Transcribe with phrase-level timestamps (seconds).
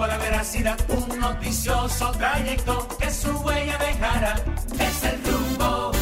[0.00, 4.34] un noticioso trayecto que su huella dejará.
[4.78, 5.92] Es el rumbo.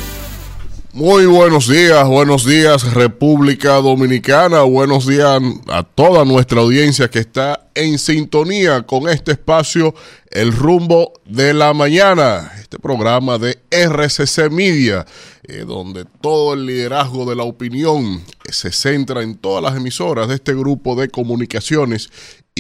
[0.93, 7.69] Muy buenos días, buenos días República Dominicana, buenos días a toda nuestra audiencia que está
[7.75, 9.95] en sintonía con este espacio
[10.31, 15.07] El rumbo de la mañana, este programa de RCC Media,
[15.43, 20.37] eh, donde todo el liderazgo de la opinión se centra en todas las emisoras de
[20.37, 22.11] este grupo de comunicaciones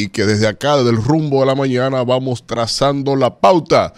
[0.03, 3.93] y que desde acá, desde el rumbo de la mañana, vamos trazando la pauta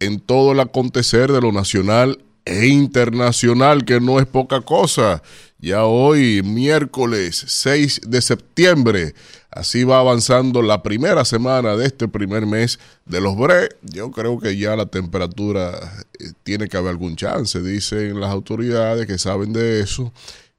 [0.00, 5.22] en todo el acontecer de lo nacional e internacional, que no es poca cosa.
[5.58, 9.14] Ya hoy, miércoles 6 de septiembre,
[9.50, 13.68] así va avanzando la primera semana de este primer mes de los BRE.
[13.82, 19.06] Yo creo que ya la temperatura eh, tiene que haber algún chance, dicen las autoridades
[19.06, 20.12] que saben de eso,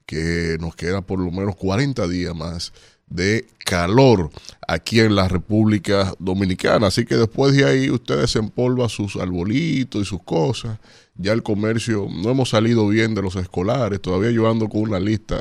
[0.06, 2.72] que nos queda por lo menos 40 días más
[3.14, 4.32] de calor
[4.68, 6.88] aquí en la República Dominicana.
[6.88, 10.80] Así que después de ahí ustedes empolvan sus arbolitos y sus cosas.
[11.16, 15.00] Ya el comercio, no hemos salido bien de los escolares, todavía yo ando con una
[15.00, 15.40] lista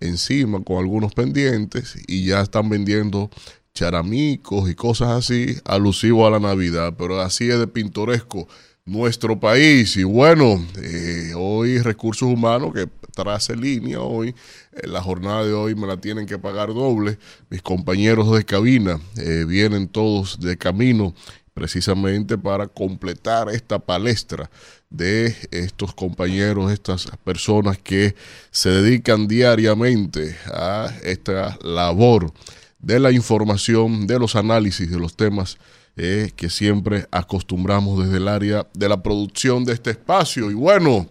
[0.00, 3.28] encima con algunos pendientes y ya están vendiendo
[3.74, 8.48] charamicos y cosas así alusivos a la Navidad, pero así es de pintoresco
[8.90, 9.96] nuestro país.
[9.96, 14.34] Y bueno, eh, hoy recursos humanos que trace línea hoy,
[14.72, 17.18] en la jornada de hoy me la tienen que pagar doble.
[17.50, 21.14] Mis compañeros de cabina eh, vienen todos de camino
[21.54, 24.50] precisamente para completar esta palestra
[24.88, 28.16] de estos compañeros, estas personas que
[28.50, 32.32] se dedican diariamente a esta labor
[32.80, 35.58] de la información, de los análisis de los temas
[36.02, 40.50] eh, que siempre acostumbramos desde el área de la producción de este espacio.
[40.50, 41.06] Y bueno,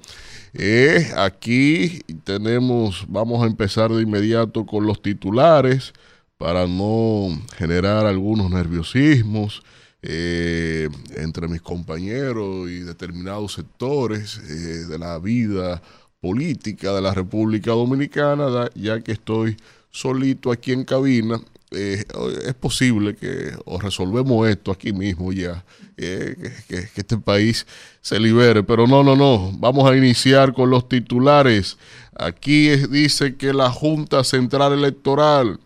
[0.53, 5.93] eh, aquí tenemos, vamos a empezar de inmediato con los titulares
[6.39, 9.61] para no generar algunos nerviosismos
[10.01, 15.83] eh, entre mis compañeros y determinados sectores eh, de la vida
[16.19, 19.55] política de la República Dominicana, ya que estoy
[19.91, 21.39] solito aquí en cabina.
[21.71, 22.03] Eh,
[22.45, 25.63] es posible que o resolvemos esto aquí mismo ya,
[25.95, 26.35] que,
[26.67, 27.67] que este país
[28.01, 31.77] se libere, pero no, no, no, vamos a iniciar con los titulares.
[32.15, 35.59] Aquí dice que la Junta Central Electoral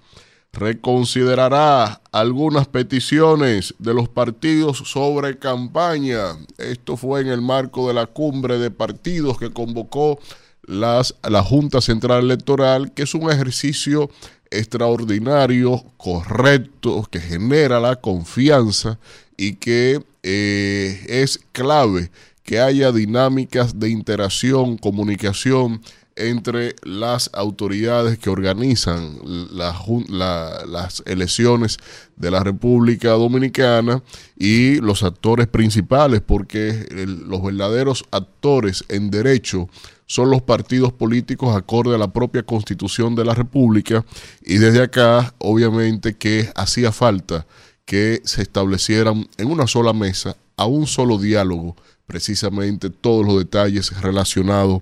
[0.54, 6.38] reconsiderará algunas peticiones de los partidos sobre campaña.
[6.60, 10.20] Esto fue en el marco de la cumbre de partidos que convocó
[10.62, 14.12] las, la Junta Central Electoral, que es un ejercicio
[14.60, 19.00] extraordinario, correcto, que genera la confianza
[19.38, 22.12] y que eh, es clave
[22.44, 25.82] que haya dinámicas de interacción, comunicación,
[26.16, 29.18] entre las autoridades que organizan
[29.54, 31.78] las elecciones
[32.16, 34.04] de la República Dominicana
[34.38, 39.70] y los actores principales, porque los verdaderos actores en derecho
[40.06, 44.06] son los partidos políticos acorde a la propia constitución de la República
[44.44, 47.48] y desde acá obviamente que hacía falta
[47.86, 51.76] que se establecieran en una sola mesa, a un solo diálogo,
[52.06, 54.82] precisamente todos los detalles relacionados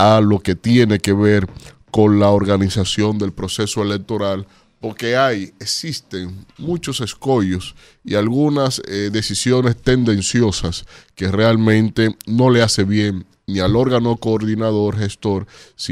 [0.00, 1.46] a lo que tiene que ver
[1.90, 4.46] con la organización del proceso electoral,
[4.80, 12.84] porque hay, existen muchos escollos y algunas eh, decisiones tendenciosas que realmente no le hace
[12.84, 15.46] bien ni al órgano coordinador gestor,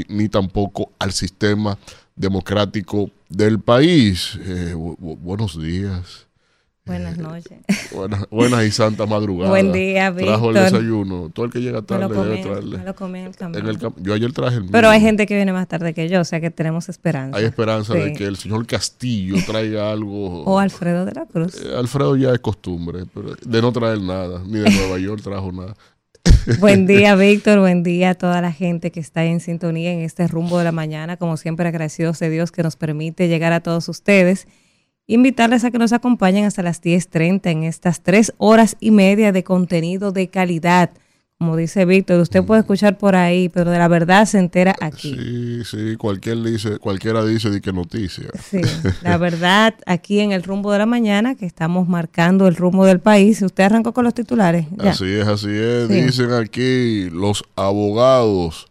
[0.08, 1.76] ni tampoco al sistema
[2.16, 4.38] democrático del país.
[4.40, 6.28] Eh, buenos días.
[6.88, 7.59] Buenas noches.
[8.31, 9.50] Buenas, y santa madrugada.
[9.50, 10.28] Buen día, Víctor.
[10.28, 11.31] Trajo el desayuno.
[11.34, 12.78] Todo el que llega tarde debe traerle.
[12.78, 13.93] Me lo comí en el camino.
[13.99, 14.72] yo ayer traje el mío.
[14.72, 17.37] Pero hay gente que viene más tarde que yo, o sea que tenemos esperanza.
[17.37, 20.44] Hay esperanza de que el señor Castillo traiga algo.
[20.44, 21.62] o Alfredo de la Cruz.
[21.62, 24.43] Eh, Alfredo ya es costumbre, pero de no traer nada.
[24.47, 25.76] Ni de Nueva York trajo nada.
[26.59, 27.59] Buen día, Víctor.
[27.59, 30.72] Buen día a toda la gente que está en sintonía en este rumbo de la
[30.72, 31.19] mañana.
[31.19, 34.49] Como siempre, agradecidos de Dios que nos permite llegar a todos ustedes
[35.08, 39.43] invitarles a que nos acompañen hasta las 10.30 en estas tres horas y media de
[39.43, 40.90] contenido de calidad.
[41.38, 45.14] Como dice Víctor, usted puede escuchar por ahí, pero de la verdad se entera aquí.
[45.14, 48.28] Sí, sí, cualquier dice, cualquiera dice de qué noticia.
[48.43, 48.60] Sí,
[49.02, 53.00] la verdad, aquí en el rumbo de la mañana, que estamos marcando el rumbo del
[53.00, 53.40] país.
[53.40, 54.66] ¿Usted arrancó con los titulares?
[54.78, 55.88] Así es, así es.
[55.88, 58.66] Dicen aquí los abogados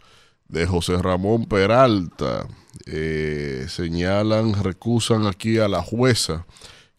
[0.50, 2.48] de José Ramón Peralta
[2.89, 6.45] eh, señalan, recusan aquí a la jueza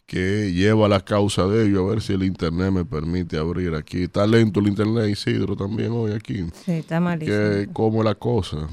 [0.05, 4.03] que lleva la causa de ellos, a ver si el internet me permite abrir aquí.
[4.03, 6.47] Está lento el internet, Isidro, también hoy aquí.
[6.65, 7.37] Sí, está malísimo.
[7.37, 8.67] Que, ¿Cómo es la cosa?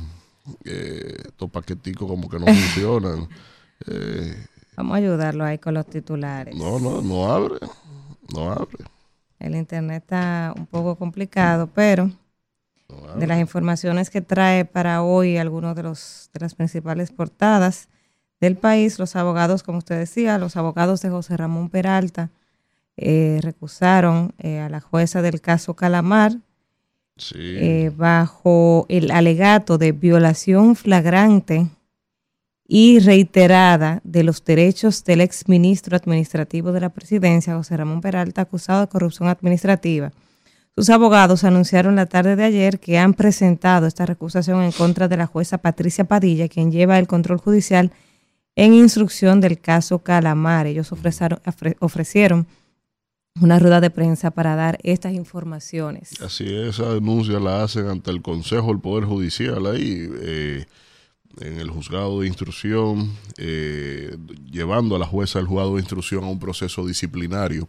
[0.64, 3.28] Eh, estos paqueticos como que no funcionan.
[3.86, 4.46] Eh,
[4.76, 6.54] Vamos a ayudarlo ahí con los titulares.
[6.54, 7.56] No, no, no abre.
[8.32, 8.84] No abre.
[9.38, 12.10] El internet está un poco complicado, pero
[13.16, 17.88] de las informaciones que trae para hoy algunos de los de las principales portadas
[18.40, 22.30] del país, los abogados, como usted decía, los abogados de José Ramón Peralta
[22.96, 26.32] eh, recusaron eh, a la jueza del caso Calamar
[27.34, 31.68] eh, bajo el alegato de violación flagrante
[32.68, 38.82] y reiterada de los derechos del exministro administrativo de la presidencia, José Ramón Peralta, acusado
[38.82, 40.12] de corrupción administrativa.
[40.78, 45.17] Sus abogados anunciaron la tarde de ayer que han presentado esta recusación en contra de
[45.17, 47.93] la jueza Patricia Padilla, quien lleva el control judicial
[48.56, 50.67] en instrucción del caso Calamar.
[50.67, 52.46] Ellos ofrecieron
[53.40, 56.20] una rueda de prensa para dar estas informaciones.
[56.20, 60.06] Así es, esa denuncia la hacen ante el Consejo del Poder Judicial ahí.
[60.20, 60.67] Eh,
[61.40, 64.17] en el juzgado de instrucción, eh,
[64.50, 67.69] llevando a la jueza del juzgado de instrucción a un proceso disciplinario,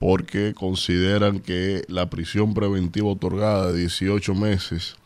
[0.00, 4.96] porque consideran que la prisión preventiva otorgada de 18 meses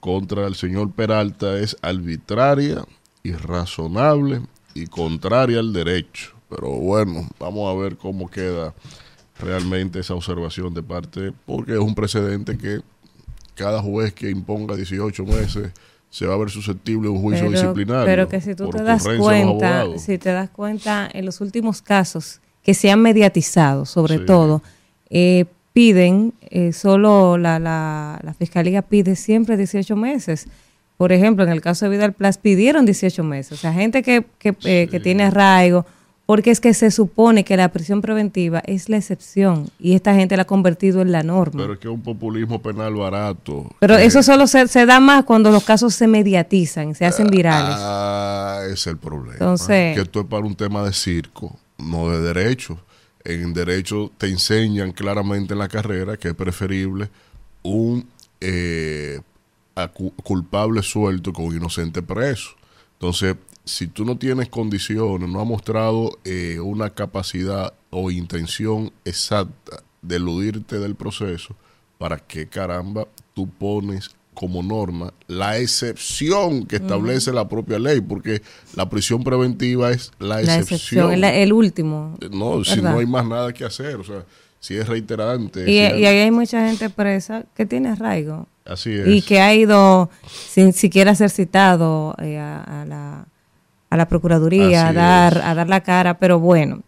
[0.00, 2.82] contra el señor Peralta es arbitraria,
[3.22, 4.40] irrazonable
[4.72, 6.32] y contraria al derecho.
[6.48, 8.72] Pero bueno, vamos a ver cómo queda
[9.38, 12.80] realmente esa observación de parte, porque es un precedente que
[13.54, 15.72] cada juez que imponga 18 meses
[16.08, 18.06] se va a ver susceptible de un juicio disciplinario.
[18.06, 22.40] Pero que si tú te das cuenta, si te das cuenta, en los últimos casos
[22.62, 24.62] que se han mediatizado, sobre todo,
[25.10, 30.48] eh, piden, eh, solo la, la, la, fiscalía pide siempre 18 meses.
[30.96, 33.52] Por ejemplo, en el caso de Vidal Plus pidieron 18 meses.
[33.52, 35.86] O sea, gente que, que, eh, que tiene arraigo,
[36.28, 40.36] porque es que se supone que la prisión preventiva es la excepción y esta gente
[40.36, 41.62] la ha convertido en la norma.
[41.62, 43.70] Pero es que es un populismo penal barato.
[43.78, 47.76] Pero eso solo se, da más cuando los casos se mediatizan, se hacen virales.
[47.78, 49.32] Ah, es el problema.
[49.32, 52.78] Entonces, que esto es para un tema de circo, no de derecho.
[53.24, 57.10] En derecho te enseñan claramente en la carrera que es preferible
[57.62, 58.08] un
[58.40, 59.20] eh,
[60.22, 62.50] culpable suelto con inocente preso.
[62.94, 69.82] Entonces, si tú no tienes condiciones, no has mostrado eh, una capacidad o intención exacta
[70.02, 71.54] de eludirte del proceso,
[71.98, 78.00] ¿para qué caramba tú pones como norma la excepción que establece la propia ley?
[78.00, 78.40] Porque
[78.76, 81.24] la prisión preventiva es la, excepción.
[81.24, 82.16] el último.
[82.30, 84.24] No, si no hay más nada que hacer, o sea,
[84.60, 85.68] si es reiterante.
[85.68, 88.46] Y, ahí hay mucha gente presa que tiene arraigo.
[88.64, 89.08] Así es.
[89.08, 90.08] Y que ha ido
[90.48, 93.26] sin siquiera ser citado eh, a la
[93.90, 96.82] a la Procuraduría a dar, a dar la cara, pero bueno.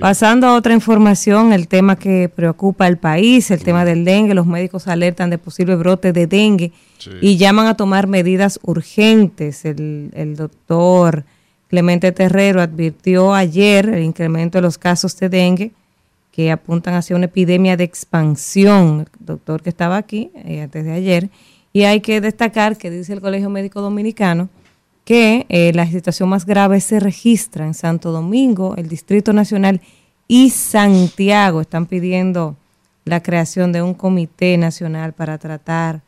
[0.00, 4.46] Pasando a otra información, el tema que preocupa al país, el tema del dengue, los
[4.46, 6.72] médicos alertan de posible brote de dengue
[7.20, 9.64] y llaman a tomar medidas urgentes.
[9.64, 11.24] El, el doctor
[11.68, 15.72] Clemente Terrero advirtió ayer el incremento de los casos de dengue
[16.36, 19.08] que apuntan hacia una epidemia de expansión.
[19.20, 21.30] El doctor que estaba aquí eh, antes de ayer.
[21.72, 24.48] Y hay que destacar que dice el Colegio Médico Dominicano
[25.06, 29.80] que eh, la situación más grave se registra en Santo Domingo, el Distrito Nacional
[30.26, 31.60] y Santiago.
[31.60, 32.56] Están pidiendo
[33.04, 36.02] la creación de un comité nacional para tratar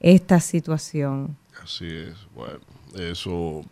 [0.00, 1.34] esta situación.
[1.64, 2.60] Así es, bueno,
[2.94, 3.64] eso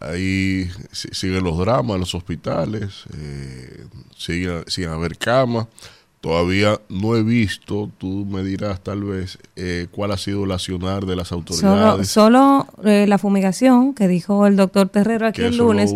[0.00, 3.86] ahí siguen los dramas en los hospitales, eh,
[4.16, 5.68] siguen, siguen a haber camas.
[6.20, 11.06] Todavía no he visto, tú me dirás tal vez, eh, cuál ha sido el accionar
[11.06, 12.08] de las autoridades.
[12.08, 15.94] Solo, eh, la fumigación que dijo el doctor Terrero aquí el lunes,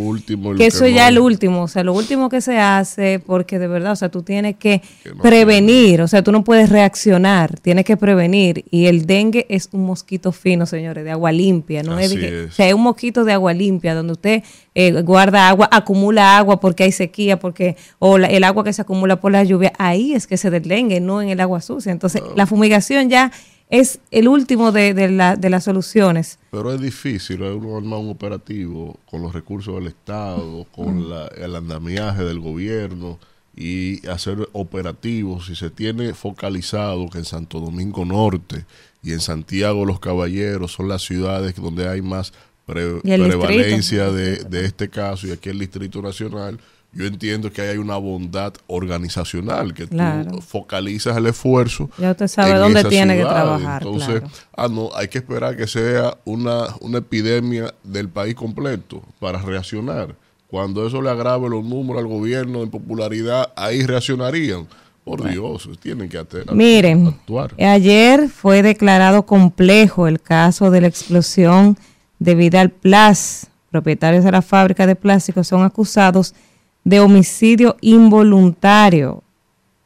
[0.57, 3.69] que eso ya es el último, o sea, lo último que se hace, porque de
[3.69, 4.81] verdad, o sea, tú tienes que,
[5.21, 8.65] prevenir, o sea, tú no puedes reaccionar, tienes que prevenir.
[8.71, 12.67] Y el dengue es un mosquito fino, señores, de agua limpia, no es, o sea,
[12.67, 14.43] es un mosquito de agua limpia, donde usted
[14.75, 19.21] eh, guarda agua, acumula agua porque hay sequía, porque o el agua que se acumula
[19.21, 21.93] por la lluvia, ahí es que se dengue, no en el agua sucia.
[21.93, 23.31] Entonces, la fumigación ya
[23.71, 26.39] es el último de, la, de, las soluciones.
[26.51, 32.25] Pero es difícil uno armar un operativo con los recursos del Estado, con el andamiaje
[32.25, 33.19] del gobierno
[33.57, 35.47] y hacer operativos.
[35.47, 38.65] Si se tiene focalizado que en Santo Domingo Norte
[39.03, 42.33] y en Santiago los Caballeros son las ciudades donde hay más
[42.67, 46.59] prevalencia de, este caso y aquí el Distrito Nacional,
[46.93, 51.91] yo entiendo que hay una bondad organizacional, que tú focalizas el esfuerzo.
[51.99, 53.83] Ya usted sabe dónde tiene que trabajar.
[53.83, 54.23] Entonces,
[54.57, 60.15] ah, no, hay que esperar que sea una, una epidemia del país completo para reaccionar.
[60.47, 64.69] Cuando eso le agrave los números al gobierno en popularidad, ahí reaccionarían.
[65.03, 66.55] Por Dios, tienen que actuar.
[66.55, 67.15] Miren,
[67.59, 71.77] ayer fue declarado complejo el caso de la explosión
[72.25, 76.35] de Vidal Plus, propietarios de la fábrica de plásticos, son acusados
[76.83, 79.23] de homicidio involuntario.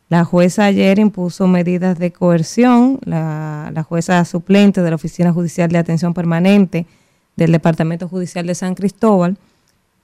[0.09, 5.71] La jueza ayer impuso medidas de coerción, la, la jueza suplente de la Oficina Judicial
[5.71, 6.87] de Atención Permanente
[7.37, 9.37] del Departamento Judicial de San Cristóbal,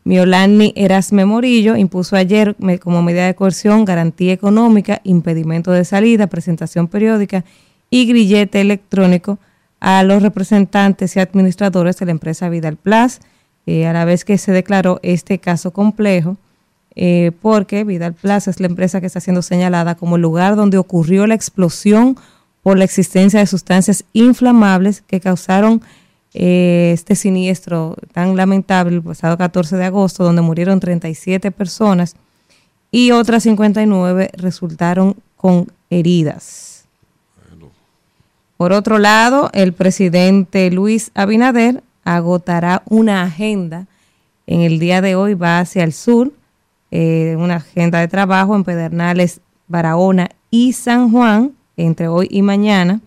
[0.05, 6.89] Miolani Erasme Morillo impuso ayer como medida de coerción garantía económica, impedimento de salida, presentación
[6.89, 7.45] periódica
[7.89, 9.39] y grillete electrónico
[9.85, 13.19] a los representantes y administradores de la empresa Vidal Plus,
[13.67, 16.39] eh, a la vez que se declaró este caso complejo,
[16.97, 20.79] eh, porque Vidal Plus es la empresa que está siendo señalada como el lugar donde
[20.79, 22.17] ocurrió la explosión
[22.63, 25.83] por la existencia de sustancias inflamables que causaron
[26.33, 32.17] eh, este siniestro tan lamentable el pasado 14 de agosto, donde murieron 37 personas
[32.91, 36.74] y otras 59 resultaron con heridas.
[38.57, 43.87] Por otro lado, el presidente Luis Abinader agotará una agenda.
[44.47, 46.33] En el día de hoy va hacia el sur,
[46.91, 53.01] eh, una agenda de trabajo en Pedernales, Barahona y San Juan, entre hoy y mañana.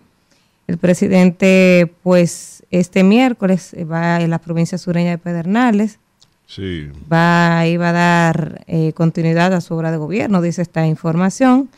[0.66, 5.98] El presidente, pues, este miércoles va en la provincia sureña de Pedernales.
[6.46, 6.88] Sí.
[7.10, 11.70] Va, iba a dar eh, continuidad a su obra de gobierno, dice esta información.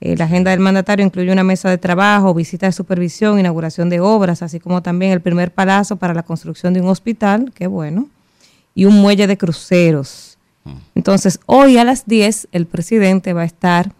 [0.00, 4.00] Eh, la agenda del mandatario incluye una mesa de trabajo, visita de supervisión, inauguración de
[4.00, 8.08] obras, así como también el primer palazo para la construcción de un hospital, qué bueno,
[8.74, 10.38] y un muelle de cruceros.
[10.64, 10.70] Mm.
[10.94, 13.92] Entonces, hoy a las 10 el presidente va a estar,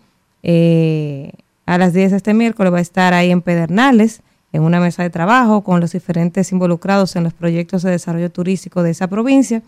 [0.44, 1.32] eh,
[1.66, 4.20] a las 10 de este miércoles va a estar ahí en Pedernales,
[4.52, 8.82] en una mesa de trabajo con los diferentes involucrados en los proyectos de desarrollo turístico
[8.82, 9.62] de esa provincia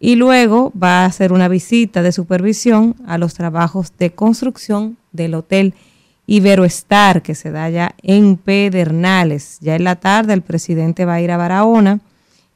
[0.00, 5.34] y luego va a hacer una visita de supervisión a los trabajos de construcción del
[5.34, 5.74] hotel
[6.26, 9.58] Iberoestar que se da ya en Pedernales.
[9.60, 12.00] Ya en la tarde el presidente va a ir a Barahona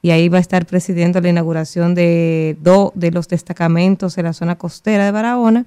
[0.00, 4.32] y ahí va a estar presidiendo la inauguración de dos de los destacamentos de la
[4.32, 5.66] zona costera de Barahona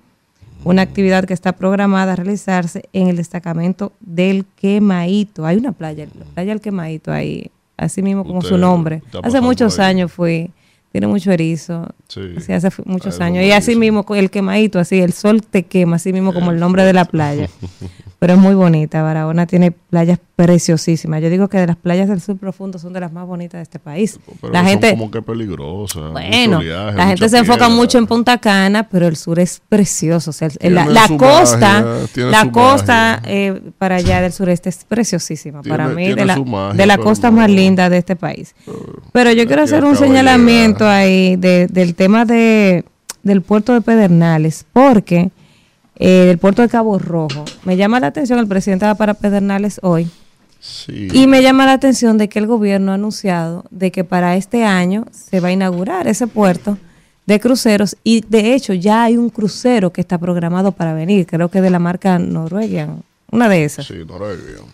[0.63, 5.45] una actividad que está programada a realizarse en el destacamento del Quemaito.
[5.45, 9.01] Hay una playa, la playa del Quemaito ahí, así mismo como su nombre.
[9.23, 10.51] Hace muchos años fui,
[10.91, 12.35] tiene mucho erizo, sí.
[12.51, 13.45] hace muchos años.
[13.45, 16.83] Y así mismo el Quemaito, así, el sol te quema, así mismo como el nombre
[16.83, 17.49] de la playa.
[18.21, 19.01] pero es muy bonita.
[19.01, 21.23] Barahona tiene playas preciosísimas.
[21.23, 23.63] Yo digo que de las playas del sur profundo son de las más bonitas de
[23.63, 24.19] este país.
[24.43, 26.09] la gente como que peligrosa.
[26.09, 30.29] Bueno, la gente se enfoca mucho en Punta Cana, pero el sur es precioso.
[30.61, 31.83] la, costa,
[32.15, 35.63] la costa eh, para allá del sureste es preciosísima.
[35.63, 38.53] para mí de la, de la costa más linda de este país.
[39.13, 42.85] Pero, yo quiero hacer un señalamiento ahí del tema de
[43.23, 45.31] del puerto de Pedernales, porque
[46.01, 47.45] eh, del puerto de Cabo Rojo.
[47.63, 50.09] Me llama la atención, el presidente va para Pedernales hoy.
[50.87, 54.63] Y me llama la atención de que el gobierno ha anunciado de que para este
[54.63, 56.77] año se va a inaugurar ese puerto
[57.25, 61.49] de cruceros y de hecho ya hay un crucero que está programado para venir, creo
[61.49, 63.85] que de la marca Norwegian, una de esas.
[63.85, 64.65] Sí, Norwegian.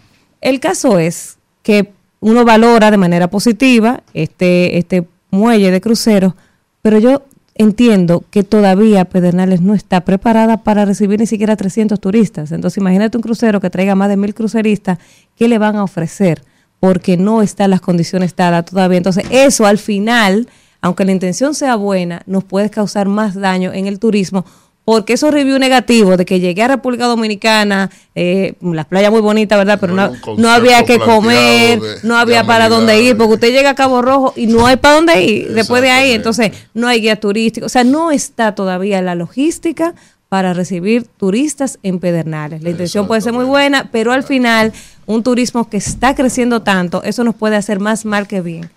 [0.42, 1.92] El caso es que
[2.22, 6.34] uno valora de manera positiva este, este muelle de cruceros,
[6.82, 7.24] pero yo
[7.58, 12.52] entiendo que todavía Pedernales no está preparada para recibir ni siquiera 300 turistas.
[12.52, 15.00] Entonces imagínate un crucero que traiga más de mil cruceristas,
[15.36, 16.44] ¿qué le van a ofrecer?
[16.80, 18.98] Porque no están las condiciones dadas todavía.
[18.98, 20.48] Entonces eso al final,
[20.82, 24.46] aunque la intención sea buena, nos puede causar más daño en el turismo
[24.88, 29.58] porque esos reviews negativos de que llegué a República Dominicana, eh, las playas muy bonitas,
[29.58, 29.80] ¿verdad?
[29.82, 34.02] Pero no, había que comer, no había para dónde ir, porque usted llega a Cabo
[34.02, 37.66] Rojo y no hay para dónde ir después de ahí, entonces no hay guía turístico,
[37.66, 39.94] o sea, no está todavía la logística
[40.30, 42.64] para recibir turistas en Pedernales.
[42.64, 44.72] La intención puede ser muy buena, pero al final
[45.06, 48.70] un turismo que está creciendo tanto, eso nos puede hacer más mal que bien.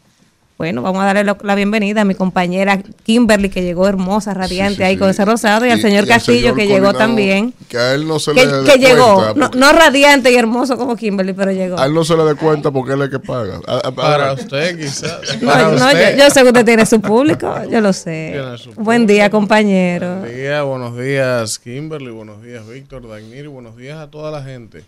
[0.61, 4.99] Bueno, vamos a darle la bienvenida a mi compañera Kimberly, que llegó hermosa, radiante ahí
[4.99, 7.55] con ese rosado, y, al señor Castillo, que llegó también.
[7.67, 11.33] Que a él no se le dé Que llegó, no, radiante y hermoso como Kimberly,
[11.33, 11.79] pero llegó.
[11.79, 13.59] A él no se le dé cuenta porque él es que paga.
[13.97, 15.40] para usted, quizás.
[15.40, 18.38] Yo, sé que usted tiene su público, yo lo sé.
[18.76, 20.19] Buen día, compañero.
[20.19, 24.85] Buen día, buenos días, Kimberly, buenos días, Víctor, Dagnir, buenos días a toda la gente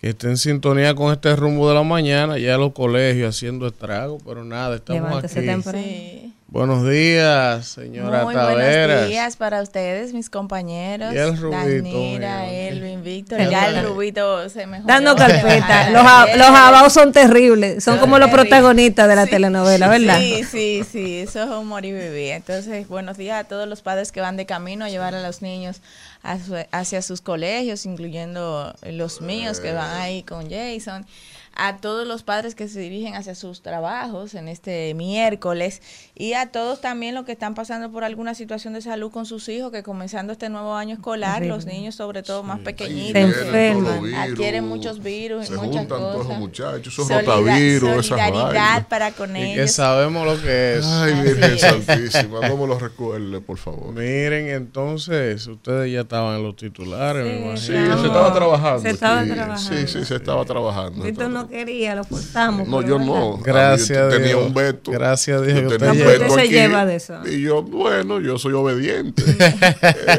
[0.00, 4.18] que esté en sintonía con este rumbo de la mañana, ya los colegios haciendo estrago,
[4.24, 5.02] pero nada, estamos
[5.64, 6.29] aquí.
[6.50, 11.14] Buenos días, señora Muy Buenos días para ustedes, mis compañeros.
[11.14, 11.96] Y el Rubito.
[11.96, 13.48] Elvin, Víctor.
[13.48, 14.88] Ya el Rubito se mejoró.
[14.88, 15.90] Dando carpeta.
[15.92, 17.84] los, los abaos son terribles.
[17.84, 20.18] Son como los protagonistas de la telenovela, ¿verdad?
[20.18, 21.18] Sí, sí, sí.
[21.20, 22.32] Eso es humor y vivir.
[22.32, 25.42] Entonces, buenos días a todos los padres que van de camino a llevar a los
[25.42, 25.80] niños
[26.24, 31.06] hacia sus colegios, incluyendo los míos que van ahí con Jason.
[31.54, 35.82] A todos los padres que se dirigen hacia sus trabajos en este miércoles
[36.14, 39.48] y a todos también los que están pasando por alguna situación de salud con sus
[39.48, 43.34] hijos, que comenzando este nuevo año escolar, los niños sobre todo más pequeñitos,
[44.16, 45.88] adquieren muchos virus y muchas cosas.
[45.88, 49.50] Todos los muchachos, esos rotavirus, solidaridad para con ellos.
[49.50, 50.86] Y que sabemos lo que es.
[50.86, 53.92] Ay, Virgen Santísima, no me lo recuerde, por favor.
[53.92, 58.80] Miren, entonces, ustedes ya estaban en los titulares, sí, me se estaba trabajando.
[58.80, 59.58] Se estaba trabajando.
[59.58, 61.04] Sí, sí, se estaba trabajando.
[61.40, 62.68] No quería, lo forzamos.
[62.68, 63.38] No, yo no.
[63.38, 64.10] Gracias.
[64.10, 64.90] Tenía un veto.
[64.90, 65.62] Gracias, Dios.
[65.62, 67.14] Yo tenía un veto se lleva de eso.
[67.26, 69.22] Y yo, bueno, yo soy obediente.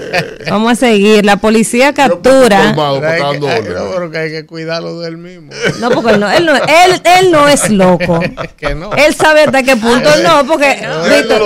[0.49, 1.25] Vamos a seguir.
[1.25, 2.73] La policía captura.
[2.75, 5.51] Pero que hay que cuidarlo de él mismo.
[5.79, 8.19] No, porque él no, él no, él, él no es loco.
[8.57, 8.91] que no.
[8.93, 10.75] Él sabe hasta qué punto no, porque
[11.09, 11.41] Víctor,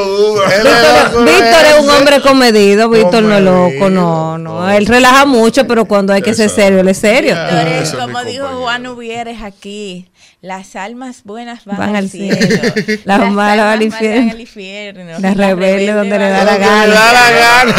[1.25, 4.69] Víctor, es un hombre comedido, Víctor no es loco, no, no.
[4.69, 7.35] Él relaja mucho, pero cuando hay que ser serio, él es serio.
[7.99, 9.64] como dijo Juan Uvieres aquí,
[10.41, 12.37] las almas buenas van, al cielo.
[13.05, 15.19] Las, malas van al infierno.
[15.19, 16.87] Las rebeldes donde le da la gana.
[16.87, 17.73] Le da la gana.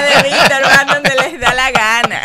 [0.00, 2.20] de Víctor van donde les da la gana.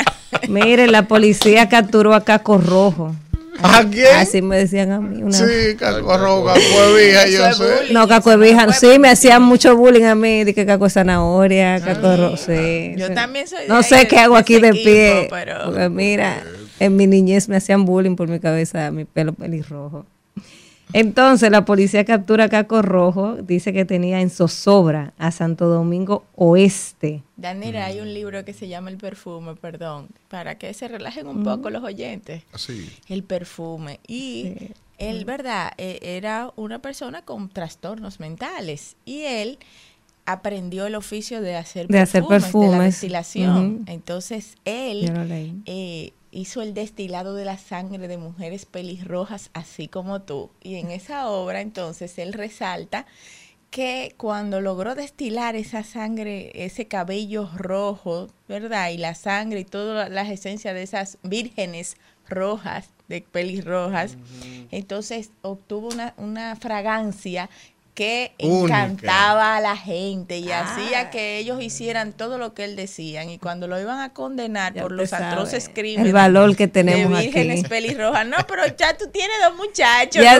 [0.49, 3.15] Mire, la policía capturó a Caco Rojo.
[3.61, 4.15] ¿A quién?
[4.17, 5.23] Así me decían a mí.
[5.23, 7.93] Una sí, Caco Rojo, Caco Evija, yo sé.
[7.93, 12.17] No, Caco Evija, sí, me hacían mucho bullying a mí, de que Caco zanahoria, Caco
[12.17, 12.95] Rojo, sí.
[12.97, 15.65] Yo también soy No sé qué hago aquí de pie, pero...
[15.65, 16.43] porque mira,
[16.83, 20.05] en mi niñez me hacían bullying por mi cabeza, mi pelo pelirrojo.
[20.91, 26.25] Entonces la policía captura a Caco Rojo, dice que tenía en zozobra a Santo Domingo
[26.35, 27.23] Oeste.
[27.37, 31.43] Daniela, hay un libro que se llama El perfume, perdón, para que se relajen un
[31.43, 32.43] poco los oyentes.
[32.51, 32.91] Así.
[32.91, 34.01] Ah, El perfume.
[34.07, 34.53] Y
[34.97, 35.71] él, ¿verdad?
[35.77, 39.57] E, era una persona con trastornos mentales y él
[40.25, 43.83] aprendió el oficio de hacer de hacer perfumes, de la destilación.
[43.87, 45.11] Entonces él
[45.65, 50.49] eh, hizo el destilado de la sangre de mujeres pelirrojas, así como tú.
[50.61, 53.05] Y en esa obra, entonces, él resalta
[53.69, 58.89] que cuando logró destilar esa sangre, ese cabello rojo, ¿verdad?
[58.89, 61.97] Y la sangre y todas las esencias de esas vírgenes
[62.29, 64.17] rojas, de pelirrojas,
[64.71, 67.49] entonces obtuvo una, una fragancia
[67.93, 71.09] que encantaba a la gente y hacía ah.
[71.11, 74.91] que ellos hicieran todo lo que él decía y cuando lo iban a condenar por
[74.91, 78.25] los atroces crímenes el valor que tenemos de vírgenes pelirrojas.
[78.25, 80.39] No pero ya tú tienes dos muchachos ya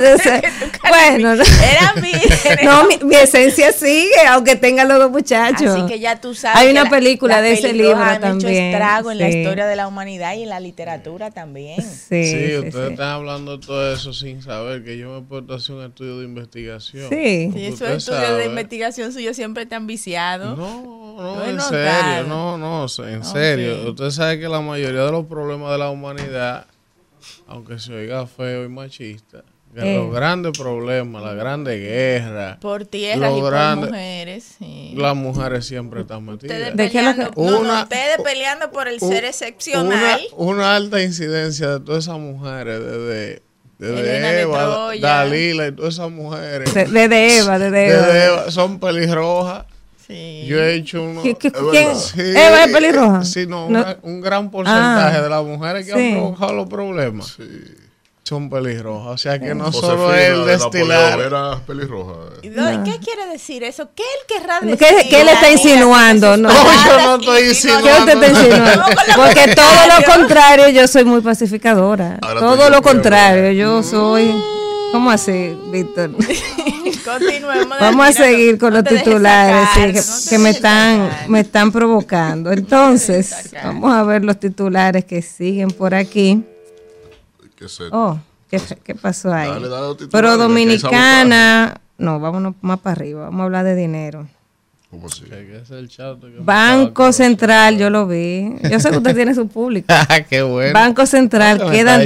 [0.89, 5.67] bueno eran vírgenes no mi, esencia sigue aunque tengan los dos muchachos.
[5.67, 9.11] Así que ya tú sabes hay una película de ese libro han también hecho estrago
[9.11, 11.81] en la historia de la humanidad y en la literatura también.
[11.83, 15.75] Sí, sí, ustedes están hablando de todo eso sin saber que yo me puedo hacer
[15.75, 17.09] un estudio de investigación.
[17.09, 20.55] Sí y esos estudios de investigación suyos siempre te han viciado.
[20.55, 23.89] No, no, en serio, no, no, en serio.
[23.89, 26.65] Usted sabe que la mayoría de los problemas de la humanidad,
[27.47, 30.09] aunque se oiga feo y machista, los eh.
[30.11, 32.59] grandes problemas, la grande guerra.
[32.61, 34.57] Por tierras y por mujeres.
[34.93, 36.69] Las mujeres siempre están metidas.
[36.69, 40.21] Ustedes peleando, ustedes peleando por el ser excepcional.
[40.33, 43.41] Una, alta incidencia de todas esas mujeres desde
[43.79, 46.73] de Eva, Dalila y todas esas mujeres.
[46.73, 48.51] De, de Eva, de Eva.
[48.51, 49.65] Son pelirrojas.
[50.07, 50.45] Sí.
[50.47, 51.21] Yo he hecho uno.
[51.23, 53.23] ¿Qué, ¿Eva es pelirroja?
[53.23, 53.67] Sí, no,
[54.01, 55.21] un gran porcentaje ah.
[55.21, 57.37] de las mujeres que han provocado los problemas.
[57.37, 57.43] Sí
[58.23, 59.13] son pelirrojas.
[59.13, 61.19] O sea que no solo el destilar.
[61.19, 62.13] Era pelirroja.
[62.41, 63.89] ¿Y qué quiere decir eso?
[63.93, 64.77] ¿Qué él querrá decir?
[64.77, 66.37] ¿Qué, qué le está insinuando?
[66.37, 66.49] No,
[66.85, 67.87] yo no estoy insinuando.
[67.87, 68.83] ¿Qué usted está insinuando?
[69.15, 72.17] Porque todo lo contrario, yo soy muy pacificadora.
[72.19, 73.83] todo lo contrario, yo mm.
[73.83, 74.43] soy.
[74.91, 76.11] ¿Cómo así, Víctor?
[77.03, 77.77] Continuemos.
[77.79, 82.51] Vamos a seguir con los titulares que, me están me están provocando.
[82.51, 86.43] Entonces, vamos a ver los titulares que siguen por aquí.
[87.91, 89.49] Oh, ¿qué, pasó ahí?
[90.11, 94.27] Pero Dominicana, no, vámonos más para arriba, vamos a hablar de dinero.
[94.89, 95.25] ¿Cómo así?
[96.41, 98.55] Banco Central, yo lo vi.
[98.69, 99.87] Yo sé que usted tiene su público.
[100.09, 100.73] Ah, qué bueno.
[100.73, 102.03] Banco Central, quedan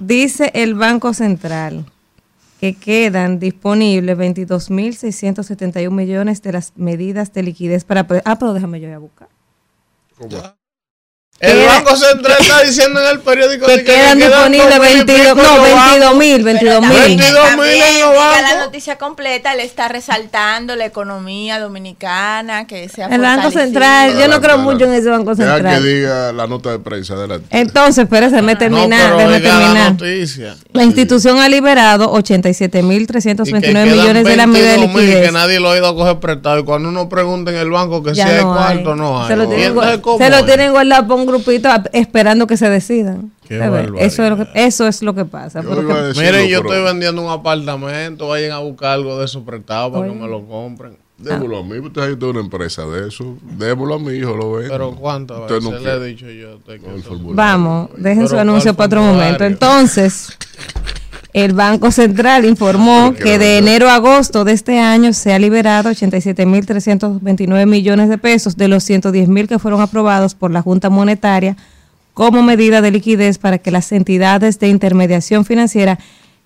[0.00, 1.84] dice el Banco Central
[2.60, 8.06] que quedan disponibles 22.671 millones de las medidas de liquidez para...
[8.24, 9.28] Ah, pero déjame yo ir a buscar.
[10.18, 10.59] ¿Cómo?
[11.40, 16.44] El Banco Central está diciendo en el periódico que, quedan disponibles 22 no, 22 mil,
[16.44, 16.90] 22 mil.
[16.90, 18.42] 22 mil en los bancos.
[18.42, 24.18] La noticia completa le está resaltando la economía dominicana, que se ha El Banco Central,
[24.18, 25.80] yo no creo mucho en ese Banco Central.
[25.80, 27.46] que diga la nota de prensa, adelante.
[27.48, 29.96] Entonces, espérese, me terminar, no, me terminar.
[29.98, 35.24] La, la institución ha liberado 87 mil 329 millones de la medida de liquidez.
[35.24, 38.02] que nadie lo ha ido a coger prestado y cuando uno pregunta en el banco
[38.02, 39.28] que si hay cuarto, no hay.
[39.28, 39.74] Se lo tienen,
[40.18, 43.32] se lo tienen guardado por grupito esperando que se decidan.
[43.48, 45.62] eso, es lo que, eso es lo que pasa.
[45.62, 50.14] Miren, yo estoy vendiendo un apartamento, vayan a buscar algo de eso prestado para que
[50.14, 50.96] me lo compren.
[51.20, 53.36] Démoslo a mí, usted hay una empresa de eso.
[53.42, 54.68] Démoslo a mi hijo, lo ve.
[54.68, 55.46] Pero ¿cuánto?
[55.60, 56.58] No le he dicho yo.
[57.34, 59.44] Vamos, dejen su anuncio para otro momento.
[59.44, 60.36] Entonces,
[61.32, 65.90] el Banco Central informó que de enero a agosto de este año se ha liberado
[65.90, 71.56] 87.329 millones de pesos de los 110.000 que fueron aprobados por la Junta Monetaria
[72.14, 75.98] como medida de liquidez para que las entidades de intermediación financiera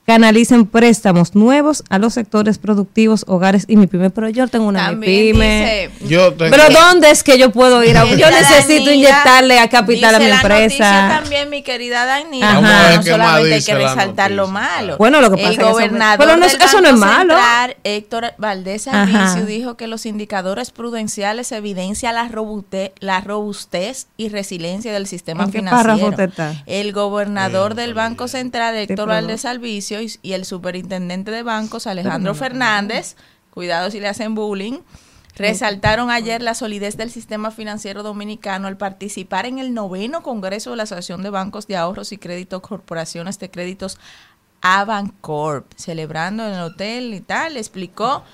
[0.04, 4.10] canalicen préstamos nuevos a los sectores productivos, hogares y mi pyme.
[4.10, 5.90] Pero yo tengo una pyme.
[6.38, 7.96] pero ¿dónde es que yo puedo ir?
[7.96, 11.20] A, yo necesito inyectarle a capital a mi empresa.
[11.20, 12.40] también, mi querida Dani.
[12.40, 14.96] No solamente hay que resaltar lo malo.
[14.98, 17.36] Bueno, lo que pasa el gobernador pero no, eso no es malo.
[17.84, 24.92] Héctor Valdés Arvicio dijo que los indicadores prudenciales evidencian la robustez, la robustez y resiliencia
[24.92, 26.14] del sistema financiero.
[26.66, 29.44] El gobernador del Banco Central, Héctor Valdés
[30.00, 33.16] Y, el superintendente de bancos, Alejandro Fernández,
[33.50, 34.80] cuidado si le hacen bullying,
[35.36, 40.76] resaltaron ayer la solidez del sistema financiero dominicano al participar en el noveno Congreso de
[40.76, 43.98] la Asociación de Bancos de Ahorros y Créditos Corporaciones de Créditos
[44.60, 48.24] Avancorp, celebrando en el hotel y tal, explicó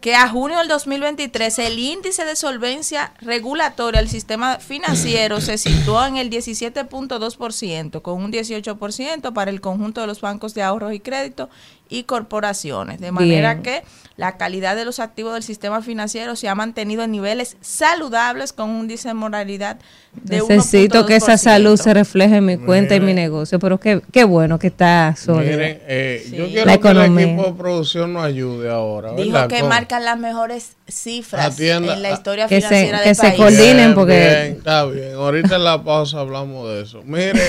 [0.00, 6.06] que a junio del 2023 el índice de solvencia regulatoria del sistema financiero se situó
[6.06, 11.00] en el 17.2%, con un 18% para el conjunto de los bancos de ahorros y
[11.00, 11.50] crédito
[11.90, 13.00] y corporaciones.
[13.00, 13.82] De manera que
[14.16, 18.68] la calidad de los activos del sistema financiero se ha mantenido en niveles saludables con
[18.68, 19.78] un índice de moralidad
[20.12, 24.02] de Necesito que esa salud se refleje en mi cuenta y mi negocio, pero qué,
[24.12, 25.52] qué bueno que está sólido.
[25.52, 29.12] Miren, eh, yo quiero que el equipo de producción nos ayude ahora.
[29.14, 34.48] Dijo que marcan las mejores cifras en la historia financiera se, que se coordinen porque...
[34.48, 37.02] está bien, ahorita en la pausa hablamos de eso.
[37.04, 37.40] Mire,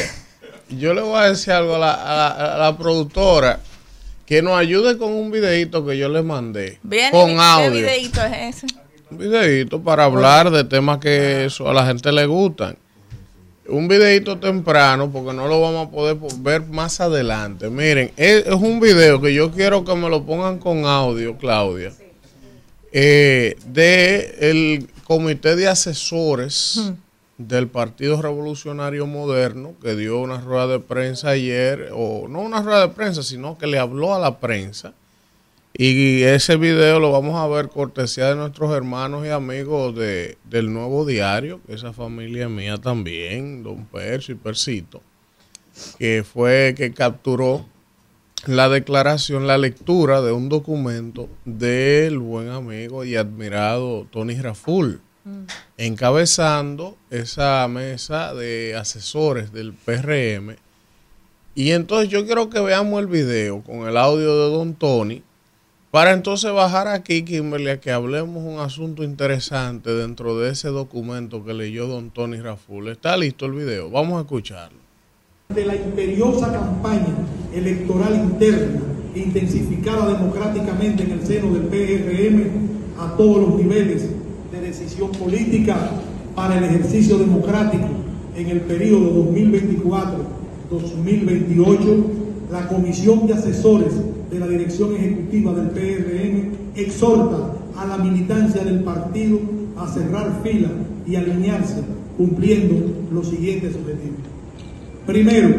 [0.70, 3.60] yo le voy a decir algo a la, a la productora
[4.32, 6.80] que nos ayude con un videito que yo le mandé.
[7.12, 7.70] con audio.
[7.70, 8.68] ¿Qué videito es ese?
[9.10, 12.78] Un videito para hablar de temas que eso a la gente le gustan.
[13.68, 17.70] Un videito temprano, porque no lo vamos a poder ver más adelante.
[17.70, 21.92] Miren, es, un video que yo quiero que me lo pongan con audio, Claudia.
[22.94, 26.94] Eh, de el comité de asesores
[27.48, 32.88] del Partido Revolucionario Moderno, que dio una rueda de prensa ayer, o no una rueda
[32.88, 34.94] de prensa, sino que le habló a la prensa.
[35.74, 40.74] Y ese video lo vamos a ver cortesía de nuestros hermanos y amigos de, del
[40.74, 45.02] Nuevo Diario, que esa familia mía también, don Percio y Persito,
[45.98, 47.66] que fue que capturó
[48.46, 55.02] la declaración, la lectura de un documento del buen amigo y admirado Tony Raful
[55.78, 60.56] encabezando esa mesa de asesores del PRM.
[61.54, 65.24] Y entonces yo quiero que veamos el video con el audio de Don Tony
[65.92, 71.44] para entonces bajar aquí, Kimberly, a que hablemos un asunto interesante dentro de ese documento
[71.44, 72.88] que leyó Don Tony Raful.
[72.88, 73.90] ¿Está listo el video?
[73.90, 74.80] Vamos a escucharlo.
[75.50, 77.14] De la imperiosa campaña
[77.54, 78.80] electoral interna
[79.14, 84.08] intensificada democráticamente en el seno del PRM a todos los niveles
[84.72, 85.92] decisión política
[86.36, 87.88] para el ejercicio democrático
[88.36, 89.26] en el periodo
[90.70, 92.04] 2024-2028,
[92.50, 93.94] la Comisión de Asesores
[94.32, 99.40] de la Dirección Ejecutiva del PRM exhorta a la militancia del partido
[99.78, 100.70] a cerrar fila
[101.06, 101.82] y alinearse
[102.18, 102.76] cumpliendo
[103.12, 104.20] los siguientes objetivos.
[105.06, 105.50] Primero,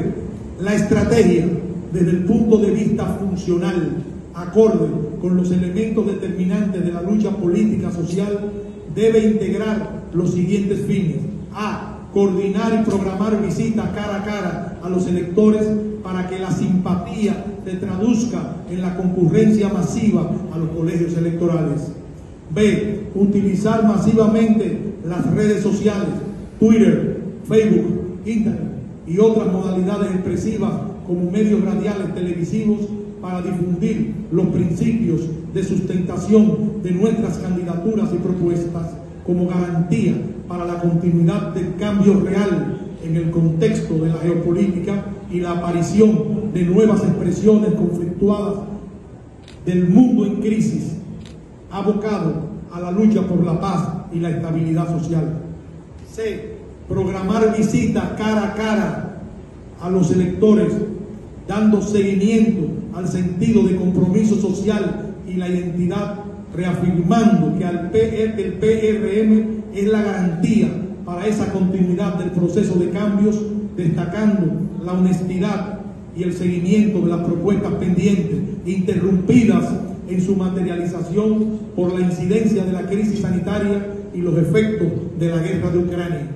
[0.60, 1.46] la estrategia
[1.92, 4.02] desde el punto de vista funcional,
[4.34, 4.88] acorde
[5.20, 8.50] con los elementos determinantes de la lucha política social
[8.94, 11.18] debe integrar los siguientes fines.
[11.54, 11.88] A.
[12.12, 15.66] Coordinar y programar visitas cara a cara a los electores
[16.02, 21.92] para que la simpatía se traduzca en la concurrencia masiva a los colegios electorales.
[22.54, 23.06] B.
[23.14, 26.08] Utilizar masivamente las redes sociales,
[26.58, 28.72] Twitter, Facebook, Internet
[29.06, 30.72] y otras modalidades expresivas
[31.06, 32.80] como medios radiales televisivos
[33.20, 35.22] para difundir los principios
[35.52, 38.90] de sustentación de nuestras candidaturas y propuestas
[39.26, 40.14] como garantía
[40.48, 46.52] para la continuidad del cambio real en el contexto de la geopolítica y la aparición
[46.52, 48.54] de nuevas expresiones conflictuadas
[49.64, 50.96] del mundo en crisis,
[51.70, 55.38] abocado a la lucha por la paz y la estabilidad social.
[56.10, 56.52] C.
[56.88, 59.22] Programar visitas cara a cara
[59.80, 60.72] a los electores
[61.46, 66.20] dando seguimiento al sentido de compromiso social y la identidad,
[66.54, 70.68] reafirmando que al PRM es la garantía
[71.04, 73.40] para esa continuidad del proceso de cambios
[73.76, 74.52] destacando
[74.84, 75.80] la honestidad
[76.14, 79.64] y el seguimiento de las propuestas pendientes, interrumpidas
[80.08, 85.38] en su materialización por la incidencia de la crisis sanitaria y los efectos de la
[85.38, 86.28] guerra de Ucrania.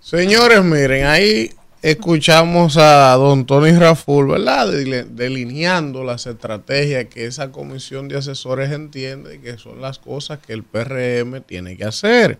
[0.00, 1.50] Señores, miren, ahí
[1.82, 4.68] escuchamos a don Tony Raful, ¿verdad?
[5.10, 10.62] Delineando las estrategias que esa comisión de asesores entiende que son las cosas que el
[10.62, 12.38] PRM tiene que hacer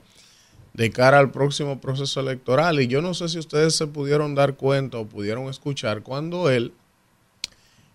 [0.74, 2.80] de cara al próximo proceso electoral.
[2.80, 6.72] Y yo no sé si ustedes se pudieron dar cuenta o pudieron escuchar cuando él,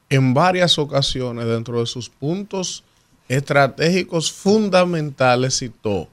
[0.10, 2.84] en varias ocasiones, dentro de sus puntos
[3.30, 6.10] estratégicos fundamentales, citó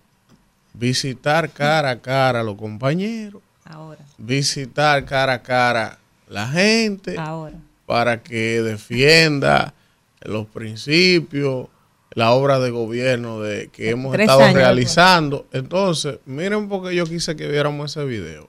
[0.73, 4.00] visitar cara a cara a los compañeros, Ahora.
[4.18, 5.98] visitar cara a cara
[6.29, 7.57] la gente, Ahora.
[7.87, 9.74] para que defienda
[10.22, 11.68] los principios,
[12.12, 15.46] la obra de gobierno de que hemos estado realizando.
[15.53, 18.48] Entonces, miren porque yo quise que viéramos ese video.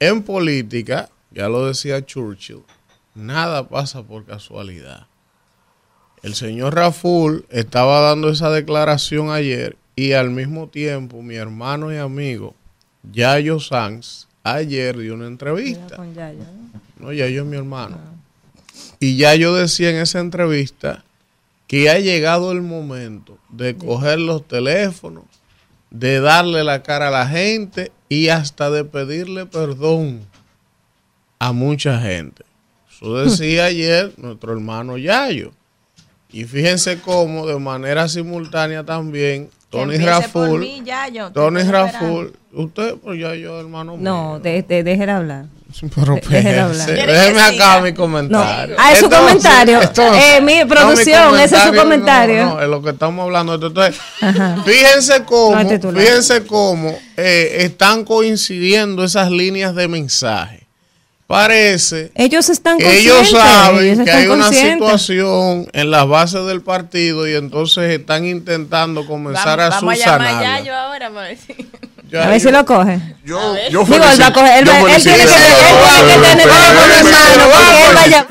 [0.00, 2.62] En política, ya lo decía Churchill,
[3.14, 5.06] nada pasa por casualidad.
[6.22, 11.96] El señor Raful estaba dando esa declaración ayer y al mismo tiempo mi hermano y
[11.96, 12.54] amigo
[13.12, 15.96] Yayo Sanz ayer dio una entrevista.
[15.96, 16.44] Con Yayo,
[16.98, 17.12] ¿no?
[17.12, 17.98] Yayo es mi hermano.
[17.98, 18.14] Ah.
[19.00, 21.04] Y Yayo decía en esa entrevista
[21.66, 25.24] que ha llegado el momento de coger los teléfonos,
[25.90, 30.26] de darle la cara a la gente y hasta de pedirle perdón
[31.38, 32.44] a mucha gente.
[32.90, 35.52] Eso decía ayer nuestro hermano Yayo.
[36.30, 40.66] Y fíjense cómo de manera simultánea también Tony Raful.
[41.34, 42.32] Tony Raful.
[42.52, 43.96] Usted, pues ya yo, hermano.
[43.98, 45.44] No, de, de, déjela hablar.
[45.94, 46.16] Pero
[47.12, 48.74] déjeme acá mi comentario.
[48.78, 49.80] Ah, es su comentario.
[49.82, 52.46] eh, mi producción, ese es su comentario.
[52.46, 53.54] No, es lo que estamos hablando.
[53.54, 54.00] Entonces,
[54.64, 55.58] fíjense cómo,
[55.94, 60.67] fíjense cómo eh, están coincidiendo esas líneas de mensaje
[61.28, 67.34] parece ellos están ellos saben que hay una situación en las bases del partido y
[67.34, 70.44] entonces están intentando comenzar a subsanar.
[70.44, 71.10] A, yo ahora, a
[72.28, 72.98] ver si lo coge.
[73.24, 73.38] Yo,
[73.70, 74.62] yo Digo, él va a coger.
[74.62, 76.46] Él, él tiene que tener
[77.94, 78.26] vaya.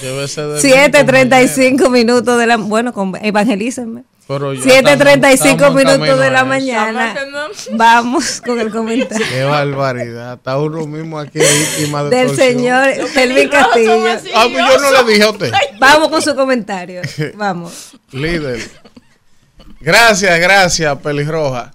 [0.00, 2.56] 7.35 minutos de la...
[2.56, 4.04] Bueno, evangelícenme.
[4.38, 7.14] 7.35 minutos de la mañana.
[7.72, 9.26] Vamos con el comentario.
[9.28, 10.34] Qué barbaridad.
[10.34, 14.04] Está uno mismo aquí víctima de Del señor Elvin Castillo.
[14.34, 15.52] Ah, pues yo no le dije a usted.
[15.80, 17.02] Vamos con su comentario.
[17.34, 17.96] Vamos.
[18.12, 18.60] Líder.
[19.80, 21.72] Gracias, gracias, Pelirroja.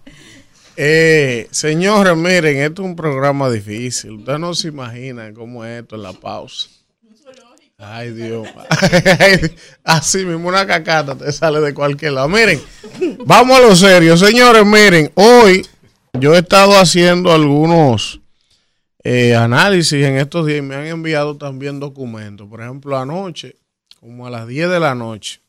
[0.78, 4.12] Eh, señores, miren, esto es un programa difícil.
[4.12, 6.70] Ustedes no se imaginan cómo es esto en la pausa.
[7.78, 8.48] Ay, Dios.
[9.84, 12.30] Así mismo una cacata te sale de cualquier lado.
[12.30, 12.62] Miren,
[13.26, 14.16] vamos a lo serio.
[14.16, 15.66] Señores, miren, hoy
[16.14, 18.22] yo he estado haciendo algunos
[19.04, 22.48] eh, análisis en estos días y me han enviado también documentos.
[22.48, 23.58] Por ejemplo, anoche,
[24.00, 25.42] como a las 10 de la noche,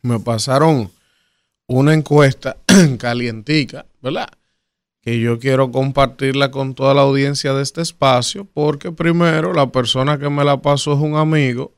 [0.00, 0.90] me pasaron
[1.66, 2.56] una encuesta
[2.98, 4.28] calientica, ¿verdad?
[5.02, 10.18] Que yo quiero compartirla con toda la audiencia de este espacio, porque primero la persona
[10.18, 11.72] que me la pasó es un amigo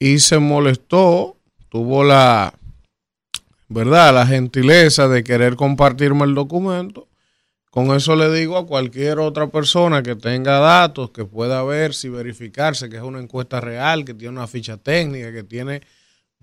[0.00, 1.36] y se molestó,
[1.68, 2.52] tuvo la,
[3.68, 4.12] ¿verdad?
[4.12, 7.06] La gentileza de querer compartirme el documento.
[7.70, 12.08] Con eso le digo a cualquier otra persona que tenga datos, que pueda ver si
[12.08, 15.82] verificarse que es una encuesta real, que tiene una ficha técnica, que tiene,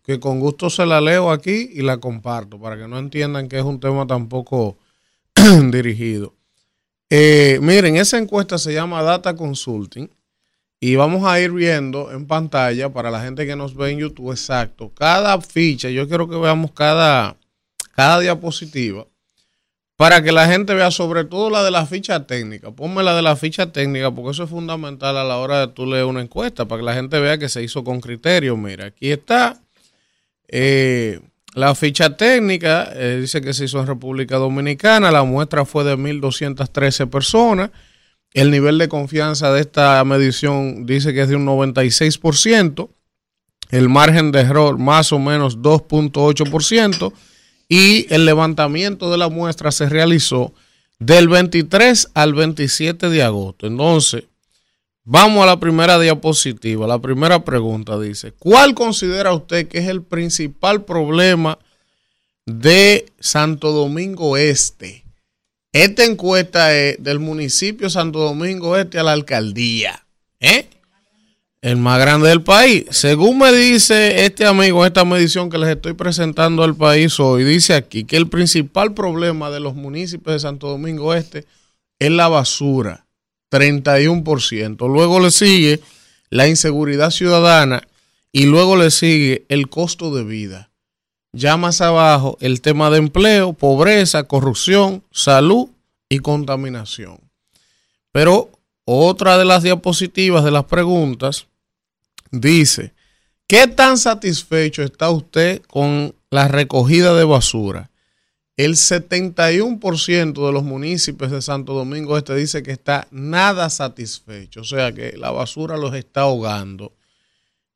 [0.01, 3.58] que con gusto se la leo aquí y la comparto, para que no entiendan que
[3.58, 4.78] es un tema tampoco
[5.72, 6.34] dirigido.
[7.10, 10.10] Eh, miren, esa encuesta se llama Data Consulting
[10.80, 14.32] y vamos a ir viendo en pantalla para la gente que nos ve en YouTube
[14.32, 14.92] exacto.
[14.94, 17.38] Cada ficha, yo quiero que veamos cada,
[17.96, 19.06] cada diapositiva
[19.96, 22.72] para que la gente vea sobre todo la de la ficha técnica.
[22.72, 25.86] Ponme la de la ficha técnica porque eso es fundamental a la hora de tú
[25.86, 28.58] leer una encuesta para que la gente vea que se hizo con criterio.
[28.58, 29.62] Mira, aquí está.
[30.48, 31.22] Eh,
[31.56, 35.96] la ficha técnica eh, dice que se hizo en República Dominicana, la muestra fue de
[35.96, 37.72] 1.213 personas.
[38.34, 42.89] El nivel de confianza de esta medición dice que es de un 96%.
[43.72, 47.13] El margen de error más o menos 2.8%.
[47.70, 50.54] Y el levantamiento de la muestra se realizó
[51.00, 53.65] del 23 al 27 de agosto.
[53.65, 54.26] Entonces,
[55.08, 56.88] Vamos a la primera diapositiva.
[56.88, 61.60] La primera pregunta dice, ¿cuál considera usted que es el principal problema
[62.48, 65.06] de Santo Domingo Este?
[65.72, 70.08] Esta encuesta es del municipio Santo Domingo Este a la alcaldía.
[70.39, 70.70] ¿eh?
[71.62, 72.86] El más grande del país.
[72.89, 77.76] Según me dice este amigo, esta medición que les estoy presentando al país hoy, dice
[77.76, 81.46] aquí que el principal problema de los municipios de Santo Domingo Este
[82.00, 83.05] es la basura,
[83.56, 84.88] 31%.
[84.91, 85.82] Luego le sigue
[86.30, 87.88] la inseguridad ciudadana
[88.32, 90.70] y luego le sigue el costo de vida.
[91.32, 95.70] Ya más abajo el tema de empleo, pobreza, corrupción, salud
[96.10, 97.20] y contaminación.
[98.12, 98.50] Pero
[98.86, 101.48] otra de las diapositivas de las preguntas
[102.32, 102.94] dice,
[103.48, 107.89] ¿qué tan satisfecho está usted con la recogida de basura?
[108.58, 114.63] El 71% de los municipios de Santo Domingo Este dice que está nada satisfecho, o
[114.63, 116.94] sea que la basura los está ahogando.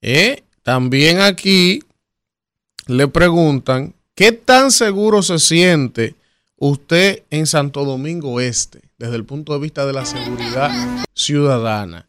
[0.01, 0.43] ¿Eh?
[0.63, 1.83] También aquí
[2.87, 6.15] le preguntan, ¿qué tan seguro se siente
[6.55, 10.71] usted en Santo Domingo Este desde el punto de vista de la seguridad
[11.13, 12.07] ciudadana?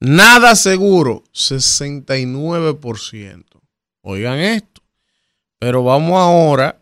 [0.00, 3.44] Nada seguro, 69%.
[4.02, 4.80] Oigan esto.
[5.58, 6.78] Pero vamos ahora,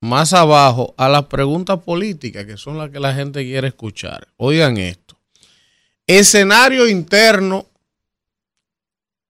[0.00, 4.28] más abajo, a las preguntas políticas, que son las que la gente quiere escuchar.
[4.36, 5.16] Oigan esto.
[6.06, 7.66] Escenario interno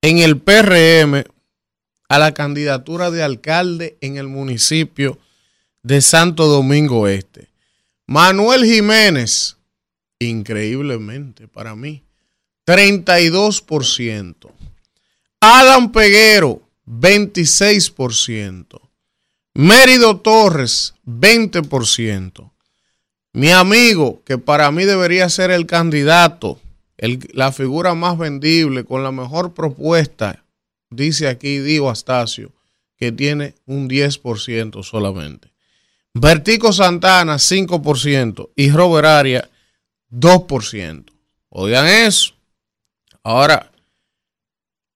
[0.02, 1.24] en el PRM
[2.08, 5.18] a la candidatura de alcalde en el municipio
[5.82, 7.48] de Santo Domingo Este.
[8.06, 9.56] Manuel Jiménez,
[10.18, 12.02] increíblemente para mí,
[12.66, 14.50] 32%.
[15.40, 18.87] Adam Peguero, 26%.
[19.60, 22.52] Mérido Torres, 20%.
[23.32, 26.60] Mi amigo, que para mí debería ser el candidato,
[27.32, 30.44] la figura más vendible, con la mejor propuesta,
[30.90, 32.52] dice aquí Dio Astacio,
[32.96, 35.50] que tiene un 10% solamente.
[36.14, 38.50] Vertico Santana, 5%.
[38.54, 39.50] Y Robert Aria,
[40.12, 41.04] 2%.
[41.48, 42.34] Oigan eso.
[43.24, 43.72] Ahora,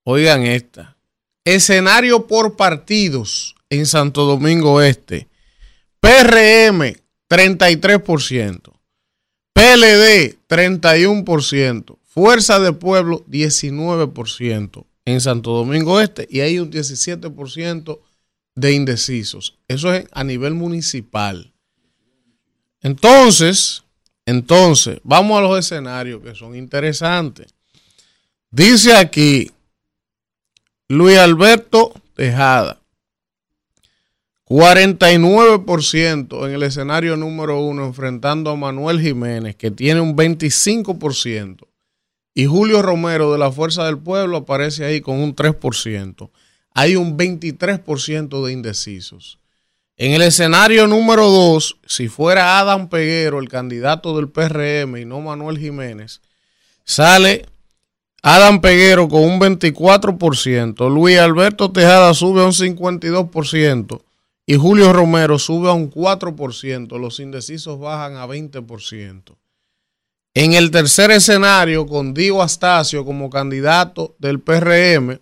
[0.04, 0.96] oigan esta.
[1.44, 5.28] Escenario por partidos en Santo Domingo Este.
[5.98, 6.94] PRM,
[7.26, 8.70] 33%.
[9.54, 11.98] PLD, 31%.
[12.04, 16.28] Fuerza de Pueblo, 19% en Santo Domingo Este.
[16.30, 17.98] Y hay un 17%
[18.54, 19.58] de indecisos.
[19.68, 21.54] Eso es a nivel municipal.
[22.82, 23.84] Entonces,
[24.26, 27.54] entonces, vamos a los escenarios que son interesantes.
[28.50, 29.50] Dice aquí
[30.88, 32.81] Luis Alberto Tejada,
[34.52, 41.66] 49% en el escenario número uno enfrentando a Manuel Jiménez, que tiene un 25%,
[42.34, 46.28] y Julio Romero de la Fuerza del Pueblo aparece ahí con un 3%.
[46.74, 49.38] Hay un 23% de indecisos.
[49.96, 55.22] En el escenario número dos, si fuera Adam Peguero, el candidato del PRM, y no
[55.22, 56.20] Manuel Jiménez,
[56.84, 57.46] sale
[58.22, 64.02] Adam Peguero con un 24%, Luis Alberto Tejada sube a un 52%
[64.52, 66.98] y Julio Romero sube a un 4%.
[66.98, 69.34] Los indecisos bajan a 20%.
[70.34, 75.20] En el tercer escenario, con Diego Astacio como candidato del PRM,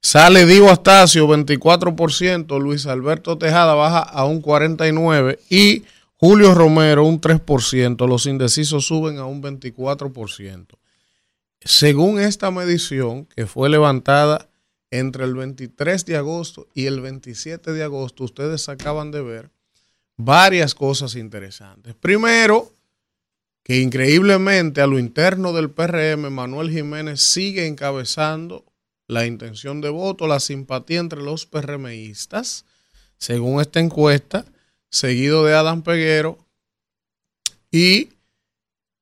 [0.00, 5.84] sale Diego Astacio 24%, Luis Alberto Tejada baja a un 49% y
[6.16, 8.08] Julio Romero un 3%.
[8.08, 10.68] Los indecisos suben a un 24%
[11.62, 14.48] según esta medición que fue levantada
[14.90, 19.50] entre el 23 de agosto y el 27 de agosto, ustedes acaban de ver
[20.16, 21.94] varias cosas interesantes.
[21.94, 22.72] Primero,
[23.62, 28.64] que increíblemente a lo interno del PRM, Manuel Jiménez sigue encabezando
[29.06, 32.64] la intención de voto, la simpatía entre los PRMistas,
[33.18, 34.44] según esta encuesta,
[34.88, 36.38] seguido de Adam Peguero,
[37.70, 38.10] y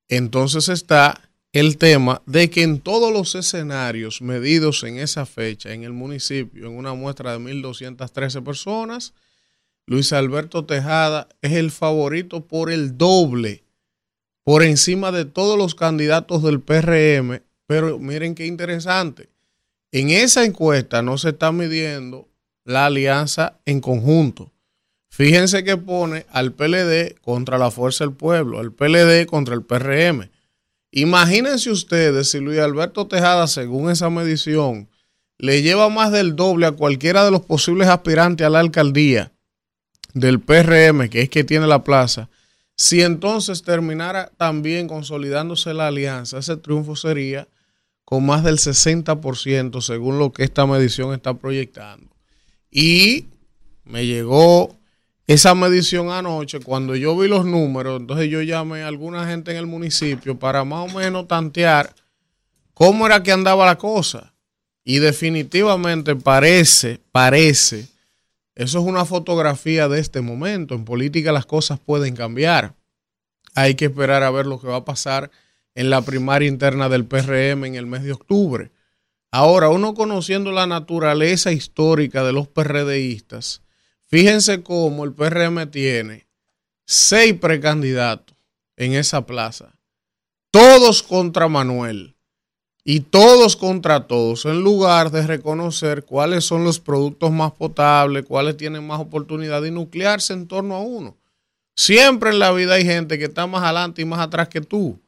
[0.08, 1.27] entonces está
[1.58, 6.66] el tema de que en todos los escenarios medidos en esa fecha en el municipio,
[6.66, 9.12] en una muestra de 1.213 personas,
[9.86, 13.64] Luis Alberto Tejada es el favorito por el doble,
[14.44, 17.42] por encima de todos los candidatos del PRM.
[17.66, 19.28] Pero miren qué interesante,
[19.90, 22.28] en esa encuesta no se está midiendo
[22.64, 24.52] la alianza en conjunto.
[25.10, 30.30] Fíjense que pone al PLD contra la Fuerza del Pueblo, al PLD contra el PRM.
[30.90, 34.88] Imagínense ustedes si Luis Alberto Tejada, según esa medición,
[35.36, 39.32] le lleva más del doble a cualquiera de los posibles aspirantes a la alcaldía
[40.14, 42.28] del PRM, que es que tiene la plaza,
[42.76, 47.48] si entonces terminara también consolidándose la alianza, ese triunfo sería
[48.04, 52.06] con más del 60%, según lo que esta medición está proyectando.
[52.70, 53.26] Y
[53.84, 54.77] me llegó
[55.28, 59.58] esa medición anoche, cuando yo vi los números, entonces yo llamé a alguna gente en
[59.58, 61.94] el municipio para más o menos tantear
[62.72, 64.32] cómo era que andaba la cosa.
[64.84, 67.88] Y definitivamente parece, parece,
[68.54, 70.74] eso es una fotografía de este momento.
[70.74, 72.74] En política las cosas pueden cambiar.
[73.54, 75.30] Hay que esperar a ver lo que va a pasar
[75.74, 78.70] en la primaria interna del PRM en el mes de octubre.
[79.30, 83.60] Ahora, uno conociendo la naturaleza histórica de los PRDistas,
[84.08, 86.26] fíjense cómo el PRM tiene
[86.84, 88.36] seis precandidatos
[88.76, 89.72] en esa plaza,
[90.50, 92.16] todos contra Manuel
[92.84, 98.56] y todos contra todos, en lugar de reconocer cuáles son los productos más potables, cuáles
[98.56, 101.16] tienen más oportunidad de nuclearse en torno a uno.
[101.76, 104.98] Siempre en la vida hay gente que está más adelante y más atrás que tú.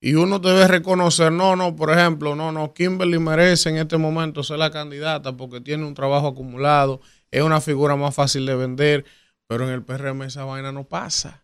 [0.00, 4.42] Y uno debe reconocer, no, no, por ejemplo, no, no, Kimberly merece en este momento
[4.42, 7.00] ser la candidata porque tiene un trabajo acumulado,
[7.30, 9.04] es una figura más fácil de vender,
[9.46, 11.42] pero en el PRM esa vaina no pasa.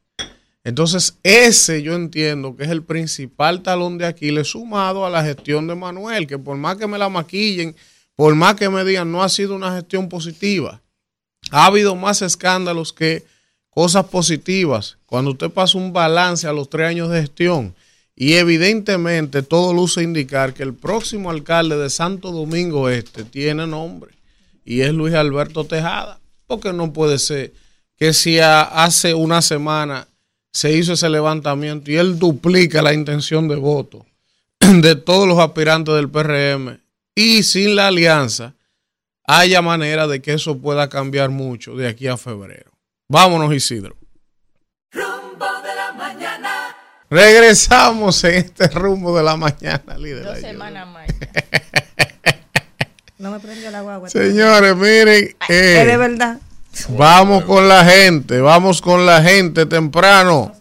[0.65, 5.69] Entonces, ese yo entiendo que es el principal talón de Aquiles sumado a la gestión
[5.69, 7.77] de Manuel, que por más que me la maquillen,
[8.17, 10.83] por más que me digan, no ha sido una gestión positiva.
[11.53, 13.25] Ha habido más escándalos que
[13.71, 14.99] cosas positivas.
[15.07, 17.77] Cuando usted pasa un balance a los tres años de gestión,
[18.17, 24.16] y evidentemente todo luce indicar que el próximo alcalde de Santo Domingo Este tiene nombre
[24.67, 26.21] y es Luis Alberto Tejada.
[26.47, 27.55] Porque no puede ser
[27.97, 30.07] que si hace una semana
[30.53, 34.05] se hizo ese levantamiento y él duplica la intención de voto
[34.61, 36.79] de todos los aspirantes del PRM
[37.15, 38.55] y sin la alianza
[39.25, 42.71] haya manera de que eso pueda cambiar mucho de aquí a febrero.
[43.09, 43.97] Vámonos, Isidro.
[47.09, 50.25] Regresamos en este rumbo de la mañana, líder.
[50.25, 51.07] Dos semanas más.
[53.27, 54.09] no me prendió la guagua.
[54.09, 55.35] Señores, miren.
[55.49, 56.39] Eh, de verdad.
[56.91, 60.53] Vamos con la gente, vamos con la gente temprano.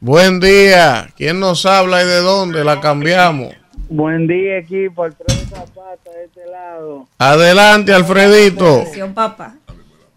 [0.00, 1.08] Buen día.
[1.16, 2.64] ¿Quién nos habla y de dónde?
[2.64, 3.54] La cambiamos.
[3.88, 5.04] Buen día, equipo.
[5.04, 7.08] Alfredo Zapata de este lado.
[7.18, 8.84] Adelante, Alfredito.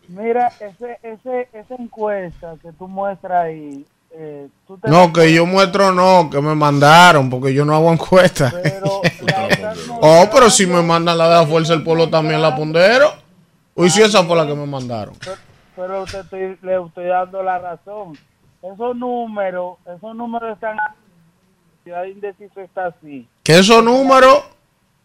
[0.09, 4.47] Mira, ese, ese, esa encuesta que tú muestras ahí, eh,
[4.87, 8.53] no, que yo muestro no, que me mandaron, porque yo no hago encuestas.
[10.01, 13.13] oh, pero si me mandan la de la Fuerza del Pueblo también la pondero.
[13.75, 15.15] Uy, si esa fue la que me mandaron.
[15.75, 16.05] Pero,
[16.61, 18.17] le estoy dando la razón.
[18.61, 20.77] Esos números, esos números están...
[20.77, 20.95] La
[21.93, 23.27] cantidad de indeciso está así.
[23.43, 24.43] ¿Qué esos números?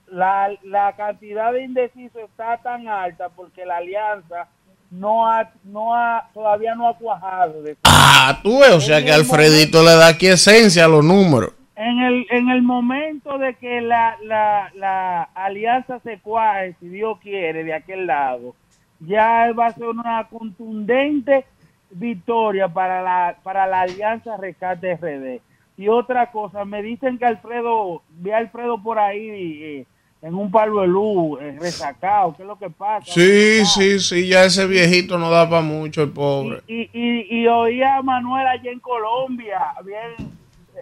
[0.06, 4.48] La, la cantidad de indeciso está tan alta porque la alianza
[4.90, 7.62] no ha, no ha, todavía no ha cuajado.
[7.84, 11.52] ah, tú ves, o sea que Alfredito le da aquí esencia a los números.
[11.82, 17.18] En el, en el momento de que la, la, la alianza se cuaje, si Dios
[17.22, 18.54] quiere, de aquel lado,
[18.98, 21.46] ya va a ser una contundente
[21.90, 25.40] victoria para la, para la alianza Rescate RD.
[25.78, 29.86] Y otra cosa, me dicen que Alfredo, vi a Alfredo por ahí eh,
[30.20, 33.10] en un palo de luz, eh, resacado, ¿qué es lo que pasa?
[33.10, 36.60] Sí, sí, sí, ya ese viejito no da para mucho, el pobre.
[36.66, 40.30] Y, y, y, oía a Manuel allá en Colombia, bien,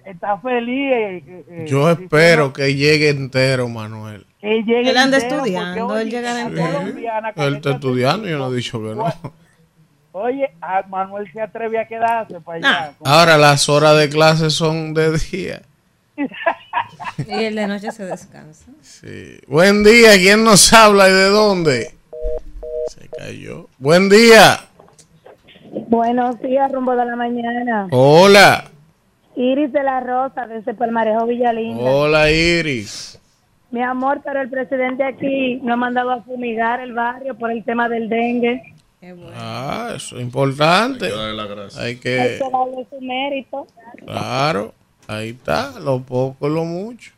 [0.05, 0.92] está feliz.
[0.92, 4.26] Eh, eh, Yo espero que llegue entero, Manuel.
[4.40, 6.80] Que llegue él anda estudiando, él llega entero.
[7.36, 9.12] Él está estudiando, yo no he dicho que no.
[10.12, 12.92] Oye, a Manuel se atreve a quedarse para allá.
[13.05, 15.62] Ahora las horas de clase son de día.
[17.28, 18.70] Y el de noche se descansa.
[18.82, 19.38] Sí.
[19.46, 21.94] Buen día, ¿quién nos habla y de dónde?
[22.88, 23.68] Se cayó.
[23.78, 24.61] Buen día.
[25.88, 27.88] Buenos días, rumbo de la mañana.
[27.90, 28.64] Hola.
[29.39, 31.84] Iris de la Rosa, desde Palmarejo Villalinda.
[31.84, 33.20] Hola, Iris.
[33.70, 37.62] Mi amor, pero el presidente aquí no ha mandado a fumigar el barrio por el
[37.62, 38.74] tema del dengue.
[39.36, 41.07] Ah, eso es importante.
[41.78, 43.68] Hay que, Hay que darle su mérito.
[44.05, 44.74] Claro.
[45.07, 47.12] Ahí está, lo poco, lo mucho.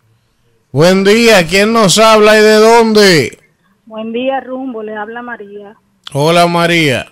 [0.73, 3.39] Buen día, ¿quién nos habla y de dónde?
[3.87, 5.75] Buen día, Rumbo, le habla María.
[6.13, 7.07] Hola, María.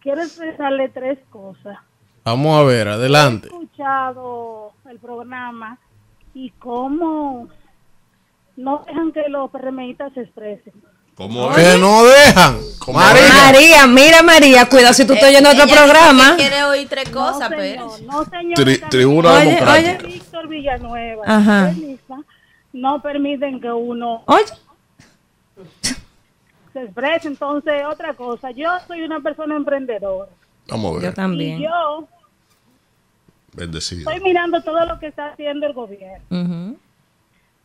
[0.00, 1.78] Quiero expresarle tres cosas.
[2.24, 3.48] Vamos a ver, adelante.
[3.74, 5.78] Escuchado el programa
[6.32, 7.48] y cómo
[8.56, 10.72] no dejan que los PRMistas se expresen.
[11.16, 12.56] ¿Cómo que no dejan?
[12.92, 13.22] María.
[13.44, 16.36] María, mira María, si tú estás oyendo otro programa.
[16.36, 17.90] Quiere oír tres cosas, pero.
[18.04, 18.88] No, señor.
[18.90, 20.06] tribuna Democrática.
[20.06, 21.24] Víctor Villanueva.
[21.26, 21.74] Ajá.
[22.72, 24.22] No permiten que uno.
[24.26, 24.44] Oye.
[26.72, 27.26] Se exprese.
[27.26, 28.52] Entonces, otra cosa.
[28.52, 30.30] Yo soy una persona emprendedora.
[30.68, 31.04] Vamos a ver.
[31.06, 31.58] Yo también.
[31.58, 32.06] Y yo.
[33.54, 34.10] Bendecido.
[34.10, 36.76] Estoy mirando todo lo que está haciendo el gobierno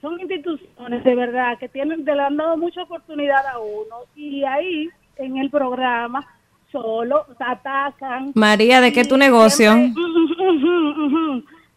[0.02, 4.90] son instituciones de verdad que tienen, le han dado mucha oportunidad a uno y ahí
[5.18, 6.26] en el programa
[6.72, 8.32] solo atacan.
[8.36, 9.74] María, ¿de qué tu negocio?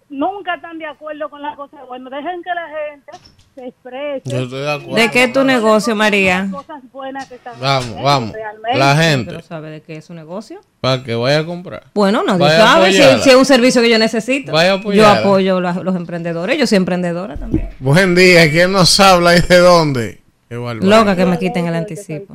[0.08, 1.80] nunca están de acuerdo con las cosas.
[1.88, 3.10] Bueno, dejen que la gente
[3.54, 4.22] se exprese.
[4.30, 4.94] Yo estoy de acuerdo.
[4.94, 6.48] ¿De qué es tu negocio, María?
[6.50, 8.32] Cosas buenas que están Vamos, haciendo vamos.
[8.32, 8.78] realmente.
[8.78, 10.60] La ¿Pero gente, sabe de qué es su negocio?
[10.80, 11.84] para que vaya a comprar.
[11.94, 14.50] Bueno, nadie Vaya a sabe si, es un servicio que yo necesito.
[14.52, 16.58] Vaya a yo apoyo a los emprendedores.
[16.58, 17.68] Yo soy emprendedora también.
[17.78, 20.22] Buen día, ¿quién nos habla y de dónde?
[20.50, 22.34] Loca que me quiten el anticipo.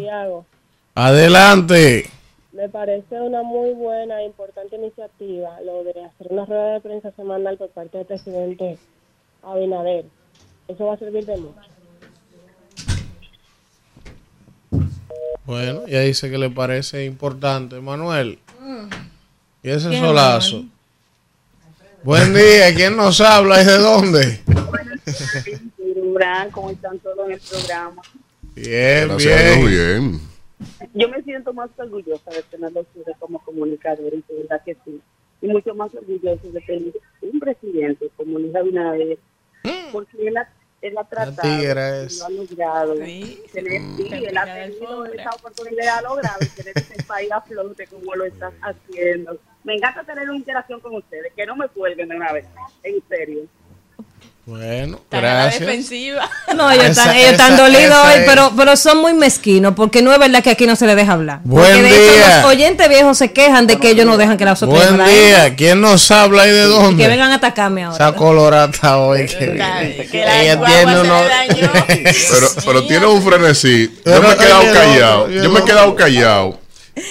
[0.96, 2.10] Adelante.
[2.54, 7.12] me parece una muy buena e importante iniciativa lo de hacer una rueda de prensa
[7.12, 8.78] semanal por parte del presidente
[9.44, 10.06] Abinader.
[10.68, 11.62] Eso va a servir de mucho.
[15.46, 17.80] Bueno, ya dice que le parece importante.
[17.80, 18.40] Manuel.
[19.64, 20.66] ¿Y ese ¿Quién, solazo?
[22.04, 24.42] Buen día, ¿quién nos habla y de dónde?
[26.52, 28.02] ¿cómo están todos en el programa?
[28.56, 29.66] Bien, bien.
[29.66, 30.22] bien.
[30.94, 35.00] Yo me siento más orgullosa de tenerlo ustedes como comunicador, y de verdad que sí.
[35.42, 39.20] Y mucho más orgullosa de tener un presidente como Luis Abinader,
[39.92, 40.50] porque él ha,
[40.82, 42.96] él ha tratado, lo ha logrado.
[42.98, 47.88] Sí, tener, sí, él ha tenido esa oportunidad, ha logrado tener este país a flote
[47.88, 49.40] como lo está haciendo.
[49.64, 52.46] Me encanta tener una interacción con ustedes, que no me cuelguen de una vez,
[52.84, 53.48] en serio.
[54.48, 55.60] Bueno, Está a la gracias.
[55.60, 56.30] defensiva.
[56.56, 58.24] No, ellos Esa- están, ellos están dolidos hoy, es.
[58.26, 61.12] pero, pero son muy mezquinos, porque no es verdad que aquí no se les deja
[61.12, 61.42] hablar.
[61.44, 62.38] Buen porque de hecho día.
[62.38, 65.54] los oyentes viejos se quejan de que ellos no dejan que la otras Buen día,
[65.58, 67.08] ¿quién nos habla y de Que dónde?
[67.10, 67.96] vengan a atacarme ahora.
[68.08, 69.26] Esa colorata hoy.
[69.28, 69.38] Que,
[70.10, 71.22] Que la ella tiene uno.
[72.32, 73.88] Pero, pero tiene un frenesí.
[73.98, 75.20] Yo Pero, me he quedado oye, callado.
[75.28, 75.66] loco, Yo me he loco.
[75.66, 76.60] quedado callado.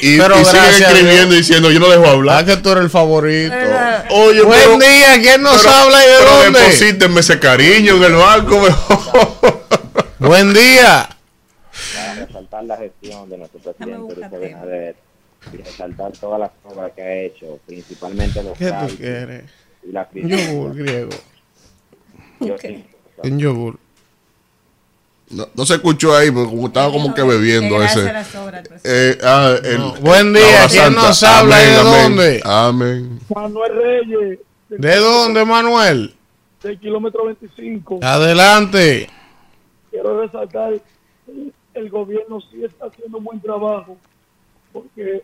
[0.03, 2.45] Y, Pero y siguen escribiendo diciendo, yo no dejo Ah, hablar.
[2.45, 3.55] que tú eres el favorito.
[4.11, 6.61] Oye, Buen pero- día, ¿quién nos pero- habla y de pero dónde?
[6.61, 9.64] deposítenme ese cariño en el banco mejor.
[10.18, 11.09] Buen día.
[11.95, 14.32] para resaltar la gestión de nuestro presidente Luis.
[14.32, 14.97] Abinader
[15.53, 19.45] y resaltar todas las obras que ha hecho, principalmente los ¿Qué tú quieres?
[19.87, 20.47] y la Un crisis.
[20.49, 21.11] yogur griego.
[22.41, 22.84] Yo sí,
[23.22, 23.78] Un yogur.
[25.28, 28.00] No, no se escuchó ahí, porque como estaba como que bebiendo ese.
[28.02, 28.80] pues.
[28.84, 29.94] Eh, ah, el- No.
[29.96, 31.02] Buen día, ¿quién santa.
[31.02, 31.92] nos habla y de amén.
[32.02, 32.40] dónde?
[32.44, 33.20] Amén.
[33.34, 36.14] Manuel Reyes, ¿De dónde, Manuel?
[36.62, 38.00] del kilómetro 25.
[38.02, 39.08] Adelante.
[39.90, 40.74] Quiero resaltar,
[41.74, 43.96] el gobierno sí está haciendo un buen trabajo,
[44.72, 45.22] porque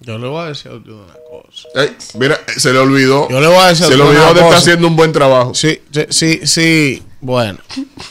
[0.00, 1.68] Yo le voy a decir a usted una cosa.
[1.74, 3.28] Eh, mira, se le olvidó.
[3.30, 5.54] Yo le voy a decir a Se le olvidó de estar haciendo un buen trabajo.
[5.54, 7.02] Sí, sí, sí, sí.
[7.20, 7.58] Bueno.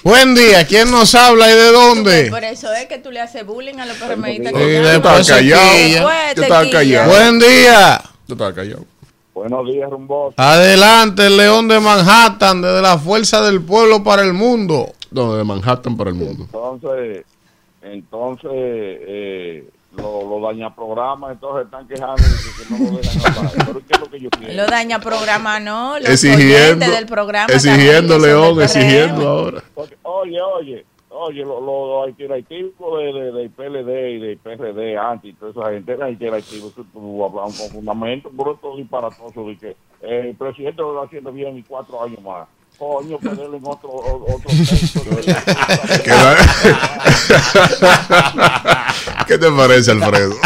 [0.04, 2.30] Buen día, ¿quién nos habla y de dónde?
[2.30, 4.52] Por eso es que tú le haces bullying a los PRMistas.
[4.52, 6.34] Sí, que estaba callado.
[6.36, 7.12] Yo estaba callado.
[7.12, 8.02] Buen día.
[8.28, 8.86] Yo estaba callado.
[9.36, 10.34] Buenos días, Rumbo.
[10.38, 14.94] Adelante, el León de Manhattan, desde la fuerza del pueblo para el mundo.
[15.12, 16.46] No, de Manhattan para el mundo.
[16.46, 17.26] Entonces,
[17.82, 19.70] entonces, eh,
[20.02, 23.54] lo dañaprogramas, entonces están quejando de que, no lo dejan hablar.
[23.66, 24.54] Pero ¿qué es lo que yo quiero?
[24.54, 26.00] Lo daña programa, ¿no?
[26.00, 27.54] Los Exigiendo, oyentes del programa.
[27.54, 29.64] exigiendo, León, exigiendo ahora.
[29.74, 30.86] Porque, oye, oye,
[31.16, 35.98] oye, los lo, interactivos de, de, del PLD y del PRD, anti, toda esa gente,
[36.60, 39.70] tú, tú hablas con fundamento, pero esto disparatoso de que
[40.02, 42.48] eh, el presidente lo está haciendo bien y cuatro años más.
[42.78, 45.00] Coño, ponerle en otro, otro texto.
[49.28, 50.36] ¿Qué, ¿Qué te parece, Alfredo?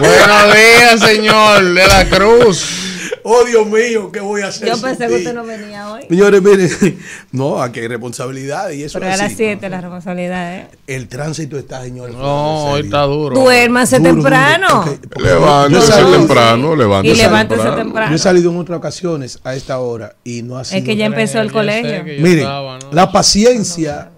[0.00, 2.80] Buenos días, señor de la Cruz.
[3.26, 4.68] Oh, Dios mío, ¿qué voy a hacer?
[4.68, 6.02] Yo pensé que usted no venía hoy.
[6.10, 6.98] Señores, miren,
[7.32, 9.36] no, aquí hay responsabilidad y eso Pero es a las así.
[9.36, 10.66] 7 la responsabilidad, ¿eh?
[10.86, 12.14] El tránsito está, señores.
[12.14, 13.34] No, hoy está duro.
[13.40, 14.84] Duérmase temprano.
[14.84, 17.82] porque Levántese yo he salido- temprano, Y levántese levántese temprano.
[17.82, 18.10] temprano.
[18.10, 20.78] Yo he salido en otras ocasiones a esta hora y no ha sido.
[20.80, 22.04] Es que ya empezó el colegio.
[22.04, 22.46] Miren,
[22.90, 24.10] la paciencia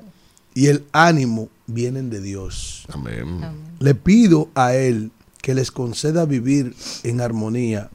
[0.57, 2.87] y el ánimo vienen de Dios.
[2.91, 3.43] Amén.
[3.79, 5.11] Le pido a Él
[5.43, 7.91] que les conceda vivir en armonía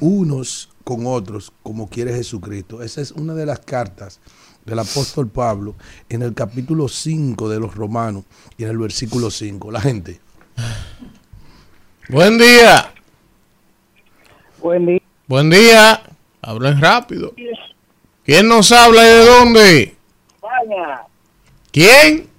[0.00, 2.84] unos con otros como quiere Jesucristo.
[2.84, 4.20] Esa es una de las cartas
[4.64, 5.74] del apóstol Pablo
[6.08, 8.22] en el capítulo 5 de los Romanos
[8.56, 9.72] y en el versículo 5.
[9.72, 10.20] La gente.
[12.08, 12.94] Buen día.
[14.62, 15.02] Buen día.
[15.26, 16.02] Buen día.
[16.42, 17.34] Hablen rápido.
[18.24, 19.96] ¿Quién nos habla y de dónde?
[20.32, 21.03] España.
[21.74, 22.30] ¿Quién?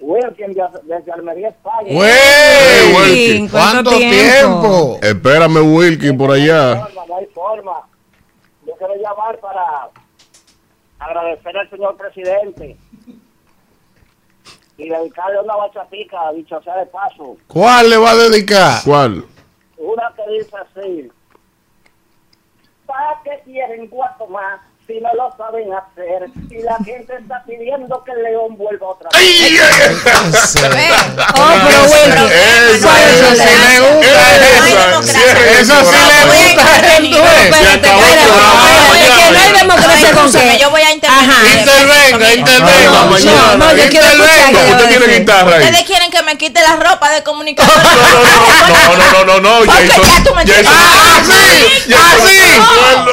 [0.00, 1.88] Wilkin desde Almería, España.
[1.88, 2.94] Hey, ¡Wey!
[2.94, 4.98] Wilkin, ¿Cuánto ¿cuánto tiempo?
[5.00, 6.76] Espérame, Wilkin, por allá.
[6.76, 7.72] forma, no hay forma.
[8.66, 9.88] Yo quiero llamar para
[10.98, 12.76] agradecer al señor presidente
[14.76, 17.38] y dedicarle una bachatica, dicho sea de paso.
[17.46, 18.82] ¿Cuál le va a dedicar?
[18.84, 19.24] ¿Cuál?
[19.78, 21.10] Una que dice así.
[22.84, 26.28] ¿Para qué quieren Guatemala si no lo saben hacer?
[26.50, 29.20] Y la gente está pidiendo que el león vuelva otra vez.
[29.20, 29.94] ¡Ay, ay, ay!
[31.34, 32.26] Oh, pero.
[32.70, 34.10] Esa Cuando Eso sí le gusta.
[35.60, 37.90] Eso sí le gusta.
[39.30, 40.58] No hay democracia con qué.
[40.60, 41.58] Yo voy a intervenir.
[41.60, 43.04] Intervenga, intervenga.
[43.04, 43.56] mañana.
[43.56, 44.50] No, yo quiero escuchar.
[44.50, 45.20] Usted quiero tiene decir.
[45.20, 45.84] guitarra ahí.
[46.10, 47.82] Quieren que me quite la ropa de comunicación.
[47.82, 50.04] No, no, no, no, no, Porque Jason.
[50.04, 50.68] ya tú me entiendes.
[50.68, 52.60] Ah, sí, así.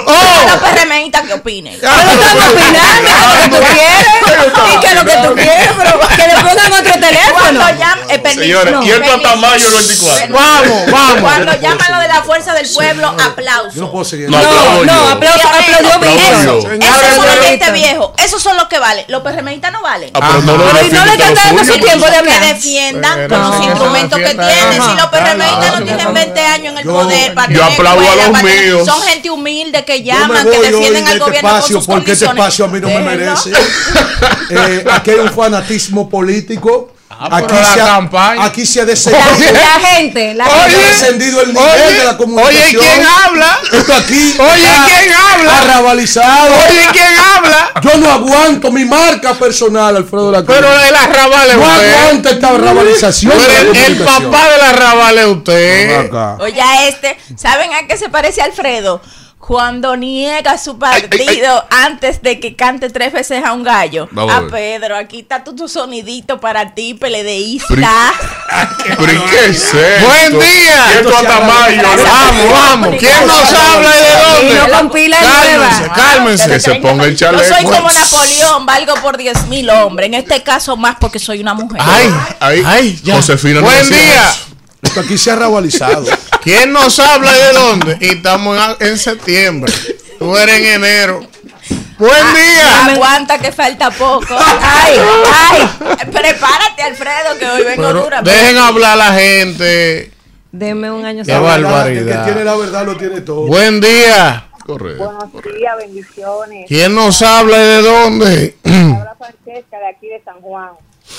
[0.06, 0.48] Oh.
[0.48, 1.78] Los PRMistas que opinen.
[1.80, 4.74] Pero estamos opinando, ¿qué es lo que tú quieres?
[4.74, 5.70] ¿Y qué es lo que tú quieres?
[5.78, 7.34] Pero que le pongan otro teléfono.
[7.34, 10.34] Cuando llaman, eh, permiso, Señores, no, y esto hasta mayo del 24.
[10.34, 11.22] Vamos, vamos.
[11.22, 13.76] Cuando llaman lo de la fuerza del pueblo, aplauso.
[13.76, 14.30] Yo no puedo seguir.
[14.30, 15.48] No, No, no, aplauso,
[17.16, 18.14] son los gente viejo.
[18.18, 19.06] Esos son los que valen.
[19.08, 20.12] Los PRMistas no valen.
[20.14, 22.44] Ah, pero no no le están dando su tiempo de que hablar.
[22.94, 24.82] Con los instrumentos que tienen.
[24.82, 26.14] Si los PRMistas no tienen claro.
[26.14, 28.86] 20 años en el Yo- poder para yo aplaudo a los míos.
[28.86, 32.12] Son gente humilde que llaman, que defienden de al este gobierno con espacio sus porque
[32.12, 33.52] este espacio a mí no me merece.
[34.50, 36.94] Eh, aquí hay un fanatismo político.
[37.20, 38.44] Aquí, pero la se ha, campaña.
[38.46, 40.80] aquí se ha La, descendido, la gente, la se ha gente.
[40.88, 42.58] descendido el nivel Oye, de la comunicación.
[42.64, 43.60] oye, ¿quién habla?
[43.72, 45.62] Esto aquí Oye, está ¿quién habla?
[45.62, 46.56] arrabalizado.
[46.56, 47.72] Oye, ¿quién habla?
[47.82, 50.58] Yo no aguanto mi marca personal, Alfredo de la Cruz.
[50.58, 51.94] Pero el arrabal es no usted.
[51.96, 53.34] aguanto esta arrabalización.
[53.36, 56.12] Pero de la el, el papá del arrabal es usted.
[56.40, 59.02] Oye, a este, ¿saben a qué se parece Alfredo?
[59.40, 64.10] Cuando niega su partido antes de que cante tres veces a un gallo.
[64.12, 64.48] Vamos a.
[64.48, 68.12] Pedro, aquí está tu, tu sonidito para ti, PLDista.
[68.98, 70.06] Pero ¿y qué es esto?
[70.08, 70.94] Buen día.
[71.00, 71.82] Esto hasta mayo.
[71.82, 72.96] Vamos, vamos.
[73.00, 74.72] ¿Quién nos habla y de Y no dónde?
[74.78, 75.94] con pila Cálmense, nueva.
[75.96, 76.50] cálmense.
[76.50, 77.72] Que se ponga el Yo soy chaleco.
[77.72, 80.08] como Napoleón, valgo por 10 mil hombres.
[80.08, 81.80] En este caso más porque soy una mujer.
[81.86, 82.12] Ay,
[82.66, 83.16] ay, ya.
[83.16, 84.24] Josefina Buen día.
[84.82, 86.06] Esto aquí se ha arrabalizado.
[86.44, 87.98] ¿Quién nos habla y de dónde?
[88.02, 89.72] Y estamos en, en septiembre.
[90.20, 91.22] Tú eres en enero.
[91.98, 92.86] Buen día.
[92.86, 94.36] Aguanta que falta poco.
[94.38, 94.96] Ay,
[95.50, 95.68] ay.
[96.12, 98.22] Prepárate, Alfredo, que hoy vengo Pero dura.
[98.22, 100.12] dejen hablar a la gente.
[100.52, 101.88] Deme un año Qué barbaridad.
[101.90, 103.48] El que tiene la verdad lo tiene todo.
[103.48, 104.48] Buen día.
[104.66, 105.04] Correcto.
[105.06, 106.66] Buenos días, bendiciones.
[106.68, 108.58] ¿Quién nos habla y de dónde?
[108.66, 110.70] Habla Francesca de aquí de San Juan.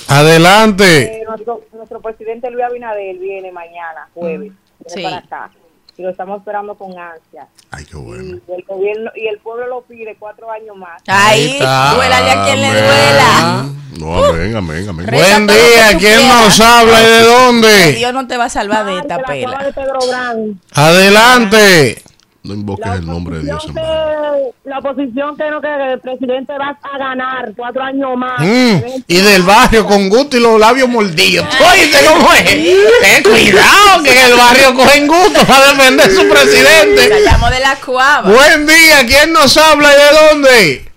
[0.08, 1.20] Adelante.
[1.20, 4.54] Eh, nuestro, nuestro presidente Luis Abinader viene mañana, jueves, viene
[4.86, 5.02] Sí.
[5.02, 5.50] para acá.
[5.96, 7.48] Y lo estamos esperando con ansia.
[7.72, 8.38] Ay, qué Y bueno.
[8.56, 11.02] el gobierno y el pueblo lo pide cuatro años más.
[11.08, 13.66] Ahí, duélale a quien le duela.
[13.98, 15.06] No, amén, amén, amén.
[15.08, 15.88] Reza Buen día.
[15.88, 16.40] ¿Quién quieras.
[16.44, 17.92] nos habla y de dónde?
[17.94, 19.58] Dios no te va a salvar de esta pela.
[19.64, 20.60] de Pedro Brán.
[20.72, 22.02] Adelante.
[22.48, 23.86] No invoques La el nombre de Dios, hermano.
[23.86, 28.40] que- La oposición que no que el presidente va a ganar cuatro años más.
[28.40, 31.46] Mm, y del barrio con gusto y los labios mordidos.
[31.70, 32.44] Oíste cómo es.
[32.44, 37.08] Ten cuidado que en el barrio cogen gusto para defender su presidente.
[37.08, 38.30] Salgamos de la cuava.
[38.30, 39.06] Buen día.
[39.06, 40.88] ¿Quién nos habla y de dónde?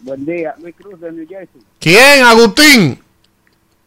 [0.00, 1.60] Buen día, Luis Cruz de New Jersey.
[1.80, 2.22] ¿Quién?
[2.24, 3.02] Agustín.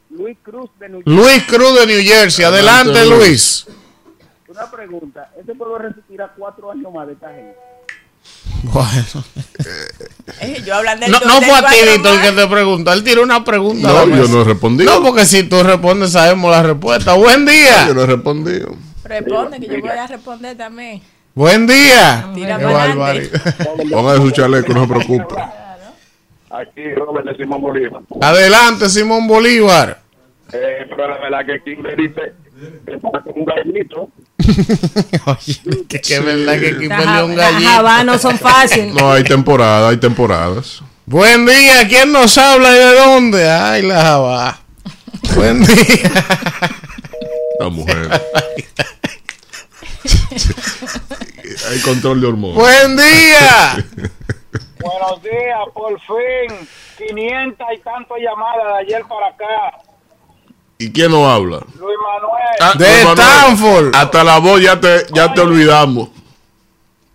[0.09, 1.15] Luis Cruz de New Jersey.
[1.15, 2.43] Luis Cruz de New Jersey.
[2.45, 3.65] Adelante, Adelante, Luis.
[4.51, 7.55] Una pregunta, ¿ese pueblo resistirá cuatro años más de esta gente?
[8.63, 9.05] Bueno.
[10.39, 12.93] Eh, yo hablando No, no fue a ti, Víctor, que te preguntó.
[12.93, 13.87] Él tiró una pregunta.
[13.87, 14.91] No, yo no he respondido.
[14.91, 17.13] No, porque si tú respondes, sabemos la respuesta.
[17.13, 17.87] Buen día.
[17.87, 18.75] Yo no he respondido.
[19.03, 21.01] Responde, que yo voy a responder también.
[21.35, 22.29] Buen día.
[22.33, 22.57] Tira.
[22.57, 25.35] Póngale su chaleco, no se preocupe.
[26.49, 28.01] Aquí Robert de Simón Bolívar.
[28.21, 30.01] Adelante, Simón Bolívar.
[30.53, 32.40] Eh, pero la verdad que Kimber dice que está con
[33.35, 34.09] un gallito.
[35.25, 37.71] Oye, que, verdad que aquí Las perdió un las gallito.
[37.71, 38.93] habas no son fáciles.
[38.93, 40.83] No, hay temporada, hay temporadas.
[41.05, 43.49] Buen día, ¿quién nos habla y de dónde?
[43.49, 44.59] Ay, la jabá.
[45.35, 46.11] Buen día.
[47.59, 48.09] La mujer.
[51.69, 52.55] hay control de hormonas.
[52.57, 53.85] Buen día.
[54.79, 56.67] Buenos días, por fin.
[56.97, 59.80] 500 y tantas llamadas de ayer para acá.
[60.81, 61.59] ¿Y quién nos habla?
[61.79, 63.95] Luis Manuel, Ah, De Luis Manuel, Stanford.
[63.95, 66.09] Hasta la voz ya te, ya te olvidamos.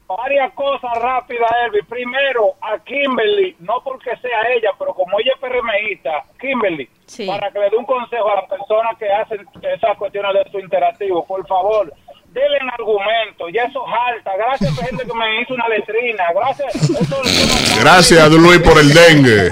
[0.08, 1.84] varias cosas rápidas, Elvis.
[1.88, 7.26] Primero, a Kimberly, no porque sea ella, pero como ella es PRMista, Kimberly, Sí.
[7.26, 10.58] para que le dé un consejo a las personas que hacen esas cuestiones de su
[10.60, 11.92] interactivo, por favor.
[12.28, 14.36] Denle un argumento, ya eso jalta.
[14.36, 16.24] Gracias a gente que me hizo una letrina.
[16.34, 16.74] Gracias.
[16.74, 19.50] eso- eso Gracias a Luis por el dengue.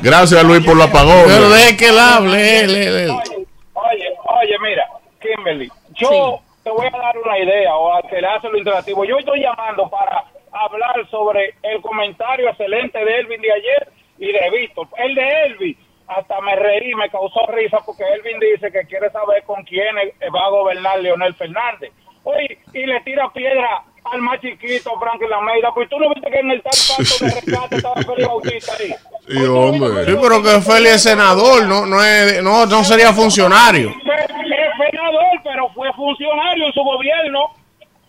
[0.00, 1.24] Gracias a Luis por la apagón.
[1.26, 2.60] Pero deje que él hable.
[2.60, 3.46] él, él, él.
[3.78, 4.88] Oye, oye, mira,
[5.20, 9.04] Kimberly, yo te voy a dar una idea o al que le hace lo interactivo.
[9.04, 14.50] Yo estoy llamando para hablar sobre el comentario excelente de Elvin de ayer y de
[14.50, 14.88] Víctor.
[14.96, 19.44] El de Elvin, hasta me reí, me causó risa porque Elvin dice que quiere saber
[19.44, 19.94] con quién
[20.34, 21.92] va a gobernar Leonel Fernández.
[22.24, 25.72] Oye, y le tira piedra al más chiquito, Franklin Lameida.
[25.74, 28.94] Pues tú no viste que en el tal pacto de rescate estaba Félix Bautista ahí.
[29.28, 30.04] Sí, hombre.
[30.06, 33.90] Sí, pero que Félix es senador, no, no, es, no, no sería funcionario.
[33.90, 37.40] Es senador, pero pero fue funcionario en su gobierno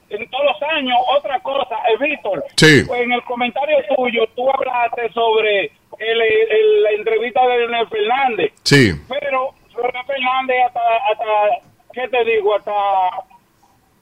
[0.09, 0.97] en todos los años.
[1.17, 2.83] Otra cosa, eh, Víctor, Sí.
[2.87, 5.65] pues en el comentario tuyo tú hablaste sobre
[5.99, 8.91] el, el- la entrevista de Leonel Fernández, Sí.
[9.07, 10.79] pero Leonel Fernández hasta,
[11.11, 12.55] hasta, ¿qué te digo?
[12.55, 12.71] Hasta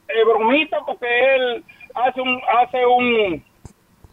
[0.10, 1.64] eh, bromita porque él
[2.06, 3.44] hace un hace un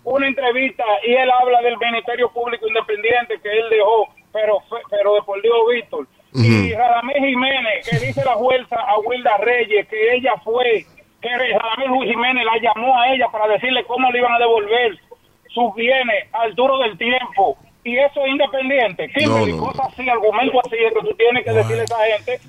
[0.04, 4.58] una entrevista y él habla del Ministerio Público Independiente que él dejó, pero
[4.90, 6.06] pero de por Dios, Víctor.
[6.36, 10.84] Y Radamés Jiménez, que dice la fuerza a Wilda Reyes, que ella fue,
[11.22, 14.98] que Radamés Luis Jiménez la llamó a ella para decirle cómo le iban a devolver
[15.50, 17.56] sus bienes al duro del tiempo.
[17.84, 19.08] Y eso es independiente.
[19.10, 19.66] Kimberly, No, no, no.
[19.72, 22.40] cosas así, argumentos así, es que tú tienes que decirle a esa gente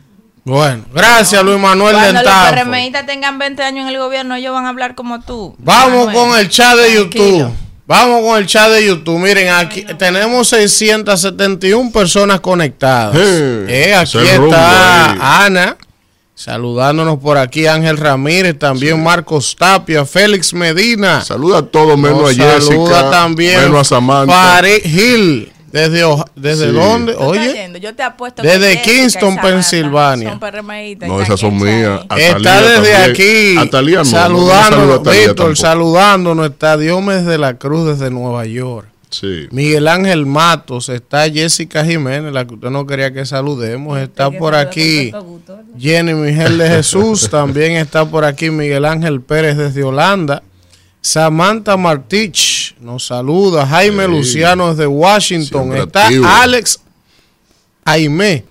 [0.46, 2.52] Bueno, gracias Luis Manuel Cuando los Dentafo.
[2.54, 5.56] PRMistas tengan 20 años en el gobierno, ellos van a hablar como tú.
[5.58, 6.16] Vamos Manuel.
[6.16, 7.38] con el chat de Tranquilo.
[7.38, 7.52] YouTube.
[7.88, 9.18] Vamos con el chat de YouTube.
[9.20, 13.16] Miren, aquí tenemos 671 personas conectadas.
[13.18, 15.46] Eh, aquí rumbo está.
[15.46, 15.78] Ana,
[16.36, 17.66] saludándonos por aquí.
[17.66, 21.22] Ángel Ramírez, también Marcos Tapia, Félix Medina.
[21.22, 24.34] Saluda a todos, menos Nos a Jessica, saluda también menos a Samantha.
[24.34, 25.52] Farid Gil.
[25.76, 26.72] ¿Desde, Oja- desde Sí.
[26.72, 27.16] dónde?
[27.16, 30.40] Oye, Yo te apuesto desde Kingston, Pensilvania.
[30.40, 32.00] son No, esas son mías.
[32.18, 33.12] Está desde también.
[33.12, 35.56] aquí A Talía no, no, no saludándonos, Talía Víctor, tampoco.
[35.58, 36.46] saludándonos.
[36.50, 38.88] Está Diomedes de la Cruz desde Nueva York.
[39.10, 39.48] Sí.
[39.52, 44.56] Miguel Ángel Matos, está Jessica Jiménez, la que usted no quería que saludemos, está por
[44.56, 45.12] aquí
[45.78, 50.42] Jenny Miguel de Jesús, también está por aquí Miguel Ángel Pérez desde Holanda,
[51.02, 52.55] Samantha Martich
[52.86, 54.12] nos saluda, Jaime Sí.
[54.12, 56.26] Luciano desde Washington, Siempre está activo.
[56.28, 56.80] Alex
[57.84, 58.46] Aimé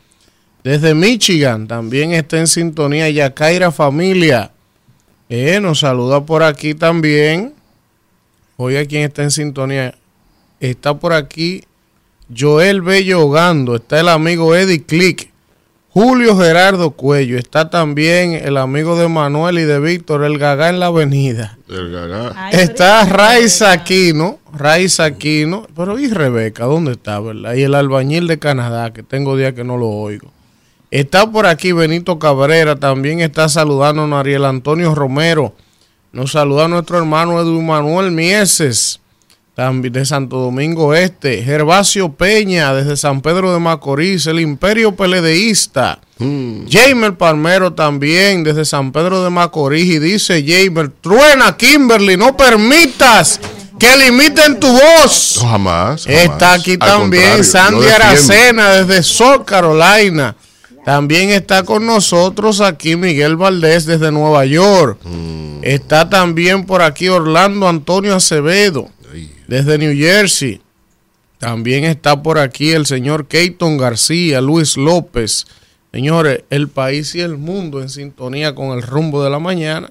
[0.65, 4.51] desde Michigan, también está en sintonía Yacaira Familia,
[5.29, 7.55] eh, nos saluda por aquí también,
[8.57, 9.95] oye quién está en sintonía,
[10.59, 11.63] está por aquí
[12.37, 15.31] Joel Bello Ogando, está el amigo Eddie Click,
[15.95, 20.81] Julio Gerardo Cuello, está también el amigo de Manuel y de Víctor, el Gagá en
[20.81, 21.57] la avenida.
[21.69, 22.33] El Gagá.
[22.35, 26.65] Ay, Está Raiza Aquino, Raiza Aquino, pero ¿y Rebeca?
[26.65, 27.55] ¿Dónde está, verdad?
[27.55, 30.33] Y el albañil de Canadá, que tengo días que no lo oigo.
[30.91, 35.55] Está por aquí Benito Cabrera, también está saludando a Ariel Antonio Romero.
[36.11, 38.99] Nos saluda nuestro hermano Edu Manuel Mieses,
[39.55, 41.43] también de Santo Domingo Este.
[41.43, 46.01] Gervasio Peña, desde San Pedro de Macorís, el Imperio Peledeísta.
[46.19, 49.87] Jamer Palmero también, desde San Pedro de Macorís.
[49.87, 53.41] Y dice Jamer, truena Kimberly, no permitas
[53.79, 55.39] que limiten tu voz.
[55.43, 56.23] No, jamás, jamás.
[56.25, 57.87] Está aquí Al también Sandy.
[57.89, 60.35] Aracena desde South Carolina.
[60.85, 64.99] También está con nosotros aquí Miguel Valdés desde Nueva York.
[65.05, 65.61] Mm.
[65.63, 68.91] Está también por aquí Orlando Antonio Acevedo
[69.47, 70.61] desde New Jersey.
[71.39, 75.47] También está por aquí el señor Keyton García, Luis López.
[75.93, 79.91] Señores, el país y el mundo en sintonía con el rumbo de la mañana.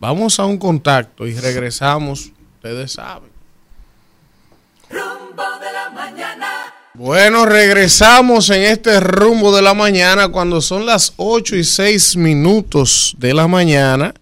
[0.00, 2.32] Vamos a un contacto y regresamos.
[2.56, 3.30] Ustedes saben.
[4.90, 6.46] Rumbo de la mañana.
[6.94, 13.14] Bueno, regresamos en este rumbo de la mañana cuando son las 8 y 6 minutos
[13.18, 14.14] de la mañana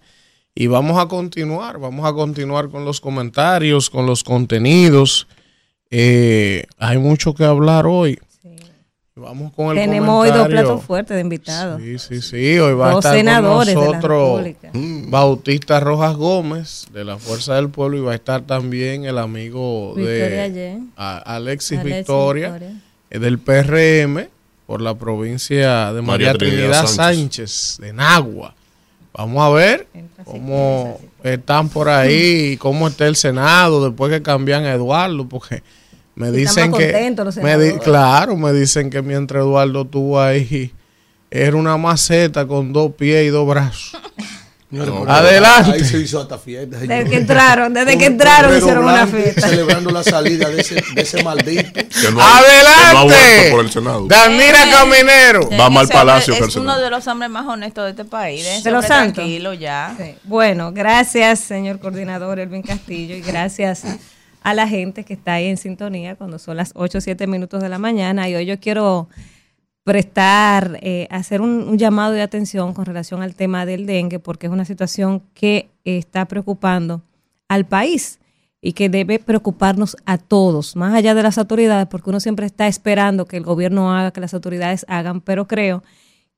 [0.55, 5.27] y vamos a continuar, vamos a continuar con los comentarios, con los contenidos.
[5.91, 8.19] Eh, hay mucho que hablar hoy.
[9.17, 11.81] Vamos con el Tenemos hoy dos platos fuertes de invitados.
[11.81, 12.59] Sí, sí, sí.
[12.59, 14.71] Hoy va Dos a estar con nosotros República.
[15.09, 19.93] Bautista Rojas Gómez de la Fuerza del Pueblo y va a estar también el amigo
[19.95, 22.81] Victoria de a- Alexis, Alexis Victoria, Victoria.
[23.09, 24.27] eh, del PRM
[24.65, 27.77] por la provincia de María, María Trinidad, Trinidad Sánchez.
[27.79, 28.53] de Nagua.
[29.17, 29.87] Vamos a ver
[30.25, 35.63] cómo están por ahí y cómo está el Senado después que cambian a Eduardo, porque
[36.15, 36.91] me dicen que
[37.43, 40.71] me di- claro, me dicen que mientras Eduardo estuvo ahí
[41.31, 43.97] era una maceta con dos pies y dos brazos.
[44.71, 45.71] No, Adelante.
[45.73, 46.77] Ahí se hizo hasta fiesta.
[46.79, 49.47] Desde que entraron, desde que entraron hicieron una fiesta.
[49.47, 51.71] Celebrando la salida de ese, de ese maldito.
[51.71, 53.03] Que no que no ¡Adelante!
[53.05, 54.07] vuelto por el Senado.
[54.07, 55.43] Danira Eh, Caminero.
[55.49, 56.67] Sí, Vamos al ese palacio Es personal.
[56.75, 58.43] uno de los hombres más honestos de este país.
[58.43, 59.13] De De los los santos.
[59.15, 59.95] Tranquilo ya.
[59.97, 60.15] Sí.
[60.23, 63.83] Bueno, gracias, señor coordinador Elvin Castillo, y gracias
[64.41, 67.61] a la gente que está ahí en sintonía cuando son las 8 o 7 minutos
[67.61, 68.27] de la mañana.
[68.29, 69.07] Y hoy yo quiero
[69.85, 74.47] prestar, eh, hacer un, un llamado de atención con relación al tema del dengue, porque
[74.47, 77.01] es una situación que está preocupando
[77.47, 78.19] al país
[78.61, 82.67] y que debe preocuparnos a todos, más allá de las autoridades, porque uno siempre está
[82.67, 85.83] esperando que el gobierno haga, que las autoridades hagan, pero creo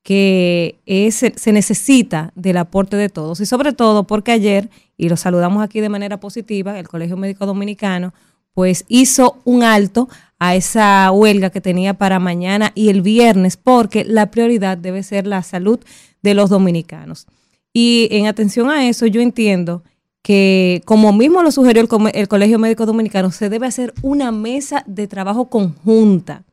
[0.04, 3.40] que es- se necesita del aporte de todos.
[3.40, 7.46] Y sobre todo porque ayer, y lo saludamos aquí de manera positiva, el Colegio Médico
[7.46, 8.14] Dominicano,
[8.58, 14.04] pues hizo un alto a esa huelga que tenía para mañana y el viernes, porque
[14.04, 15.80] la prioridad debe ser la salud
[16.24, 17.28] de los dominicanos.
[17.72, 19.84] Y en atención a eso, yo entiendo
[20.24, 25.06] que, como mismo lo sugirió el, Colegio Médico Dominicano, se debe hacer una mesa de
[25.06, 26.44] trabajo conjunta,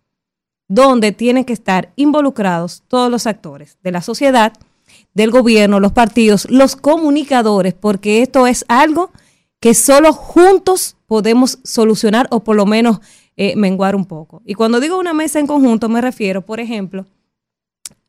[0.68, 4.52] donde tienen que estar involucrados todos los actores de la sociedad,
[5.14, 9.11] del gobierno, los partidos, los comunicadores, porque esto es algo
[9.64, 12.98] que solo juntos podemos solucionar o por lo menos
[13.34, 14.42] eh, menguar un poco.
[14.44, 17.06] Y cuando digo una mesa en conjunto me refiero, por ejemplo,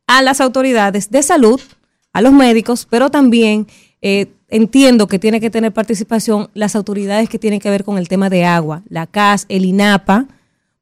[0.06, 1.62] a las autoridades de salud,
[2.12, 3.68] a los médicos, pero también
[4.02, 8.10] eh, entiendo que tiene que tener participación las autoridades que tienen que ver con el
[8.10, 10.28] tema de agua, la CAS, el INAPA,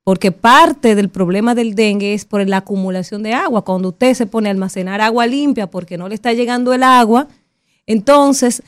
[0.03, 3.63] porque parte del problema del dengue es por la acumulación de agua.
[3.63, 7.27] Cuando usted se pone a almacenar agua limpia porque no le está llegando el agua,
[7.85, 8.63] entonces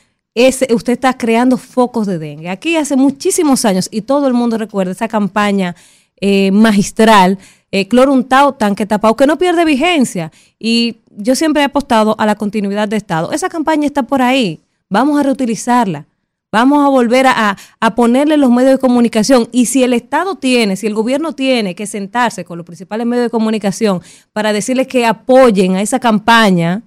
[0.70, 2.50] usted está creando focos de dengue.
[2.50, 5.74] Aquí hace muchísimos años, y todo el mundo recuerda esa campaña
[6.20, 7.38] eh, magistral,
[7.72, 10.30] eh, cloruntado, tanque tapado, que no pierde vigencia.
[10.58, 13.32] Y yo siempre he apostado a la continuidad de Estado.
[13.32, 14.60] Esa campaña está por ahí.
[14.88, 16.06] Vamos a reutilizarla.
[16.52, 19.48] Vamos a volver a, a, ponerle los medios de comunicación.
[19.52, 23.26] Y si el Estado tiene, si el gobierno tiene que sentarse con los principales medios
[23.26, 24.00] de comunicación
[24.32, 26.82] para decirles que apoyen a esa campaña,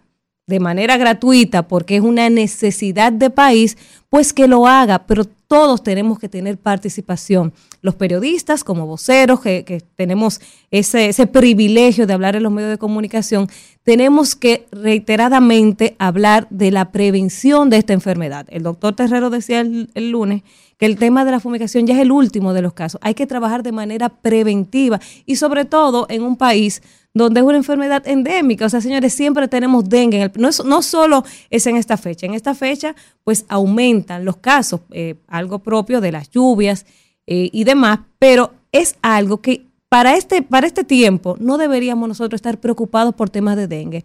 [0.49, 3.77] de manera gratuita porque es una necesidad de país,
[4.09, 7.53] pues que lo haga, pero todos tenemos que tener participación.
[7.83, 10.41] Los periodistas como voceros, que, tenemos
[10.71, 13.47] ese, ese, privilegio de hablar en los medios de comunicación,
[13.83, 18.47] tenemos que reiteradamente hablar de la prevención de esta enfermedad.
[18.49, 20.41] El doctor Terrero decía el, el lunes
[20.79, 22.99] que el tema de la fumigación ya es el último de los casos.
[23.03, 26.81] Hay que trabajar de manera preventiva y sobre todo en un país
[27.25, 28.65] donde es una enfermedad endémica.
[28.65, 30.31] O sea, señores, siempre tenemos dengue.
[30.35, 35.15] no, no solo es en esta fecha, en esta fecha pues aumentan los casos, eh,
[35.27, 36.85] algo propio de las lluvias
[37.27, 42.37] eh, y demás, pero es algo que para este, para este tiempo no deberíamos nosotros
[42.37, 44.03] estar preocupados por temas de dengue.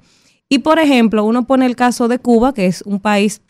[0.48, 3.40] Y por ejemplo, uno pone el caso de Cuba, que es un país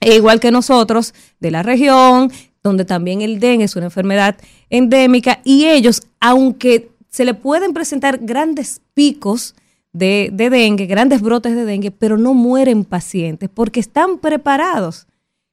[0.00, 2.32] igual que nosotros, de la región,
[2.62, 4.36] donde también el dengue es una enfermedad
[4.70, 9.54] endémica, y ellos, aunque se le pueden presentar grandes picos
[9.92, 15.06] de, dengue, grandes brotes de dengue, pero no mueren pacientes porque están preparados.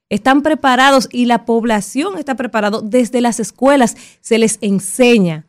[0.07, 2.79] Están preparados y la población está preparada.
[2.81, 5.45] Desde las escuelas se les enseña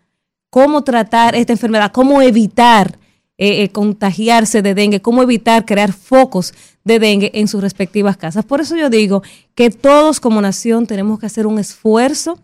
[0.50, 2.98] cómo tratar esta enfermedad, cómo evitar
[3.38, 6.52] eh, eh, contagiarse de dengue, cómo evitar crear focos
[6.84, 8.44] de dengue en sus respectivas casas.
[8.44, 9.22] Por eso yo digo
[9.54, 12.38] que todos como nación tenemos que hacer un esfuerzo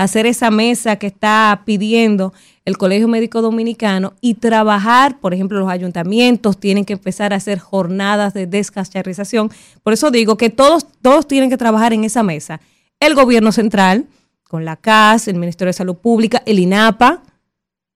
[0.00, 2.32] hacer esa mesa que está pidiendo
[2.64, 7.58] el Colegio Médico Dominicano y trabajar, por ejemplo, los ayuntamientos tienen que empezar a hacer
[7.58, 9.50] jornadas de descacharrización.
[9.82, 12.60] Por eso digo que todos, todos tienen que trabajar en esa mesa.
[13.00, 14.06] El gobierno central,
[14.44, 17.22] con la CAS, el Ministerio de Salud Pública, el INAPA,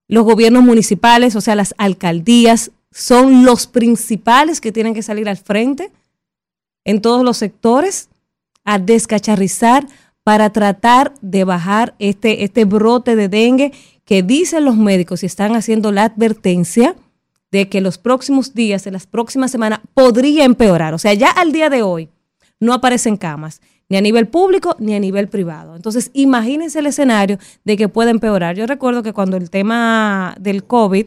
[0.08, 5.36] los gobiernos municipales, o sea, las alcaldías, son los principales que tienen que salir al
[5.36, 5.90] frente
[6.84, 8.08] en todos los sectores
[8.64, 9.86] a descacharrizar
[10.22, 13.72] para tratar de bajar este, este brote de dengue
[14.04, 16.96] que dicen los médicos y están haciendo la advertencia
[17.50, 20.92] de que los próximos días, en las próximas semanas, podría empeorar.
[20.92, 22.08] O sea, ya al día de hoy
[22.60, 25.76] no aparecen camas, ni a nivel público ni a nivel privado.
[25.76, 28.56] Entonces, imagínense el escenario de que pueda empeorar.
[28.56, 31.06] Yo recuerdo que cuando el tema del COVID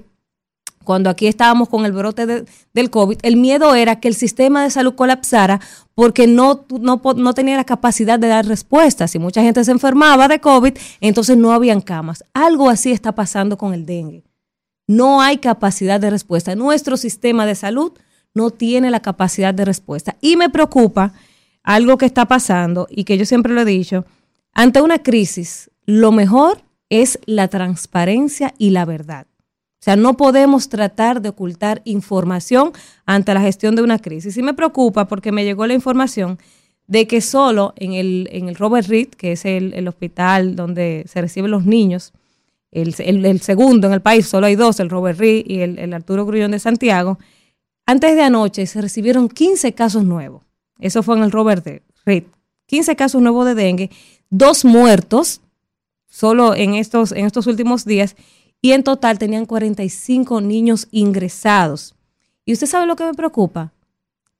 [0.88, 4.72] cuando aquí estábamos con el brote del COVID, el miedo era que el sistema de
[4.72, 5.60] salud colapsara
[5.96, 9.12] porque no, no, no tenía la capacidad de dar respuestas.
[9.12, 12.24] Si mucha gente se enfermaba de COVID, entonces no habían camas.
[12.34, 14.24] Algo así está pasando con el dengue.
[14.88, 16.56] No hay capacidad de respuesta.
[16.56, 17.92] Nuestro sistema de salud
[18.34, 20.16] no tiene la capacidad de respuesta.
[20.22, 21.12] Y me preocupa
[21.64, 24.06] algo que está pasando y que yo siempre lo he dicho,
[24.54, 29.28] ante una crisis, lo mejor es la transparencia y la verdad.
[29.80, 32.72] O sea, no podemos tratar de ocultar información
[33.06, 34.36] ante la gestión de una crisis.
[34.36, 36.40] Y me preocupa porque me llegó la información
[36.88, 41.22] de que solo en el, en el Robert Reed, que es el, hospital donde se
[41.22, 42.14] reciben los niños,
[42.72, 42.94] el,
[43.42, 46.60] segundo en el país, solo hay dos, el Robert Reed y el, Arturo Grullón de
[46.60, 47.20] Santiago,
[47.86, 50.44] antes de anoche se recibieron 15 casos nuevos.
[50.80, 51.66] Eso fue en el Robert
[52.06, 52.24] Reed.
[52.66, 53.90] 15 casos nuevos de dengue,
[54.30, 55.42] dos muertos
[56.10, 58.16] solo en estos, en estos últimos días
[58.62, 61.96] y en total tenían 45 niños ingresados.
[62.46, 63.74] ¿Y usted sabe lo que me preocupa?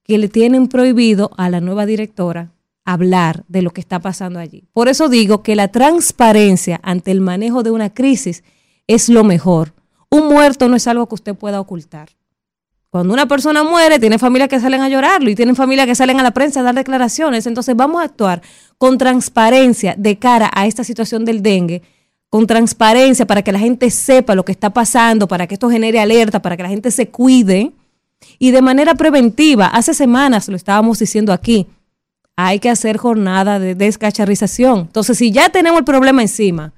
[0.04, 2.52] Que le tienen prohibido a la nueva directora
[2.86, 4.64] hablar de lo que está pasando allí.
[4.72, 8.44] Por eso digo que la transparencia ante el manejo de una crisis
[8.88, 9.74] es lo mejor.
[10.10, 12.10] Un muerto no es algo que usted pueda ocultar.
[12.90, 16.20] Cuando una persona muere, tiene familias que salen a llorarlo y tienen familias que salen
[16.22, 17.46] a la prensa a dar declaraciones.
[17.46, 18.42] Entonces vamos a actuar
[18.78, 21.82] con transparencia de cara a esta situación del dengue
[22.30, 26.00] con transparencia para que la gente sepa lo que está pasando, para que esto genere
[26.00, 27.72] alerta, para que la gente se cuide
[28.40, 29.68] y de manera preventiva.
[29.68, 31.68] Hace semanas lo estábamos diciendo aquí,
[32.36, 34.80] hay que hacer jornada de descacharrización.
[34.82, 36.74] Entonces, si ya tenemos el problema encima,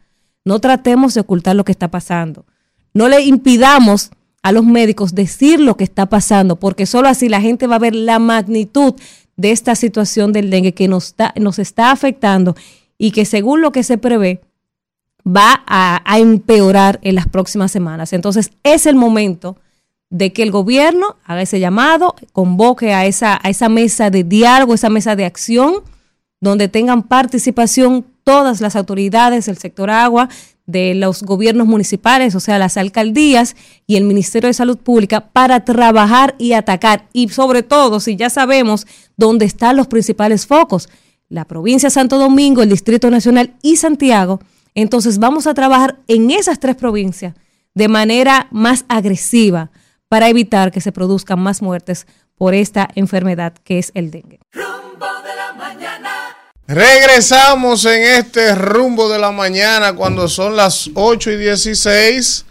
[0.45, 2.45] no tratemos de ocultar lo que está pasando.
[2.93, 7.41] No le impidamos a los médicos decir lo que está pasando, porque solo así la
[7.41, 8.95] gente va a ver la magnitud
[9.35, 12.55] de esta situación del dengue que nos está, nos está afectando
[12.97, 14.41] y que según lo que se prevé,
[15.35, 18.13] va a, empeorar en las próximas semanas.
[18.13, 19.57] Entonces, es el momento
[20.09, 24.73] de que el gobierno haga ese llamado, convoque a esa, a esa mesa de diálogo,
[24.73, 25.83] esa mesa de acción,
[26.41, 30.29] donde tengan participación todas las autoridades del sector agua,
[30.65, 33.55] de los gobiernos municipales, o sea, las alcaldías
[33.87, 37.07] y el Ministerio de Salud Pública para trabajar y atacar.
[37.11, 38.85] Y sobre todo, si ya sabemos
[39.17, 40.87] dónde están los principales focos,
[41.27, 44.41] la provincia de Santo Domingo, el Distrito Nacional y Santiago,
[44.75, 47.35] entonces vamos a trabajar en esas tres provincias
[47.73, 49.71] de manera más agresiva
[50.07, 52.07] para evitar que se produzcan más muertes
[52.37, 54.39] por esta enfermedad que es el dengue.
[56.67, 62.45] Regresamos en este rumbo de la mañana cuando son las 8 y 16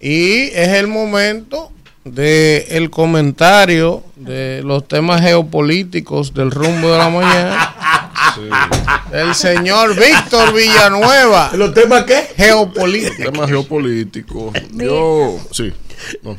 [0.00, 1.72] y es el momento
[2.04, 7.74] del el comentario de los temas geopolíticos del rumbo de la mañana.
[9.12, 11.50] El señor Víctor Villanueva.
[11.54, 12.28] ¿Los temas qué?
[12.36, 13.32] Geopolíticos.
[13.32, 14.52] Temas geopolíticos.
[14.72, 15.72] Yo, sí.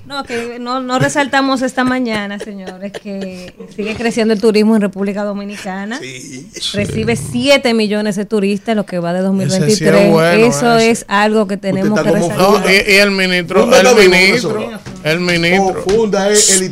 [0.06, 0.24] No.
[0.24, 6.00] que no, no, resaltamos esta mañana, señores, que sigue creciendo el turismo en República Dominicana.
[6.74, 10.12] Recibe 7 millones de turistas lo que va de 2023.
[10.36, 12.72] eso es algo que tenemos que resaltar.
[12.72, 14.72] y, el ministro, el ministro,
[15.04, 15.84] el ministro.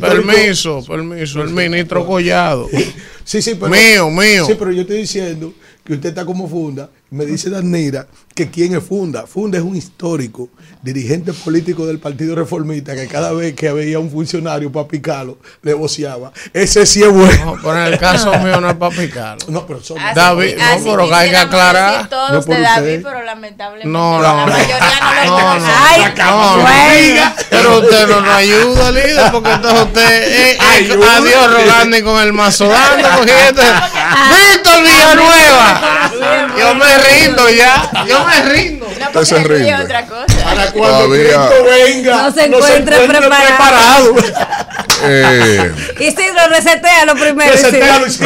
[0.00, 2.68] permiso, el ministro Collado.
[3.26, 4.46] Sí, sí, pero, mío, mío.
[4.46, 5.52] Sí, pero yo estoy diciendo
[5.86, 6.90] que usted está como funda.
[7.10, 9.26] Me dice Danira que quién es Funda.
[9.26, 10.48] Funda es un histórico
[10.82, 15.72] dirigente político del Partido Reformista que cada vez que veía un funcionario para picarlo, le
[15.72, 16.32] voceaba.
[16.52, 17.44] Ese sí es bueno.
[17.44, 19.46] No, pero en el caso mío no es para picarlo.
[19.48, 22.08] No, pero son David, no, pero que hay que aclarar.
[22.08, 26.00] Todos no de David, pero lamentablemente no, no, la mayoría no lo no, no, Ay,
[26.16, 31.96] no, no, Pero usted no nos ayuda, líder, porque entonces usted eh, eh, adiós rogando
[31.96, 33.08] y con el mazo dando,
[34.30, 36.10] Víctor Villanueva.
[36.58, 37.90] Yo me rindo ya.
[38.06, 38.86] Yo me rindo.
[39.44, 39.74] Rinde.
[39.74, 40.26] otra cosa.
[40.44, 44.14] Para cuando Cristo venga, no se encuentre, preparado.
[45.04, 45.72] eh.
[46.00, 47.52] Y si lo resetea lo primero.
[47.52, 48.24] Resetealo, sí.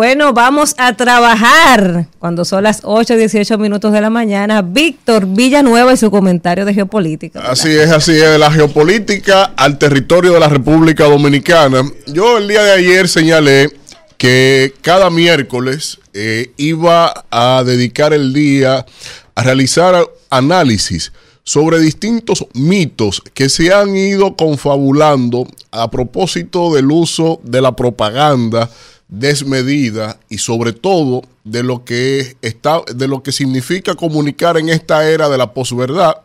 [0.00, 4.62] Bueno, vamos a trabajar cuando son las 8 y 18 minutos de la mañana.
[4.62, 7.40] Víctor Villanueva y su comentario de geopolítica.
[7.40, 11.82] Así es, así es, la geopolítica al territorio de la República Dominicana.
[12.06, 13.76] Yo el día de ayer señalé
[14.16, 18.86] que cada miércoles eh, iba a dedicar el día
[19.34, 27.38] a realizar análisis sobre distintos mitos que se han ido confabulando a propósito del uso
[27.42, 28.70] de la propaganda
[29.10, 35.08] desmedida y sobre todo de lo que está de lo que significa comunicar en esta
[35.08, 36.16] era de la posverdad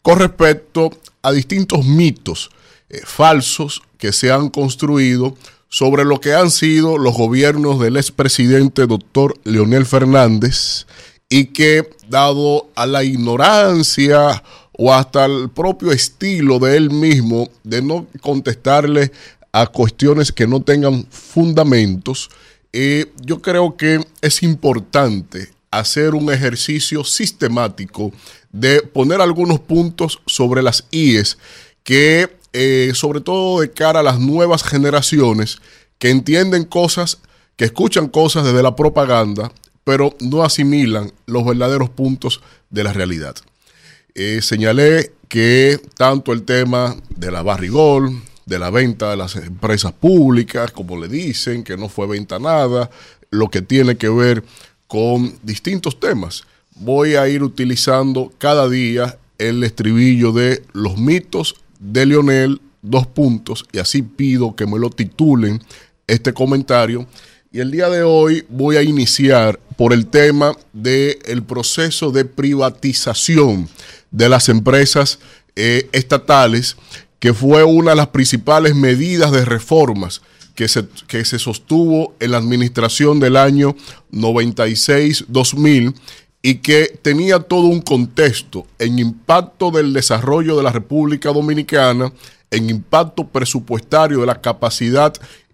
[0.00, 0.90] con respecto
[1.22, 2.50] a distintos mitos
[2.88, 5.36] eh, falsos que se han construido
[5.68, 10.86] sobre lo que han sido los gobiernos del expresidente doctor Leonel Fernández
[11.28, 14.42] y que dado a la ignorancia
[14.72, 19.10] o hasta el propio estilo de él mismo de no contestarle
[19.56, 22.28] a cuestiones que no tengan fundamentos,
[22.74, 28.12] eh, yo creo que es importante hacer un ejercicio sistemático
[28.52, 31.38] de poner algunos puntos sobre las IES
[31.84, 35.56] que eh, sobre todo de cara a las nuevas generaciones
[35.98, 37.18] que entienden cosas,
[37.56, 39.50] que escuchan cosas desde la propaganda,
[39.84, 43.36] pero no asimilan los verdaderos puntos de la realidad.
[44.14, 49.92] Eh, señalé que tanto el tema de la barrigol, de la venta de las empresas
[49.92, 52.90] públicas, como le dicen, que no fue venta nada,
[53.30, 54.44] lo que tiene que ver
[54.86, 56.44] con distintos temas.
[56.76, 63.64] Voy a ir utilizando cada día el estribillo de los mitos de Lionel, dos puntos,
[63.72, 65.60] y así pido que me lo titulen
[66.06, 67.06] este comentario.
[67.50, 72.24] Y el día de hoy voy a iniciar por el tema del el proceso de
[72.24, 73.68] privatización
[74.10, 75.18] de las empresas
[75.56, 76.76] eh, estatales,
[77.18, 80.22] que fue una de las principales medidas de reformas
[80.54, 83.76] que se, que se sostuvo en la administración del año
[84.12, 85.94] 96-2000
[86.42, 92.12] y que tenía todo un contexto en impacto del desarrollo de la República Dominicana,
[92.50, 95.12] en impacto presupuestario de la capacidad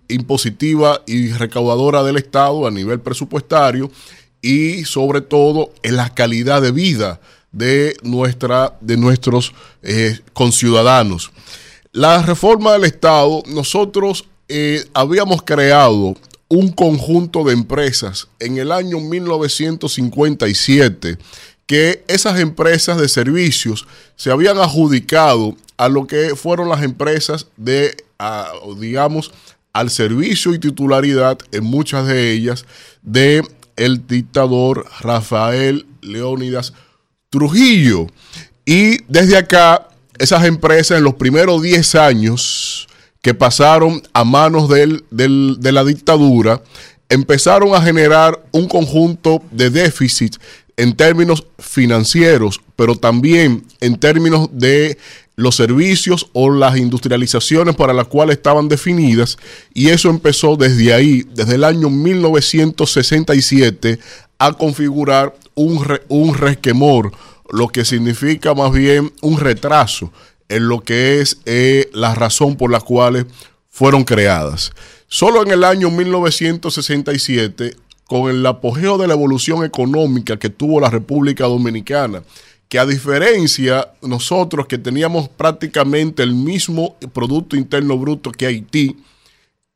[0.08, 3.90] impositiva y recaudadora del Estado a nivel presupuestario
[4.42, 7.20] y sobre todo en la calidad de vida
[7.52, 11.30] de, nuestra, de nuestros eh, conciudadanos.
[11.92, 16.16] La reforma del Estado, nosotros eh, habíamos creado
[16.48, 21.18] un conjunto de empresas en el año 1957
[21.66, 23.86] que esas empresas de servicios
[24.16, 27.96] se habían adjudicado a lo que fueron las empresas de,
[28.78, 29.32] digamos,
[29.72, 32.66] al servicio y titularidad en muchas de ellas
[33.00, 33.42] de
[33.76, 36.74] el dictador Rafael Leónidas
[37.32, 38.06] Trujillo.
[38.66, 42.86] Y desde acá, esas empresas en los primeros 10 años
[43.22, 46.60] que pasaron a manos de la dictadura,
[47.08, 50.38] empezaron a generar un conjunto de déficits
[50.76, 54.98] en términos financieros, pero también en términos de
[55.36, 59.38] los servicios o las industrializaciones para las cuales estaban definidas,
[59.72, 63.98] y eso empezó desde ahí, desde el año 1967,
[64.38, 67.12] a configurar un, un resquemor,
[67.50, 70.12] lo que significa más bien un retraso
[70.48, 73.26] en lo que es eh, la razón por la cual
[73.70, 74.72] fueron creadas.
[75.08, 77.74] Solo en el año 1967,
[78.06, 82.22] con el apogeo de la evolución económica que tuvo la República Dominicana,
[82.68, 88.96] que a diferencia nosotros que teníamos prácticamente el mismo Producto Interno Bruto que Haití,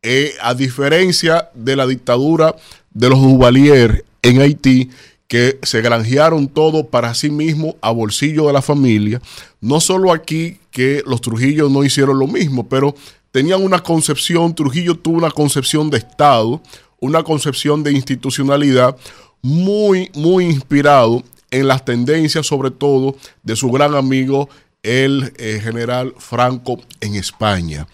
[0.03, 2.55] eh, a diferencia de la dictadura
[2.93, 4.91] de los Duvalier en Haití,
[5.29, 9.21] que se granjearon todo para sí mismo a bolsillo de la familia.
[9.61, 12.95] No solo aquí que los Trujillos no hicieron lo mismo, pero
[13.33, 16.63] tenían una concepción, Trujillo tuvo una concepción de Estado,
[17.01, 18.97] una concepción de institucionalidad
[19.43, 24.49] muy, muy inspirado en las tendencias, sobre todo, de su gran amigo,
[24.83, 27.87] el eh, general Franco en España.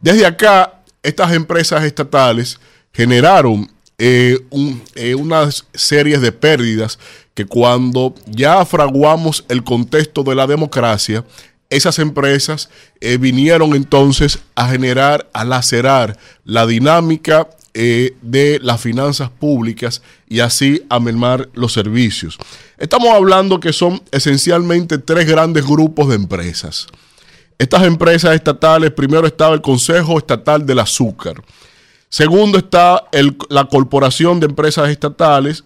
[0.00, 2.58] Desde acá, estas empresas estatales
[2.92, 3.70] generaron
[4.02, 4.38] eh,
[4.94, 6.98] eh, unas series de pérdidas
[7.34, 11.22] que cuando ya fraguamos el contexto de la democracia,
[11.68, 12.70] esas empresas
[13.02, 20.82] eh, vinieron entonces a generar, a lacerar la dinámica de las finanzas públicas y así
[20.88, 22.38] a mermar los servicios.
[22.78, 26.88] Estamos hablando que son esencialmente tres grandes grupos de empresas.
[27.58, 31.40] Estas empresas estatales, primero estaba el Consejo Estatal del Azúcar,
[32.10, 33.04] Segundo está
[33.48, 35.62] la Corporación de Empresas Estatales,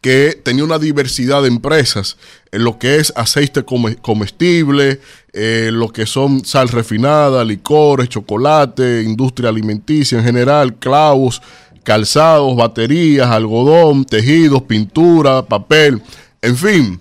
[0.00, 2.16] que tenía una diversidad de empresas
[2.50, 5.00] en lo que es aceite comestible,
[5.34, 11.42] eh, lo que son sal refinada, licores, chocolate, industria alimenticia en general, clavos,
[11.84, 16.02] calzados, baterías, algodón, tejidos, pintura, papel,
[16.40, 17.00] en fin.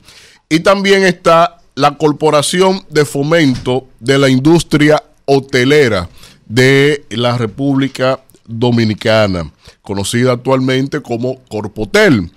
[0.49, 6.09] Y también está la Corporación de Fomento de la Industria Hotelera
[6.47, 8.19] de la República
[8.51, 12.31] Dominicana, conocida actualmente como Corpotel.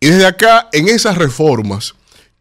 [0.00, 1.94] Y desde acá, en esas reformas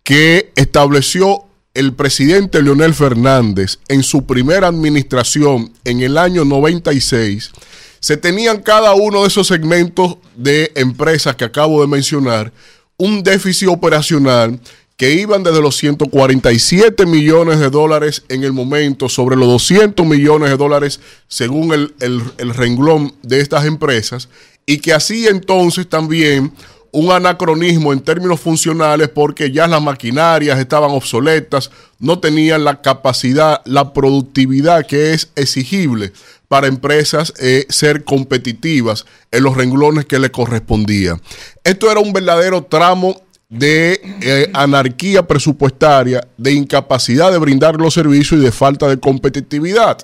[0.03, 1.43] que estableció
[1.73, 7.51] el presidente Leonel Fernández en su primera administración en el año 96,
[7.99, 12.51] se tenían cada uno de esos segmentos de empresas que acabo de mencionar
[12.97, 14.59] un déficit operacional
[14.99, 20.49] que iban desde los 147 millones de dólares en el momento sobre los 200 millones
[20.49, 24.27] de dólares según el, renglón de estas empresas
[24.65, 26.51] y que así entonces también
[26.91, 33.61] un anacronismo en términos funcionales porque ya las maquinarias estaban obsoletas, no tenían la capacidad,
[33.63, 36.11] la productividad que es exigible
[36.49, 41.17] para empresas eh, ser competitivas en los renglones que le correspondía.
[41.63, 48.39] Esto era un verdadero tramo de eh, anarquía presupuestaria, de incapacidad de brindar los servicios
[48.39, 49.97] y de falta de competitividad.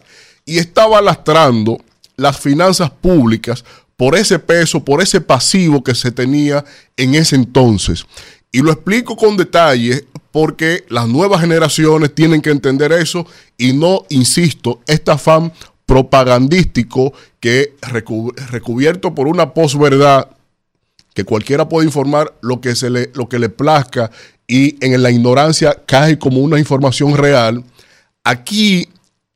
[0.45, 1.79] Y estaba lastrando
[2.17, 3.63] las finanzas públicas
[3.97, 6.65] por ese peso, por ese pasivo que se tenía
[6.97, 8.05] en ese entonces.
[8.51, 13.25] Y lo explico con detalle porque las nuevas generaciones tienen que entender eso
[13.57, 15.53] y no, insisto, este afán
[15.86, 17.75] propagandístico que
[18.51, 20.29] recubierto por una posverdad
[21.16, 24.12] que cualquiera puede informar lo que, se le, lo que le plazca
[24.47, 27.63] y en la ignorancia cae como una información real.
[28.24, 28.89] Aquí,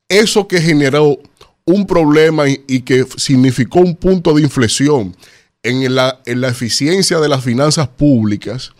[0.08, 1.18] eso que generó
[1.64, 5.16] un problema y, que significó un punto de inflexión
[5.62, 8.72] en la, en la eficiencia de las finanzas públicas,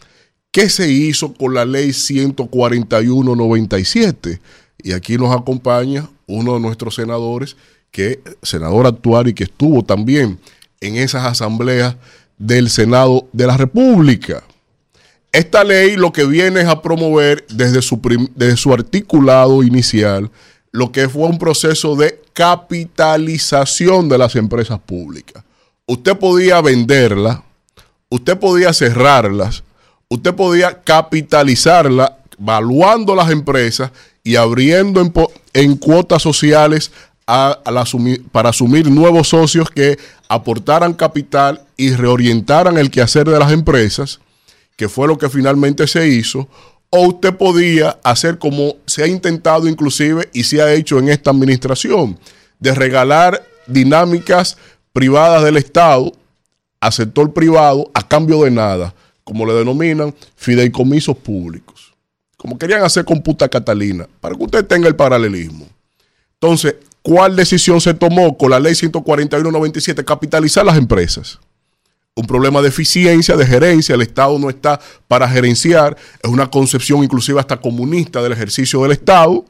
[0.51, 4.41] ¿qué se hizo con la ley 141-97?
[4.83, 7.57] Y aquí nos acompaña uno de nuestros senadores,
[7.91, 10.39] que senador actual y que estuvo también
[10.81, 11.97] en esas asambleas
[12.41, 14.43] del Senado de la República.
[15.31, 20.29] Esta ley lo que viene es a promover desde su, articulado inicial
[20.73, 25.45] lo que fue un proceso de capitalización de las empresas públicas.
[25.87, 27.45] Usted podía venderla,
[28.09, 29.63] usted podía cerrarlas,
[30.09, 33.91] usted podía capitalizarlas, valuando las empresas
[34.23, 35.01] y abriendo
[35.53, 36.91] en, cuotas sociales
[38.33, 39.99] para asumir nuevos socios que
[40.29, 44.21] aportaran capital y reorientaran el quehacer de las empresas,
[44.77, 46.49] que fue lo que finalmente se hizo,
[46.91, 51.31] o usted podía hacer como se ha intentado inclusive y se ha hecho en esta
[51.31, 52.19] administración,
[52.59, 54.57] de regalar dinámicas
[54.93, 56.13] privadas del Estado
[56.81, 61.95] a sector privado a cambio de nada, como le denominan fideicomisos públicos,
[62.37, 65.67] como querían hacer con Puta Catalina, para que usted tenga el paralelismo.
[66.35, 70.05] Entonces, ¿cuál decisión se tomó con la ley 141-97?
[70.05, 71.39] Capitalizar las empresas.
[72.15, 77.03] Un problema de eficiencia, de gerencia, el Estado no está para gerenciar, es una concepción
[77.05, 79.45] inclusive hasta comunista del ejercicio del Estado.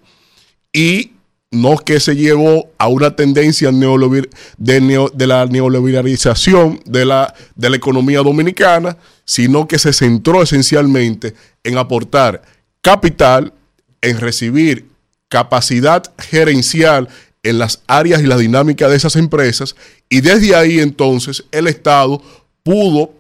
[0.73, 1.13] Y
[1.51, 9.67] no que se llevó a una tendencia de, la neoliberalización de la, economía dominicana, sino
[9.67, 12.43] que se centró esencialmente en aportar
[12.83, 13.53] capital,
[14.01, 14.87] en recibir
[15.29, 17.09] capacidad gerencial
[17.43, 19.75] en las áreas y la dinámica de esas empresas
[20.09, 22.23] y desde ahí entonces el Estado
[22.63, 23.15] pudo,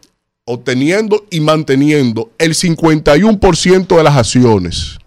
[0.44, 4.98] obteniendo y manteniendo el 51% de las acciones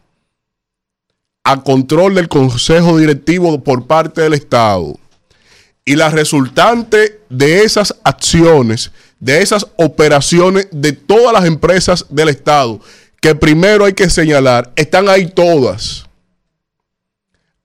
[1.44, 4.98] a control del Consejo Directivo por parte del Estado.
[5.86, 12.80] Y la resultante de esas acciones, de esas operaciones de todas las empresas del Estado,
[13.20, 16.06] que primero hay que señalar, están ahí todas.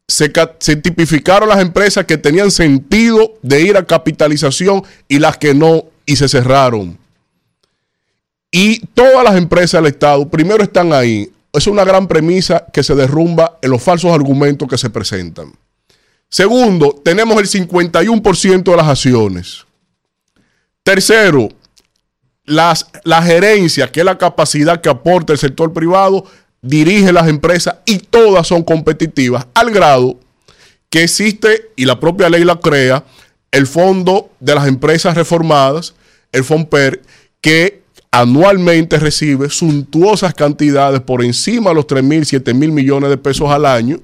[0.09, 0.31] Se,
[0.77, 6.17] tipificaron las empresas que tenían sentido de ir a capitalización y las que no y
[6.17, 6.99] se cerraron.
[8.51, 11.31] Y todas las empresas del Estado primero están ahí.
[11.53, 15.53] Es una gran premisa que se derrumba en los falsos argumentos que se presentan.
[16.31, 19.67] Segundo, tenemos el 51% de las acciones.
[20.83, 21.49] Tercero,
[22.45, 26.25] las, la gerencia, que es la capacidad que aporta el sector privado,
[26.63, 30.19] dirige las empresas y todas son competitivas al grado
[30.91, 33.05] que existe, y la propia ley la crea,
[33.51, 35.95] el fondo de las empresas reformadas,
[36.33, 37.03] el FOMPER,
[37.41, 43.19] que anualmente recibe suntuosas cantidades por encima de los 3 mil, 7 mil millones de
[43.19, 44.01] pesos al año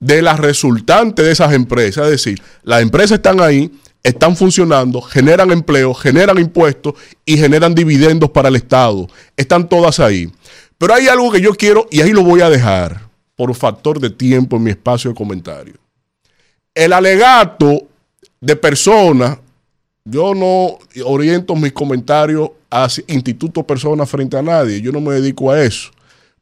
[0.00, 2.06] de las resultantes de esas empresas.
[2.06, 3.70] Es decir, las empresas están ahí,
[4.02, 6.94] están funcionando, generan empleo, generan impuestos
[7.24, 9.08] y generan dividendos para el Estado.
[9.36, 10.28] Están todas ahí.
[10.82, 13.02] Pero hay algo que yo quiero, y ahí lo voy a dejar
[13.36, 15.74] por factor de tiempo en mi espacio de comentario.
[16.74, 17.86] El alegato
[18.40, 19.38] de personas
[20.04, 24.80] yo no oriento mis comentarios a instituto personas frente a nadie.
[24.80, 25.92] Yo no me dedico a eso.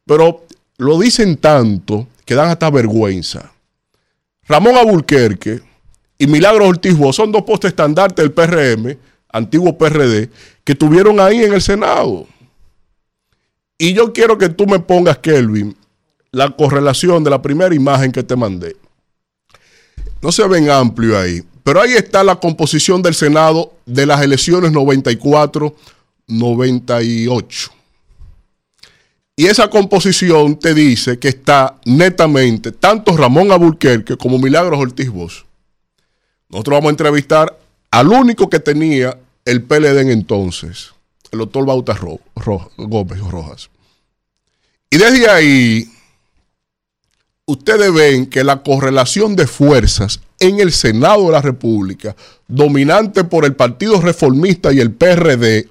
[0.07, 0.43] Pero
[0.79, 3.53] lo dicen tanto que dan hasta vergüenza.
[4.47, 5.61] Ramón Abulquerque
[6.17, 8.97] y Milagro Ortiz son dos postes estandartes del PRM,
[9.31, 10.31] antiguo PRD,
[10.63, 12.25] que tuvieron ahí en el Senado.
[13.81, 15.75] Y yo quiero que tú me pongas, Kelvin,
[16.31, 18.75] la correlación de la primera imagen que te mandé.
[20.21, 21.41] No se ven amplio ahí.
[21.63, 27.71] Pero ahí está la composición del Senado de las elecciones 94-98.
[29.35, 35.43] Y esa composición te dice que está netamente tanto Ramón Abulquerque como Milagros Ortiz Bosch.
[36.49, 37.57] Nosotros vamos a entrevistar
[37.89, 40.91] al único que tenía el PLD en entonces,
[41.31, 41.97] el doctor Bauta
[42.77, 43.70] Gómez Rojas.
[44.91, 45.89] Y desde ahí
[47.45, 52.15] ustedes ven que la correlación de fuerzas en el Senado de la República,
[52.47, 55.69] dominante por el Partido Reformista y el PRD,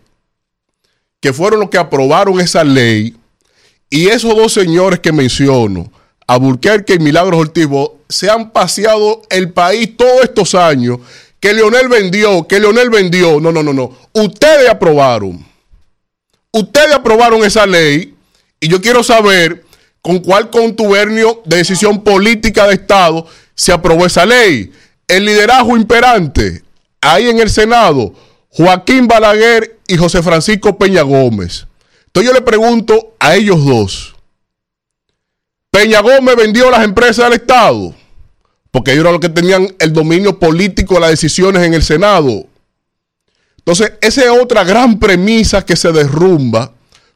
[1.20, 3.14] que fueron los que aprobaron esa ley,
[3.90, 5.92] y esos dos señores que menciono,
[6.26, 7.68] Aburquerque y Milagros Ortiz,
[8.08, 11.00] se han paseado el país todos estos años,
[11.40, 13.40] que Leonel vendió, que Leonel vendió.
[13.40, 13.96] No, no, no, no.
[14.12, 15.44] Ustedes aprobaron.
[16.52, 18.14] Ustedes aprobaron esa ley,
[18.60, 19.64] y yo quiero saber
[20.02, 24.70] con cuál contubernio de decisión política de Estado se aprobó esa ley.
[25.08, 26.62] El liderazgo imperante,
[27.00, 28.14] ahí en el Senado,
[28.50, 31.66] Joaquín Balaguer y José Francisco Peña Gómez.
[32.06, 34.14] Entonces yo le pregunto a ellos dos,
[35.70, 37.94] ¿Peña Gómez vendió las empresas del Estado?
[38.70, 42.46] Porque ellos eran los que tenían el dominio político de las decisiones en el Senado.
[43.58, 46.72] Entonces, esa es otra gran premisa que se derrumba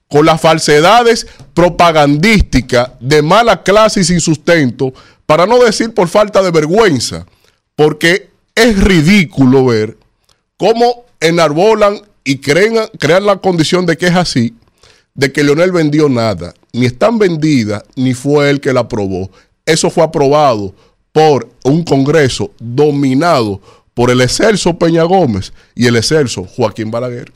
[0.09, 4.93] con las falsedades propagandísticas de mala clase y sin sustento,
[5.27, 7.27] para no decir por falta de vergüenza,
[7.75, 9.97] porque es ridículo ver
[10.57, 14.55] cómo enarbolan y crean, crean la condición de que es así,
[15.15, 19.31] de que Leonel vendió nada, ni están vendidas, ni fue él que la aprobó.
[19.67, 20.75] Eso fue aprobado
[21.13, 23.61] por un Congreso dominado
[23.95, 27.33] por el excelso Peña Gómez y el excelso Joaquín Balaguer.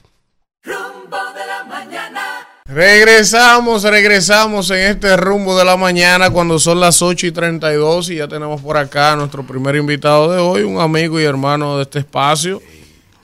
[2.68, 8.16] Regresamos, regresamos en este rumbo de la mañana cuando son las 8 y 32 y
[8.16, 11.84] ya tenemos por acá a nuestro primer invitado de hoy, un amigo y hermano de
[11.84, 12.60] este espacio,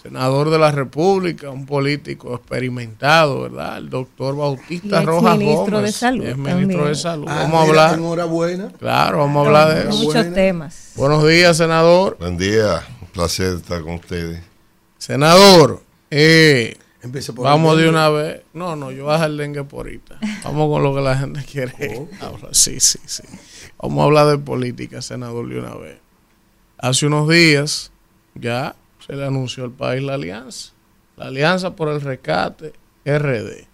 [0.03, 3.77] senador de la República, un político experimentado, ¿verdad?
[3.77, 6.25] El doctor Bautista Rojas ministro de Salud.
[6.25, 7.27] Es ministro de Salud.
[7.29, 7.95] Ah, vamos a hablar.
[7.99, 8.73] Enhorabuena.
[8.79, 10.05] Claro, vamos a hablar de eso.
[10.05, 10.93] Muchos temas.
[10.95, 12.17] Buenos días, senador.
[12.19, 14.41] Buen día, un placer estar con ustedes.
[14.97, 16.79] Senador, eh,
[17.11, 18.43] Por Vamos de una vez.
[18.55, 20.19] No, no, yo bajo el dengue por ahorita.
[20.43, 22.55] Vamos con lo que la gente quiere hablar.
[22.55, 23.23] Sí, sí, sí.
[23.79, 25.99] Vamos a hablar de política, senador, de una vez.
[26.79, 27.93] Hace unos días
[28.35, 28.75] ya
[29.07, 30.73] se le anunció al país la alianza.
[31.17, 32.73] La alianza por el rescate
[33.05, 33.67] RD.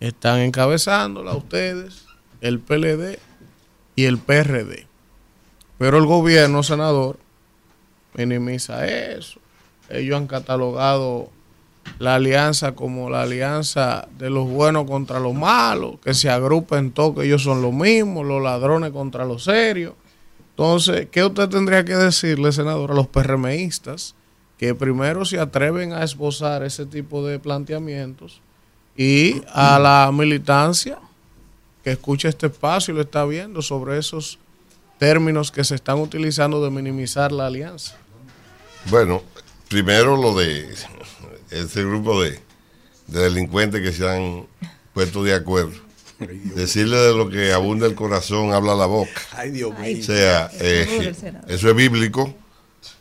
[0.00, 2.06] Están encabezándola ustedes,
[2.40, 3.18] el PLD
[3.94, 4.86] y el PRD.
[5.78, 7.18] Pero el gobierno, senador,
[8.14, 9.38] minimiza eso.
[9.90, 11.30] Ellos han catalogado
[11.98, 17.16] la alianza como la alianza de los buenos contra los malos, que se agrupen todos,
[17.16, 19.94] que ellos son los mismos, los ladrones contra los serios.
[20.50, 24.14] Entonces, ¿qué usted tendría que decirle, senador, a los PRMistas
[24.58, 28.40] que primero se atreven a esbozar ese tipo de planteamientos
[28.96, 30.98] y a la militancia
[31.82, 34.38] que escucha este espacio y lo está viendo sobre esos
[34.98, 37.96] términos que se están utilizando de minimizar la alianza?
[38.90, 39.22] Bueno,
[39.68, 40.72] primero lo de
[41.62, 42.38] ese grupo de,
[43.08, 44.46] de delincuentes que se han
[44.92, 45.72] puesto de acuerdo.
[46.54, 49.20] Decirle de lo que abunda el corazón, habla la boca.
[49.32, 49.98] Ay, Dios mío.
[50.00, 51.12] O sea, eh,
[51.48, 52.32] eso es bíblico.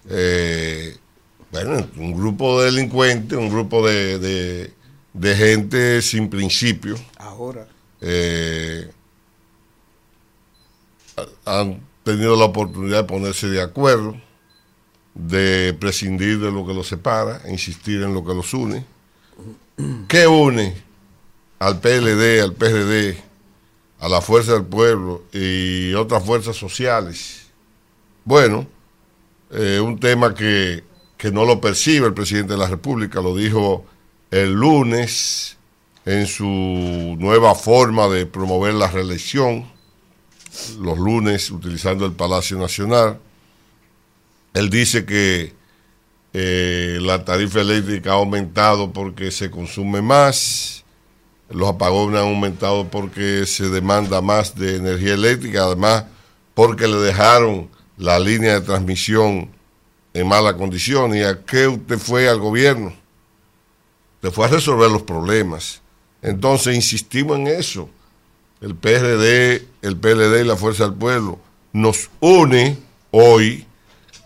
[0.09, 0.97] Eh,
[1.51, 4.73] bueno, un grupo de delincuentes, un grupo de, de-
[5.13, 7.67] de gente sin principio, Ahora.
[8.01, 8.89] eh,
[11.45, 14.19] ha- han tenido la oportunidad de ponerse de acuerdo,
[15.13, 18.85] de prescindir de lo que los separa, e insistir en lo que los une.
[20.07, 20.75] ¿Qué une
[21.59, 23.17] al PLD, al PRD,
[23.99, 27.47] a la Fuerza del Pueblo y otras fuerzas sociales?
[28.25, 28.67] Bueno,
[29.51, 30.83] eh, un tema que,
[31.17, 33.85] que no lo percibe el presidente de la República, lo dijo
[34.31, 35.57] el lunes
[36.05, 39.71] en su nueva forma de promover la reelección,
[40.79, 43.19] los lunes utilizando el Palacio Nacional.
[44.53, 45.53] Él dice que
[46.33, 50.83] eh, la tarifa eléctrica ha aumentado porque se consume más,
[51.49, 56.05] los apagones han aumentado porque se demanda más de energía eléctrica, además
[56.53, 59.49] porque le dejaron la línea de transmisión
[60.13, 61.15] en mala condición.
[61.15, 62.93] ¿Y a qué usted fue al gobierno?
[64.15, 65.81] Usted fue a resolver los problemas.
[66.21, 67.89] Entonces insistimos en eso.
[68.61, 71.39] El PRD, el PLD y la Fuerza del Pueblo
[71.73, 72.77] nos une
[73.11, 73.67] hoy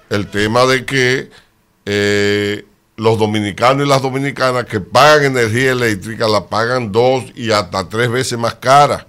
[0.10, 1.30] el tema de que
[1.86, 2.66] eh,
[2.96, 8.10] los dominicanos y las dominicanas que pagan energía eléctrica la pagan dos y hasta tres
[8.10, 9.08] veces más cara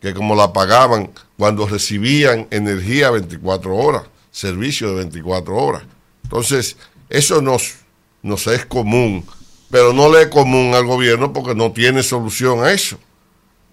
[0.00, 5.82] que como la pagaban cuando recibían energía 24 horas, servicio de 24 horas.
[6.22, 6.76] Entonces,
[7.08, 7.74] eso nos,
[8.22, 9.26] nos es común,
[9.70, 12.98] pero no le es común al gobierno porque no tiene solución a eso.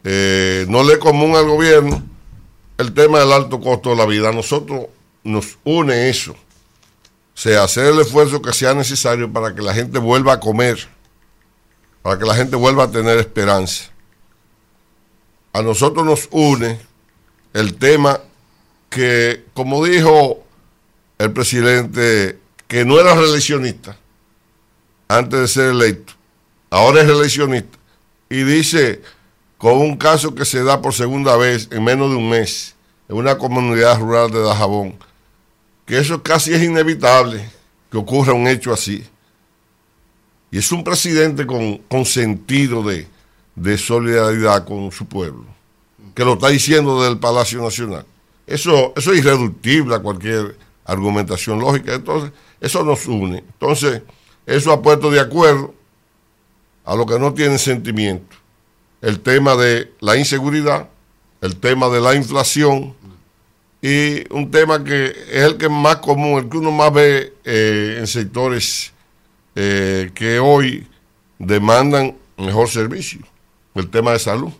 [0.03, 2.03] Eh, no le es común al gobierno
[2.78, 4.32] el tema del alto costo de la vida.
[4.32, 4.88] Nosotros
[5.28, 6.32] nos une eso.
[6.32, 10.88] O sea, hacer el esfuerzo que sea necesario para que la gente vuelva a comer,
[12.02, 13.91] para que la gente vuelva a tener esperanza.
[15.54, 16.80] A nosotros nos une
[17.54, 18.22] el tema
[18.90, 20.44] que, como dijo
[21.20, 23.98] el presidente, que no era reeleccionista
[25.08, 26.14] antes de ser electo,
[26.70, 27.78] ahora es reeleccionista,
[28.30, 29.02] y dice,
[29.58, 32.76] con un caso que se da por segunda vez en menos de un mes,
[33.10, 34.98] en una comunidad rural de Dajabón,
[35.88, 37.50] que eso casi es inevitable
[37.90, 39.04] que ocurra un hecho así.
[40.52, 43.08] Y es un presidente con, con sentido de,
[43.56, 45.46] de solidaridad con su pueblo,
[46.14, 48.06] que lo está diciendo desde el Palacio Nacional.
[48.46, 51.96] Eso, eso es irreductible a cualquier argumentación lógica.
[51.96, 53.40] Entonces, eso nos une.
[53.40, 54.02] Entonces,
[54.46, 55.74] eso ha puesto de acuerdo
[56.84, 58.36] a lo que no tienen sentimiento.
[59.02, 60.90] El tema de la inseguridad,
[61.42, 62.94] el tema de la inflación
[63.82, 67.34] y un tema que es el que es más común, el que uno más ve
[67.44, 68.91] eh, en sectores
[69.56, 70.88] eh, que hoy
[71.38, 73.20] demandan mejor servicio,
[73.76, 74.52] el tema de salud,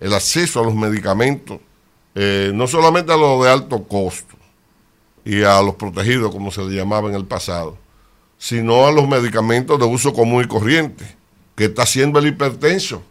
[0.00, 1.58] el acceso a los medicamentos,
[2.14, 4.36] eh, no solamente a los de alto costo
[5.24, 7.76] y a los protegidos, como se le llamaba en el pasado,
[8.38, 11.04] sino a los medicamentos de uso común y corriente,
[11.54, 13.02] que está haciendo el hipertenso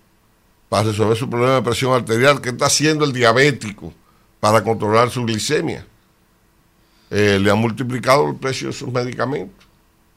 [0.69, 3.93] para resolver su problema de presión arterial, que está haciendo el diabético
[4.45, 5.83] para controlar su glicemia.
[7.09, 9.65] Eh, le han multiplicado el precio de sus medicamentos.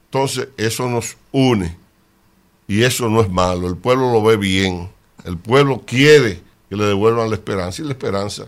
[0.05, 1.75] Entonces, eso nos une.
[2.67, 3.67] Y eso no es malo.
[3.67, 4.87] El pueblo lo ve bien.
[5.25, 8.45] El pueblo quiere que le devuelvan la esperanza y la esperanza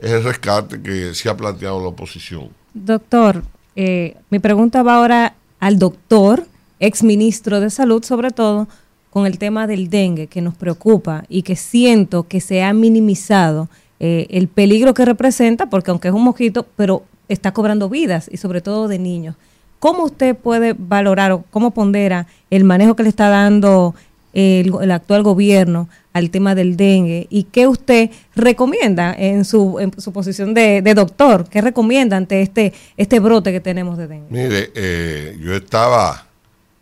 [0.00, 2.48] es el rescate que se ha planteado la oposición.
[2.74, 3.44] Doctor,
[3.76, 6.44] eh, mi pregunta va ahora al doctor,
[6.80, 8.66] ex ministro de Salud, sobre todo
[9.10, 13.68] con el tema del dengue que nos preocupa y que siento que se ha minimizado
[14.00, 18.38] eh, el peligro que representa, porque aunque es un mosquito, pero está cobrando vidas y
[18.38, 19.36] sobre todo de niños.
[19.78, 23.94] ¿Cómo usted puede valorar o cómo pondera el manejo que le está dando
[24.32, 30.12] el, actual gobierno al tema del dengue y qué usted recomienda en su, en su
[30.12, 34.26] posición de, doctor, qué recomienda ante este, este brote que tenemos de dengue.
[34.30, 36.26] Mire, eh, yo estaba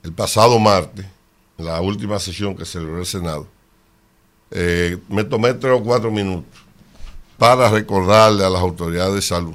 [0.03, 1.05] el pasado martes,
[1.59, 3.49] en la última sesión que celebró el Senado,
[4.53, 6.68] eh, me tomé tres o cuatro minutos
[7.39, 9.55] para recordarle a las autoridades de salud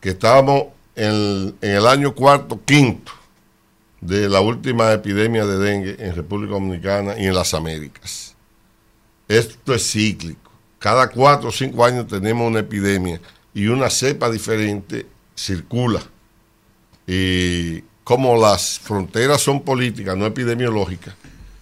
[0.00, 0.64] que estábamos
[0.96, 3.10] en, en el año cuarto, quinto
[4.02, 8.34] de la última epidemia de dengue en República Dominicana y en las Américas.
[9.26, 10.50] Esto es cíclico.
[10.78, 13.18] Cada cuatro o cinco años tenemos una epidemia
[13.54, 16.02] y una cepa diferente circula.
[17.06, 21.14] Y como las fronteras son políticas, no epidemiológicas,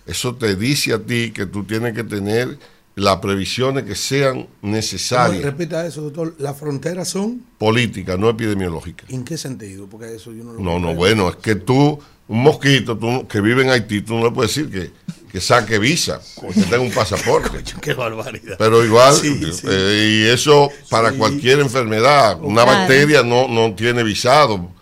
[0.04, 2.58] eso te dice a ti que tú tienes que tener
[2.94, 5.42] las previsiones que sean necesarias.
[5.42, 6.34] repita eso, doctor.
[6.38, 9.08] Las fronteras son políticas, no epidemiológicas.
[9.10, 9.86] ¿En qué sentido?
[9.86, 11.98] Porque eso yo no lo No, no, bueno, es que tú
[12.28, 12.98] un mosquito
[13.28, 14.90] que vive en Haití, tú no le puedes decir que,
[15.30, 16.20] que saque visa,
[16.54, 17.62] que tenga un pasaporte.
[17.80, 18.56] Qué barbaridad.
[18.58, 24.72] Pero igual, eh, y eso para cualquier enfermedad, una bacteria no, no tiene visado,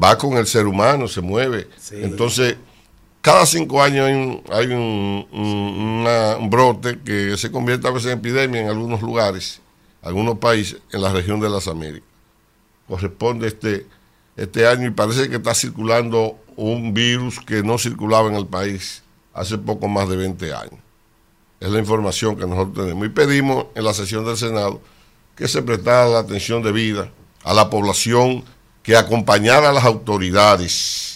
[0.00, 1.68] va con el ser humano, se mueve.
[1.90, 2.56] Entonces,
[3.22, 8.60] cada cinco años hay, un, hay un, brote que se convierte a veces en epidemia
[8.60, 9.60] en algunos lugares,
[10.02, 12.08] algunos países, en la región de las Américas.
[12.88, 13.86] Corresponde este,
[14.36, 19.02] este año y parece que está circulando un virus que no circulaba en el país
[19.32, 20.80] hace poco más de 20 años.
[21.60, 23.06] Es la información que nosotros tenemos.
[23.06, 24.80] Y pedimos en la sesión del Senado
[25.36, 27.12] que se prestara la atención debida
[27.44, 28.44] a la población,
[28.82, 31.11] que acompañara a las autoridades,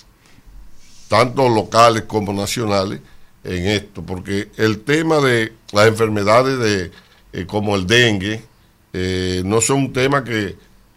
[1.09, 3.01] tanto locales como nacionales,
[3.45, 6.91] en esto, porque el tema de las enfermedades de,
[7.33, 8.43] eh, como el dengue
[8.93, 10.57] eh, no son un tema que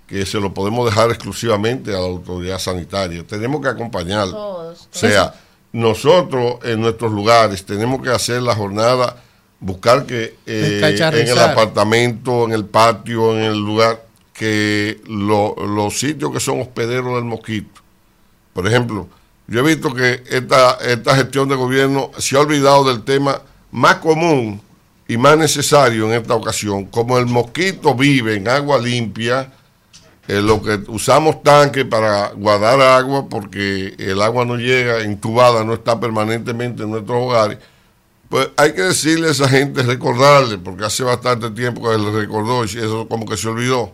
[0.10, 3.24] que se lo podemos dejar exclusivamente a la autoridad sanitaria.
[3.24, 4.38] Tenemos que acompañarlo.
[4.72, 5.36] O sea,
[5.72, 9.22] nosotros en nuestros lugares tenemos que hacer la jornada,
[9.60, 10.82] buscar que eh,
[11.14, 14.04] en el apartamento, en el patio, en el lugar,
[14.34, 17.80] que los sitios que son hospederos del mosquito.
[18.54, 19.08] Por ejemplo,
[19.50, 23.96] yo he visto que esta, esta gestión de gobierno se ha olvidado del tema más
[23.96, 24.62] común
[25.08, 26.86] y más necesario en esta ocasión.
[26.86, 29.52] Como el mosquito vive en agua limpia,
[30.28, 35.74] eh, lo que usamos tanques para guardar agua porque el agua no llega intubada, no
[35.74, 37.58] está permanentemente en nuestros hogares,
[38.30, 42.64] pues hay que decirle a esa gente, recordarle, porque hace bastante tiempo que le recordó
[42.66, 43.92] y eso como que se olvidó,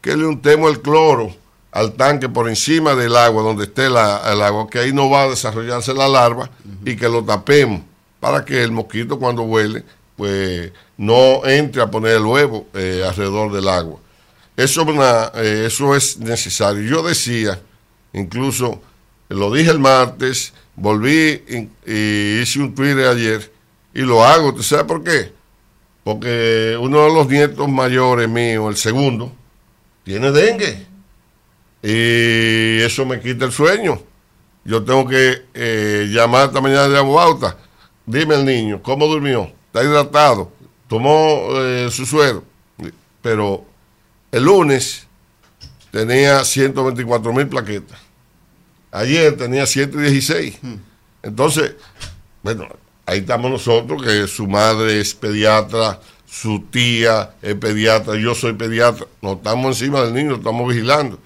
[0.00, 1.32] que le untemos el cloro
[1.72, 5.28] al tanque por encima del agua, donde esté el agua, que ahí no va a
[5.28, 6.50] desarrollarse la larva
[6.84, 7.82] y que lo tapemos
[8.20, 9.84] para que el mosquito cuando huele,
[10.16, 14.00] pues no entre a poner el huevo eh, alrededor del agua.
[14.56, 14.84] Eso,
[15.36, 16.82] eh, eso es necesario.
[16.82, 17.60] Yo decía,
[18.12, 18.82] incluso
[19.28, 21.44] lo dije el martes, volví
[21.86, 23.52] y, hice un Twitter ayer
[23.94, 24.52] y lo hago.
[24.52, 25.32] ¿Tú sabes por qué?
[26.02, 29.32] Porque uno de los nietos mayores míos, el segundo,
[30.02, 30.87] tiene dengue.
[31.82, 34.00] Y eso me quita el sueño.
[34.64, 37.56] Yo tengo que eh, llamar esta mañana de abogado.
[38.04, 39.50] Dime el niño, ¿cómo durmió?
[39.66, 40.50] ¿Está hidratado?
[40.88, 42.42] ¿Tomó eh, su suero?
[43.22, 43.64] Pero
[44.32, 45.06] el lunes
[45.90, 47.98] tenía 124 mil plaquetas.
[48.90, 50.58] Ayer tenía 116.
[50.62, 50.76] Hmm.
[51.22, 51.74] Entonces,
[52.42, 52.66] bueno,
[53.06, 59.06] ahí estamos nosotros, que su madre es pediatra, su tía es pediatra, yo soy pediatra.
[59.20, 61.18] No estamos encima del niño, estamos vigilando.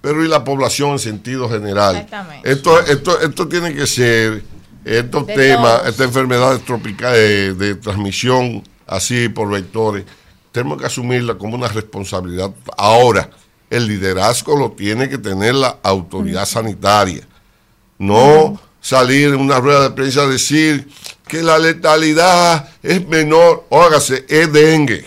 [0.00, 2.06] Pero y la población en sentido general.
[2.42, 4.42] Esto, esto, esto tiene que ser,
[4.84, 10.04] estos temas, estas enfermedades tropicales de transmisión así por vectores
[10.54, 12.52] tenemos que asumirla como una responsabilidad.
[12.76, 13.28] Ahora,
[13.70, 17.26] el liderazgo lo tiene que tener la autoridad sanitaria.
[17.98, 20.88] No salir en una rueda de prensa a decir
[21.26, 23.66] que la letalidad es menor.
[23.68, 25.04] Óigase, es dengue.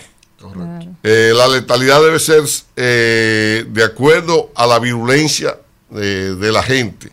[1.10, 2.42] Eh, la letalidad debe ser
[2.76, 5.58] eh, de acuerdo a la virulencia
[5.88, 7.10] de, la gente.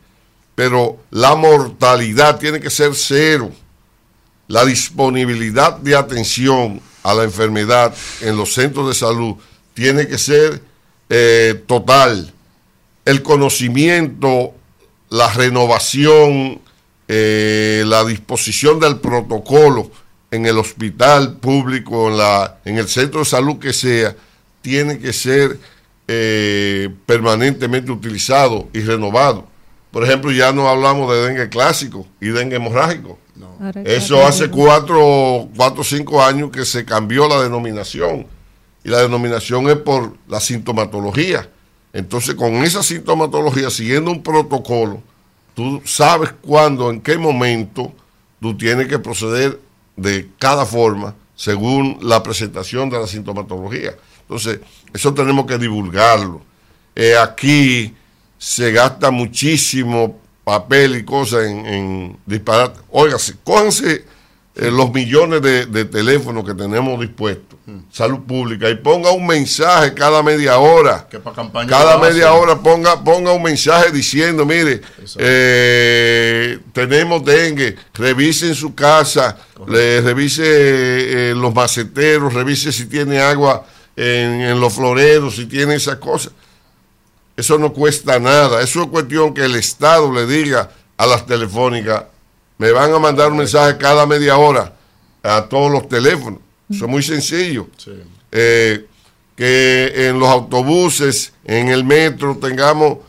[0.54, 3.50] Pero la mortalidad tiene que ser cero.
[4.50, 9.36] La disponibilidad de atención a la enfermedad en los centros de salud
[9.74, 10.62] tiene que ser
[11.08, 12.34] eh, total.
[13.06, 14.54] El conocimiento,
[15.10, 16.60] la renovación,
[17.08, 19.90] la disposición del protocolo
[20.36, 24.16] en el hospital público, en, la, en el centro de salud que sea,
[24.62, 25.60] tiene que ser
[26.08, 29.48] eh, permanentemente utilizado y renovado.
[29.92, 33.18] Por ejemplo, ya no hablamos de dengue clásico y dengue hemorrágico.
[33.86, 38.28] Eso hace cuatro o cinco años que se cambió la denominación.
[38.84, 41.50] Y la denominación es por la sintomatología.
[41.94, 45.02] Entonces, con esa sintomatología, siguiendo un protocolo,
[45.54, 47.94] tú sabes cuándo, en qué momento
[48.42, 49.60] tú tienes que proceder
[49.96, 53.96] de cada forma según la presentación de la sintomatología.
[54.22, 54.60] Entonces,
[54.94, 56.42] eso tenemos que divulgarlo.
[56.96, 57.94] Eh, aquí
[58.38, 62.74] se gasta muchísimo papel y cosas en, en disparar.
[62.90, 64.06] Óigase, cójanse
[64.58, 67.80] eh, los millones de, teléfonos que tenemos dispuestos, hmm.
[67.92, 71.06] salud pública, y ponga un mensaje cada media hora.
[71.68, 74.80] cada media hora ponga, ponga un mensaje diciendo, mire,
[75.18, 79.38] eh, tenemos dengue, revise en su casa,
[79.68, 85.76] le, revise eh, los maceteros, revise si tiene agua en, en los floreros, si tiene
[85.76, 86.32] esas cosas.
[87.36, 92.06] Eso no cuesta nada, eso es cuestión que el Estado le diga a las telefónicas,
[92.58, 94.74] me van a mandar un mensaje cada media hora
[95.24, 96.40] a todos los teléfonos.
[96.70, 97.68] Eso es muy sencillo.
[98.32, 98.86] Eh,
[99.36, 103.00] que en los autobuses, en el metro, tengamos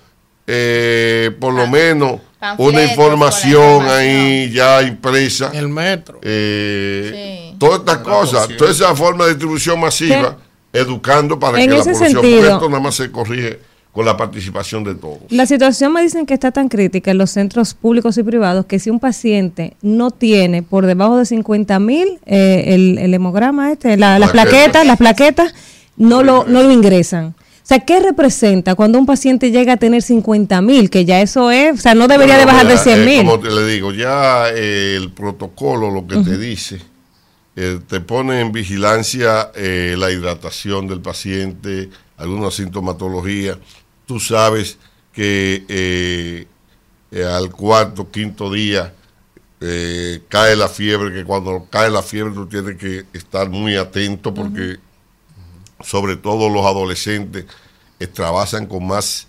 [0.46, 2.20] eh, por lo menos
[2.58, 5.50] una información, ahí ya impresa.
[5.54, 6.18] El metro.
[6.22, 10.36] Eh, todas estas cosas, toda esa forma de distribución masiva,
[10.72, 12.24] educando para que la población.
[12.24, 13.60] Esto nada más se corrige
[13.96, 15.20] con la participación de todos.
[15.30, 18.78] La situación me dicen que está tan crítica en los centros públicos y privados que
[18.78, 24.30] si un paciente no tiene por debajo de 50 mil eh, el, hemograma este, las
[24.32, 25.54] plaquetas, las plaquetas,
[25.96, 27.28] no lo, no lo ingresan.
[27.28, 30.90] O sea, ¿qué representa cuando un paciente llega a tener 50 mil?
[30.90, 33.24] Que ya eso es, o sea, no debería de bajar de 100 mil.
[33.24, 36.82] como te le digo, ya eh, el protocolo lo que te dice,
[37.56, 43.58] eh, te pone en vigilancia la hidratación del paciente, alguna sintomatología
[44.06, 44.78] tú sabes
[45.12, 46.46] que eh,
[47.10, 48.94] eh, al cuarto, quinto día
[49.60, 54.32] eh, cae la fiebre, que cuando cae la fiebre tú tienes que estar muy atento
[54.32, 54.76] porque
[55.80, 57.46] sobre todo los adolescentes
[58.14, 59.26] trabajan con más,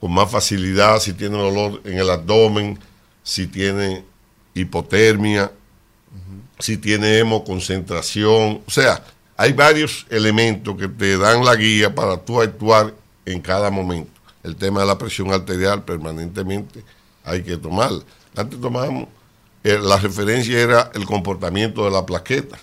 [0.00, 2.78] con más facilidad si tienen dolor en el abdomen,
[3.22, 4.04] si tienen
[4.54, 5.52] hipotermia,
[6.58, 9.02] si tiene hemoconcentración, o sea,
[9.36, 12.94] hay varios elementos que te dan la guía para tú actuar
[13.24, 14.10] en cada momento.
[14.42, 16.82] El tema de la presión arterial permanentemente
[17.24, 18.02] hay que tomarla.
[18.36, 19.08] Antes tomábamos,
[19.64, 22.58] eh, la referencia era el comportamiento de la plaqueta,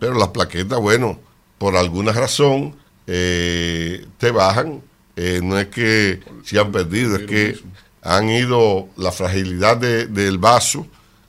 [0.00, 1.20] pero las plaquetas, bueno,
[1.58, 2.74] por alguna razón
[3.06, 4.82] eh, te bajan,
[5.14, 7.56] eh, no es que se han perdido, es que
[8.02, 10.84] han ido, la fragilidad del vaso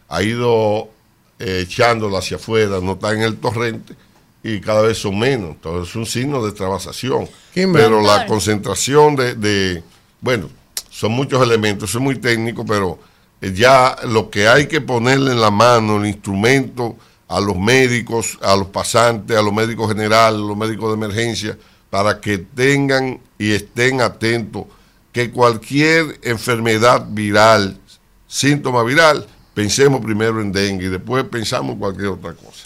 [0.10, 0.90] ha ido
[1.38, 3.96] echándola hacia afuera, no está en el torrente
[4.44, 5.52] y cada vez son menos.
[5.52, 7.28] Entonces es un signo de trabasación.
[7.54, 9.82] Pero la concentración de,
[10.20, 10.50] bueno,
[10.90, 13.00] son muchos elementos, eso es muy técnico, pero
[13.42, 16.98] ya lo que hay que ponerle en la mano, el instrumento
[17.28, 21.58] a los médicos, a los pasantes, a los médicos generales, a los médicos de emergencia,
[21.90, 24.66] para que tengan y estén atentos
[25.12, 27.80] que cualquier enfermedad viral,
[28.28, 32.63] síntoma viral, pensemos primero en dengue y después pensamos en cualquier otra cosa.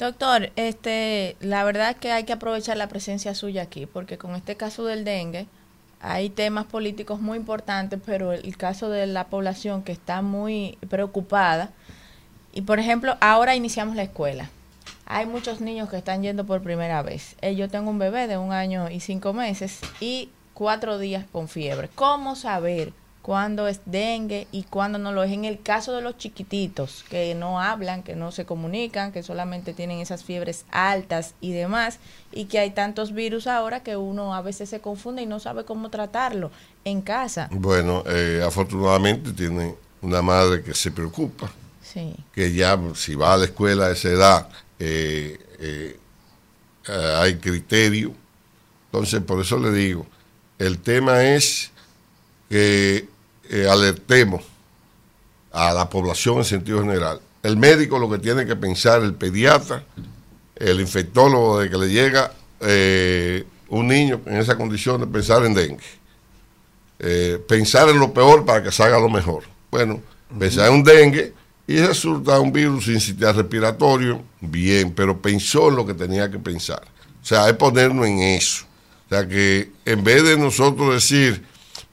[0.00, 4.34] Doctor, este, la verdad es que hay que aprovechar la presencia suya aquí, porque con
[4.34, 5.46] este caso del dengue
[6.00, 11.68] hay temas políticos muy importantes, pero el caso de la población que está muy preocupada,
[12.54, 14.48] y por ejemplo, ahora iniciamos la escuela.
[15.04, 17.36] Hay muchos niños que están yendo por primera vez.
[17.42, 21.46] Eh, yo tengo un bebé de un año y cinco meses y cuatro días con
[21.46, 21.90] fiebre.
[21.94, 25.32] ¿Cómo saber cuándo es dengue y cuándo no lo es.
[25.32, 29.72] En el caso de los chiquititos que no hablan, que no se comunican, que solamente
[29.74, 31.98] tienen esas fiebres altas y demás,
[32.32, 35.64] y que hay tantos virus ahora que uno a veces se confunde y no sabe
[35.64, 36.50] cómo tratarlo
[36.84, 37.48] en casa.
[37.52, 41.50] Bueno, eh, afortunadamente tiene una madre que se preocupa,
[41.82, 42.14] sí.
[42.32, 44.48] que ya si va a la escuela a esa edad
[44.78, 45.98] eh, eh,
[46.88, 48.14] hay criterio.
[48.86, 50.06] Entonces, por eso le digo,
[50.58, 51.70] el tema es
[52.50, 53.08] que
[53.48, 54.42] eh, alertemos
[55.52, 57.20] a la población en sentido general.
[57.42, 59.84] El médico lo que tiene que pensar, el pediatra,
[60.56, 65.54] el infectólogo de que le llega eh, un niño en esa condición de pensar en
[65.54, 65.84] dengue.
[66.98, 69.44] Eh, pensar en lo peor para que salga lo mejor.
[69.70, 70.00] Bueno,
[70.38, 71.32] pensar en un dengue
[71.66, 76.38] y resulta un virus sin sistema respiratorio, bien, pero pensó en lo que tenía que
[76.38, 76.82] pensar.
[77.22, 78.64] O sea, es ponernos en eso.
[79.06, 81.44] O sea, que en vez de nosotros decir,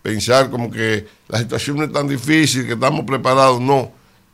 [0.07, 3.91] pensar como que la situación no es tan difícil, que estamos preparados, no.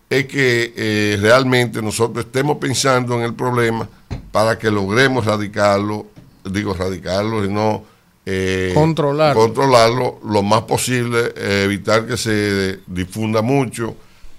[0.07, 3.89] es que eh, realmente nosotros estemos pensando en el problema
[4.31, 6.05] para que logremos radicarlo,
[6.45, 7.83] digo radicarlo y no
[8.23, 9.41] eh, controlarlo.
[9.41, 13.95] controlarlo lo más posible, eh, evitar que se difunda mucho.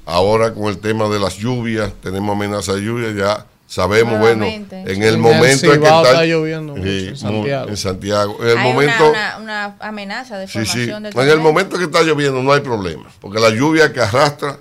[0.06, 5.03] Ahora con el tema de las lluvias, tenemos amenaza de lluvia, ya sabemos, bueno, en
[5.03, 7.69] el momento en que está, lloviendo en Santiago.
[7.69, 8.39] En Santiago.
[8.41, 12.03] En el Hay momento, una, una, amenaza de formación sí, En el momento que está
[12.03, 14.59] lloviendo no hay problema, porque la lluvia que arrastra,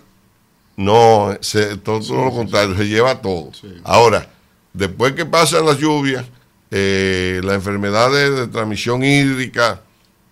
[0.75, 3.51] no, se, todo, todo lo contrario, se lleva todo.
[3.83, 4.27] Ahora,
[4.73, 6.25] después que pasan las lluvias,
[6.71, 9.81] eh, las enfermedades de transmisión hídrica,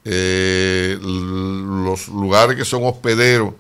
[0.04, 3.54] eh, los lugares que son hospederos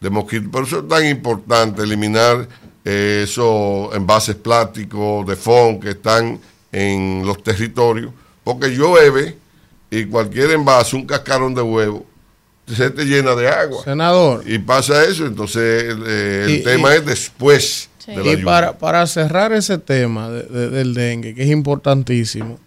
[0.00, 0.50] de mosquitos.
[0.50, 2.48] Por eso es tan importante eliminar
[2.84, 6.38] eh, esos envases plásticos de FON que están
[6.72, 8.12] en los territorios,
[8.44, 9.36] porque llueve
[9.90, 12.06] y cualquier envase, un cascarón de huevo,
[12.66, 13.82] se te llena de agua.
[13.82, 14.44] Senador.
[14.46, 20.94] Y pasa eso, entonces el, tema es después y para, para cerrar ese tema del
[20.94, 22.58] dengue, que es importantísimo,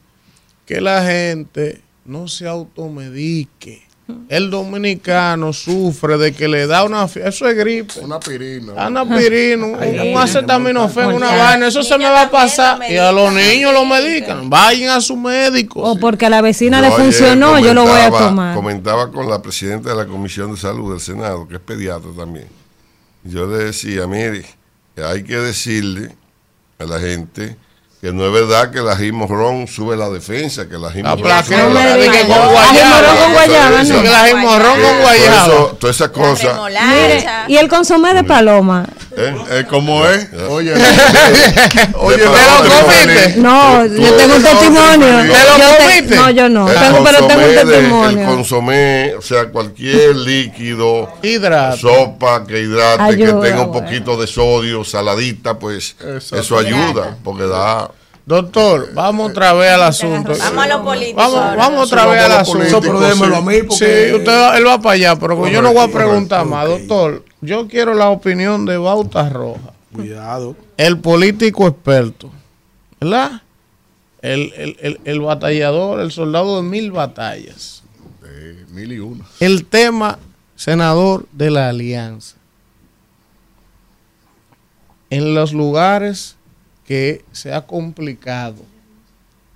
[0.66, 3.83] que la gente no se automedique.
[4.28, 8.00] El dominicano sufre de que le da una eso es gripe.
[8.02, 8.88] Una pirina.
[8.88, 12.80] Una pirina, un, un acetaminofén, una vaina, eso se me va a pasar.
[12.90, 14.50] Y a los niños lo medican.
[14.50, 15.82] Vayan a su médico.
[15.82, 18.56] O porque a la vecina le funcionó, yo lo voy a tomar.
[18.56, 22.48] Comentaba con la presidenta de la Comisión de Salud del Senado, que es pediatra también.
[23.24, 24.46] Yo le decía, mire,
[24.98, 26.14] hay que decirle
[26.78, 27.56] a la gente
[28.04, 31.74] que no es verdad que la Morrón sube la defensa, que la Jimorrón ah, sube
[31.74, 32.28] la defensa.
[32.28, 33.16] con guayaba.
[33.16, 34.02] con guayaba, no.
[34.02, 35.72] Que la Jimorrón con guayaba.
[35.80, 36.60] Todas esas cosas.
[37.48, 38.86] y el consomé de paloma.
[39.16, 39.36] ¿Eh?
[39.52, 39.66] ¿Eh?
[39.70, 40.28] ¿Cómo es?
[40.50, 40.74] Oye,
[41.96, 43.36] Oye, ¿te lo comiste?
[43.38, 45.18] No, yo tengo un testimonio.
[45.22, 46.16] ¿Te lo comiste?
[46.16, 46.66] No, yo no.
[46.66, 48.20] Tengo, pero tengo un testimonio.
[48.20, 51.80] el consomé, o sea, cualquier líquido, Hidrate.
[51.80, 55.96] sopa que hidrate, que tenga un poquito de sodio, saladita, pues
[56.32, 57.92] eso ayuda, porque da
[58.26, 60.32] Doctor, vamos otra vez al asunto.
[60.38, 61.18] Vamos a lo político.
[61.18, 62.80] Vamos, vamos otra vez al asunto.
[62.82, 63.76] Pero a mí porque...
[64.10, 66.68] Sí, usted, él va para allá, pero yo no voy a preguntar más.
[66.68, 69.74] Doctor, yo quiero la opinión de Bauta Roja.
[69.94, 70.56] Cuidado.
[70.78, 72.32] El político experto,
[73.00, 73.42] ¿verdad?
[74.22, 77.84] El, el, el, el batallador, el soldado de mil batallas.
[78.22, 79.26] De mil y uno.
[79.42, 80.18] El tema,
[80.56, 82.38] senador de la alianza.
[85.10, 86.38] En los lugares
[86.86, 88.62] que se ha complicado,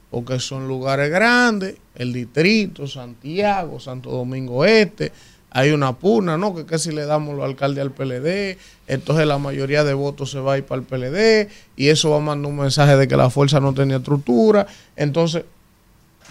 [0.10, 5.12] porque son lugares grandes, el distrito, Santiago, Santo Domingo Este,
[5.50, 6.54] hay una puna, ¿no?
[6.54, 10.54] Que casi le damos los alcaldes al PLD, entonces la mayoría de votos se va
[10.54, 13.30] a ir para el PLD, y eso va a mandar un mensaje de que la
[13.30, 14.68] fuerza no tenía estructura.
[14.96, 15.44] Entonces,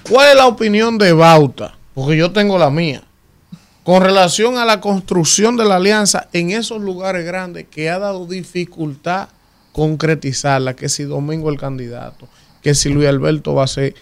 [0.09, 1.77] ¿cuál es la opinión de Bauta?
[1.94, 3.02] Porque yo tengo la mía.
[3.82, 8.27] Con relación a la construcción de la alianza en esos lugares grandes que ha dado
[8.27, 9.28] dificultad
[9.77, 12.27] concretizarla, que si Domingo el candidato,
[12.62, 13.94] que si Luis Alberto va a ser.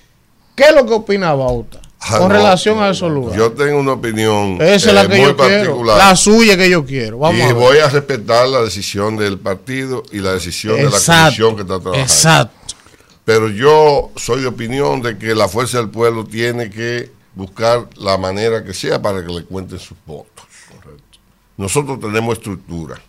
[0.55, 3.36] ¿Qué es lo que opina Bauta ah, con relación a esos lugares?
[3.36, 6.86] Yo tengo una opinión Esa es la eh, que yo Quiero, la suya que yo
[6.86, 7.18] quiero.
[7.18, 11.56] Vamos y voy a respetar la decisión del partido y la decisión de la comisión
[11.56, 11.98] que está trabajando.
[11.98, 12.76] Exacto.
[13.24, 18.16] Pero yo soy de opinión de que la fuerza del pueblo tiene que buscar la
[18.16, 20.44] manera que sea para que le cuenten sus votos.
[20.68, 21.18] Correcto.
[21.56, 23.02] Nosotros tenemos estructura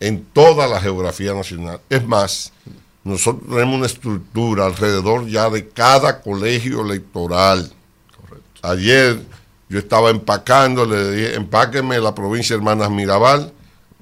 [0.00, 1.80] en toda la geografía nacional.
[1.88, 2.52] Es más,
[3.04, 7.72] nosotros tenemos una estructura alrededor ya de cada colegio electoral.
[8.62, 9.20] Ayer
[9.68, 13.52] yo estaba empacando, le dije, empáqueme la provincia de Hermanas Mirabal,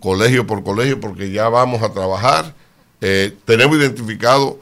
[0.01, 2.55] colegio por colegio, porque ya vamos a trabajar.
[3.01, 4.59] Eh, tenemos identificado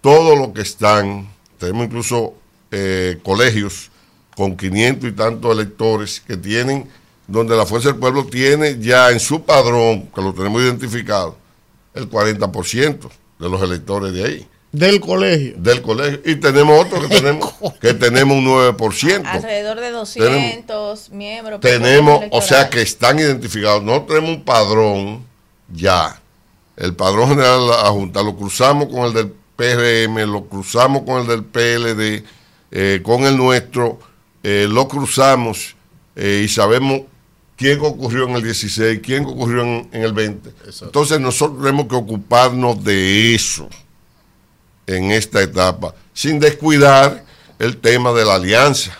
[0.00, 1.28] todo lo que están,
[1.58, 2.34] tenemos incluso
[2.70, 3.90] eh, colegios
[4.36, 6.88] con 500 y tantos electores que tienen
[7.26, 11.36] donde la Fuerza del Pueblo tiene ya en su padrón, que lo tenemos identificado,
[11.94, 13.08] el 40%
[13.38, 14.48] de los electores de ahí.
[14.72, 15.54] Del colegio.
[15.56, 16.20] Del colegio.
[16.24, 19.22] Y tenemos otro que tenemos, que tenemos un 9%.
[19.24, 21.60] Alrededor de 200 miembros.
[21.60, 23.82] Tenemos, o sea que están identificados.
[23.82, 25.24] No tenemos un padrón
[25.72, 26.20] ya.
[26.76, 31.22] El padrón general de la Junta lo cruzamos con el del PRM, lo cruzamos con
[31.22, 32.24] el del PLD,
[32.70, 33.98] eh, con el nuestro,
[34.42, 35.74] eh, lo cruzamos
[36.14, 37.02] eh, y sabemos
[37.56, 40.50] quién ocurrió en el 16, quién ocurrió en, el 20.
[40.82, 43.68] Entonces nosotros tenemos que ocuparnos de eso
[44.86, 47.24] en esta etapa, sin descuidar
[47.58, 48.96] el tema de la alianza.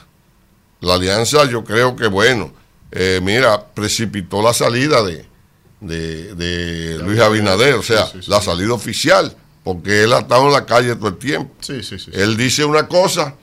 [0.81, 2.53] La alianza yo creo que, bueno,
[2.91, 5.27] eh, mira, precipitó la salida de,
[5.81, 10.97] de, Luis Abinader, o sea, la salida oficial, porque él ha estado en la calle
[10.97, 11.55] todo el tiempo.
[12.13, 13.35] Él dice una cosa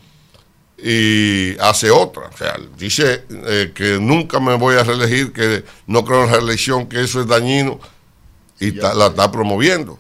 [0.84, 2.24] y hace otra.
[2.34, 6.38] O sea, dice eh, que nunca me voy a reelegir, que no creo en la
[6.38, 7.80] reelección, que eso es dañino.
[8.60, 9.98] y la está promoviendo.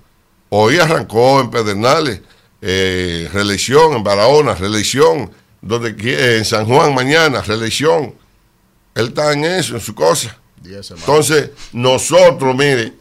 [0.49, 2.22] Hoy arrancó en Pedernales,
[2.61, 5.31] eh, reelección, en Barahona, reelección,
[5.61, 5.95] donde,
[6.38, 8.14] en San Juan mañana, reelección.
[8.93, 10.38] Él está en eso, en su cosa.
[10.64, 12.93] Entonces, nosotros, mire,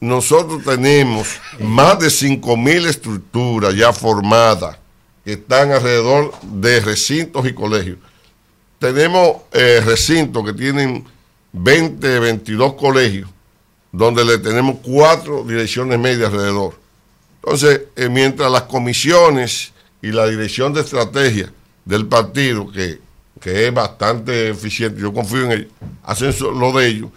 [0.00, 1.28] nosotros tenemos
[1.58, 4.78] más de 5.000 estructuras ya formadas
[5.26, 7.98] que están alrededor de recintos y colegios.
[8.78, 11.04] Tenemos eh, recintos que tienen
[11.52, 13.28] 20, 22 colegios,
[13.90, 16.78] donde le tenemos cuatro direcciones medias alrededor.
[17.42, 21.52] Entonces, eh, mientras las comisiones y la dirección de estrategia
[21.84, 23.00] del partido, que,
[23.42, 25.72] es bastante eficiente, yo confío en ellos,
[26.04, 27.10] hacen lo de ellos,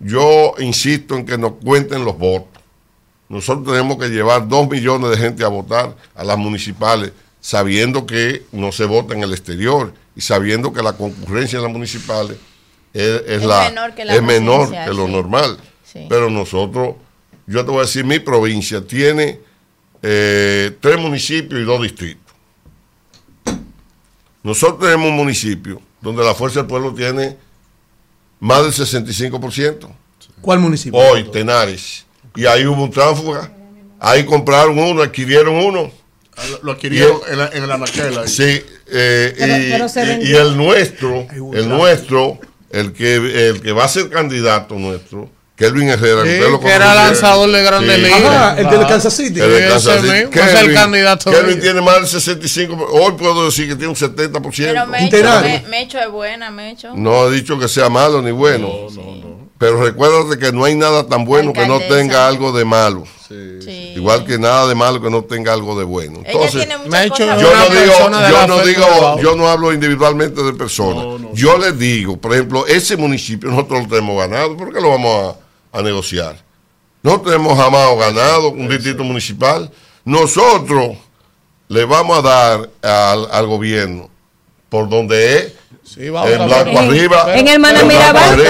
[0.00, 2.62] yo insisto en que nos cuenten los votos.
[3.28, 7.12] Nosotros tenemos que llevar dos millones de gente a votar a las municipales,
[7.42, 11.72] sabiendo que no se vota en el exterior y sabiendo que la concurrencia en las
[11.72, 12.38] municipales
[12.94, 15.58] es, la, menor que, es menor que lo normal.
[16.08, 16.94] Pero nosotros,
[17.46, 19.40] yo te voy a decir, mi provincia tiene
[20.02, 22.22] eh, tres municipios y dos distritos.
[24.42, 27.36] Nosotros tenemos un municipio donde la Fuerza del Pueblo tiene
[28.40, 29.88] más del 65%.
[30.40, 30.98] ¿Cuál municipio?
[30.98, 32.06] Hoy, Tenares.
[32.36, 33.52] Y ahí hubo un tránsfuga.
[33.98, 36.01] Ahí compraron uno, adquirieron uno.
[36.36, 42.38] Ah, lo adquirieron en, la, en la Sí, eh, y, el nuestro, el nuestro,
[42.70, 46.22] el que, el que va a ser candidato nuestro, Kelvin Herrera.
[46.24, 48.58] que era lanzador de grandes ligas.
[48.58, 49.40] el de Kansas City.
[49.40, 50.08] El de Kansas City.
[50.30, 51.30] Kelvin, es el candidato.
[51.30, 52.88] Kelvin tiene más del 65.
[52.92, 54.40] Hoy puedo decir que tiene un 70%.
[54.56, 56.94] Pero Mecho, Mecho es buena, Mecho.
[56.96, 58.68] No he dicho que sea malo ni bueno.
[58.68, 59.41] No, no, no.
[59.62, 63.04] Pero recuérdate que no hay nada tan bueno que no tenga algo de malo.
[63.28, 63.92] Sí.
[63.94, 66.20] Igual que nada de malo que no tenga algo de bueno.
[66.24, 71.04] Entonces, yo no digo, yo no digo, yo no hablo individualmente de personas.
[71.34, 75.36] yo les digo, por ejemplo, ese municipio nosotros lo tenemos ganado, ¿por qué lo vamos
[75.36, 76.36] a a negociar.
[77.02, 79.70] No tenemos jamás ganado un distrito municipal.
[80.04, 80.96] Nosotros
[81.68, 84.11] le vamos a dar al, al gobierno
[84.72, 85.52] por donde es
[85.84, 87.34] Sí, vamos, en blanco arriba.
[87.34, 88.42] En el Manamiraval.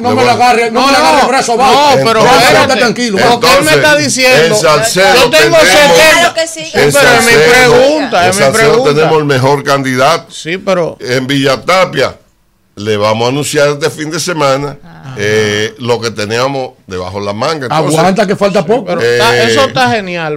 [0.00, 3.18] No me lo agarre, no, me lo agarre el brazo No, pero espérate, tranquilo.
[3.30, 4.56] Porque él me está diciendo.
[4.56, 6.32] yo tengo 70.
[6.72, 8.94] Pero es mi pregunta, es mi pregunta.
[8.94, 10.32] tenemos el mejor candidato.
[10.32, 10.96] Sí, pero.
[11.00, 12.16] En Villatapia
[12.76, 15.14] le vamos a anunciar este fin de semana ah.
[15.16, 17.68] eh, lo que teníamos debajo de la manga.
[17.70, 18.86] Aguanta que falta poco.
[18.86, 20.34] Pero eh, eso está genial.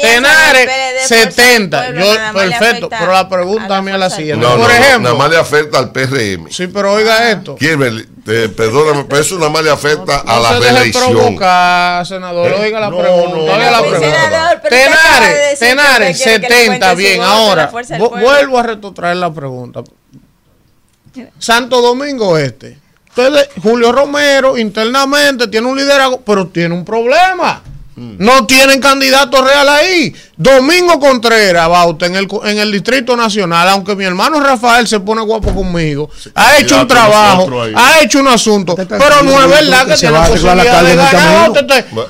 [0.00, 0.68] Tenares
[1.06, 1.94] 70.
[1.94, 2.88] Yo, perfecto.
[2.88, 4.46] Pero la pregunta a mí es la siguiente.
[4.46, 5.00] Por ejemplo.
[5.00, 6.48] nada más le afecta al PRM.
[6.50, 7.56] Sí, pero oiga esto.
[7.56, 11.10] perdóname, pero eso nada más le afecta a la se reelección.
[11.10, 12.52] provocar, senador.
[12.52, 13.52] Oiga la pregunta.
[13.52, 14.60] oiga la pregunta.
[14.68, 16.94] Tenares, Tenares 70.
[16.94, 19.82] Bien, ahora vuelvo a retrotraer la pregunta.
[21.38, 22.78] Santo Domingo Este.
[23.08, 27.62] Entonces, Julio Romero internamente tiene un liderazgo, pero tiene un problema.
[27.96, 28.14] Mm.
[28.18, 30.14] No tienen candidato real ahí.
[30.40, 35.20] Domingo Contreras, Bauta, en el, en el Distrito Nacional, aunque mi hermano Rafael se pone
[35.20, 37.46] guapo conmigo, ha hecho un trabajo,
[37.76, 41.52] ha hecho un asunto, pero no es verdad que, tiene posibilidad de ganar.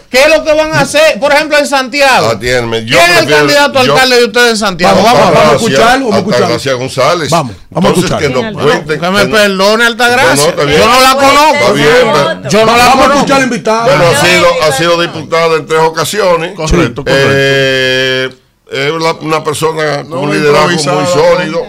[0.08, 1.18] ¿Qué es lo que van a hacer?
[1.18, 2.38] Por ejemplo, en Santiago.
[2.38, 5.02] ¿Quién es el candidato alcalde de ustedes en Santiago?
[5.02, 6.10] Vamos, vamos, a escucharlo.
[6.10, 6.78] Vamos a escucharlo.
[6.78, 7.30] González.
[7.30, 8.42] Vamos, vamos a escucharlo.
[8.86, 10.54] Que, me perdone, Altagracia.
[10.54, 11.76] yo no la conozco.
[12.48, 12.98] Yo no la conozco.
[13.00, 13.86] Vamos a escuchar invitada.
[13.86, 16.54] Pero ha sido diputada en tres ocasiones.
[16.54, 18.19] Correcto, correcto.
[18.70, 21.62] Eh, es una persona con un liderazgo muy sólido.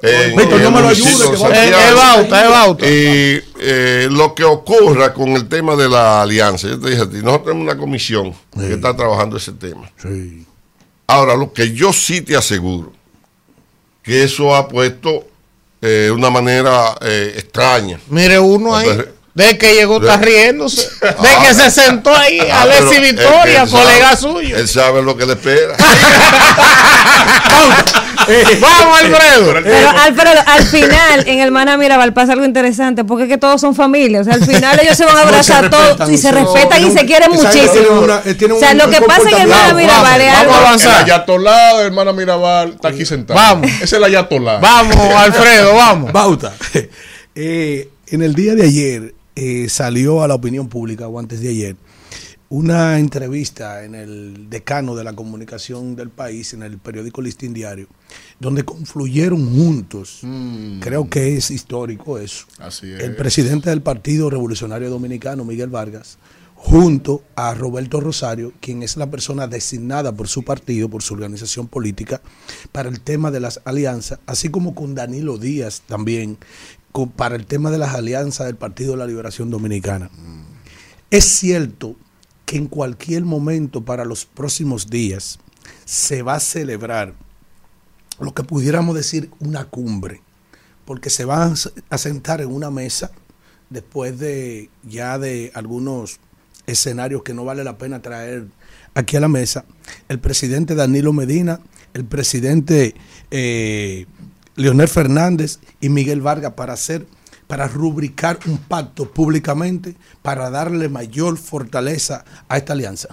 [0.00, 2.86] Eh, no me lo ayude, es bauta, es bauta.
[2.86, 7.10] Y eh, lo que ocurra con el tema de la alianza, yo te dije a
[7.10, 9.90] ti, nosotros tenemos una comisión que está trabajando ese tema.
[11.06, 12.92] Ahora, lo que yo sí te aseguro,
[14.02, 15.26] que eso ha puesto
[15.80, 17.98] eh, una manera eh, extraña.
[18.08, 18.88] Mire, uno ahí.
[19.38, 20.88] De que llegó está riéndose.
[21.00, 21.54] De que ah.
[21.54, 24.56] se sentó ahí a Alexi Victoria, colega suyo.
[24.56, 25.76] Él sabe lo que le espera.
[28.60, 29.54] Vamos, Alfredo.
[29.62, 33.60] Pero Alfredo, al final, en el Mana Mirabal pasa algo interesante, porque es que todos
[33.60, 34.22] son familias.
[34.22, 37.06] O sea, al final ellos se van a abrazar todos y se respetan y se
[37.06, 38.00] quieren muchísimo.
[38.00, 40.50] o sea, lo que pasa en el Mana Mirabal es algo.
[40.50, 40.96] Vamos a avanzar.
[40.96, 43.38] El ayatolá del Mana Mirabal está aquí sentado.
[43.38, 43.70] Vamos.
[43.80, 44.58] Es el ayatolá.
[44.58, 46.12] Vamos, Alfredo, vamos.
[46.18, 46.52] Bauta.
[47.36, 51.50] Eh, en el día de ayer, eh, salió a la opinión pública, o antes de
[51.50, 51.76] ayer,
[52.48, 57.86] una entrevista en el decano de la comunicación del país, en el periódico Listín Diario,
[58.40, 60.80] donde confluyeron juntos, mm.
[60.80, 62.46] creo que es histórico eso,
[62.82, 66.18] el presidente del Partido Revolucionario Dominicano, Miguel Vargas,
[66.60, 71.68] junto a Roberto Rosario, quien es la persona designada por su partido, por su organización
[71.68, 72.20] política,
[72.72, 76.36] para el tema de las alianzas, así como con Danilo Díaz también,
[77.06, 80.10] para el tema de las alianzas del Partido de la Liberación Dominicana.
[81.10, 81.96] Es cierto
[82.44, 85.38] que en cualquier momento para los próximos días
[85.84, 87.14] se va a celebrar
[88.18, 90.22] lo que pudiéramos decir una cumbre,
[90.84, 91.54] porque se van
[91.90, 93.12] a sentar en una mesa
[93.70, 96.20] después de ya de algunos
[96.66, 98.46] escenarios que no vale la pena traer
[98.94, 99.64] aquí a la mesa,
[100.08, 101.60] el presidente Danilo Medina,
[101.94, 102.94] el presidente
[103.30, 104.06] eh,
[104.58, 107.06] Leonel Fernández y Miguel Vargas para hacer
[107.46, 113.08] para rubricar un pacto públicamente para darle mayor fortaleza a esta alianza?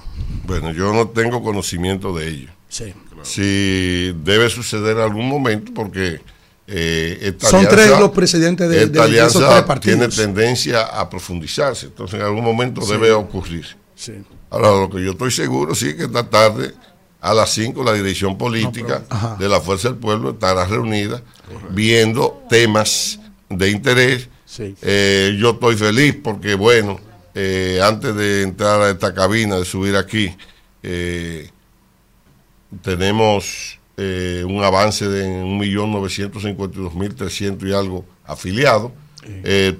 [0.45, 2.49] Bueno, yo no tengo conocimiento de ello.
[2.67, 2.93] Sí.
[3.23, 6.19] Si debe suceder en algún momento, porque
[6.67, 12.43] eh, son tres los presidentes de, esta alianza tiene tendencia a profundizarse, entonces en algún
[12.43, 13.65] momento debe ocurrir.
[13.95, 14.13] Sí.
[14.49, 16.73] Ahora, lo que yo estoy seguro, sí, que esta tarde
[17.22, 19.03] a las 5 la dirección política
[19.39, 21.23] de la Fuerza del Pueblo estará reunida
[21.72, 23.19] viendo temas
[23.49, 24.30] de interés.
[24.81, 26.99] Eh, yo estoy feliz porque, bueno,
[27.34, 30.34] eh, antes de entrar a esta cabina, de subir aquí,
[30.84, 31.49] eh,
[32.81, 38.91] tenemos un avance de 1.952.300 y algo afiliados,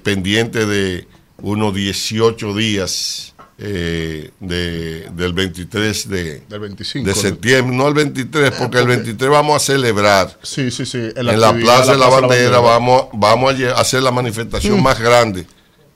[0.02, 1.06] pendiente de
[1.42, 8.78] unos 18 días eh, de, del 23 de, de septiembre, no el 23, ah, porque,
[8.78, 13.06] el 23 vamos a celebrar sí, sí, sí, en, la, Plaza de la, Bandera, vamos,
[13.14, 14.82] vamos a hacer la manifestación mm.
[14.82, 15.46] más grande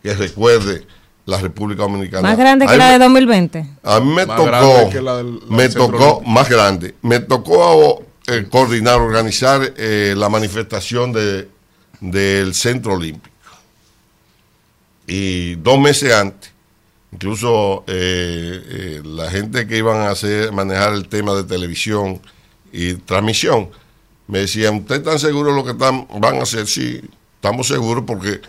[0.02, 0.86] que recuerde
[1.26, 2.22] la República Dominicana.
[2.22, 3.66] Más grande que la de 2020.
[3.82, 4.90] A mí me tocó,
[5.50, 11.46] me tocó más grande, me tocó eh, coordinar, organizar eh, la manifestación de,
[12.00, 13.28] del Centro Olímpico.
[15.06, 16.49] Y dos meses antes
[17.12, 22.20] Incluso eh, eh, la gente que iban a hacer, manejar el tema de televisión
[22.72, 23.70] y transmisión,
[24.28, 26.66] me decían, ¿usted está seguro de lo que están, van a hacer?
[26.68, 27.00] Sí,
[27.34, 28.40] estamos seguros porque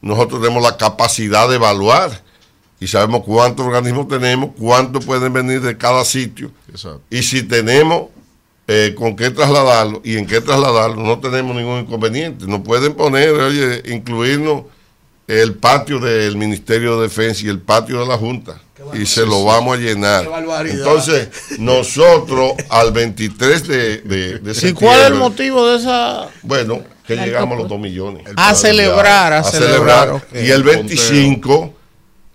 [0.00, 2.22] nosotros tenemos la capacidad de evaluar
[2.78, 6.52] y sabemos cuántos organismos tenemos, cuántos pueden venir de cada sitio.
[7.10, 8.10] Y si tenemos
[8.68, 12.46] eh, con qué trasladarlo y en qué trasladarlo, no tenemos ningún inconveniente.
[12.46, 14.64] Nos pueden poner, oye, incluirnos
[15.26, 18.60] el patio del Ministerio de Defensa y el patio de la Junta
[18.92, 20.28] y se lo vamos a llenar.
[20.66, 21.28] Entonces,
[21.58, 26.28] nosotros al 23 de, de, ¿Y cuál es el motivo de esa?
[26.42, 28.24] Bueno, que llegamos a los 2 millones.
[28.36, 30.26] A celebrar, a, celebrar.
[30.32, 31.74] Y el 25,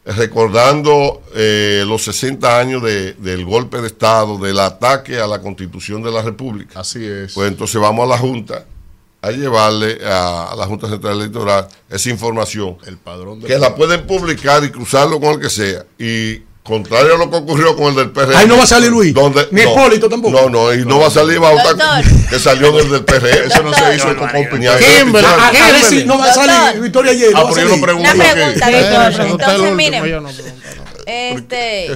[0.05, 6.11] recordando eh, los 60 años del golpe de Estado, del ataque a la Constitución de
[6.11, 6.79] la República.
[6.79, 7.33] Así es.
[7.33, 8.65] Pues entonces vamos a la Junta
[9.21, 12.77] a llevarle a, la Junta Central Electoral esa información.
[12.85, 15.85] El padrón que la pueden publicar y cruzarlo con el que sea.
[15.97, 18.35] Y contrario a lo que ocurrió con el del PRM.
[18.35, 19.13] Ahí no va a salir Luis.
[19.13, 20.39] Donde, Ni no, Hipólito tampoco.
[20.39, 23.51] No, no, y no, va a salir Bauta que salió del del PRM.
[23.51, 27.31] Eso no se hizo con a, ver no va a salir Victoria Ayer.
[27.35, 28.11] Ah, pero yo no pregunto.
[28.11, 30.25] Una pregunta, Entonces, miren.
[31.05, 31.87] Este.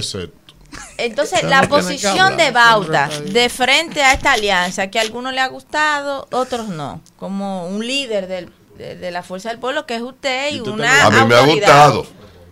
[0.98, 5.48] Entonces, la posición de Bauta de frente a esta alianza, que a algunos le ha
[5.48, 10.52] gustado, otros no, como un líder del, de, la Fuerza del Pueblo, que es usted
[10.52, 11.06] y, una.
[11.06, 12.06] A mí me ha gustado.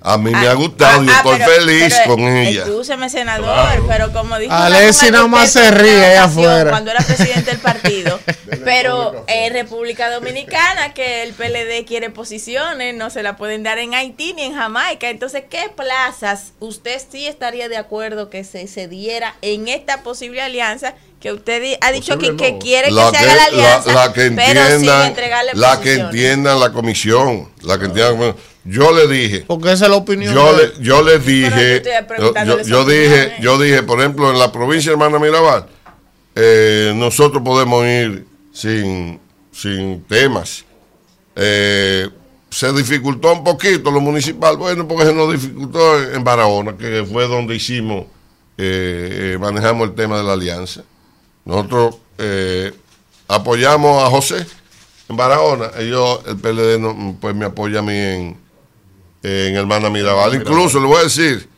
[0.04, 2.64] A mí me ha ah, gustado y ah, estoy feliz con ella.
[2.64, 4.52] Escúcheme, senador, pero como dijo.
[4.52, 6.70] Alessi nada más se ríe allá afuera.
[6.70, 8.18] Cuando era presidente del partido.
[8.64, 13.94] pero en República Dominicana, que el PLD quiere posiciones, no se la pueden dar en
[13.94, 15.08] Haití ni en Jamaica.
[15.08, 20.42] Entonces, ¿qué plazas usted sí estaría de acuerdo que se, se diera en esta posible
[20.42, 24.84] alianza que usted ha dicho que, quiere que, se haga la alianza, la, que entiendan,
[25.54, 29.44] la que entiendan la comisión, la que entiendan yo le dije.
[29.46, 30.34] Porque esa es la opinión.
[30.34, 31.82] Yo, le, yo le dije.
[32.64, 35.66] Yo, dije, yo dije, por ejemplo, en la provincia hermana Mirabal,
[36.34, 39.20] eh, nosotros podemos ir sin,
[39.50, 40.64] sin temas.
[41.34, 42.08] Eh,
[42.50, 47.26] se dificultó un poquito lo municipal, bueno, porque se nos dificultó en Barahona, que fue
[47.26, 48.04] donde hicimos,
[48.58, 50.84] eh, manejamos el tema de la alianza.
[51.44, 51.96] Nosotros
[53.26, 54.46] apoyamos a José
[55.08, 58.36] en Barahona, ellos, el PLD, pues me apoya a mí en,
[59.22, 60.34] en Hermana Mirabal.
[60.34, 61.48] Incluso le voy a decir,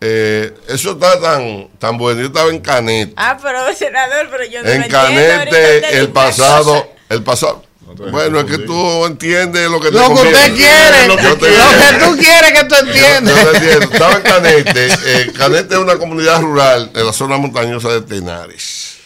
[0.00, 2.20] eh, eso está tan, tan bueno.
[2.20, 3.12] Yo estaba en Canete.
[3.16, 7.64] Ah, pero senador, pero yo no En Canete, el pasado, el pasado.
[8.10, 12.16] bueno, es que tú entiendes lo que te Lo que usted quiere, lo que, tú
[12.16, 13.62] quieres que tú entiendas.
[13.62, 14.88] Estaba en Canete.
[15.06, 18.96] Eh, Canete es una comunidad rural en la zona montañosa de Tenares.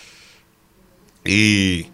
[1.24, 1.90] Y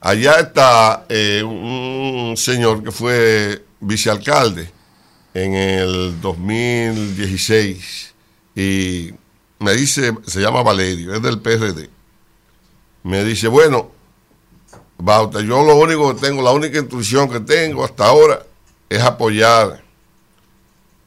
[0.00, 4.73] allá está eh, un señor que fue vicealcalde
[5.34, 8.14] en el 2016
[8.54, 9.10] y
[9.58, 11.90] me dice, se llama Valerio, es del PRD.
[13.02, 13.90] Me dice, bueno,
[14.96, 18.46] Bauta, yo lo único que tengo, la única intuición que tengo hasta ahora
[18.88, 19.82] es apoyar,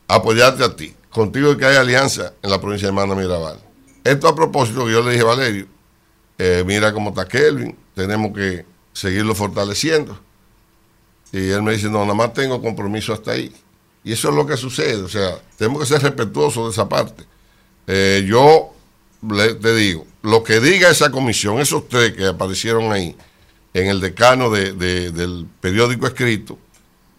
[0.07, 0.93] apoyarte a ti.
[1.09, 3.59] contigo que hay alianza en la provincia de Manda Mirabal.
[4.03, 5.67] Esto a propósito que yo le dije a Valerio,
[6.37, 10.19] eh, mira cómo está Kelvin, tenemos que seguirlo fortaleciendo.
[11.31, 13.53] Y él me dice, no, nada más tengo compromiso hasta ahí.
[14.07, 17.25] Y eso es lo que sucede, o sea, tenemos que ser respetuosos de esa parte.
[17.87, 18.71] Eh, yo
[19.61, 23.17] te digo, lo que diga esa comisión, esos tres que aparecieron ahí,
[23.73, 26.57] en el decano del periódico escrito,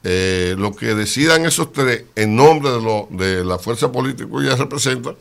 [0.02, 4.46] eh, lo que decidan esos tres en nombre de, lo, de la fuerza política que
[4.46, 5.14] ella representa,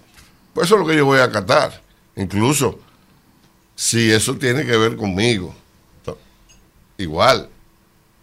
[0.53, 1.81] pues eso es lo que yo voy a acatar.
[2.15, 2.79] Incluso
[3.75, 5.53] si eso tiene que ver conmigo.
[6.97, 7.49] Igual,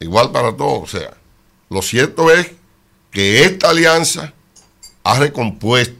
[0.01, 0.95] igual para todos.
[0.95, 1.15] O sea,
[1.69, 2.51] lo cierto es
[3.15, 4.35] que esta alianza
[5.05, 5.95] ha recompuesto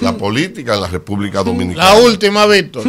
[0.00, 1.94] la política en la República Dominicana.
[1.94, 2.84] La última, Víctor.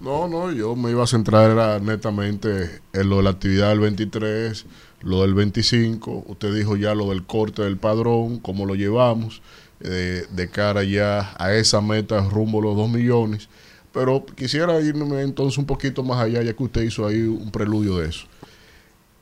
[0.00, 4.66] No, no, yo me iba a centrar netamente en lo de la actividad del 23,
[5.00, 6.24] lo del 25.
[6.26, 9.42] Usted dijo ya lo del corte del padrón, cómo lo llevamos
[9.80, 13.48] eh, de cara ya a esa meta rumbo a los 2 millones.
[13.92, 17.96] Pero quisiera irme entonces un poquito más allá, ya que usted hizo ahí un preludio
[17.96, 18.26] de eso.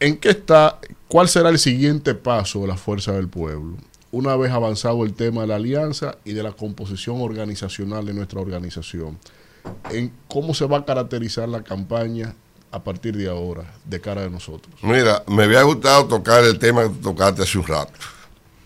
[0.00, 3.76] ¿En qué está, cuál será el siguiente paso de la Fuerza del Pueblo?
[4.12, 8.40] Una vez avanzado el tema de la alianza y de la composición organizacional de nuestra
[8.40, 9.18] organización
[9.90, 12.34] en cómo se va a caracterizar la campaña
[12.72, 14.74] a partir de ahora, de cara de nosotros.
[14.82, 17.92] Mira, me había gustado tocar el tema que tocaste hace un rato.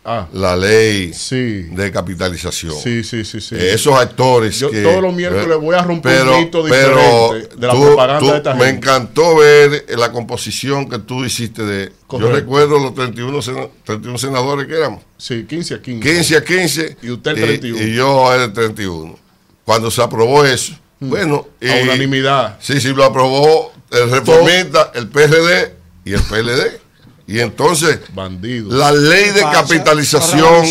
[0.05, 2.75] Ah, la ley de capitalización.
[2.75, 3.57] Sí, sí, sí, sí.
[3.59, 7.73] esos actores Yo que, todos los miércoles voy a romper un mito diferente de la
[7.73, 11.93] propaganda de esta Me encantó ver la composición que tú hiciste de...
[12.11, 13.41] Yo recuerdo los 31,
[13.85, 15.03] 31 senadores que éramos.
[15.17, 16.13] Sí, 15 a 15.
[16.15, 16.97] 15 a 15.
[17.03, 17.83] Y usted el 31.
[17.83, 19.19] Y, yo era el 31.
[19.65, 20.75] Cuando se aprobó eso,
[21.05, 21.11] Mm.
[21.11, 22.59] Bueno, a unanimidad.
[22.61, 25.75] Sí, sí, lo aprobó el reformista, el PRD
[26.05, 26.81] y el PLD.
[27.27, 30.65] Y entonces, la ley de capitalización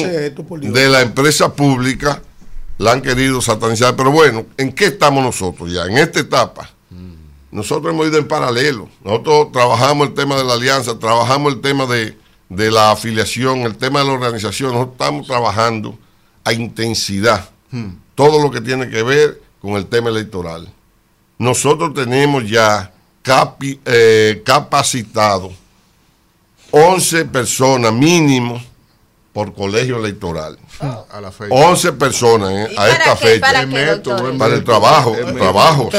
[0.73, 2.21] de la empresa pública
[2.77, 3.95] la han querido satanizar.
[3.95, 5.85] Pero bueno, ¿en qué estamos nosotros ya?
[5.85, 6.69] En esta etapa.
[6.91, 7.55] Mm.
[7.57, 8.87] Nosotros hemos ido en paralelo.
[9.03, 12.15] Nosotros trabajamos el tema de la alianza, trabajamos el tema de,
[12.49, 14.73] de la afiliación, el tema de la organización.
[14.73, 15.97] Nosotros estamos trabajando
[16.43, 17.49] a intensidad.
[17.71, 17.93] Mm.
[18.13, 20.71] Todo lo que tiene que ver con el tema electoral.
[21.39, 22.93] Nosotros tenemos ya
[23.85, 25.51] eh, capacitado
[26.75, 28.59] 11 personas mínimo
[29.31, 30.57] por colegio electoral.
[30.79, 31.53] a la fecha.
[31.53, 33.39] 11 personas eh, a esta fecha.
[33.41, 35.15] Para, el trabajo.
[35.15, 35.89] El, trabajo.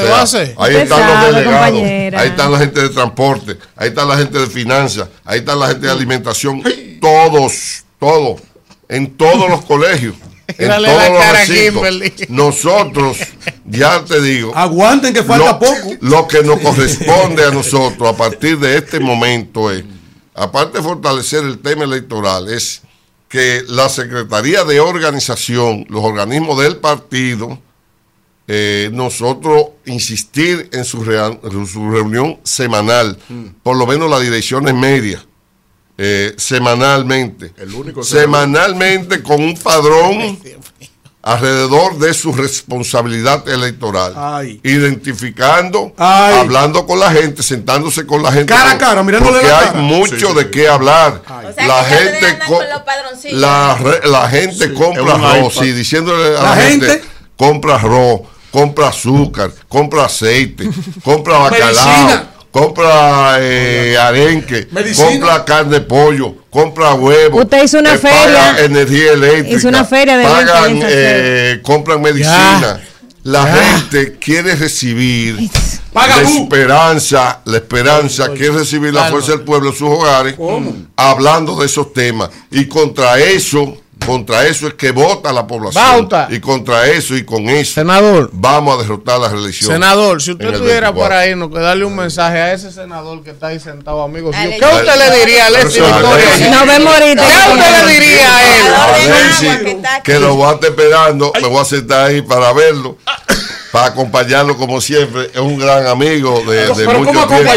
[0.57, 4.47] ahí están los delegados, ahí están la gente de transporte, ahí está la gente de
[4.47, 6.61] finanzas, ahí está la gente de alimentación.
[6.99, 8.41] Todos, todos,
[8.89, 10.15] en todos los colegios.
[10.59, 13.17] En todos los Nosotros,
[13.65, 14.55] ya te digo.
[14.55, 15.95] Aguanten que falta poco.
[16.01, 19.83] Lo que nos corresponde a nosotros a partir de este momento es,
[20.35, 22.81] aparte de fortalecer el tema electoral, es
[23.27, 27.59] que la Secretaría de Organización, los organismos del partido,
[28.47, 33.45] eh, nosotros insistir en su, su reunión semanal, mm.
[33.63, 35.25] por lo menos las direcciones medias
[35.97, 37.53] eh, semanalmente.
[38.03, 40.37] semanalmente con un padrón
[41.25, 44.47] alrededor de su responsabilidad electoral.
[44.61, 48.53] Identificando, hablando con la gente, sentándose con la gente.
[48.53, 51.21] Cara a cara, Porque hay mucho de qué hablar.
[51.57, 52.39] la, gente
[53.31, 57.01] la, gente compra arroz, y diciéndole a la, gente,
[57.35, 58.21] compra arroz,
[58.51, 60.69] compra azúcar, compra aceite,
[61.03, 67.41] compra bacalao compra eh, arenque, compra carne de pollo, compra huevo.
[67.41, 68.63] Usted hizo una feria.
[68.63, 69.57] energía eléctrica.
[69.57, 72.79] Hizo una feria de pagan, eh, compran medicina.
[73.23, 75.49] La gente quiere recibir
[75.93, 80.35] la esperanza, la esperanza quiere recibir la fuerza del pueblo en sus hogares,
[80.95, 82.29] hablando de esos temas.
[82.51, 86.09] Y contra eso contra eso es que vota la población.
[86.29, 89.71] Y contra eso y con eso senador, vamos a derrotar la reelección.
[89.71, 93.31] Senador, si usted estuviera por ahí, nos que darle un mensaje a ese senador que
[93.31, 94.31] está ahí sentado, amigo.
[94.31, 96.49] ¿Qué usted le diría a Leslie Victoria?
[96.51, 97.23] No vemos ahorita.
[97.23, 99.77] ¿Qué usted le diría a él?
[100.03, 102.97] que lo voy a estar esperando, me voy a sentar ahí para verlo
[103.75, 105.29] para acompañarlo como siempre.
[105.33, 107.51] Es un gran amigo de, de pero mucho tiempo.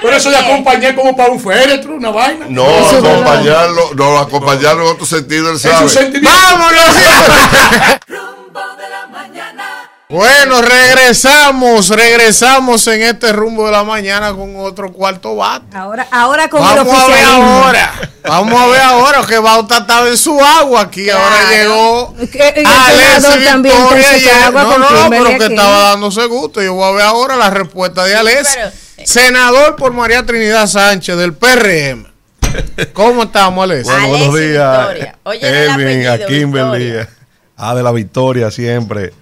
[0.00, 2.46] Pero eso de acompañar como para un féretro, una vaina.
[2.48, 5.90] No, acompañarlo, no, acompañarlo en otro sentido, él sabe.
[6.22, 6.80] ¡Vámonos!
[10.08, 15.76] Bueno, regresamos, regresamos en este rumbo de la mañana con otro cuarto bate.
[15.76, 17.92] Ahora, ahora con Vamos a ver ahora.
[18.22, 21.10] Vamos a ver ahora que Bauta estaba en su agua aquí.
[21.10, 24.50] Ahora llegó Alessi Victoria.
[24.52, 26.62] no, no, pero que estaba dándose gusto.
[26.62, 28.58] Yo voy a ver ahora la respuesta de Alessi.
[29.04, 32.06] Senador por María Trinidad Sánchez del PRM.
[32.92, 33.90] ¿Cómo estamos, Alessi?
[33.90, 34.88] Bueno, buenos días.
[35.40, 36.94] Elvin, a Kimberly
[37.56, 39.12] A de la victoria siempre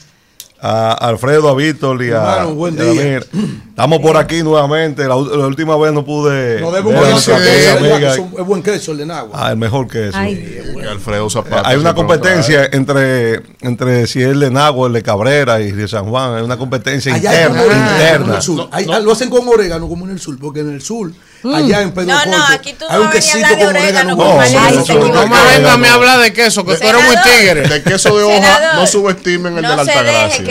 [0.66, 3.20] a Alfredo, a Víctor y a, buen día.
[3.74, 5.04] Estamos por aquí nuevamente.
[5.08, 6.60] La, última vez no pude.
[6.60, 7.36] No debo buen queso.
[7.36, 9.30] Es buen queso el de Nagua.
[9.34, 10.16] Ah, el mejor queso.
[10.16, 11.68] Alfredo Zapata.
[11.68, 15.88] Hay una competencia entre, entre si es el de Nagua, el de Cabrera y de
[15.88, 16.36] San Juan.
[16.36, 17.64] Hay una competencia interna.
[17.64, 18.38] interna.
[18.86, 21.10] No, Lo hacen con orégano como en el sur, porque en el sur
[21.44, 21.54] Mm.
[21.54, 24.16] Allá en Pedro No, no, aquí tú hay un quesito con orégano.
[24.16, 27.68] No, no me venga a mí a hablar de queso, que tú eres muy tigre.
[27.68, 30.42] De queso de hoja, no subestimen el de la Altagracia.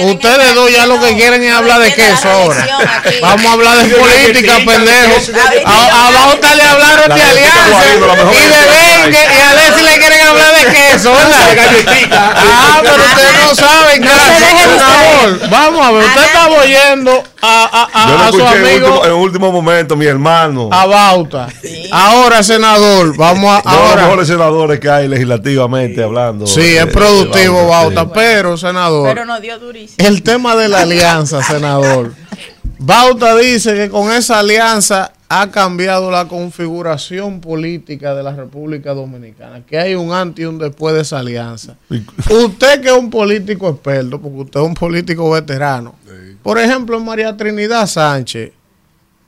[0.00, 2.65] Ustedes dos ya lo que quieren es hablar de queso ahora.
[3.22, 5.30] Vamos a hablar de política, pendejos.
[5.64, 7.86] A Bauta le hablaron de alianza
[8.32, 12.08] y de dengue y a Alessi le quieren hablar de queso, ¿verdad?
[12.12, 18.32] Ah, pero ustedes no saben, gracias, Vamos a ver, usted está oyendo a, a, a,
[18.32, 19.04] su amigo.
[19.04, 21.48] En último momento, mi hermano a Bauta.
[21.90, 23.68] Ahora, senador, vamos a.
[23.68, 23.94] ahora.
[23.94, 26.46] los mejores senadores que hay legislativamente hablando.
[26.46, 29.08] Sí, es productivo, Bauta, pero, senador.
[29.08, 30.06] Pero nos dio durísimo.
[30.06, 32.12] El tema de la alianza, senador.
[32.78, 39.64] Bauta dice que con esa alianza ha cambiado la configuración política de la República Dominicana,
[39.66, 41.76] que hay un antes y un después de esa alianza.
[42.30, 45.96] Usted que es un político experto, porque usted es un político veterano.
[46.42, 48.52] Por ejemplo, María Trinidad Sánchez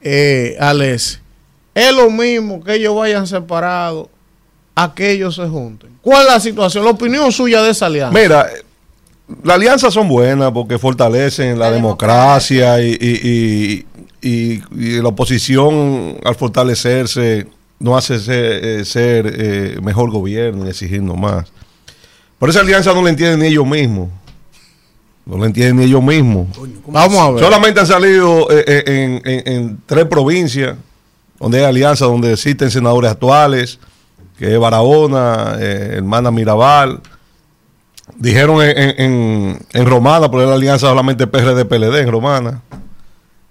[0.00, 1.20] eh, Alex,
[1.74, 4.08] es lo mismo que ellos vayan separados
[4.74, 5.98] a que ellos se junten.
[6.00, 6.84] ¿Cuál es la situación?
[6.84, 8.16] La opinión suya de esa alianza.
[8.16, 8.46] Mira,
[9.42, 13.84] las alianzas son buenas porque fortalecen la, democracia, Y,
[14.20, 17.46] la oposición al fortalecerse
[17.78, 21.52] no hace ser, eh, eh, mejor gobierno y exigirnos más.
[22.38, 24.09] Por esa alianza no la entienden ni ellos mismos.
[25.26, 26.46] No lo entienden ni ellos mismos.
[26.86, 27.44] Vamos a ver.
[27.44, 30.76] Solamente han salido eh, eh, en, tres provincias
[31.38, 33.78] donde hay alianzas, donde existen senadores actuales,
[34.38, 37.00] que es Barahona, eh, hermana Mirabal.
[38.16, 42.62] Dijeron en, en, Romana, pero es la alianza solamente PRD-PLD en Romana.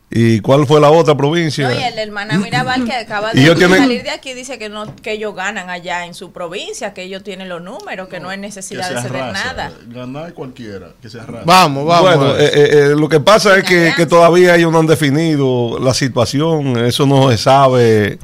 [0.09, 1.67] ¿Y cuál fue la otra provincia?
[1.67, 5.11] No, y el hermana Mirabal que acaba de salir de aquí dice que no que
[5.11, 8.89] ellos ganan allá en su provincia, que ellos tienen los números, que no, hay necesidad
[8.89, 9.73] de ceder nada.
[9.88, 11.43] Ganar cualquiera, que sea raro.
[11.45, 12.17] Vamos, vamos.
[12.17, 15.77] Bueno, eh, eh, eh, lo que pasa es que, que, todavía ellos no han definido
[15.77, 18.17] la situación, eso no se sabe,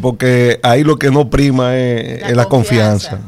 [0.00, 3.20] porque ahí lo que no prima es la, confianza.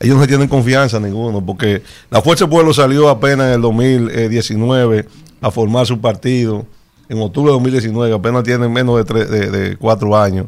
[0.00, 5.06] Ellos no tienen confianza ninguno, porque la Fuerza del Pueblo salió apenas en el 2019
[5.40, 6.66] a formar su partido
[7.08, 10.46] en octubre de 2019, apenas tienen menos de, de, cuatro años,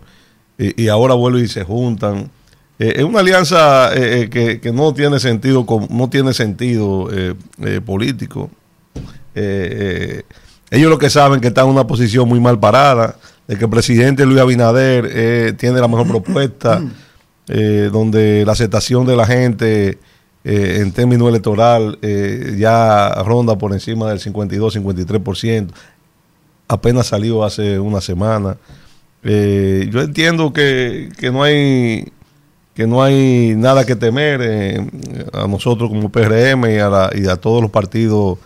[0.58, 2.30] y, ahora vuelven y se juntan.
[2.78, 7.08] Eh, es una alianza eh, eh, que, no tiene sentido, no tiene sentido
[7.84, 8.50] político.
[9.34, 13.16] ellos lo que saben que están en una posición muy mal parada,
[13.46, 16.82] de que el presidente Luis Abinader tiene la mejor propuesta,
[17.46, 19.98] donde la aceptación de la gente
[20.44, 21.98] en términos electoral
[22.58, 25.68] ya ronda por encima del 52-53%
[26.68, 28.56] apenas salió hace una semana.
[29.22, 32.12] Eh, yo entiendo que, no hay
[32.74, 34.86] que no hay nada que temer eh,
[35.32, 38.38] a nosotros como PRM y a, y a todos los partidos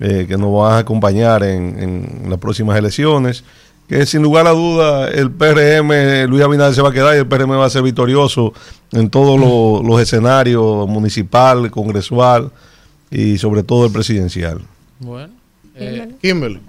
[0.00, 3.44] eh, que nos van a acompañar en, las próximas elecciones,
[3.88, 7.26] que sin lugar a duda el PRM, Luis Abinader se va a quedar y el
[7.26, 8.52] PRM va a ser victorioso
[8.92, 9.40] en todos
[9.82, 12.50] los, escenarios, municipal, congresual
[13.10, 14.60] y sobre todo el presidencial.
[15.00, 15.32] Bueno,
[16.20, 16.60] Kimberly.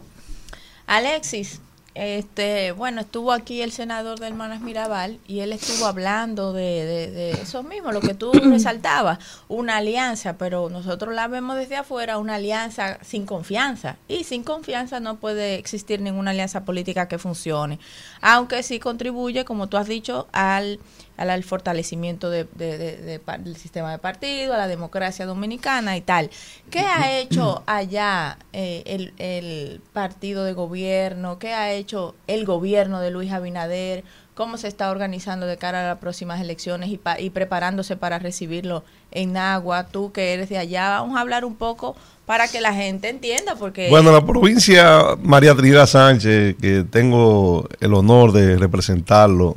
[0.87, 1.59] Alexis,
[2.01, 7.61] este, bueno, estuvo aquí el senador de Hermanas Mirabal y él estuvo hablando de, eso
[7.61, 9.19] mismo, lo que tú resaltabas,
[9.49, 13.97] una alianza, pero nosotros la vemos desde afuera, una alianza sin confianza.
[14.07, 17.79] Y sin confianza no puede existir ninguna alianza política que funcione,
[18.21, 20.79] aunque sí contribuye, como tú has dicho, al
[21.19, 26.29] al, fortalecimiento de, del sistema de partido, a la democracia dominicana y tal.
[26.69, 31.39] ¿Qué ha hecho allá eh, el, el partido de gobierno?
[31.39, 34.03] ¿Qué ha hecho el gobierno de Luis Abinader?
[34.39, 38.85] cómo se está organizando de cara a las próximas elecciones y, y, preparándose para recibirlo
[39.11, 39.87] en Agua.
[39.87, 43.55] Tú que eres de allá, vamos a hablar un poco para que la gente entienda.
[43.55, 49.55] porque Bueno, la provincia María Trinidad Sánchez, que tengo el honor de representarlo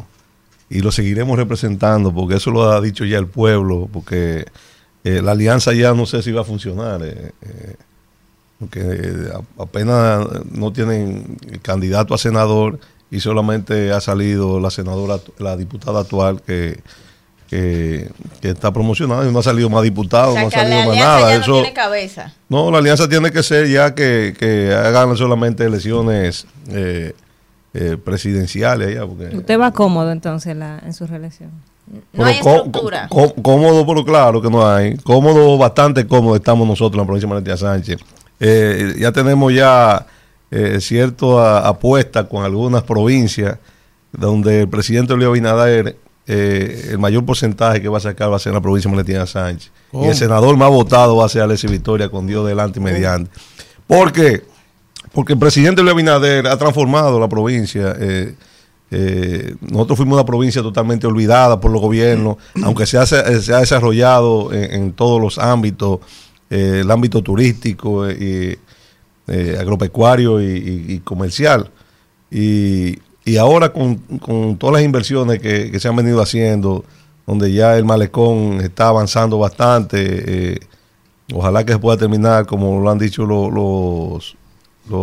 [0.73, 4.47] y lo seguiremos representando porque eso lo ha dicho ya el pueblo, porque
[5.05, 7.77] eh, la alianza ya no sé si va a funcionar, eh, eh,
[8.59, 9.29] porque
[9.59, 12.79] apenas no tienen candidato a senador
[13.11, 16.81] y solamente ha salido la senadora, la diputada actual que,
[17.51, 18.09] que,
[18.41, 21.39] está promocionada y no ha salido más diputado, no ha salido más nada.
[21.39, 22.33] no tiene cabeza.
[22.49, 27.13] No, la alianza tiene que ser ya que, que hagan solamente elecciones eh,
[27.75, 29.07] eh, presidenciales allá.
[29.07, 31.51] Porque, ¿Usted va cómodo entonces en su reelección?
[32.13, 33.09] No hay estructura.
[33.09, 34.97] cómodo, pero claro que no hay.
[34.99, 37.99] Cómodo, bastante cómodo estamos nosotros en la provincia de María Sánchez.
[38.41, 40.07] Eh, ya tenemos ya
[40.51, 43.59] eh, cierta apuesta con algunas provincias
[44.13, 45.97] donde el presidente Luis Abinader
[46.27, 48.97] eh, el mayor porcentaje que va a sacar va a ser en la provincia de
[48.97, 49.73] Valentina Sánchez.
[49.93, 53.31] Y el senador más votado va a ser Alessi Victoria con Dios delante y mediante.
[53.87, 54.45] ¿Por qué?
[55.13, 57.95] Porque el presidente Luis Abinader ha transformado la provincia.
[57.99, 58.35] Eh,
[58.91, 63.59] eh, nosotros fuimos una provincia totalmente olvidada por los gobiernos, aunque se ha, se ha
[63.59, 66.01] desarrollado en, todos los ámbitos,
[66.51, 68.59] el ámbito turístico, y,
[69.59, 71.71] agropecuario y, comercial.
[72.31, 76.85] Y, y ahora con, todas las inversiones que, se han venido haciendo,
[77.27, 80.59] donde ya el malecón está avanzando bastante, eh,
[81.33, 84.37] ojalá que se pueda terminar, como lo han dicho los, los,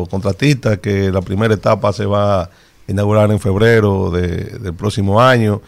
[0.10, 2.50] contratistas, que la primera etapa se va a
[2.88, 5.62] inaugurar en febrero del próximo año,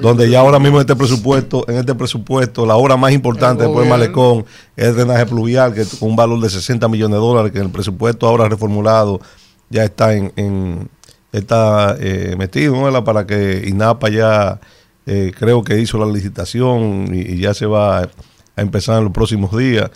[0.00, 3.80] donde ya ahora mismo en este presupuesto, en este presupuesto, la obra más importante después
[3.80, 7.52] del malecón es el drenaje pluvial, que con un valor de 60 millones de dólares,
[7.52, 9.20] que en el presupuesto ahora reformulado
[9.68, 10.88] ya está en
[11.32, 14.60] está eh, metido para que INAPA ya
[15.06, 18.10] eh, creo que hizo la licitación y, ya se va a,
[18.56, 19.90] empezar en los próximos días,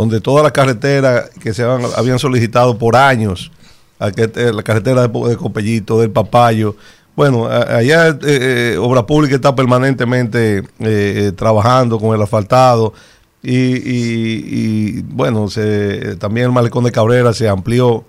[0.00, 3.52] donde todas las carreteras que se habían, solicitado por años,
[4.00, 6.74] eh, la carretera de, Copellito, del Papayo,
[7.14, 8.18] bueno, allá
[8.80, 10.62] Obra Pública está permanentemente
[11.36, 12.94] trabajando con el asfaltado
[13.42, 15.48] y, bueno,
[16.18, 18.06] también el malecón de Cabrera se amplió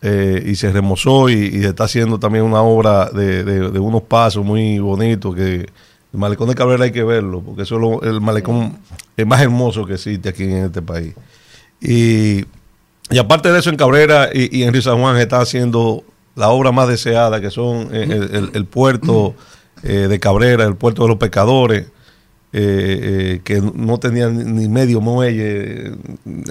[0.00, 5.34] eh, y se remozó y, está haciendo también una obra de, unos pasos muy bonitos
[5.34, 5.68] que
[6.12, 8.78] el malecón de Cabrera hay que verlo porque eso es el malecón
[9.26, 11.14] más hermoso que existe aquí en este país.
[11.80, 12.44] Y,
[13.18, 16.04] aparte de eso en Cabrera y, en Río San Juan está haciendo
[16.34, 19.34] la obra más deseada que son eh, el, puerto
[19.82, 21.86] eh, de Cabrera el puerto de los pescadores
[22.50, 25.92] que no tenían ni medio muelle.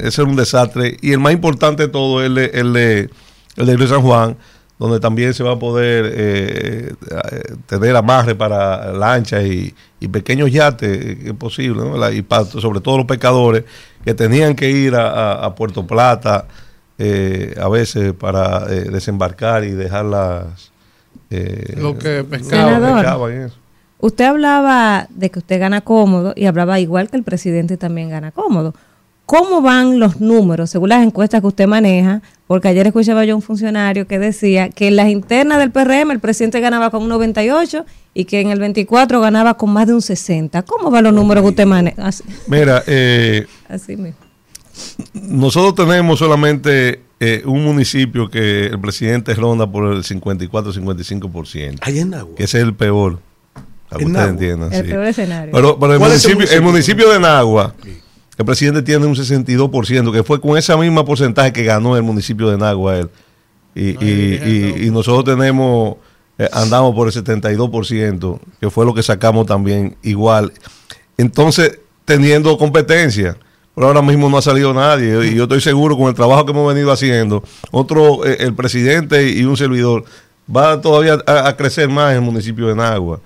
[0.02, 0.96] Ese era un desastre.
[1.02, 3.10] Y el más importante de todo es el
[3.58, 4.38] el de Río San Juan,
[4.80, 9.74] donde también se va a poder eh, eh, tener amarre para lanchas y,
[10.12, 11.82] pequeños yates, eh, que es posible,
[12.14, 12.26] y
[12.60, 13.64] sobre todo los pescadores
[14.06, 16.48] que tenían que ir a, Puerto Plata
[17.00, 20.72] a veces para desembarcar y dejarlas.
[21.76, 23.52] Lo que pescaban.
[24.00, 28.32] Usted hablaba de que usted gana cómodo y hablaba igual que el presidente también gana
[28.32, 28.76] cómodo.
[29.28, 32.22] ¿Cómo van los números según las encuestas que usted maneja?
[32.48, 36.12] Porque ayer escuchaba yo a un funcionario que decía que en las internas del PRM
[36.12, 39.96] el presidente ganaba con un 98 y que en el 24 ganaba con más de
[39.96, 40.62] un 60.
[40.62, 42.10] ¿Cómo van los números que usted maneja?
[42.48, 44.18] Mira, eh, Así mismo.
[45.14, 51.80] nosotros tenemos solamente eh, un municipio que el presidente ronda por el 54-55%.
[51.82, 52.34] Ahí en Nagua.
[52.34, 53.20] Que es el peor.
[53.90, 54.72] Para que ustedes entiendan.
[54.72, 55.52] El peor escenario.
[55.54, 57.76] Pero, el, municipio, el municipio de Nagua
[58.38, 62.50] el presidente tiene un 62%, que fue con ese mismo porcentaje que ganó el municipio
[62.50, 63.10] de Nagua él.
[63.74, 65.98] Y, nosotros tenemos,
[66.38, 70.54] eh, andamos por el 72%, que fue lo que sacamos también igual.
[71.18, 73.38] Entonces, teniendo competencia,
[73.74, 75.32] pero ahora mismo no ha salido nadie.
[75.32, 79.32] Y yo estoy seguro con el trabajo que hemos venido haciendo, otro, eh, el presidente
[79.32, 80.06] y un servidor,
[80.56, 83.20] va todavía a, crecer más en el municipio de Nagua.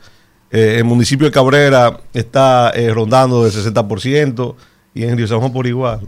[0.52, 4.56] Eh, el municipio de Cabrera está rondando del 60%
[4.94, 6.02] y en Río San Juan por igual.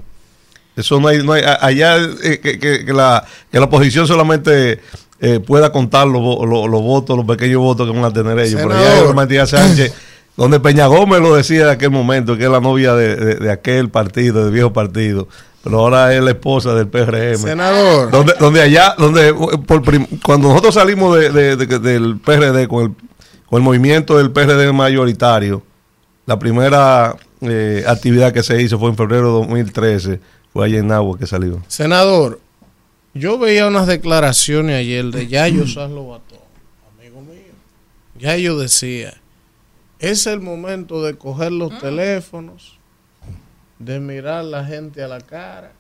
[0.76, 4.80] Eso no hay, no hay allá eh, que, la, que la oposición solamente
[5.19, 8.61] eh, pueda contar los, votos, los pequeños votos que van a tener ellos.
[8.61, 9.93] Por allá Matías Sánchez,
[10.35, 14.43] donde Peña Gómez lo decía en aquel momento, que es la novia de, aquel partido,
[14.43, 15.27] del viejo partido
[15.64, 17.38] pero ahora es la esposa del PRM.
[17.38, 18.11] Senador.
[18.11, 19.81] Donde, donde allá, donde por
[20.22, 22.91] cuando nosotros salimos de, del PRD con el,
[23.45, 25.64] con el movimiento del PRD mayoritario,
[26.26, 27.15] la primera
[27.49, 30.20] eh, actividad que se hizo fue en febrero de 2013,
[30.52, 31.61] fue allá en Agua que salió.
[31.68, 32.40] Senador,
[33.14, 36.40] yo veía unas declaraciones ayer de Yayo Sanlo Batón,
[36.98, 37.53] amigo mío.
[38.18, 39.14] Yayo decía,
[39.99, 42.78] es el momento de coger los teléfonos,
[43.80, 45.72] de mirar la gente a la cara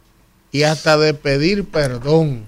[0.51, 2.45] y hasta de pedir perdón.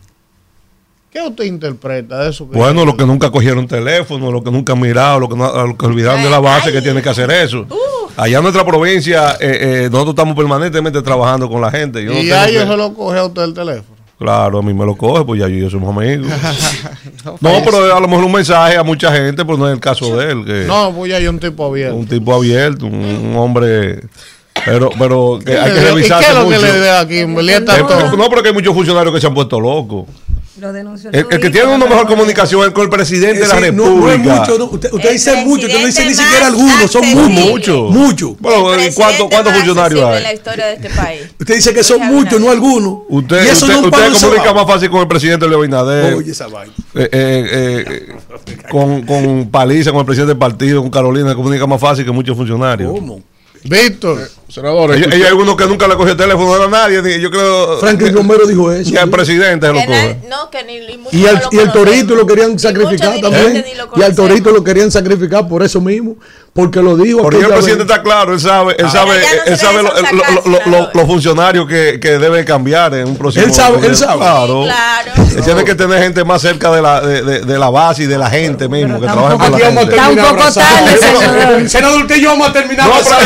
[1.15, 2.45] ¿Qué usted interpreta de eso?
[2.45, 5.85] bueno, lo que nunca cogieron teléfono, lo que nunca han mirado, lo que, no, que
[5.85, 7.61] olvidaron de la base que tiene que hacer eso.
[7.69, 8.09] Uh.
[8.17, 12.03] Allá en nuestra provincia, eh, eh, nosotros estamos permanentemente trabajando con la gente.
[12.03, 13.95] ¿Y a ellos se lo coge a usted el teléfono?
[14.19, 16.27] Claro, a mí me lo coge, pues ya yo y yo somos amigos.
[17.39, 20.17] no, pero a lo mejor un mensaje a mucha gente, pero no es el caso
[20.17, 20.67] de él.
[20.67, 21.95] no, pues ya hay un tipo abierto.
[21.95, 24.01] Un tipo abierto, un, hombre...
[24.65, 26.21] Pero, pero que hay que revisar.
[26.21, 27.25] ¿Y qué es lo que le da aquí?
[28.17, 30.05] No, porque hay muchos funcionarios que se han puesto locos.
[30.59, 33.57] Lo denunció El, el que tiene una mejor comunicación es con el presidente de la
[33.59, 34.39] Ese no- no es República.
[34.39, 37.91] mucho, no, usted, usted dice mucho, usted no dice ni siquiera algunos, son muchos.
[37.91, 38.39] Muchos.
[38.39, 38.63] Bueno,
[38.95, 40.35] ¿cuántos cuántos funcionarios en la hay?
[40.35, 41.21] historia de este país.
[41.39, 42.99] Usted dice que son muchos, no algunos.
[43.09, 46.13] Usted, y eso usted, no comunica más fácil con el presidente Leo Abinader.
[46.13, 46.73] Oye, esa vaina.
[46.93, 48.15] Eh, eh, eh,
[48.69, 52.37] con, con Paliza, con el presidente del partido, con Carolina, comunica más fácil que muchos
[52.37, 52.91] funcionarios.
[52.91, 53.19] ¿Cómo?
[53.63, 57.19] Víctor, Senador, Hay, hay algunos que nunca le cogió el teléfono a nadie.
[57.19, 58.91] Yo creo Franklin Romero dijo eso.
[58.91, 60.17] que al presidente se lo Que coge.
[60.29, 63.65] no, que ni, Y, al, y el torito lo querían Y sacrificar también.
[63.95, 66.15] Y al torito lo querían sacrificar por eso mismo.
[66.53, 67.21] Porque lo dijo.
[67.21, 67.91] Porque el presidente vez.
[67.91, 69.91] está claro, él sabe, él sabe, ya no él sabe lo-
[70.45, 73.43] lo- lo- los funcionarios que, que deben cambiar en un próximo.
[73.45, 74.19] Él sabe, él sabe.
[74.21, 74.63] Claro.
[74.63, 75.11] Claro.
[75.35, 78.05] Él tiene que tener gente más cerca de la, de, de- de la base y
[78.05, 79.95] de la gente mismo, que está trabajen un con Aquí la gente.
[79.97, 81.69] Está un poco tarde, senador.
[81.69, 83.17] Senador, usted y yo vamos a terminar No, pero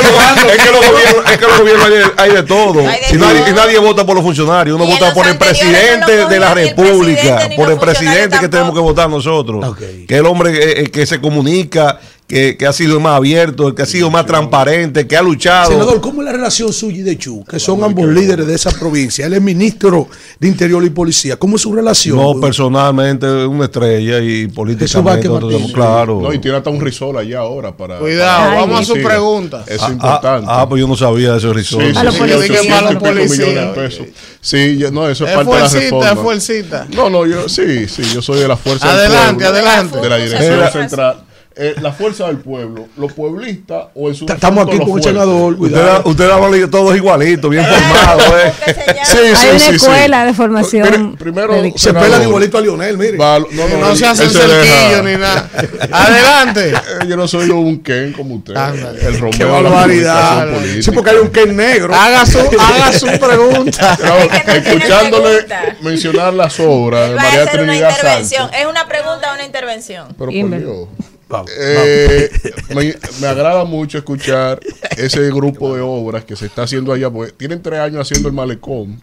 [0.48, 2.80] que, es que los gobiernos, es que los gobiernos hay, hay de todo.
[2.80, 4.76] Hay de y, nadie, y nadie vota por los funcionarios.
[4.76, 8.80] Uno vota por el no presidente de la República, por el presidente que tenemos que
[8.80, 9.66] votar nosotros.
[9.66, 9.80] Ok.
[10.08, 12.00] Que el hombre eh, eh, que se comunica,
[12.30, 15.72] que, que ha sido más abierto, que ha sido más transparente, que ha luchado.
[15.72, 17.44] Senador, ¿cómo es la relación suya y de Chu?
[17.44, 19.26] Que son ambos líderes de esa provincia.
[19.26, 20.08] Él es ministro
[20.40, 21.38] de Interior y Policía.
[21.38, 22.18] ¿Cómo es su relación?
[22.18, 25.28] No, personalmente una estrella y políticamente
[25.74, 26.22] claro.
[26.22, 27.98] No, y tiene hasta un risol allá ahora para.
[27.98, 29.64] Cuidado, para- vamos a su Sí, pregunta.
[29.68, 30.48] Es Ah, importante.
[30.48, 31.82] Ah, ah, pues yo no sabía de ese risol.
[31.82, 32.50] sí, A sí, policías.
[32.52, 34.06] 800 Para los y pico policías, millones de pesos.
[34.40, 36.12] Sí, yo- no, eso es, Es parte de la fuercita, reforma.
[36.12, 36.88] es fuercita.
[36.96, 39.98] No, no, yo sí, sí, yo soy de la fuerza Adelante, del pueblo, adelante.
[40.00, 41.24] de la dirección Era- central.
[41.62, 45.12] Eh, la fuerza del pueblo, los pueblistas o su Estamos aquí con el fuertes.
[45.12, 45.56] senador.
[45.60, 48.24] Usted, usted todos igualitos, bien formados.
[48.46, 48.54] eh.
[48.88, 49.76] Llama- Sí, Hay sí, una sí, sí.
[49.76, 51.74] escuela de formación Mire, primero, de.
[51.76, 53.18] Se pelan igualito a Lionel, mire.
[53.18, 55.50] va- no, no, No él- se hacen él se cerquillo deja- ni nada.
[55.92, 56.70] Adelante.
[56.70, 58.56] Eh, Yo no soy un Ken como usted.
[58.56, 59.06] Ándale.
[59.06, 60.48] El Romeo Qué barbaridad.
[60.82, 61.94] Sí, porque hay un Ken negro.
[61.94, 63.98] Haga su, haga su pregunta.
[64.02, 65.76] No escuchándole pregunta.
[65.82, 68.42] mencionar las obras de Él va a María Trinidad intervención.
[68.44, 68.62] Sánchez.
[68.62, 70.08] ¿Es una pregunta o una intervención?
[70.18, 70.58] Pero por.
[70.60, 70.88] Dios.
[71.30, 72.30] Vamos, Eh,
[72.76, 74.60] me, me agrada mucho escuchar
[74.98, 78.34] ese grupo de obras que se está haciendo allá, porque tienen tres años haciendo el
[78.36, 79.02] malecón.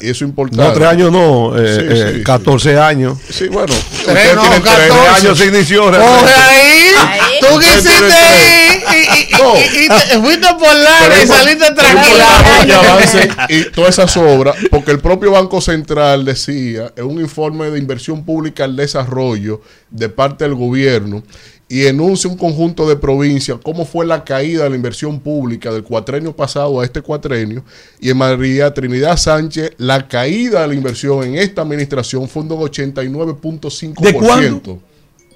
[0.00, 0.64] Y eso es importante.
[0.64, 2.24] No, tres años no, eh, Sí, eh, sí, sí.
[2.24, 3.18] 14 años.
[3.30, 3.72] Sí, bueno.
[4.04, 4.74] Tres, no, tienen tres.
[4.88, 4.88] 14.
[4.88, 5.84] Tres años se inició.
[5.84, 6.88] Coge ahí.
[6.98, 7.20] Ahí.
[7.40, 9.54] Tú quisiste ir y, y- y- No.
[9.56, 13.46] y- y te fuiste por larga y saliste tranquila.
[13.48, 18.24] y todas esas obras, porque el propio Banco Central decía en un informe de inversión
[18.24, 19.60] pública al desarrollo
[19.90, 21.22] de parte del gobierno
[21.68, 25.82] y enuncia un conjunto de provincias cómo fue la caída de la inversión pública del
[25.82, 27.64] cuatrenio pasado a este cuatrenio
[28.00, 32.50] y en María Trinidad Sánchez la caída de la inversión en esta administración fue un
[32.50, 34.00] 89.5%.
[34.00, 34.80] ¿De cuándo?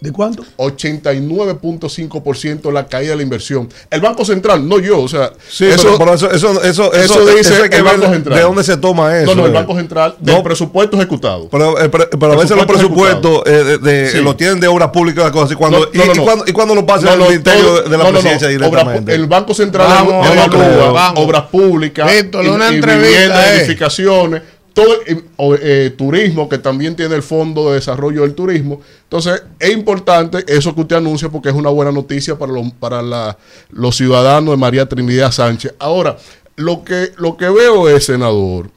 [0.00, 0.44] ¿De cuánto?
[0.56, 3.68] 89.5% la caída de la inversión.
[3.90, 7.22] El Banco Central, no yo, o sea, Sí, eso, pero, pero eso, eso, eso, eso
[7.22, 8.36] eso- dice que el Banco Central.
[8.38, 9.34] de dónde se toma eso.
[9.34, 9.54] no, no, el eh.
[9.54, 10.42] Banco Central del No.
[10.42, 11.48] presupuesto ejecutado.
[11.50, 14.18] Pero, eh, pero- pero a veces los Presupuesto presupuestos eh, de, de- Sí.
[14.22, 15.54] lo tienen de obras públicas, cosas así.
[15.56, 17.64] Cuando, No, no, y, no, y cuando, y cuando lo pasa No, el no, Ministerio
[17.64, 19.14] todo- de la no, no, no, Presidencia obra- directamente.
[19.14, 23.58] el Banco Central Vamos, evalúa obras públicas, Víctor, y- una y entrevista, viviendas, eh.
[23.60, 24.42] edificaciones,
[24.72, 25.24] todo el-
[25.62, 28.80] eh, turismo, que también tiene el Fondo de Desarrollo del Turismo.
[29.04, 33.02] Entonces, es importante eso que usted anuncia porque es una buena noticia para, los- para
[33.02, 33.36] la-
[33.70, 35.74] los ciudadanos de María Trinidad Sánchez.
[35.78, 36.16] Ahora,
[36.56, 38.70] lo que, lo que veo es, senador,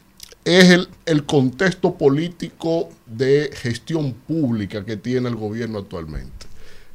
[0.46, 6.48] es el, el contexto político de gestión pública que tiene el gobierno actualmente.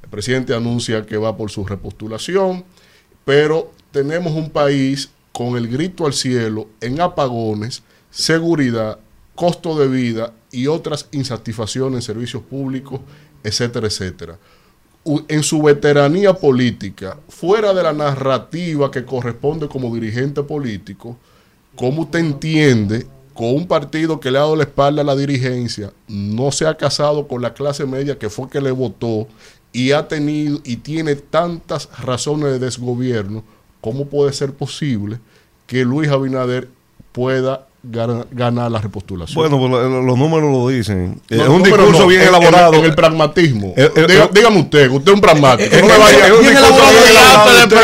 [0.03, 2.65] El presidente anuncia que va por su repostulación,
[3.25, 8.99] pero tenemos un país con el grito al cielo en apagones, seguridad,
[9.35, 13.01] costo de vida y otras insatisfacciones en servicios públicos,
[13.43, 14.39] etcétera, etcétera.
[15.29, 21.17] En su veteranía política, fuera de la narrativa que corresponde como dirigente político,
[21.77, 23.07] ¿cómo usted entiende
[23.39, 26.77] con un partido que le ha dado la espalda a la dirigencia, no se ha
[26.77, 29.29] casado con la clase media que fue que le votó
[29.73, 33.45] y ha tenido y tiene tantas razones de desgobierno,
[33.81, 35.21] ¿cómo puede ser posible
[35.69, 36.69] que Luis Abinader
[37.13, 39.35] pueda gana- ganar la repostulación?
[39.37, 41.21] Bueno, pues lo- los números lo dicen.
[41.31, 42.75] No, es un discurso no, bien en- en- elaborado.
[42.75, 43.75] En, el pragmatismo.
[43.77, 45.77] Eh, eh, Diga- eh, dígame usted, usted es un pragmático.
[45.77, 47.75] No que- vaya- es un ¿Quién discurso elaboró bien el elaborado dato?
[47.77, 47.79] de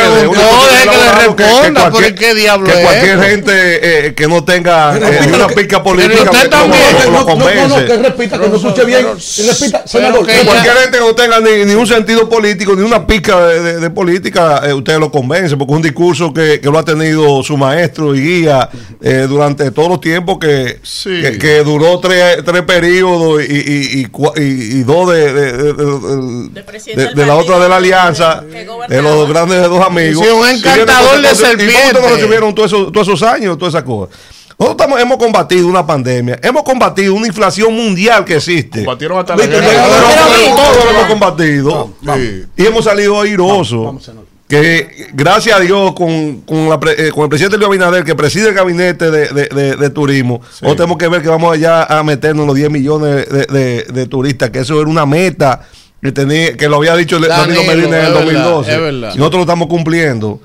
[0.84, 5.20] Le que responda, cualquier- pero ¿qué diablo que cualquier gente eh, que no tenga eh,
[5.26, 6.82] ni una pica política usted lo- también.
[7.04, 7.84] No, no, no, convence.
[7.86, 9.06] que repita, que no escuche bien.
[9.36, 10.26] Que repita, senador.
[10.26, 13.38] que que- ella- Cualquier gente que no tenga ni, un sentido político, ni una pica
[13.46, 18.14] de, política, usted lo convence, porque es un discurso que, lo ha tenido su maestro
[18.14, 18.68] y guía
[19.00, 21.20] eh, durante todos los tiempos que, Sí.
[21.20, 25.52] que, que duró tres, tres periodos y, y, y, cua- y- y dos de, de,
[25.52, 26.62] de- de- De
[26.96, 30.24] de- de la otra de la alianza, de los grandes dos amigos.
[30.24, 32.10] Sí, un Y encantador de ¿Y cómo serpientes.
[32.10, 34.16] recibieron todos esos, todos esos años, todas esas cosas?
[34.58, 38.78] Nosotros hemos combatido una pandemia, hemos combatido una inflación mundial que existe.
[38.84, 41.94] Combatieron hasta la Todos lo hemos combatido.
[42.56, 44.08] Y hemos salido airosos.
[44.60, 48.54] Que gracias a Dios, con, con, eh, con el presidente Luis Abinader, que preside el
[48.54, 53.28] gabinete de, turismo, nosotros tenemos que ver que vamos allá a meternos los 10 millones
[53.28, 55.66] de, turistas, que eso era una meta
[56.00, 58.72] que, tenía, que lo había dicho Danilo Medina en el 2012.
[58.72, 60.40] y nosotros lo estamos cumpliendo.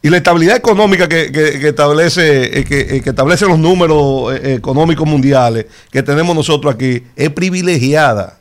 [0.00, 1.30] Y la estabilidad económica que,
[1.68, 7.30] establece eh, eh, que, establece los números eh, económicos mundiales que tenemos nosotros aquí es
[7.30, 8.38] privilegiada.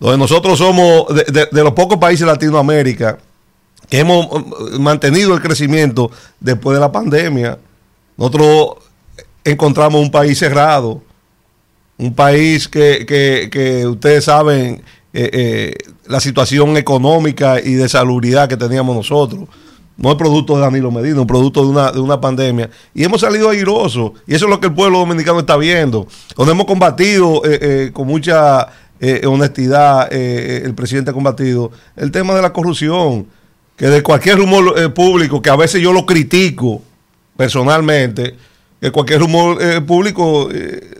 [0.00, 3.18] Donde nosotros somos de, los pocos países de Latinoamérica
[3.88, 4.28] que hemos
[4.78, 6.10] mantenido el crecimiento
[6.40, 7.58] después de la pandemia.
[8.16, 8.76] Nosotros
[9.44, 11.02] encontramos un país cerrado,
[11.98, 14.82] un país que, que ustedes saben
[16.06, 19.48] la situación económica y de salubridad que teníamos nosotros
[19.96, 22.70] no es producto de Danilo Medina, es producto de una, de una pandemia.
[22.94, 24.12] Y hemos salido airosos.
[24.26, 26.06] Y eso es lo que el pueblo dominicano está viendo.
[26.36, 28.68] Donde hemos combatido eh, eh, con mucha
[29.00, 33.26] eh, honestidad, el presidente ha combatido el tema de la corrupción.
[33.76, 36.82] Que de cualquier rumor público, que a veces yo lo critico
[37.36, 38.34] personalmente,
[38.80, 40.48] que cualquier rumor público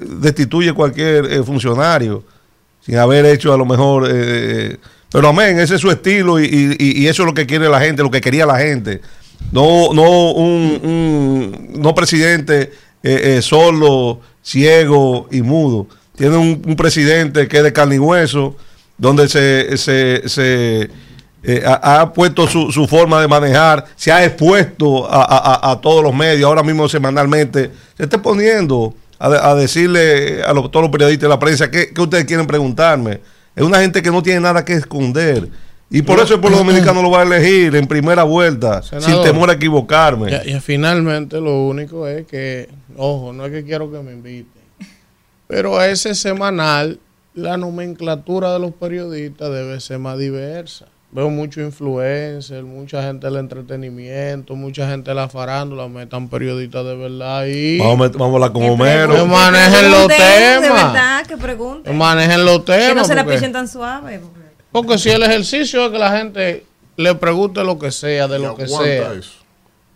[0.01, 2.23] destituye cualquier funcionario
[2.85, 4.07] sin haber hecho a lo mejor
[5.17, 8.11] pero amén, ese es su estilo y, eso es lo que quiere la gente, lo
[8.11, 9.01] que quería la gente.
[9.53, 12.73] No, no un, no presidente
[13.03, 15.87] eh, eh, solo, ciego y mudo.
[16.17, 18.57] Tiene un, presidente que es de carne y hueso,
[18.99, 20.91] donde se, se,
[21.47, 26.49] eh, ha, puesto su, su, forma de manejar, se ha expuesto a, todos los medios,
[26.49, 31.71] ahora mismo semanalmente, se está poniendo a, decirle a todos los periodistas de la prensa
[31.71, 33.21] qué, qué ustedes quieren preguntarme
[33.57, 35.49] es una gente que no tiene nada que esconder.
[35.89, 39.49] Y por eso el pueblo dominicano lo va a elegir en primera vuelta, sin temor
[39.49, 40.43] a equivocarme.
[40.45, 44.63] Y, finalmente lo único es que, ojo, no es que quiero que me inviten,
[45.47, 46.99] pero a ese semanal
[47.35, 50.87] la nomenclatura de los periodistas debe ser más diversa.
[51.13, 56.97] Veo mucho influencer, mucha gente del entretenimiento, mucha gente de la farándula, metan periodistas de
[56.97, 59.15] verdad y Vamos, vamos a hablar con Homero.
[59.15, 60.63] Que manejen los temas.
[60.63, 61.85] De verdad, que pregunten.
[61.85, 62.89] Que manejen los temas.
[62.89, 64.21] Que no se la pichen tan suave.
[64.73, 64.99] Porque...
[64.99, 66.67] si el ejercicio es que la gente
[66.97, 69.13] le pregunte lo que sea, de lo que sea.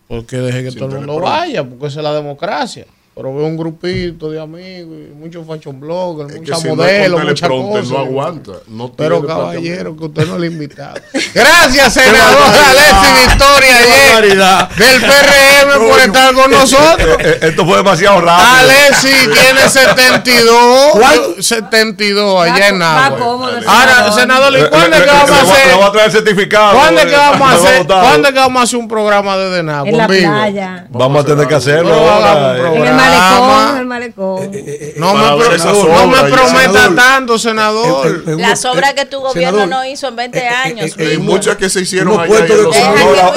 [0.07, 2.85] Porque deje que todo el mundo vaya, porque esa es la democracia.
[3.13, 7.89] Pero veo un grupito de amigos, y muchos fashion bloggers, muchos modelos, muchas cosas.
[7.89, 8.51] No aguanta.
[8.67, 10.95] No Pero caballero, que usted no le ha invitado.
[11.33, 14.37] Gracias, senador Alexis Victoria ayer
[14.77, 17.17] del PRM por estar con nosotros.
[17.19, 18.47] Eh, eh, esto fue demasiado rápido.
[18.59, 21.45] Alexis tiene 72.
[21.45, 23.51] 72 allá en Nagua.
[23.67, 25.75] Ahora, senador, ¿y cuándo es que vamos a hacer?
[25.75, 26.79] voy a traer certificado.
[26.79, 27.87] ¿Cuándo es que vamos a hacer?
[27.87, 29.89] ¿Cuándo es que vamos a hacer un programa de Denagua?
[29.89, 30.87] En la playa.
[30.89, 34.43] Vamos a tener que hacerlo ahora malecón, el malecón.
[34.43, 38.23] Eh, eh, eh, no, me, no me prometa tanto, senador.
[38.39, 40.95] Las obras que tu gobierno no hizo en 20 años.
[40.97, 42.45] Hay muchas que se hicieron allá.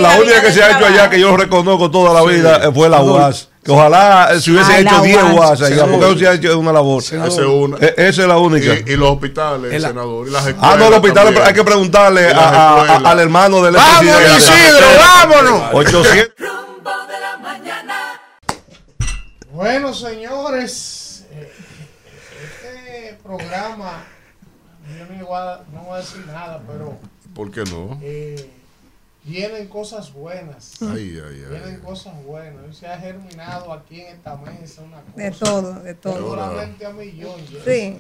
[0.01, 3.03] La única que se ha hecho allá que yo reconozco toda la vida fue la
[3.03, 3.49] UAS.
[3.65, 7.03] Que ojalá se hubiese hecho 10 UAS allá, porque no se ha hecho una labor.
[7.03, 8.75] Esa es la única.
[8.87, 10.29] Y, los hospitales, senador.
[10.29, 15.63] Y las ah, no, los hospitales hay que preguntarle al hermano del ¡Vamos, Isidro, vámonos!
[15.73, 16.54] 800.
[19.55, 21.49] Bueno, señores, eh,
[22.43, 24.05] este programa,
[24.99, 26.99] yo no, igual, no voy a decir nada, pero...
[27.37, 27.97] ¿Por qué no?
[28.03, 28.51] Eh,
[29.23, 30.83] vienen cosas buenas.
[30.83, 31.51] Ay, ay, ay.
[31.51, 32.77] Vienen cosas buenas.
[32.77, 35.23] Se ha germinado aquí en esta mesa una cosa.
[35.23, 36.31] De todo, de todo.
[36.31, 37.41] Solamente a millón.
[37.65, 37.99] Sí,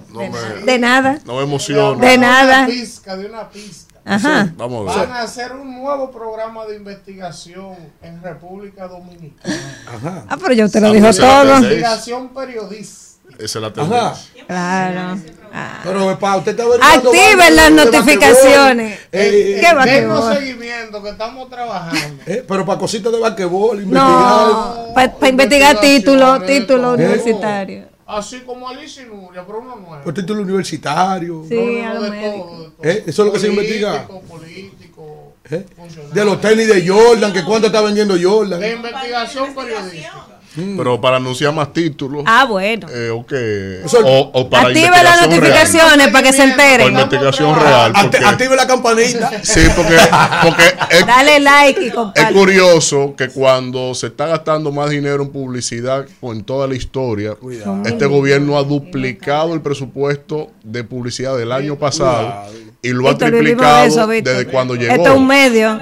[0.66, 1.20] de, nada.
[1.24, 2.05] No me emociona.
[2.05, 2.66] De nada.
[2.66, 3.93] De una pizca, de una pista.
[4.05, 4.52] Ajá.
[4.56, 5.09] vamos a ver.
[5.09, 9.85] Van a hacer un nuevo programa de investigación en República Dominicana.
[9.86, 10.24] Ajá.
[10.28, 11.56] Ah, pero yo te lo dijo todo.
[11.56, 13.05] Investigación periodista.
[13.39, 14.44] Esa es la tendencia.
[14.47, 15.20] Claro.
[15.52, 15.81] Ah.
[15.82, 18.98] Pero para usted está Activen las notificaciones.
[19.10, 22.22] Eh, ¿Qué va Tengo seguimiento que estamos trabajando.
[22.26, 24.47] Eh, pero para cositas de basquetbol, investigar.
[24.47, 27.93] No, para investigar títulos, títulos universitarios.
[28.06, 30.05] Así como Alicia y Nuria, pero uno nuevo.
[30.05, 31.44] Por título universitario.
[31.48, 32.72] Sí, no, no, de, todo, de todo.
[32.82, 33.05] ¿Eh?
[33.06, 34.06] Eso es lo que se investiga.
[34.06, 35.66] Político, ¿Eh?
[36.12, 38.60] De los tenis de Jordan, que cuánto está vendiendo Jordan.
[38.60, 40.34] De investigación periodística.
[40.56, 40.76] Mm.
[40.76, 42.22] Pero para anunciar más títulos.
[42.26, 42.86] Ah, bueno.
[42.90, 43.81] Eh, okay.
[44.05, 46.89] o, o, para Active las notificaciones para que se enteren.
[46.89, 47.93] Investigación real.
[47.94, 49.32] Active la campanita.
[49.43, 49.97] Sí, porque,
[50.43, 52.20] porque es, Dale like y comparte.
[52.20, 57.36] Es curioso que cuando se está gastando más dinero en publicidad en toda la historia,
[57.85, 62.47] este gobierno ha duplicado el presupuesto de publicidad del año pasado
[62.85, 64.93] y lo ha triplicado desde cuando llegó.
[64.93, 65.81] Esto es un medio.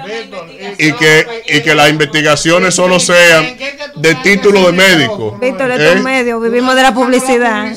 [0.77, 3.57] Y que, y que las investigaciones solo sean
[3.95, 5.37] de título de médico.
[5.39, 6.03] Víctor, esto es ¿Eh?
[6.03, 7.73] medio, vivimos de la publicidad.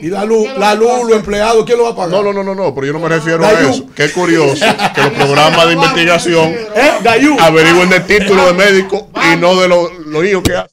[0.00, 2.10] Y la luz, la luz, los empleados, ¿quién lo va a pagar?
[2.10, 3.86] No, no, no, no, no pero yo no me refiero a eso.
[3.94, 4.64] Qué curioso
[4.94, 7.36] que los programas de investigación ¿Eh?
[7.40, 10.70] averigüen de título de médico y no de los lo hijos que hacen.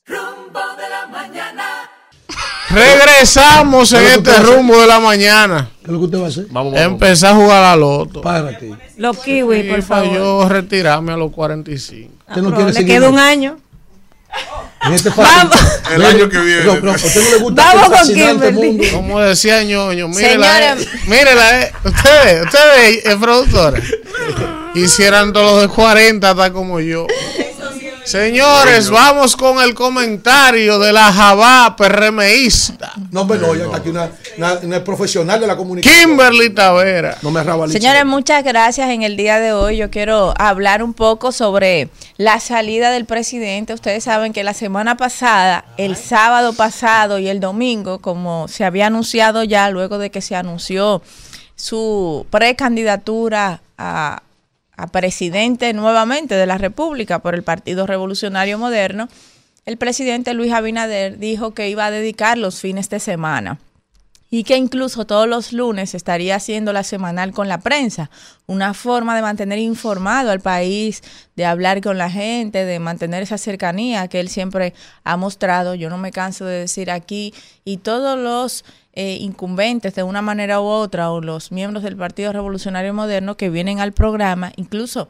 [2.74, 5.70] Regresamos en este rumbo de la mañana.
[5.80, 6.46] ¿Qué es lo que usted va a hacer?
[6.50, 8.22] Vamos, Empezar a jugar a loto.
[8.22, 8.74] Párate.
[8.98, 10.14] Los kiwis, por favor.
[10.14, 12.12] yo retirarme a los 45.
[12.30, 13.58] ¿Usted no quiere le queda un año.
[14.86, 15.56] En este Vamos.
[15.94, 16.64] El año que viene.
[16.64, 18.90] No, no, usted no le gusta Vamos con Kimberly.
[18.92, 21.72] Como decía ñoño, mírela, eh, mírela, eh.
[21.84, 23.82] ustedes, ustedes, el productor.
[24.76, 27.06] Hicieran todos los de 40 hasta como yo.
[28.06, 32.92] Señores, vamos con el comentario de la Jabá PRMista.
[33.12, 34.12] No, pero no, está aquí una,
[34.62, 36.10] una, profesional de la comunicación.
[36.10, 37.18] Kimberly Tavera.
[37.22, 38.90] No me Señores, muchas gracias.
[38.90, 43.74] En el día de hoy yo quiero hablar un poco sobre la salida del presidente.
[43.74, 48.88] Ustedes saben que la semana pasada, el sábado pasado y el domingo, como se había
[48.88, 51.02] anunciado ya luego de que se anunció
[51.56, 54.24] su precandidatura a
[54.76, 59.08] a presidente nuevamente de la República por el Partido Revolucionario Moderno,
[59.66, 63.60] el presidente Luis Abinader dijo que iba a dedicar los fines de semana
[64.34, 68.10] y que incluso todos los lunes estaría haciendo la semanal con la prensa,
[68.48, 71.04] una forma de mantener informado al país,
[71.36, 74.74] de hablar con la gente, de mantener esa cercanía que él siempre
[75.04, 77.32] ha mostrado, yo no me canso de decir aquí,
[77.64, 82.34] y todos los eh, incumbentes de una manera u otra, o los miembros del Partido
[82.34, 85.10] Revolucionario Moderno que vienen al programa, incluso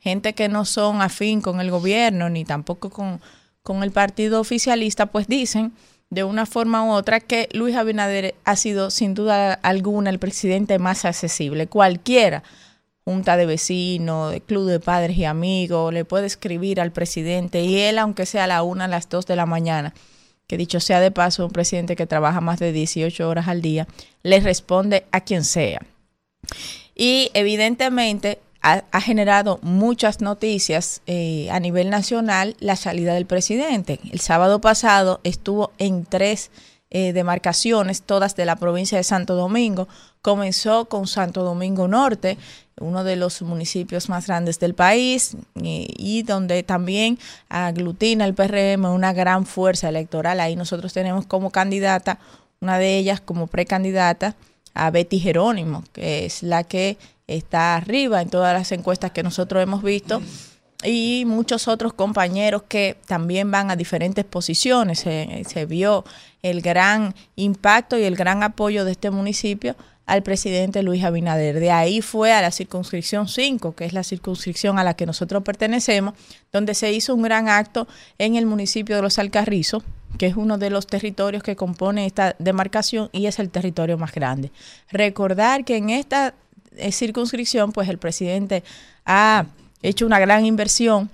[0.00, 3.20] gente que no son afín con el gobierno, ni tampoco con,
[3.62, 5.72] con el partido oficialista, pues dicen
[6.10, 10.78] de una forma u otra que Luis Abinader ha sido sin duda alguna el presidente
[10.78, 11.66] más accesible.
[11.66, 12.42] Cualquiera,
[13.04, 17.98] junta de vecinos, club de padres y amigos, le puede escribir al presidente y él,
[17.98, 19.94] aunque sea a la una, a las dos de la mañana,
[20.46, 23.88] que dicho sea de paso, un presidente que trabaja más de 18 horas al día,
[24.22, 25.82] le responde a quien sea.
[26.94, 34.00] Y evidentemente ha, generado muchas noticias eh, a nivel nacional la salida del presidente.
[34.10, 36.50] El sábado pasado estuvo en tres
[36.90, 39.86] eh, demarcaciones, todas de la provincia de Santo Domingo.
[40.20, 42.38] Comenzó con Santo Domingo Norte,
[42.80, 47.18] uno de los municipios más grandes del país y, donde también
[47.48, 50.40] aglutina el PRM una gran fuerza electoral.
[50.40, 52.18] Ahí nosotros tenemos como candidata,
[52.60, 54.34] una de ellas como precandidata,
[54.74, 59.62] a Betty Jerónimo, que es la que está arriba en todas las encuestas que nosotros
[59.62, 60.22] hemos visto
[60.84, 65.00] y muchos otros compañeros que también van a diferentes posiciones.
[65.00, 66.04] Se, vio
[66.42, 69.74] el gran impacto y el gran apoyo de este municipio
[70.04, 71.58] al presidente Luis Abinader.
[71.58, 75.42] De ahí fue a la circunscripción 5, que es la circunscripción a la que nosotros
[75.42, 76.14] pertenecemos,
[76.52, 77.88] donde se hizo un gran acto
[78.18, 79.82] en el municipio de Los Alcarrizos,
[80.18, 84.12] que es uno de los territorios que compone esta demarcación y es el territorio más
[84.12, 84.52] grande.
[84.90, 86.34] Recordar que en esta
[86.92, 88.62] circunscripción, pues el presidente
[89.04, 89.46] ha
[89.82, 91.10] hecho una gran inversión.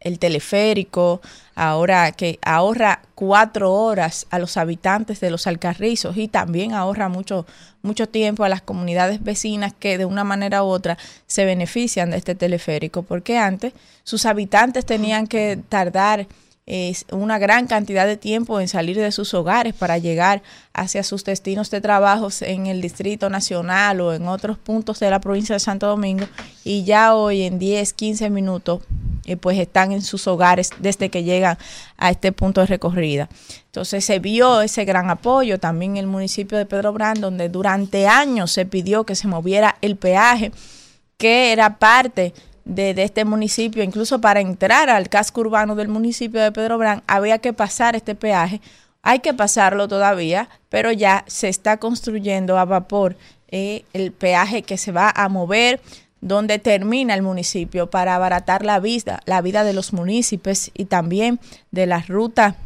[0.00, 1.22] El teleférico,
[1.54, 7.46] ahora que ahorra cuatro horas a los habitantes de los Alcarrizos y también ahorra mucho,
[7.80, 12.18] mucho tiempo a las comunidades vecinas que de una manera u otra se benefician de
[12.18, 13.72] este teleférico, porque antes
[14.02, 16.26] sus habitantes tenían que tardar
[17.12, 20.42] una gran cantidad de tiempo en salir de sus hogares para llegar
[20.72, 25.20] hacia sus destinos de trabajos en el Distrito Nacional o en otros puntos de la
[25.20, 26.26] provincia de Santo Domingo
[26.64, 28.80] y ya hoy en 10, 15 minutos
[29.26, 31.58] eh, pues están en sus hogares desde que llegan
[31.98, 33.28] a este punto de recorrida.
[33.66, 38.06] Entonces se vio ese gran apoyo también en el municipio de Pedro Brand donde durante
[38.06, 40.50] años se pidió que se moviera el peaje
[41.18, 42.32] que era parte
[42.64, 47.38] de, este municipio, incluso para entrar al casco urbano del municipio de Pedro Brán, había
[47.38, 48.60] que pasar este peaje.
[49.02, 53.16] Hay que pasarlo todavía, pero ya se está construyendo a vapor
[53.48, 55.80] eh, el peaje que se va a mover
[56.22, 61.38] donde termina el municipio para abaratar la vida, la vida de los municipios y también
[61.70, 62.56] de la ruta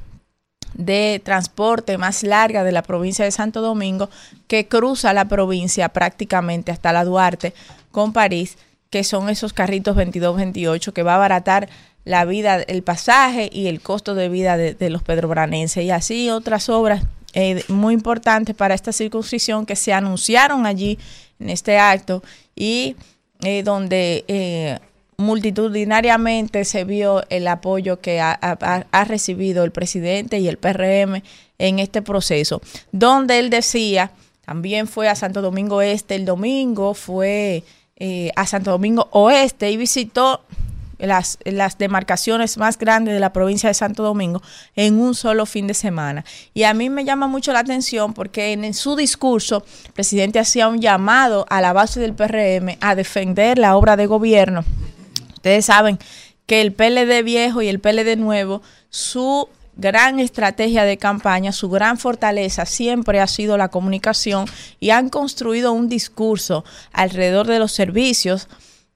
[0.75, 4.11] de transporte más larga de la provincia de Santo Domingo
[4.47, 7.53] que cruza la provincia prácticamente hasta la Duarte
[7.91, 8.59] con París
[8.91, 11.69] que son esos carritos 22-28 que va a abaratar
[12.05, 15.85] la vida, el pasaje y el costo de vida de, los pedrobranenses.
[15.85, 17.05] Y así otras obras
[17.35, 20.99] eh, muy importantes para esta circunscripción que se anunciaron allí
[21.39, 22.23] en este acto
[22.57, 22.97] y
[23.43, 24.79] eh, donde eh,
[25.19, 31.23] multitudinariamente se vio el apoyo que ha, ha, recibido el presidente y el PRM
[31.59, 32.63] en este proceso,
[32.93, 34.13] donde él decía,
[34.47, 37.65] también fue a Santo Domingo Este el domingo, fue
[37.99, 40.43] eh, a Santo Domingo Oeste y visitó
[40.99, 44.43] las, las demarcaciones más grandes de la provincia de Santo Domingo
[44.75, 46.25] en un solo fin de semana.
[46.55, 50.69] Y a mí me llama mucho la atención porque en, su discurso el presidente hacía
[50.69, 54.65] un llamado a la base del PRM a defender la obra de gobierno.
[55.35, 55.99] Ustedes saben
[56.47, 59.49] que el PLD viejo y el PLD nuevo, su
[59.79, 64.47] gran estrategia de campaña, su gran fortaleza siempre ha sido la comunicación
[64.81, 68.49] y han construido un discurso alrededor de los servicios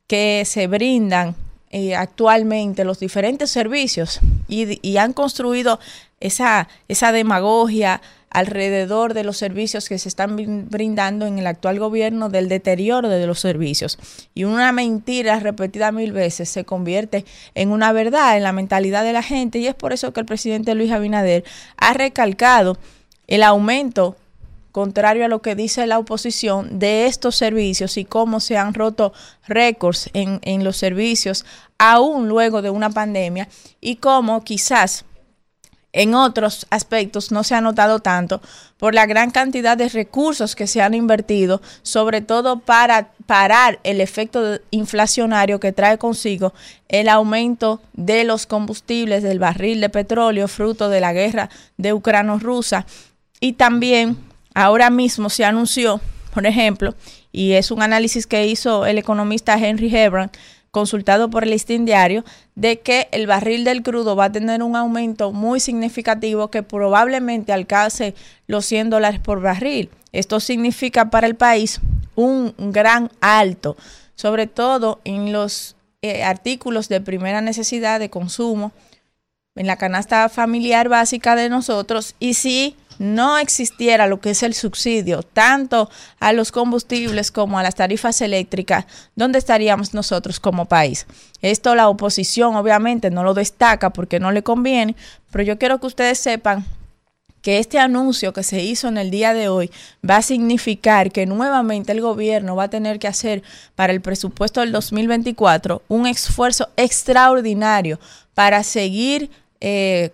[0.09, 1.37] que se brindan
[1.71, 5.81] eh, actualmente, los diferentes servicios, y, han construido
[6.21, 8.03] esa, esa demagogia
[8.33, 10.37] alrededor de los servicios que se están
[10.71, 13.99] brindando en el actual gobierno del deterioro de los servicios.
[14.35, 19.13] Y una mentira repetida mil veces se convierte en una verdad en la mentalidad de
[19.13, 21.45] la gente y es por eso que el presidente Luis Abinader
[21.77, 22.79] ha recalcado
[23.27, 24.17] el aumento
[24.73, 29.13] contrario a lo que dice la oposición, de estos servicios y cómo se han roto
[29.47, 31.45] récords en, en los servicios
[31.77, 33.49] aún luego de una pandemia
[33.81, 35.05] y cómo quizás
[35.93, 38.41] en otros aspectos no se ha notado tanto
[38.79, 44.01] por la gran cantidad de recursos que se han invertido, sobre todo para parar el
[44.01, 46.55] efecto inflacionario que trae consigo
[46.89, 52.87] el aumento de los combustibles del barril de petróleo fruto de la guerra de Ucrano-Rusa
[53.41, 54.17] y también
[54.55, 56.01] Ahora mismo se anunció,
[56.35, 56.95] por ejemplo,
[57.31, 60.31] y es un análisis que hizo el economista Henry Hebron,
[60.73, 62.25] consultado por el Listín Diario,
[62.57, 67.53] de que el barril del crudo va a tener un aumento muy significativo que probablemente
[67.53, 68.15] alcance
[68.47, 69.91] los 100 dólares por barril.
[70.13, 71.81] Esto significa para el país
[72.17, 73.77] un gran alto,
[74.15, 78.73] sobre todo en los eh, artículos de primera necesidad de consumo,
[79.55, 84.55] en la canasta familiar básica de nosotros, y si no existiera lo que es el
[84.55, 85.91] subsidio, tanto
[86.21, 88.87] a los combustibles como a las tarifas eléctricas,
[89.17, 91.07] ¿dónde estaríamos nosotros como país?
[91.41, 94.97] Esto la oposición obviamente no lo destaca porque no le conviene,
[95.31, 96.65] pero yo quiero que ustedes sepan
[97.43, 99.71] que este anuncio que se hizo en el día de hoy
[100.09, 103.43] va a significar que nuevamente el gobierno va a tener que hacer
[103.75, 107.99] para el presupuesto del 2024 un esfuerzo extraordinario
[108.35, 110.13] para seguir eh,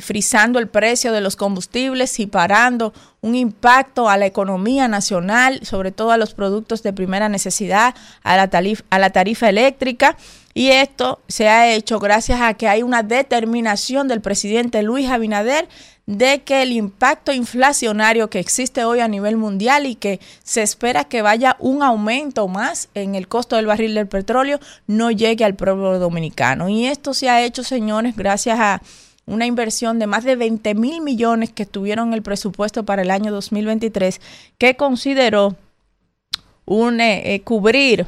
[0.00, 5.92] frizando el precio de los combustibles y parando un impacto a la economía nacional, sobre
[5.92, 10.16] todo a los productos de primera necesidad, a la, tarifa, a la tarifa eléctrica.
[10.52, 15.68] Y esto se ha hecho gracias a que hay una determinación del presidente Luis Abinader
[16.06, 21.04] de que el impacto inflacionario que existe hoy a nivel mundial y que se espera
[21.04, 25.54] que vaya un aumento más en el costo del barril del petróleo no llegue al
[25.54, 26.68] pueblo dominicano.
[26.68, 28.82] Y esto se ha hecho, señores, gracias a
[29.26, 33.10] una inversión de más de 20 mil millones que estuvieron en el presupuesto para el
[33.10, 34.20] año 2023,
[34.58, 35.56] que consideró
[36.66, 38.06] un, eh, eh, cubrir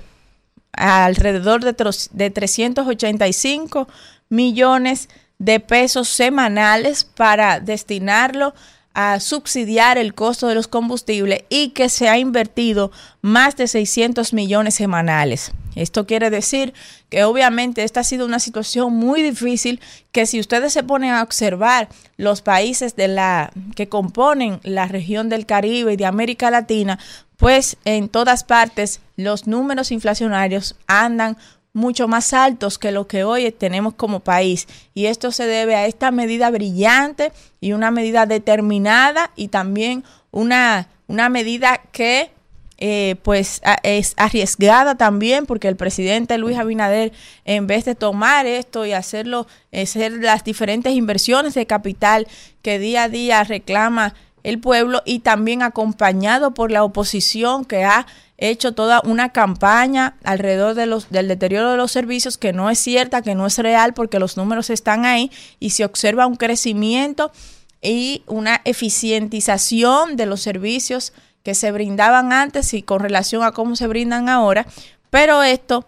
[0.73, 1.75] alrededor de,
[2.13, 3.89] de 385
[4.29, 8.55] millones de pesos semanales para destinarlo
[8.95, 14.33] a subsidiar el costo de los combustibles y que se ha invertido más de 600
[14.33, 15.53] millones semanales.
[15.77, 16.75] Esto quiere decir
[17.09, 19.81] que obviamente esta ha sido una situación muy difícil
[20.11, 25.29] que si ustedes se ponen a observar los países de la que componen la región
[25.29, 26.99] del Caribe y de América Latina,
[27.37, 31.37] pues en todas partes los números inflacionarios andan
[31.77, 34.67] mucho más altos que lo que hoy tenemos como país.
[34.95, 40.89] Y esto se debe a esta medida brillante y una medida determinada y también una,
[41.07, 42.31] una medida que
[42.79, 47.13] eh, pues es arriesgada también porque el presidente Luis Abinader
[47.45, 52.27] en vez de tomar esto y hacerlo hacer las diferentes inversiones de capital
[52.61, 54.15] que día a día reclama
[54.47, 58.07] el pueblo y también acompañado por la oposición que ha
[58.39, 62.79] hecho toda una campaña alrededor de los, del deterioro de los servicios que no es
[62.79, 67.33] cierta, que no es real porque los números están ahí y se observa un crecimiento
[67.83, 71.13] y una eficientización de los servicios
[71.47, 74.67] que se brindaban antes y con relación a cómo se brindan ahora,
[75.11, 75.87] pero esto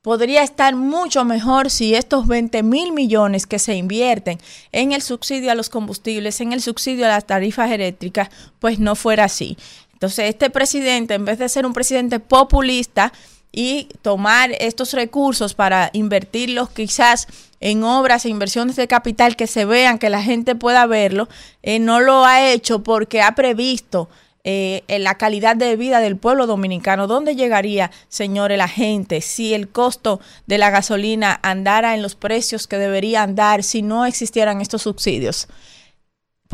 [0.00, 4.38] podría estar mucho mejor si estos 20 mil millones que se invierten
[4.70, 8.28] en el subsidio a los combustibles, en el subsidio a las tarifas eléctricas,
[8.60, 9.58] pues no fuera así.
[9.92, 13.12] Entonces, este presidente, en vez de ser un presidente populista
[13.50, 17.26] y tomar estos recursos para invertirlos quizás
[17.58, 21.28] en obras e inversiones de capital que se vean, que la gente pueda verlo,
[21.64, 24.08] eh, no lo ha hecho porque ha previsto
[24.44, 27.06] eh, la calidad de vida del pueblo dominicano.
[27.06, 32.66] ¿Dónde llegaría, señores, la gente si el costo de la gasolina andara en los precios
[32.66, 35.48] que debería andar si no existieran estos subsidios?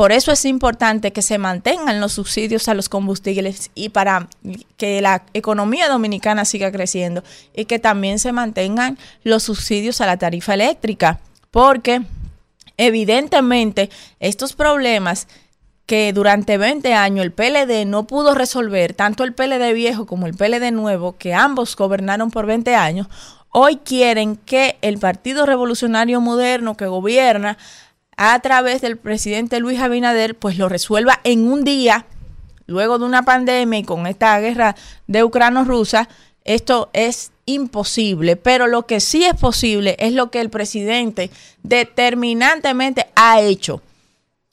[0.00, 4.30] por eso es importante que se mantengan los subsidios a los combustibles y para
[4.78, 7.22] que la economía dominicana siga creciendo
[7.54, 11.20] y que también se mantengan los subsidios a la tarifa eléctrica,
[11.50, 12.00] porque
[12.78, 15.28] evidentemente estos problemas
[15.90, 20.34] que durante 20 años el PLD no pudo resolver, tanto el PLD viejo como el
[20.34, 23.08] PLD nuevo, que ambos gobernaron por 20 años,
[23.48, 27.58] hoy quieren que el Partido Revolucionario Moderno que gobierna
[28.16, 32.06] a través del presidente Luis Abinader, pues lo resuelva en un día,
[32.66, 34.76] luego de una pandemia y con esta guerra
[35.08, 36.08] de ucrano-rusa,
[36.44, 41.32] esto es imposible, pero lo que sí es posible es lo que el presidente
[41.64, 43.82] determinantemente ha hecho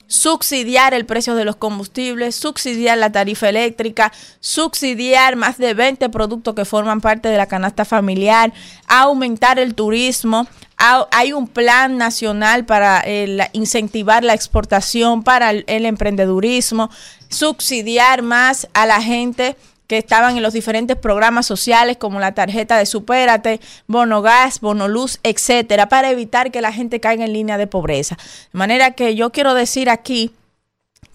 [0.08, 6.54] subsidiar el precio de los combustibles, subsidiar la tarifa eléctrica, subsidiar más de 20 productos
[6.54, 8.52] que forman parte de la canasta familiar,
[8.88, 10.48] aumentar el turismo.
[10.76, 13.04] Hay un plan nacional para
[13.52, 16.90] incentivar la exportación, para el, el emprendedurismo,
[17.28, 19.56] subsidiar más a la gente
[19.88, 24.86] que estaban en los diferentes programas sociales como la tarjeta de Supérate, Bono Gas, Bono
[24.86, 28.16] Luz, etcétera, para evitar que la gente caiga en línea de pobreza.
[28.52, 30.30] De manera que yo quiero decir aquí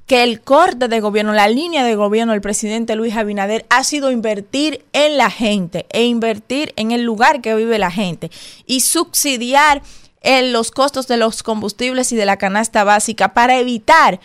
[0.08, 4.12] que el corte de gobierno, la línea de gobierno del presidente Luis Abinader ha sido
[4.12, 8.32] invertir en la gente e invertir en el lugar que vive la gente
[8.66, 9.84] y subsidiar
[10.22, 14.20] en los costos de los combustibles y de la canasta básica para evitar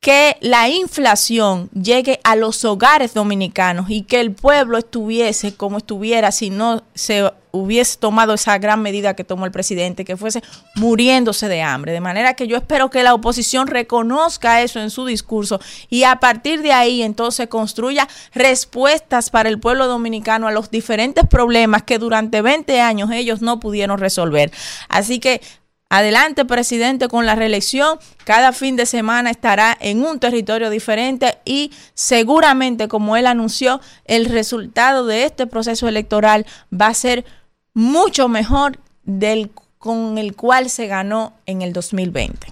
[0.00, 6.30] que la inflación llegue a los hogares dominicanos y que el pueblo estuviese como estuviera
[6.30, 10.42] si no se hubiese tomado esa gran medida que tomó el presidente, que fuese
[10.74, 11.92] muriéndose de hambre.
[11.92, 16.16] De manera que yo espero que la oposición reconozca eso en su discurso y a
[16.20, 21.98] partir de ahí entonces construya respuestas para el pueblo dominicano a los diferentes problemas que
[21.98, 24.52] durante 20 años ellos no pudieron resolver.
[24.88, 25.40] Así que
[25.88, 27.98] Adelante, presidente, con la reelección.
[28.24, 34.26] Cada fin de semana estará en un territorio diferente y seguramente, como él anunció, el
[34.26, 37.24] resultado de este proceso electoral va a ser
[37.72, 42.48] mucho mejor del con el cual se ganó en el 2020.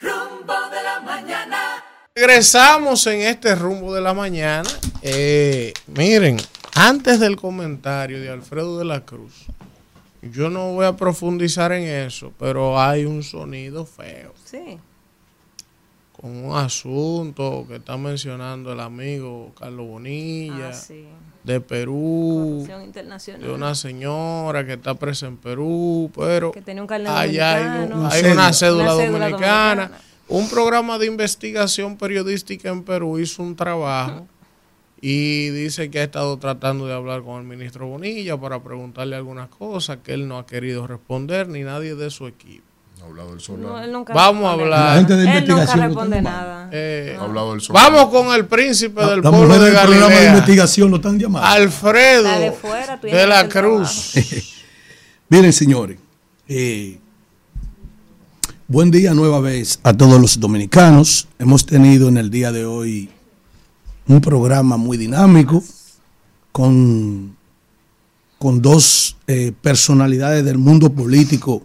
[0.00, 1.82] Rumbo de la mañana.
[2.14, 4.68] Regresamos en este rumbo de la mañana.
[5.00, 6.36] Eh, miren,
[6.74, 9.46] antes del comentario de Alfredo de la Cruz,
[10.30, 14.32] yo no voy a profundizar en eso, pero hay un sonido feo.
[14.44, 14.78] Sí.
[16.12, 20.70] Con un asunto que está mencionando el amigo Carlos Bonilla.
[20.72, 20.94] Ah,
[21.44, 22.66] de Perú,
[23.38, 28.92] de una señora que está presa en Perú, pero que un allá hay, una, cédula,
[28.92, 29.92] dominicana.
[30.26, 34.26] Un programa de investigación periodística en Perú hizo un trabajo
[35.06, 39.50] y dice que ha estado tratando de hablar con el ministro Bonilla para preguntarle algunas
[39.50, 42.64] cosas que él no ha querido responder ni nadie de su equipo.
[44.14, 44.96] vamos a hablar.
[44.96, 46.70] él nunca responde nada.
[46.72, 47.18] Eh,
[47.68, 50.08] vamos con el príncipe del pueblo de Galilea.
[50.08, 51.48] de investigación lo están llamando.
[51.48, 52.56] Alfredo
[53.02, 54.14] de, la Cruz.
[55.28, 55.98] Miren, señores.
[56.48, 56.98] Eh,
[58.66, 61.28] buen día nueva vez a todos los dominicanos.
[61.38, 63.10] Hemos tenido en el día de hoy
[64.06, 65.62] un programa muy dinámico
[66.52, 67.36] con,
[68.38, 71.62] con dos eh, personalidades del mundo político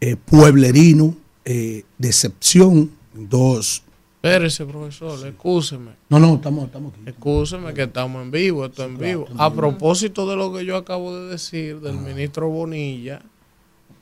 [0.00, 3.82] eh, pueblerino, eh, de excepción, dos...
[4.22, 5.92] Espérese, profesor, excúseme.
[6.08, 7.02] No, no, estamos, estamos aquí.
[7.06, 9.28] Excúseme que estamos en vivo, esto en vivo.
[9.38, 13.22] A propósito de lo que yo acabo de decir del ministro Bonilla,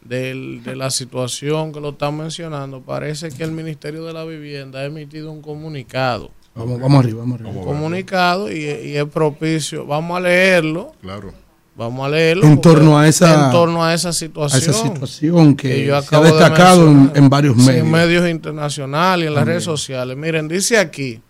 [0.03, 4.85] de la situación que lo están mencionando, parece que el Ministerio de la Vivienda ha
[4.85, 7.65] emitido un comunicado Vamos, vamos arriba, vamos arriba.
[7.65, 9.85] Comunicado y, es propicio.
[9.87, 10.93] Vamos a leerlo.
[11.03, 11.33] Claro.
[11.77, 12.47] Vamos a leerlo.
[12.47, 14.63] En torno a esa, en torno a esa situación.
[14.63, 17.85] esa situación que, yo se ha destacado en, varios medios.
[17.85, 20.17] En medios internacionales y en las redes sociales.
[20.17, 21.21] Miren, dice aquí.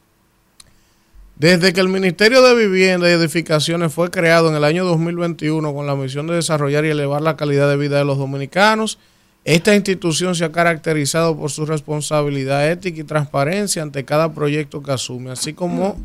[1.35, 5.87] Desde que el Ministerio de Vivienda y Edificaciones fue creado en el año 2021 con
[5.87, 8.99] la misión de desarrollar y elevar la calidad de vida de los dominicanos,
[9.47, 14.91] esta institución se ha caracterizado por su responsabilidad ética y transparencia ante cada proyecto que
[14.91, 15.97] asume, así como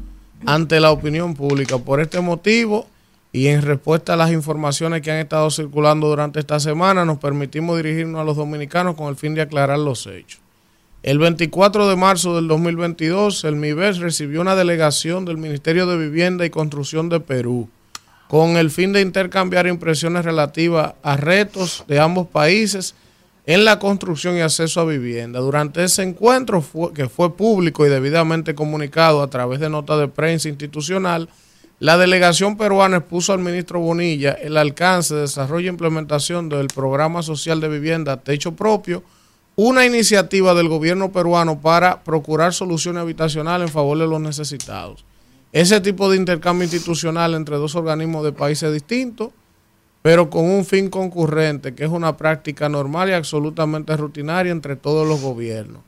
[0.45, 1.79] ante la opinión pública.
[1.79, 2.85] Por este motivo
[3.31, 7.77] y en respuesta a las informaciones que han estado circulando durante esta semana, nos permitimos
[7.77, 10.39] dirigirnos a los dominicanos con el fin de aclarar los hechos.
[11.01, 16.45] El 24 de marzo del 2022, el MIBES recibió una delegación del Ministerio de Vivienda
[16.45, 17.67] y Construcción de Perú
[18.27, 22.93] con el fin de intercambiar impresiones relativas a retos de ambos países
[23.53, 25.41] en la construcción y acceso a vivienda.
[25.41, 26.63] Durante ese encuentro,
[26.95, 31.27] que fue público y debidamente comunicado a través de nota de prensa institucional,
[31.77, 37.59] la delegación peruana expuso al ministro Bonilla el alcance, desarrollo e implementación del programa social
[37.59, 39.03] de vivienda Techo Propio
[39.57, 45.03] una iniciativa del gobierno peruano para procurar soluciones habitacionales en favor de los necesitados.
[45.51, 49.31] Ese tipo de intercambio institucional entre dos organismos de países distintos,
[50.01, 55.07] pero con un fin concurrente, que es una práctica normal y absolutamente rutinaria entre todos
[55.07, 55.81] los gobiernos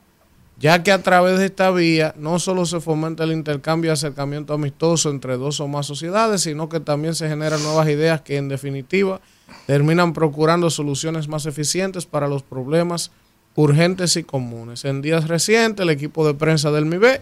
[0.64, 4.54] ya que a través de esta vía no solo se fomenta el intercambio y acercamiento
[4.54, 8.48] amistoso entre dos o más sociedades, sino que también se generan nuevas ideas que en
[8.48, 9.20] definitiva
[9.66, 13.12] terminan procurando soluciones más eficientes para los problemas
[13.56, 14.86] urgentes y comunes.
[14.86, 17.22] En días recientes, el equipo de prensa del MIBE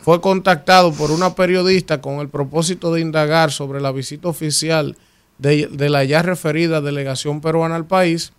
[0.00, 4.96] fue contactado por una periodista con el propósito de indagar sobre la visita oficial
[5.38, 8.32] de, la ya referida delegación peruana al país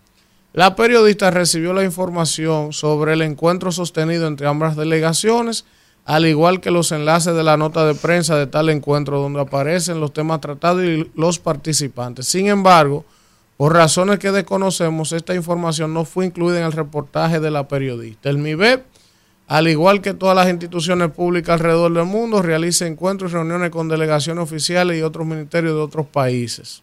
[0.54, 5.64] la periodista recibió la información sobre el encuentro sostenido entre ambas delegaciones,
[6.04, 9.98] al igual que los enlaces de la nota de prensa de tal encuentro donde aparecen
[9.98, 12.28] los temas tratados y los participantes.
[12.28, 13.04] Sin embargo,
[13.56, 18.30] por razones que desconocemos, esta información no fue incluida en el reportaje de la periodista.
[18.30, 18.84] El MIBEP,
[19.46, 23.88] al igual que todas las instituciones públicas alrededor del mundo, realiza encuentros y reuniones con
[23.88, 26.82] delegaciones oficiales y otros ministerios de otros países.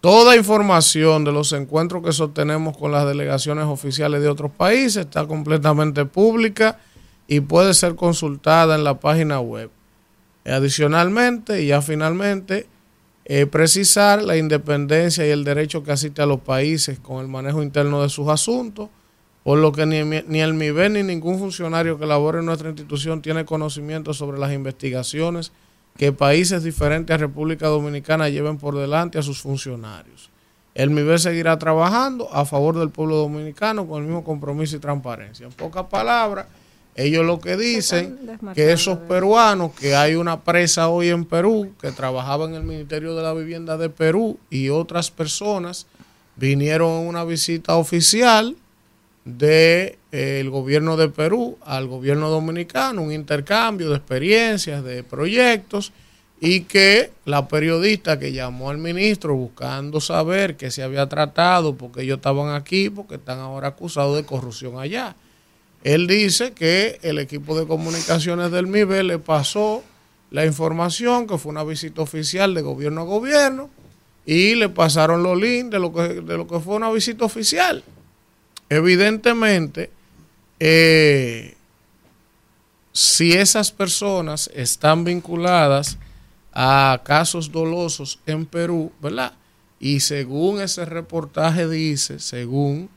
[0.00, 5.26] Toda información de los encuentros que sostenemos con las delegaciones oficiales de otros países está
[5.26, 6.78] completamente pública
[7.28, 9.70] y puede ser consultada en la página web.
[10.46, 12.66] Adicionalmente, y ya finalmente,
[13.26, 17.62] eh, precisar la independencia y el derecho que asiste a los países con el manejo
[17.62, 18.88] interno de sus asuntos,
[19.42, 23.22] por lo que ni, ni el MIBE ni ningún funcionario que labore en nuestra institución
[23.22, 25.52] tiene conocimiento sobre las investigaciones
[25.96, 30.30] que países diferentes a República Dominicana lleven por delante a sus funcionarios.
[30.74, 35.46] El MIBE seguirá trabajando a favor del pueblo dominicano con el mismo compromiso y transparencia.
[35.46, 36.46] En pocas palabras,
[36.94, 38.18] ellos lo que dicen
[38.54, 43.14] que esos peruanos, que hay una presa hoy en Perú que trabajaba en el Ministerio
[43.14, 45.86] de la Vivienda de Perú y otras personas
[46.36, 48.56] vinieron en una visita oficial
[49.30, 55.92] del de, eh, gobierno de Perú al gobierno dominicano, un intercambio de experiencias, de proyectos,
[56.40, 62.02] y que la periodista que llamó al ministro buscando saber qué se había tratado, porque
[62.02, 65.16] ellos estaban aquí, porque están ahora acusados de corrupción allá.
[65.84, 69.82] Él dice que el equipo de comunicaciones del MIBE le pasó
[70.30, 73.68] la información, que fue una visita oficial de gobierno a gobierno,
[74.24, 77.82] y le pasaron los links de lo que, de lo que fue una visita oficial.
[78.70, 79.90] Evidentemente,
[80.60, 81.56] eh,
[82.92, 85.98] si esas personas están vinculadas
[86.52, 89.32] a casos dolosos en Perú, ¿verdad?
[89.80, 92.88] Y según ese reportaje dice, según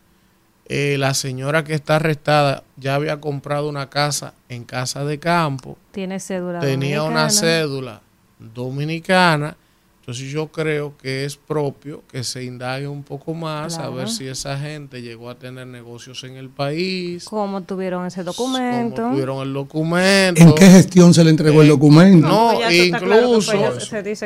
[0.65, 5.77] eh, la señora que está arrestada ya había comprado una casa en casa de campo.
[5.91, 6.59] Tiene cédula.
[6.59, 8.01] Tenía una cédula
[8.37, 9.57] dominicana
[10.03, 14.27] entonces yo creo que es propio que se indague un poco más a ver si
[14.27, 17.23] esa gente llegó a tener negocios en el país.
[17.23, 18.97] ¿Cómo tuvieron ese documento?
[18.97, 20.41] ¿Cómo tuvieron el documento?
[20.41, 22.27] ¿En qué gestión se le entregó el eh, documento?
[22.27, 23.53] No, pues incluso,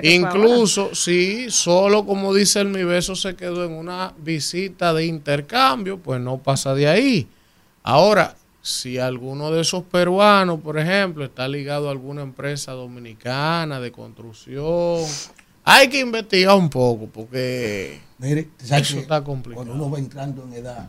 [0.01, 5.99] incluso, sí, solo como dice el mi beso se quedó en una visita de intercambio,
[5.99, 7.27] pues no pasa de ahí.
[7.83, 13.91] Ahora, si alguno de esos peruanos, por ejemplo, está ligado a alguna empresa dominicana de
[13.91, 15.05] construcción,
[15.69, 19.65] hay que investigar un poco porque Mire, eso está complicado.
[19.65, 20.87] Cuando uno va entrando en edad,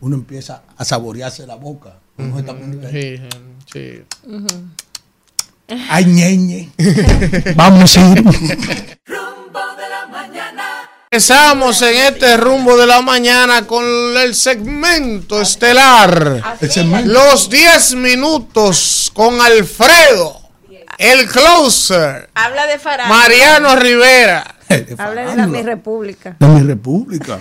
[0.00, 1.98] uno empieza a saborearse la boca.
[2.16, 2.54] Uno está
[2.90, 3.16] sí,
[3.70, 4.02] sí.
[5.90, 6.70] Ay, ñeñe.
[7.56, 8.22] Vamos a ir.
[9.04, 10.90] Rumbo de la mañana.
[11.10, 13.84] Empezamos en este rumbo de la mañana con
[14.16, 16.58] el segmento estelar.
[17.04, 20.43] Los 10 minutos con Alfredo.
[20.98, 22.28] El closer.
[22.34, 23.08] Habla de Farán.
[23.08, 24.54] Mariano Rivera.
[24.98, 26.36] Habla de la mi república.
[26.38, 27.38] De mi república.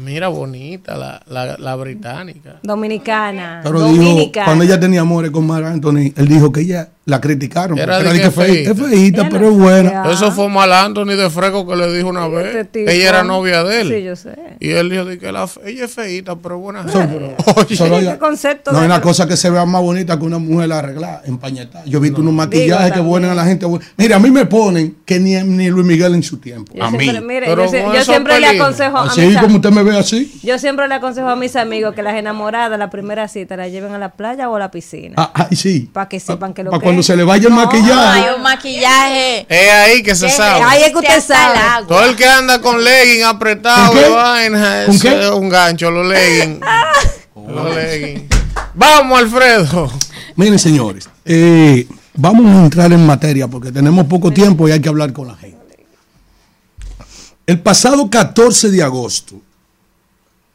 [0.00, 2.60] Mira, bonita, la, la, la británica.
[2.62, 3.60] Dominicana.
[3.64, 7.78] Pero dijo, cuando ella tenía amores con Mar Anthony, él dijo que ella la criticaron.
[7.78, 8.70] Era, de que feita.
[8.70, 10.10] Es feita, pero es buena.
[10.10, 12.54] Eso fue Mal Anthony de Freco que le dijo una vez.
[12.54, 13.88] Este ella era novia de él.
[13.88, 14.34] Sí, yo sé.
[14.60, 16.86] Y él dijo que la, ella es feita, pero es buena.
[17.56, 21.22] Oye, concepto no es una cosa que se vea más bonita que una mujer arreglada,
[21.26, 21.84] empañetada.
[21.84, 23.66] Yo he visto unos maquillajes que ponen a la gente.
[23.96, 26.72] Mira, a mí me ponen que ni, ni Luis Miguel en su tiempo.
[26.80, 27.10] a mí.
[27.20, 30.38] Mire, yo, siempre le aconsejo a Así como usted me ve así.
[30.42, 33.92] Yo siempre le aconsejo a mis amigos que las enamoradas, la primera cita, la lleven
[33.92, 35.14] a la playa o a la piscina.
[35.16, 35.88] Ah, sí.
[35.92, 39.46] Para que sepan que lo Para cuando se le vaya el maquillaje hay un maquillaje.
[39.48, 40.62] Es ahí que se sabe.
[40.62, 41.86] Ahí es que usted sabe.
[41.86, 46.60] Todo el que anda con leggings apretado vaina, es un gancho, los leggings.
[47.34, 48.22] los leggings.
[48.74, 49.90] Vamos, Alfredo.
[50.36, 54.88] Miren, señores, eh, vamos a entrar en materia porque tenemos poco tiempo y hay que
[54.88, 55.58] hablar con la gente.
[57.46, 59.40] El pasado 14 de agosto,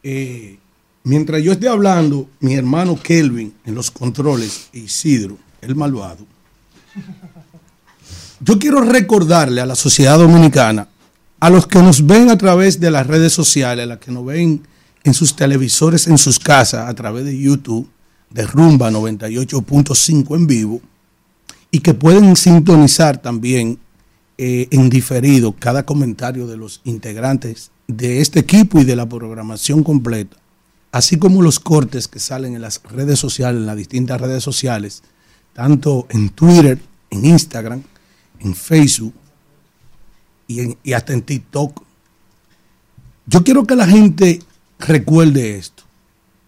[0.04, 0.58] eh,
[1.06, 6.26] Mientras yo esté hablando, mi hermano Kelvin en los controles, Isidro, el malvado,
[8.40, 10.88] yo quiero recordarle a la sociedad dominicana,
[11.40, 14.26] a los que nos ven a través de las redes sociales, a los que nos
[14.26, 14.64] ven
[15.04, 17.90] en sus televisores, en sus casas, a través de YouTube,
[18.30, 20.82] de Rumba 98.5 en vivo,
[21.72, 23.80] y que pueden sintonizar también
[24.38, 29.84] eh, en diferido cada comentario de los integrantes de este equipo y de la programación
[29.84, 30.38] completa,
[30.92, 35.04] así como los cortes que salen en las redes sociales, en las distintas redes sociales,
[35.56, 36.78] tanto en Twitter,
[37.10, 37.82] en Instagram,
[38.40, 39.14] en Facebook
[40.48, 41.82] y, y hasta en TikTok.
[43.26, 44.42] Yo quiero que la gente
[44.78, 45.84] recuerde esto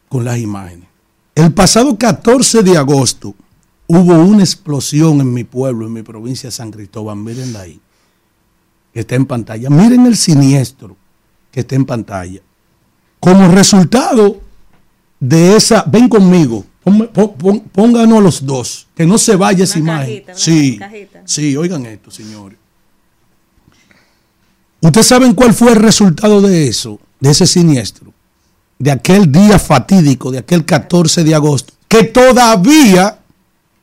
[0.09, 0.87] con las imágenes.
[1.33, 3.33] El pasado 14 de agosto
[3.87, 7.15] hubo una explosión en mi pueblo, en mi provincia de San Cristóbal.
[7.15, 7.79] Miren ahí,
[8.93, 9.69] que está en pantalla.
[9.69, 10.97] Miren el siniestro
[11.49, 12.41] que está en pantalla.
[13.21, 14.41] Como resultado
[15.19, 16.65] de esa, ven conmigo,
[17.71, 20.23] pónganos los dos, que no se vaya esa imagen.
[20.33, 20.79] sí,
[21.25, 22.57] sí, oigan esto, señores.
[24.79, 28.13] ¿Ustedes saben cuál fue el resultado de eso, de ese siniestro?
[28.79, 33.19] De aquel día fatídico, de aquel 14 de agosto, que todavía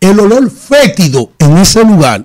[0.00, 2.24] el olor fétido en ese lugar,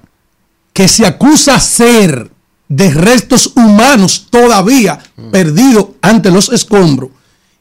[0.72, 2.32] que se acusa ser
[2.68, 5.00] de restos humanos todavía
[5.32, 7.10] perdidos ante los escombros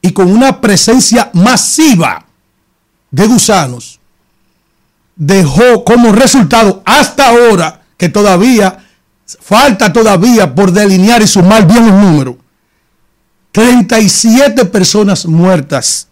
[0.03, 2.28] y con una presencia masiva
[3.11, 4.01] de gusanos,
[5.17, 8.85] dejó como resultado hasta ahora que todavía
[9.41, 12.37] falta todavía por delinear y sumar bien los números.
[13.53, 16.09] 37 personas muertas,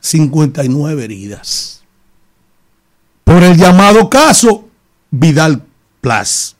[0.00, 1.80] 59 heridas.
[3.24, 4.68] Por el llamado caso
[5.10, 5.62] Vidal
[6.00, 6.56] Plus.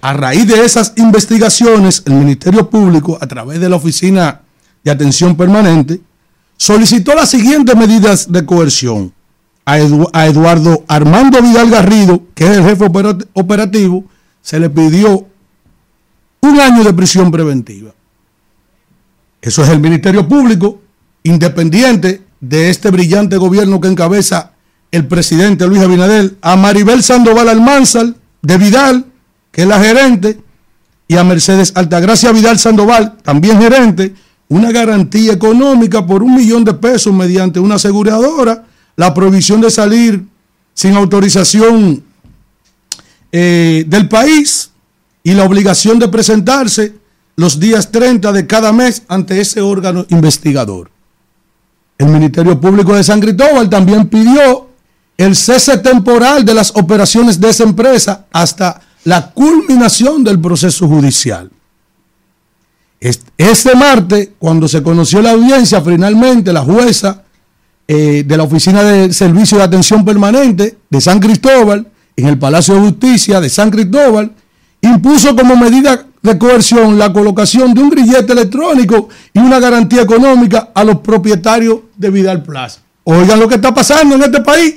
[0.00, 4.42] A raíz de esas investigaciones, el Ministerio Público, a través de la Oficina
[4.84, 6.00] de Atención Permanente,
[6.58, 9.14] solicitó las siguientes medidas de coerción.
[9.64, 12.84] A, Eduardo Armando Vidal Garrido, que es el jefe
[13.34, 14.04] operativo,
[14.42, 15.26] se le pidió
[16.40, 17.92] un año de prisión preventiva.
[19.42, 20.80] Eso es el Ministerio Público,
[21.22, 24.52] independiente de este brillante gobierno que encabeza
[24.90, 29.04] el presidente Luis Abinadel, a Maribel Sandoval Almanzar, de Vidal,
[29.52, 30.40] que es la gerente,
[31.06, 34.14] y a Mercedes Altagracia Vidal Sandoval, también gerente,
[34.48, 38.64] una garantía económica por un millón de pesos mediante una aseguradora,
[38.96, 40.24] la prohibición de salir
[40.74, 42.02] sin autorización
[43.30, 44.70] eh, del país
[45.22, 46.94] y la obligación de presentarse
[47.36, 50.90] los días 30 de cada mes ante ese órgano investigador.
[51.98, 54.68] El Ministerio Público de San Cristóbal también pidió
[55.16, 61.50] el cese temporal de las operaciones de esa empresa hasta la culminación del proceso judicial.
[63.00, 67.22] Este martes, cuando se conoció la audiencia, finalmente la jueza
[67.86, 71.86] eh, de la Oficina de Servicio de Atención Permanente de San Cristóbal,
[72.16, 74.32] en el Palacio de Justicia de San Cristóbal,
[74.80, 80.70] impuso como medida de coerción la colocación de un grillete electrónico y una garantía económica
[80.74, 82.80] a los propietarios de Vidal Plaza.
[83.04, 84.74] Oigan lo que está pasando en este país.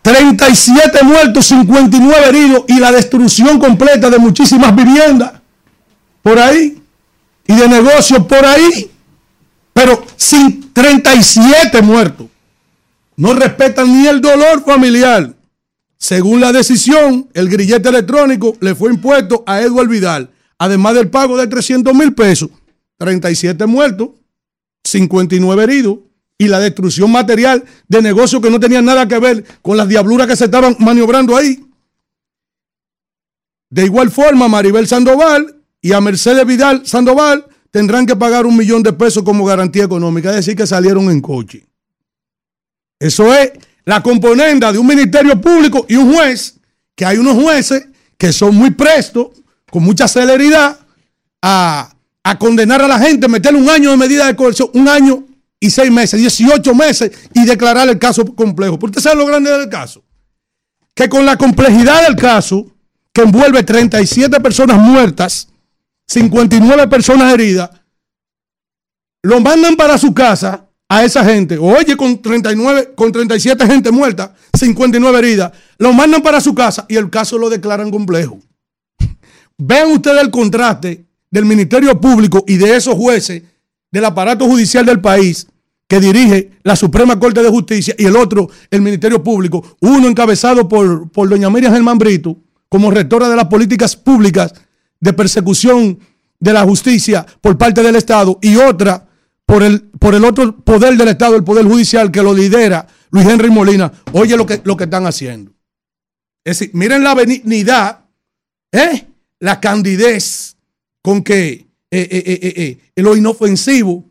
[0.00, 5.32] 37 muertos, 59 heridos y la destrucción completa de muchísimas viviendas
[6.22, 6.79] por ahí
[7.50, 8.88] y de negocios por ahí,
[9.72, 12.28] pero sin 37 muertos.
[13.16, 15.34] No respetan ni el dolor familiar.
[15.98, 21.36] Según la decisión, el grillete electrónico le fue impuesto a Edward Vidal, además del pago
[21.36, 22.50] de 300 mil pesos,
[22.98, 24.10] 37 muertos,
[24.84, 25.98] 59 heridos
[26.38, 30.28] y la destrucción material de negocios que no tenían nada que ver con las diabluras
[30.28, 31.66] que se estaban maniobrando ahí.
[33.70, 38.82] De igual forma, Maribel Sandoval y a Mercedes Vidal Sandoval tendrán que pagar un millón
[38.82, 41.66] de pesos como garantía económica, es decir, que salieron en coche.
[42.98, 43.52] Eso es
[43.84, 46.56] la componenda de un ministerio público y un juez,
[46.94, 47.86] que hay unos jueces
[48.18, 49.28] que son muy prestos,
[49.70, 50.78] con mucha celeridad,
[51.40, 55.24] a, a condenar a la gente, meterle un año de medida de coerción, un año
[55.58, 58.78] y seis meses, 18 meses y declarar el caso complejo.
[58.78, 60.02] ¿Por qué sabe lo grande del caso?
[60.94, 62.66] Que con la complejidad del caso,
[63.12, 65.49] que envuelve 37 personas muertas,
[66.10, 67.70] 59 personas heridas,
[69.22, 71.56] lo mandan para su casa a esa gente.
[71.56, 76.96] Oye, con 39, con 37 gente muerta, 59 heridas, lo mandan para su casa y
[76.96, 78.40] el caso lo declaran complejo.
[79.58, 83.44] Vean ustedes el contraste del Ministerio Público y de esos jueces
[83.92, 85.46] del aparato judicial del país
[85.86, 90.68] que dirige la Suprema Corte de Justicia y el otro, el Ministerio Público, uno encabezado
[90.68, 92.36] por, por doña Miriam Germán Brito,
[92.68, 94.52] como rectora de las políticas públicas
[95.00, 95.98] de persecución
[96.38, 99.08] de la justicia por parte del Estado, y otra
[99.44, 103.26] por el, por el otro poder del Estado, el poder judicial que lo lidera Luis
[103.26, 103.92] Henry Molina.
[104.12, 105.52] Oye lo que, lo que están haciendo.
[106.44, 108.04] Es decir, miren la benignidad,
[108.72, 109.06] ¿eh?
[109.40, 110.56] la candidez
[111.02, 114.04] con que eh, eh, eh, lo inofensivo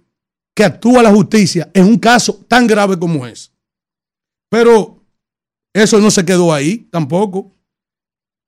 [0.53, 3.51] que actúa la justicia en un caso tan grave como es.
[4.49, 5.01] Pero
[5.73, 7.55] eso no se quedó ahí tampoco,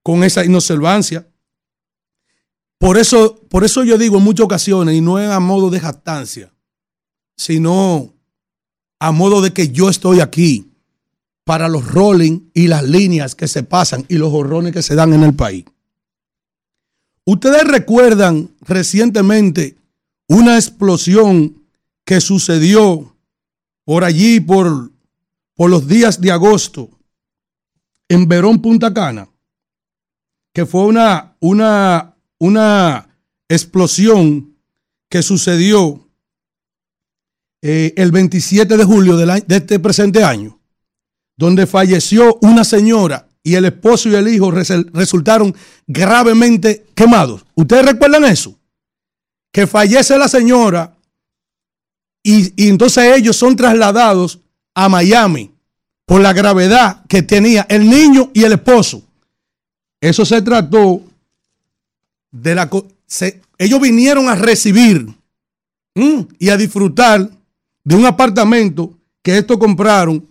[0.03, 1.26] con esa inobservancia.
[2.82, 5.80] Por eso, por eso yo digo en muchas ocasiones, y no es a modo de
[5.80, 6.51] jactancia,
[7.38, 8.11] sino
[9.00, 10.72] a modo de que yo estoy aquí
[11.43, 15.14] para los rolling y las líneas que se pasan y los horrones que se dan
[15.14, 15.64] en el país.
[17.24, 19.77] Ustedes recuerdan recientemente
[20.27, 21.61] una explosión
[22.03, 23.16] que sucedió
[23.85, 24.92] por allí, por,
[25.53, 26.90] por los días de agosto,
[28.10, 29.30] en Verón, Punta Cana,
[30.51, 32.10] que fue una, una,
[32.42, 33.08] una
[33.48, 34.58] explosión
[35.08, 36.08] que sucedió
[37.61, 40.60] eh, el 27 de julio de este presente año,
[41.38, 45.53] donde falleció una señora y el esposo y el hijo resultaron
[45.86, 47.45] gravemente quemados.
[47.53, 48.58] ¿Ustedes recuerdan eso?
[49.53, 50.98] Que fallece la señora
[52.24, 54.40] y, y, entonces ellos son trasladados
[54.74, 55.52] a Miami
[56.08, 59.03] por la gravedad que tenía el niño y el esposo.
[60.00, 61.03] Eso se trató
[62.32, 62.69] de la...
[63.58, 65.14] ellos vinieron a recibir
[66.40, 67.30] y a disfrutar
[67.84, 70.27] de un apartamento que estos compraron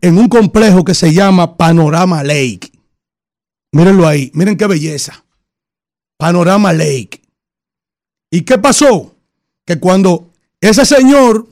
[0.00, 2.70] en un complejo que se llama Panorama Lake.
[3.72, 5.24] Mírenlo ahí, miren qué belleza.
[6.18, 7.20] Panorama Lake.
[8.30, 9.14] ¿Y qué pasó?
[9.64, 10.30] Que cuando
[10.60, 11.46] ese señor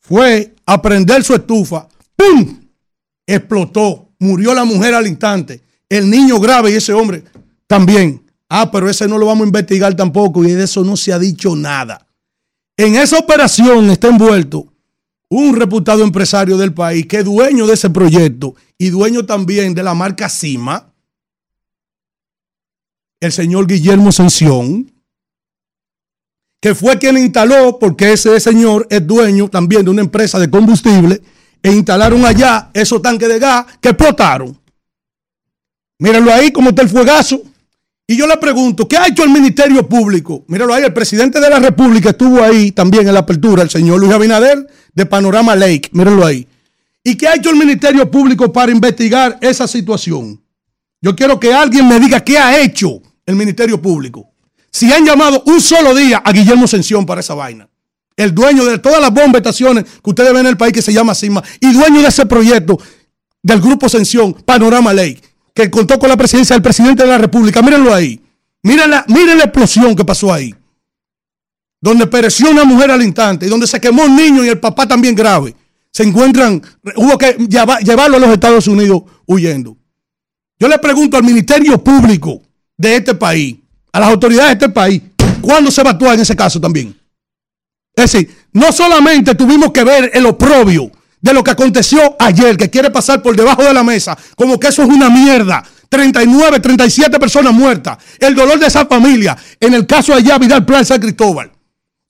[0.00, 2.60] fue a prender su estufa, ¡pum!
[3.26, 4.08] Explotó.
[4.20, 5.62] Murió la mujer al instante.
[5.88, 7.22] El niño grave y ese hombre
[7.66, 8.27] también.
[8.48, 11.18] Ah, pero ese no lo vamos a investigar tampoco y de eso no se ha
[11.18, 12.06] dicho nada.
[12.76, 14.72] En esa operación está envuelto
[15.30, 19.82] un reputado empresario del país que es dueño de ese proyecto y dueño también de
[19.82, 20.92] la marca Cima,
[23.20, 24.90] el señor Guillermo Sanción,
[26.60, 31.20] que fue quien instaló, porque ese señor es dueño también de una empresa de combustible,
[31.62, 34.58] e instalaron allá esos tanques de gas que explotaron.
[35.98, 37.42] Mírenlo ahí como está el fuegazo.
[38.10, 40.42] Y yo le pregunto, ¿qué ha hecho el Ministerio Público?
[40.48, 44.00] Míralo ahí, el presidente de la República estuvo ahí también en la apertura, el señor
[44.00, 46.48] Luis Abinader de Panorama Lake, mírenlo ahí.
[47.04, 50.40] ¿Y qué ha hecho el Ministerio Público para investigar esa situación?
[51.02, 54.30] Yo quiero que alguien me diga qué ha hecho el Ministerio Público.
[54.70, 57.68] Si han llamado un solo día a Guillermo Sención para esa vaina.
[58.16, 60.94] El dueño de todas las bombas estaciones que ustedes ven en el país que se
[60.94, 62.78] llama CIMA y dueño de ese proyecto
[63.42, 65.27] del Grupo Sención, Panorama Lake
[65.58, 67.60] que contó con la presidencia del presidente de la República.
[67.62, 68.20] Mírenlo ahí.
[68.62, 70.54] Miren la, miren la explosión que pasó ahí.
[71.80, 74.86] Donde pereció una mujer al instante y donde se quemó un niño y el papá
[74.86, 75.56] también grave.
[75.90, 76.62] Se encuentran,
[76.94, 79.76] hubo que llevarlo a los Estados Unidos huyendo.
[80.60, 82.40] Yo le pregunto al Ministerio Público
[82.76, 83.56] de este país,
[83.92, 85.02] a las autoridades de este país,
[85.40, 86.96] ¿cuándo se va a actuar en ese caso también?
[87.96, 90.90] Es decir, no solamente tuvimos que ver el oprobio
[91.20, 94.68] de lo que aconteció ayer, que quiere pasar por debajo de la mesa, como que
[94.68, 95.62] eso es una mierda.
[95.88, 97.96] 39, 37 personas muertas.
[98.18, 99.36] El dolor de esa familia.
[99.58, 101.50] En el caso de allá, Vidal Plan San Cristóbal.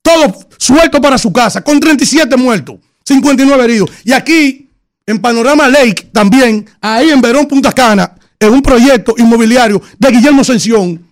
[0.03, 3.91] Todo suelto para su casa, con 37 muertos, 59 heridos.
[4.05, 4.71] Y aquí,
[5.07, 10.45] en Panorama Lake, también, ahí en Verón, Punta Cana, en un proyecto inmobiliario de Guillermo
[10.45, 11.05] Sención,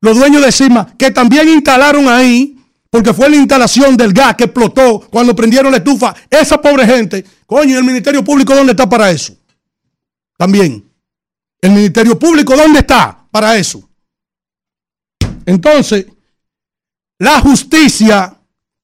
[0.00, 2.57] los dueños de CIMA, que también instalaron ahí
[2.90, 6.14] porque fue la instalación del gas que explotó cuando prendieron la estufa.
[6.30, 9.36] Esa pobre gente, coño, el Ministerio Público dónde está para eso?
[10.36, 10.84] También.
[11.60, 13.88] ¿El Ministerio Público dónde está para eso?
[15.44, 16.06] Entonces,
[17.18, 18.34] la justicia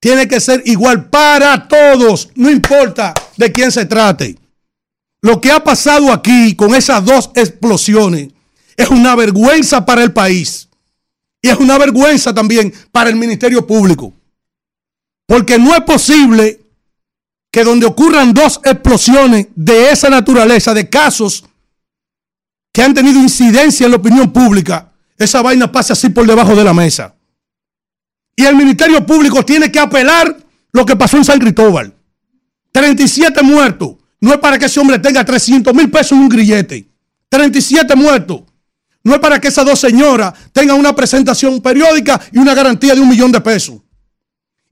[0.01, 4.37] tiene que ser igual para todos, no importa de quién se trate.
[5.23, 8.29] Lo que ha pasado aquí con esas dos explosiones
[8.77, 10.64] es una vergüenza para el país.
[11.45, 14.15] Y es una vergüenza también para el Ministerio Público.
[15.27, 16.59] Porque no es posible
[17.51, 21.45] que donde ocurran dos explosiones de esa naturaleza, de casos
[22.73, 26.65] que han tenido incidencia en la opinión pública, esa vaina pase así por debajo de
[26.65, 27.15] la mesa.
[28.35, 30.35] Y el Ministerio Público tiene que apelar
[30.73, 31.93] lo que pasó en San Cristóbal.
[32.73, 33.97] 37 muertos.
[34.19, 36.89] No es para que ese hombre tenga 300 mil pesos en un grillete.
[37.29, 38.45] 37 muertos.
[39.05, 43.03] No es para que esas dos señoras tengan una presentación periódica y una garantía de
[43.03, 43.77] un millón de pesos.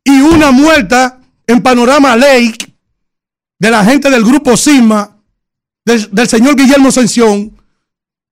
[0.02, 2.72] Y una muerta en Panorama Lake
[3.58, 5.16] de la gente del grupo Sima,
[5.84, 7.52] del, señor Guillermo Sención,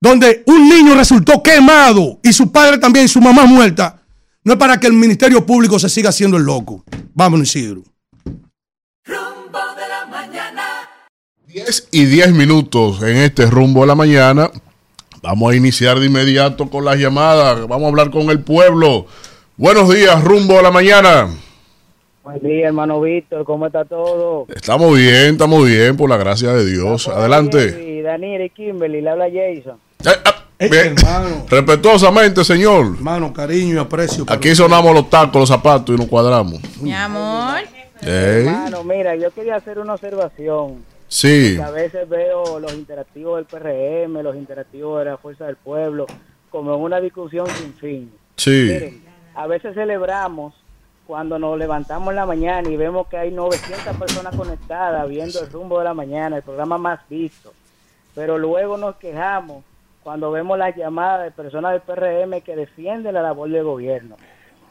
[0.00, 4.02] donde un niño resultó quemado y su padre también y su mamá muerta
[4.42, 6.82] No es para que el Ministerio Público se siga haciendo el loco.
[7.12, 7.82] Vámonos, Isidro.
[9.04, 10.62] Rumbo de la mañana.
[11.46, 14.50] 10 y 10 minutos en este rumbo de la mañana.
[15.22, 17.66] Vamos a iniciar de inmediato con las llamadas.
[17.68, 19.04] Vamos a hablar con el pueblo.
[19.58, 21.28] Buenos días, rumbo de la mañana.
[22.24, 23.44] Buen día, hermano Víctor.
[23.44, 24.46] ¿Cómo está todo?
[24.48, 27.06] Estamos bien, estamos bien, por la gracia de Dios.
[27.08, 27.98] Adelante.
[27.98, 29.76] Y Daniel y Kimberly, le habla Jason.
[30.58, 30.94] Bien.
[31.50, 32.94] Respetuosamente, señor.
[32.96, 34.24] Hermano, cariño y aprecio.
[34.26, 36.60] Aquí sonamos los tacos, los zapatos y nos cuadramos.
[36.80, 37.60] Mi amor.
[38.00, 40.82] Hermano, mira, yo quería hacer una observación.
[41.10, 41.56] Sí.
[41.56, 46.06] Porque a veces veo los interactivos del PRM, los interactivos de la Fuerza del Pueblo,
[46.50, 48.12] como en una discusión sin fin.
[48.36, 48.68] Sí.
[48.72, 49.02] Miren,
[49.34, 50.54] a veces celebramos
[51.06, 55.50] cuando nos levantamos en la mañana y vemos que hay 900 personas conectadas viendo el
[55.50, 57.52] rumbo de la mañana, el programa más visto.
[58.14, 59.64] Pero luego nos quejamos
[60.04, 64.16] cuando vemos las llamadas de personas del PRM que defienden la labor del gobierno.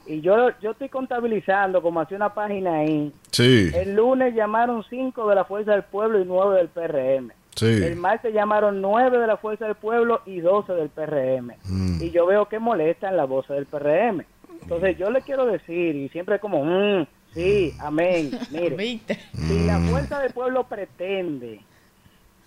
[0.09, 3.69] Y yo, yo estoy contabilizando, como hacía una página ahí, Sí.
[3.75, 7.31] el lunes llamaron cinco de la Fuerza del Pueblo y nueve del PRM.
[7.55, 7.65] Sí.
[7.83, 11.53] El martes llamaron nueve de la Fuerza del Pueblo y doce del PRM.
[11.65, 12.01] Mm.
[12.01, 14.25] Y yo veo que molestan la voz del PRM.
[14.63, 17.05] Entonces yo le quiero decir, y siempre como, mm,
[17.35, 18.31] sí, amén.
[18.49, 18.99] Mire,
[19.33, 21.59] si la Fuerza del Pueblo pretende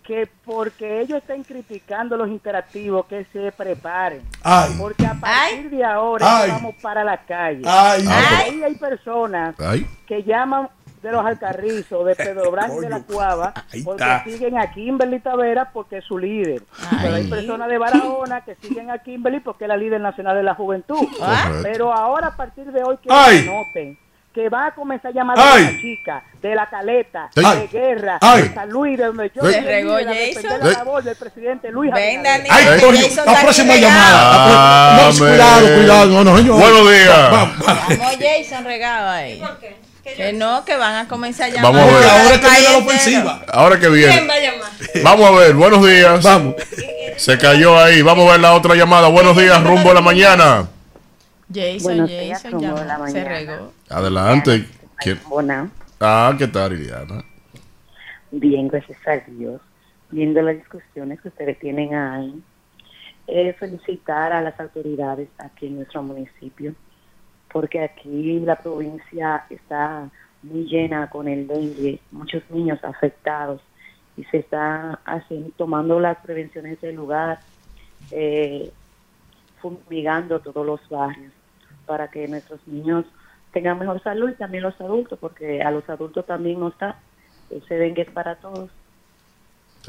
[0.02, 4.22] que porque ellos estén criticando los interactivos, que se preparen.
[4.42, 4.74] Ay.
[4.78, 6.50] Porque a partir de ahora Ay.
[6.50, 7.62] vamos para la calle.
[7.64, 8.05] Ay.
[8.08, 9.86] Ahí hay personas Ay.
[10.06, 10.68] que llaman
[11.02, 13.52] de los Alcarrizos, de Pedro Branco de la Cuava,
[13.84, 16.62] porque siguen a Kimberly Tavera porque es su líder.
[17.02, 20.44] Pero hay personas de Barahona que siguen a Kimberly porque es la líder nacional de
[20.44, 21.00] la juventud.
[21.18, 21.58] Correcto.
[21.62, 23.50] Pero ahora a partir de hoy que Ay.
[24.35, 25.65] Que va a comenzar a llamar Ay.
[25.67, 27.59] de la chica, de la caleta, Ay.
[27.61, 28.43] de guerra, Ay.
[28.43, 30.61] de San Luis, de donde yo a Jason.
[30.61, 32.23] la labor del presidente Luis Ven.
[32.27, 34.97] Ay, coño, la próxima llamada.
[34.97, 36.07] La no, cuidado, cuidado.
[36.07, 36.59] No, no, señor.
[36.61, 37.09] Buenos días.
[37.11, 37.52] Va- va-
[37.89, 39.39] Vamos, Jason regado ahí.
[39.39, 39.77] ¿Por qué?
[40.17, 41.73] Que no, que van a comenzar a llamar.
[41.75, 42.09] Vamos a ver.
[42.11, 43.43] Ahora es que viene la ofensiva.
[43.52, 44.12] Ahora que viene.
[44.15, 44.70] ¿Quién va a llamar?
[45.05, 46.23] Vamos a ver, buenos días.
[46.25, 46.55] Vamos.
[47.19, 48.02] Se cayó ahí.
[48.02, 49.09] Vamos a ver la otra llamada.
[49.09, 50.67] Buenos días, rumbo de la mañana.
[51.52, 53.28] Jason, Buenos días, Jason, llamó, de la se mañana.
[53.28, 53.72] regó.
[53.90, 54.66] Adelante.
[55.28, 57.24] Bona, Ah, ¿qué tal, Liliana?
[58.31, 59.60] bien, gracias a Dios.
[60.10, 62.42] Viendo las discusiones que ustedes tienen ahí,
[63.26, 66.74] eh, felicitar a las autoridades aquí en nuestro municipio,
[67.52, 70.08] porque aquí la provincia está
[70.42, 73.60] muy llena con el dengue, muchos niños afectados
[74.16, 77.40] y se está haciendo, tomando las prevenciones del lugar,
[78.10, 78.70] eh,
[79.60, 81.32] fumigando todos los barrios
[81.86, 83.05] para que nuestros niños
[83.52, 86.97] tengan mejor salud y también los adultos, porque a los adultos también no está.
[87.51, 88.70] Ese dengue es para todos.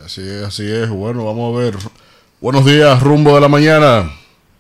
[0.04, 0.90] Así es, así es.
[0.90, 1.76] Bueno, vamos a ver.
[2.42, 4.10] Buenos días, rumbo de la mañana.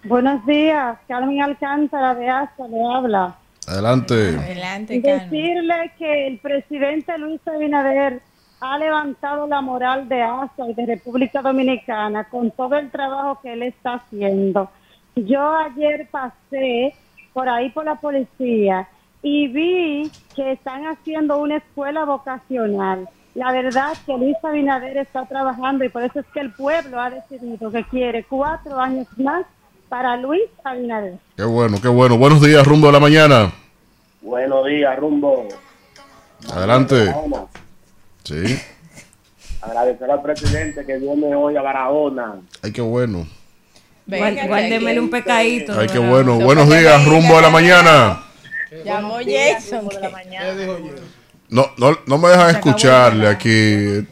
[0.05, 3.35] Buenos días, Carmen Alcántara de ASA le habla.
[3.67, 4.37] Adelante.
[4.37, 5.29] Adelante, Carmen.
[5.29, 8.21] Decirle que el presidente Luis Abinader
[8.59, 13.53] ha levantado la moral de ASA y de República Dominicana con todo el trabajo que
[13.53, 14.69] él está haciendo.
[15.15, 16.95] Yo ayer pasé
[17.33, 18.87] por ahí por la policía
[19.21, 23.07] y vi que están haciendo una escuela vocacional.
[23.35, 27.09] La verdad que Luis Abinader está trabajando y por eso es que el pueblo ha
[27.09, 29.45] decidido que quiere cuatro años más
[29.89, 31.17] para Luis Abinader.
[31.35, 32.17] Qué bueno, qué bueno.
[32.17, 33.51] Buenos días, rumbo de la mañana.
[34.21, 35.47] Buenos días, rumbo.
[36.51, 37.13] Adelante.
[38.23, 38.59] Sí.
[39.61, 42.35] Agradecer al presidente que viene hoy a Barahona.
[42.61, 43.25] Ay, qué bueno.
[44.05, 45.77] Guárdemele un pecadito.
[45.79, 46.39] Ay, qué bueno.
[46.39, 48.23] Buenos días, rumbo de la mañana.
[48.83, 49.87] Llamó Jason.
[51.49, 54.05] No, no, no me dejan escucharle aquí.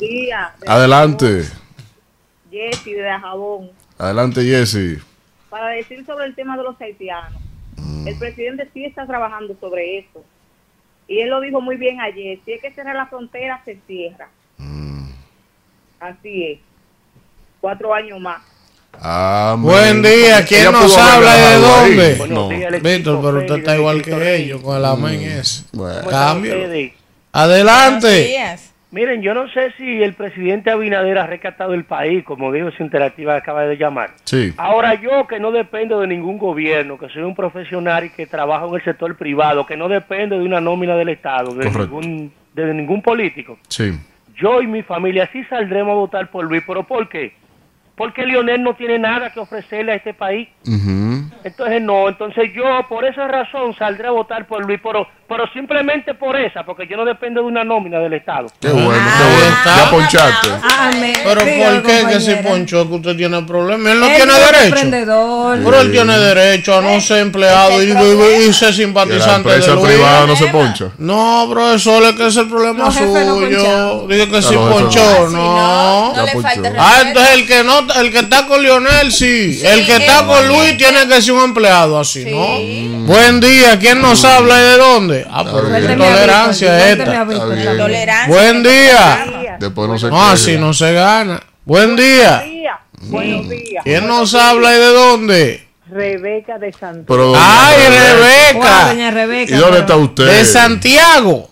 [0.67, 1.45] Adelante.
[2.51, 5.01] Jessy de Jabón, Adelante, Jesse.
[5.49, 7.41] para decir sobre el tema de los haitianos.
[8.05, 10.23] El presidente sí está trabajando sobre eso.
[11.07, 12.39] Y él lo dijo muy bien ayer.
[12.43, 14.29] Si hay que cerrar la frontera, se cierra.
[15.99, 16.59] Así es.
[17.59, 18.41] Cuatro años más.
[18.99, 19.63] Amén.
[19.63, 22.27] Buen día, ¿quién Ella nos habla y de dónde?
[22.33, 22.49] No.
[22.81, 25.63] Víctor, pero usted está igual que ellos con el amén ese.
[25.73, 26.07] Bueno.
[26.09, 26.55] Cambio.
[27.31, 28.57] Adelante.
[28.93, 32.83] Miren, yo no sé si el presidente Abinader ha rescatado el país, como dijo su
[32.83, 34.11] interactiva que acaba de llamar.
[34.25, 34.53] Sí.
[34.57, 38.67] Ahora yo que no dependo de ningún gobierno, que soy un profesional y que trabajo
[38.67, 42.01] en el sector privado, que no depende de una nómina del Estado, de, Correcto.
[42.01, 43.97] ningún, de ningún político, Sí.
[44.35, 47.33] yo y mi familia sí saldremos a votar por Luis, pero ¿por qué?
[48.01, 50.47] Porque Lionel no tiene nada que ofrecerle a este país.
[51.43, 56.15] Entonces no, entonces yo por esa razón saldré a votar por Luis, pero, pero simplemente
[56.15, 58.47] por esa, porque yo no dependo de una nómina del Estado.
[58.59, 59.77] Qué bueno, qué Ah, bueno.
[59.77, 60.49] Ya ponchaste.
[61.23, 63.91] Pero ¿por qué que si ponchó que usted tiene problema?
[63.91, 65.61] Él no tiene derecho.
[65.63, 69.49] Pero él tiene derecho a no ser empleado y, y- y ser Que la simpatizante
[69.49, 69.85] de empresa Luis.
[69.93, 70.85] privada no se poncha.
[70.97, 73.13] No, profesor, es que ese es el problema no suyo.
[73.13, 74.07] ponchados.
[74.09, 75.37] Dice que Ah, si ponchó, no.
[75.37, 76.13] no.
[76.79, 79.61] Ah, entonces el que no, el que está con Lionel, sí.
[79.63, 83.05] el que está con Luis tiene que ser un empleado así, ¿no?
[83.05, 85.27] Buen día, ¿quién nos habla y de dónde?
[85.29, 87.25] Ah, pero qué tolerancia es esta.
[87.25, 88.27] Tolerancia.
[88.27, 89.57] Buen día.
[89.59, 91.41] Después no se No, así no se gana.
[91.65, 92.43] Buen día.
[93.03, 93.83] Buenos días.
[93.83, 95.67] ¿Quién nos habla y de dónde?
[95.89, 97.05] Rebeca de Santiago.
[97.07, 98.87] Pero, ¡Ay, Rebeca!
[98.87, 99.55] doña Rebeca.
[99.55, 100.25] ¿Y dónde está usted?
[100.27, 101.49] De Santiago.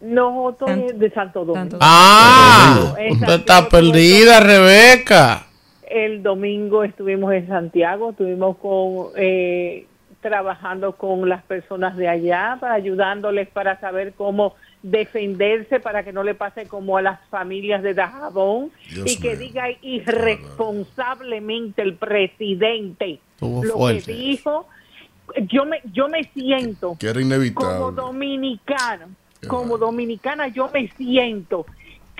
[0.00, 1.76] No, estoy de Santo Domingo.
[1.80, 5.46] Ah, usted está perdida, Rebeca.
[5.90, 9.86] El domingo estuvimos en Santiago, estuvimos con eh,
[10.20, 16.22] trabajando con las personas de allá, para ayudándoles para saber cómo defenderse para que no
[16.22, 23.18] le pase como a las familias de Dajabón Dios y que diga irresponsablemente el presidente
[23.34, 24.12] Estuvo lo fuerte.
[24.12, 24.66] que dijo.
[25.48, 27.20] Yo me yo me siento Que era
[27.54, 29.06] como dominicano,
[29.46, 31.66] como dominicana yo me siento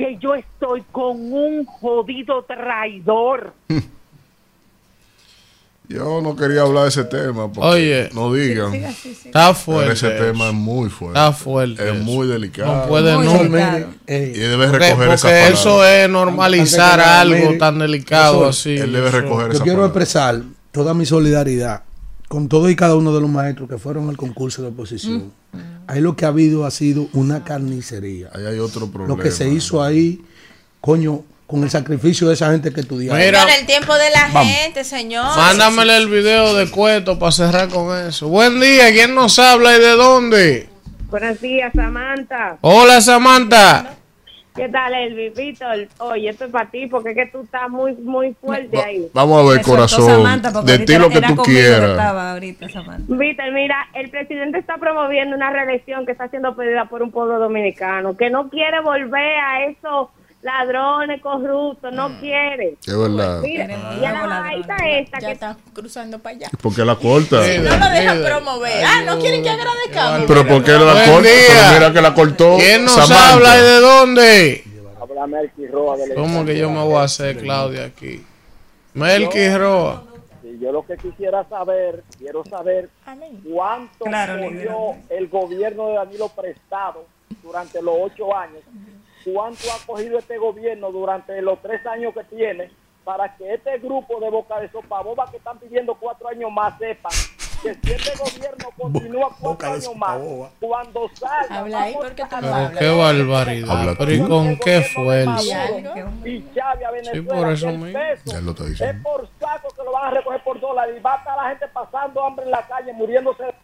[0.07, 3.53] que yo estoy con un jodido traidor.
[5.89, 7.53] Yo no quería hablar de ese tema.
[7.53, 8.11] porque Oye.
[8.15, 8.71] no digan.
[8.71, 9.29] Sí, sí, sí.
[9.29, 10.25] Está Pero fuerte ese eso.
[10.25, 11.19] tema es muy fuerte.
[11.19, 12.05] Está fuerte Es eso.
[12.05, 12.77] muy delicado.
[12.83, 13.87] No puede Muy delicado.
[14.07, 15.49] y debe Porque, recoger porque esa palabra.
[15.49, 18.77] eso es normalizar algo mire, tan delicado así.
[18.77, 19.87] Él debe Eso- recoger Yo esa quiero palabra.
[20.03, 21.83] expresar toda mi solidaridad
[22.29, 25.33] con todos y cada uno de los maestros que fueron al concurso de oposición.
[25.91, 28.31] Ahí lo que ha habido ha sido una carnicería.
[28.33, 29.17] Ahí hay otro problema.
[29.17, 30.25] Lo que se hizo ahí,
[30.81, 33.19] coño, con el sacrificio de esa gente que estudiaba.
[33.19, 34.53] Mira, Señor, el tiempo de la Vamos.
[34.53, 35.37] gente, señor.
[35.37, 38.29] Mándamele el video de Cueto para cerrar con eso.
[38.29, 40.69] Buen día, ¿quién nos habla y de dónde?
[41.11, 42.59] Buenos días, Samantha.
[42.61, 43.97] Hola, Samantha.
[44.55, 45.31] ¿Qué tal, Elvi?
[45.31, 49.09] Víctor, oye, esto es para ti porque es que tú estás muy, muy fuerte ahí.
[49.15, 50.25] Vamos a ver, corazón.
[50.65, 51.97] de ti lo que tú quieras.
[52.73, 53.15] Samantha.
[53.15, 57.39] Víctor, mira, el presidente está promoviendo una reelección que está siendo pedida por un pueblo
[57.39, 60.09] dominicano, que no quiere volver a esos
[60.43, 62.77] ladrones corruptos, no quiere.
[62.87, 63.41] Es verdad.
[63.41, 66.51] Mira, y a la bajita esta que está cruzando para allá.
[66.61, 67.37] ¿Por qué la corta?
[67.37, 68.85] No lo dejan promover.
[68.85, 70.25] Ah, no quieren que agradezcamos.
[70.27, 71.29] Pero ¿por qué la corta?
[71.49, 72.57] Pero mira que la cortó.
[72.57, 73.33] ¿Quién nos Samantha.
[73.35, 74.65] habla y de dónde?
[75.01, 78.25] Habla Melqui Roa ¿Cómo que yo me voy a hacer, Claudia, aquí?
[78.95, 80.05] Melqui Roa.
[80.43, 82.89] Y yo lo que quisiera saber, quiero saber
[83.45, 87.05] cuánto cogió el gobierno de Danilo Prestado
[87.43, 88.61] durante los ocho años,
[89.25, 92.71] cuánto ha cogido este gobierno durante los tres años que tiene,
[93.05, 96.79] para que este grupo de boca de sopa boba que están pidiendo cuatro años más
[96.79, 97.13] sepan
[97.63, 100.19] que si este gobierno continúa cuatro años más,
[100.59, 101.59] cuando salga...
[101.59, 103.95] Habla ahí porque tú Pero qué barbaridad.
[103.99, 105.71] Pero ¿y con qué fuerza?
[106.25, 107.99] y Chávez a Venezuela, Sí, por eso el mismo.
[107.99, 111.01] peso Ya lo está es por saco que lo van a recoger por dólares y
[111.01, 113.45] va a estar la gente pasando hambre en la calle, muriéndose.
[113.45, 113.60] ¿Tú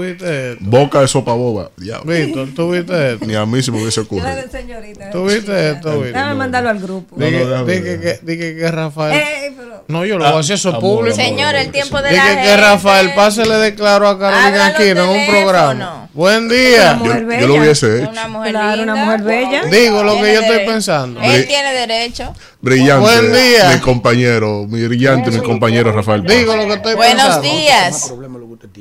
[0.00, 0.64] viste esto?
[0.64, 1.70] Boca de sopa boba.
[1.76, 2.10] Diablo.
[2.12, 3.26] Víctor, ¿tú viste esto?
[3.26, 4.28] Ni a mí se me hubiese ocurrido.
[4.50, 5.10] señorita.
[5.10, 6.12] ¿Tú viste esto, Víctor?
[6.14, 7.16] Déjame mandarlo al grupo.
[7.16, 9.20] Dije, No, no, déjame dije que, dije que Rafael.
[9.20, 11.14] Eh, pero- No, yo lo voy a hacer eso amor, público.
[11.20, 12.56] amor, Señor, el tiempo de Dije la que gente.
[12.56, 16.08] Rafael Pase le declaró a Carolina aquí en un programa.
[16.14, 16.98] Buen día.
[17.04, 18.10] Yo, yo lo hubiese hecho.
[18.10, 19.04] Una mujer Claro, una linda.
[19.04, 19.64] mujer bella.
[19.64, 20.70] Digo lo que yo estoy derecho.
[20.70, 21.20] pensando.
[21.20, 22.32] Él tiene derecho.
[22.62, 23.00] Brillante.
[23.02, 23.70] Buen día.
[23.74, 26.22] Mi compañero, mi brillante, mi compañero Rafael.
[26.24, 26.34] Paz.
[26.36, 27.42] Digo lo que estoy Buenos pensando.
[27.42, 28.12] días.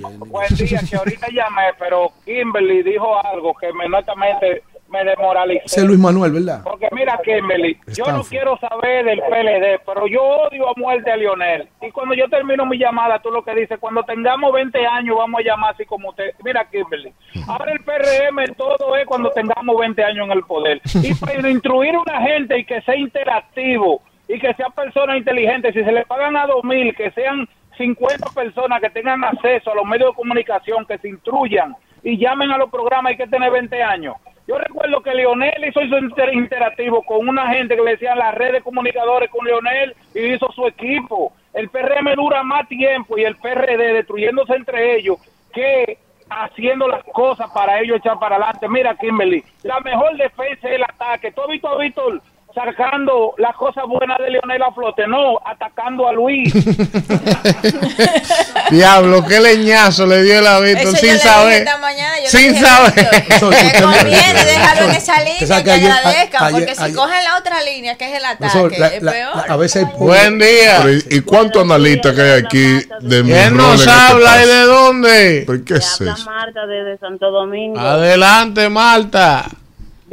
[0.02, 4.64] Buen día, que ahorita llamé, pero Kimberly dijo algo que inmediatamente
[4.94, 5.66] me desmoralizó.
[5.66, 6.62] Ese es Luis Manuel, ¿verdad?
[6.64, 11.18] Porque mira, Kimberly, yo no quiero saber del PLD, pero yo odio a muerte a
[11.18, 11.68] Lionel.
[11.82, 15.42] Y cuando yo termino mi llamada, tú lo que dices, cuando tengamos 20 años vamos
[15.42, 16.32] a llamar así como usted.
[16.44, 17.12] Mira, Kimberly,
[17.48, 20.82] ahora el PRM todo es cuando tengamos 20 años en el poder.
[21.02, 25.74] Y para instruir a una gente y que sea interactivo y que sean personas inteligentes,
[25.74, 29.85] si se le pagan a 2.000, que sean 50 personas que tengan acceso a los
[29.85, 33.82] medios de comunicación, que se instruyan y llamen a los programas, hay que tener 20
[33.82, 34.16] años.
[34.45, 38.35] Yo recuerdo que Leonel hizo su inter- interactivo con una gente que le decían las
[38.35, 41.32] redes comunicadores con Leonel y hizo su equipo.
[41.53, 45.18] El PRM dura más tiempo y el PRD destruyéndose entre ellos
[45.53, 45.98] que
[46.30, 48.68] haciendo las cosas para ellos echar para adelante.
[48.68, 51.32] Mira, Kimberly, la mejor defensa es el ataque.
[51.32, 52.22] ¿Tú has visto a Víctor
[52.54, 56.54] sacando las cosas buenas de Leonel a flote, no, atacando a Luis.
[58.72, 61.66] Diablo, qué leñazo le dio el hábito Eso sin saber.
[61.82, 62.94] mañana, sin saber.
[63.28, 66.96] Víctor, Te conviene dejarlo en esa línea que que ayer- agradezcan, ayer- porque si ayer-
[66.96, 69.36] cogen la otra línea, que es el ataque, Profesor, la- es la- peor.
[69.36, 70.80] la- a veces hay Buen día.
[70.84, 73.92] Pero, ¿y, y cuántos analistas que hay aquí de mi ¿Quién rol nos en este
[73.92, 74.48] habla y país?
[74.48, 75.44] de dónde?
[75.48, 76.26] ¿Pero qué es eso?
[76.26, 77.80] Marta desde Santo Domingo.
[77.80, 79.46] Adelante, Marta.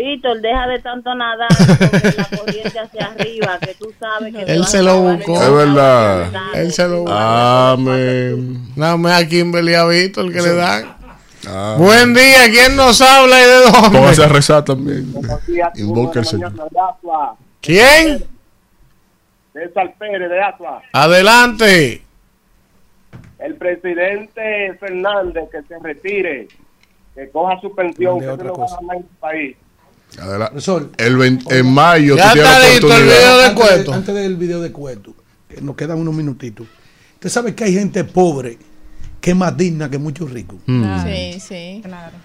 [0.00, 1.48] Víctor, deja de tanto nadar
[2.16, 4.42] la corriente hacia arriba, que tú sabes que...
[4.50, 5.34] Él se a lo buscó.
[5.34, 6.30] Es verdad.
[6.54, 7.12] Él se lo buscó.
[7.12, 8.72] Amén.
[8.76, 10.96] Nada más a Kimberly visto el que le dan.
[11.46, 11.76] Ah.
[11.78, 14.28] Buen día, ¿quién nos habla y de Póngase a dónde?
[14.28, 15.12] rezar también.
[15.76, 16.52] Invoca al Señor.
[17.60, 18.24] ¿Quién?
[19.52, 20.82] César Pérez de Atlas.
[20.94, 22.02] Adelante.
[23.38, 26.48] El presidente Fernández que se retire,
[27.14, 29.56] que coja su pensión, que se lo va a país.
[30.18, 30.50] Adelante.
[30.52, 33.92] Profesor, El 20 en mayo Ya tú está listo el video de antes, Cueto.
[33.92, 35.14] antes del video de Cueto,
[35.48, 36.66] que nos quedan unos minutitos.
[37.14, 38.58] Usted sabe que hay gente pobre
[39.20, 40.58] que es más digna que muchos ricos.
[40.66, 41.02] Mm.
[41.04, 41.80] Sí, sí.
[41.84, 42.16] Claro.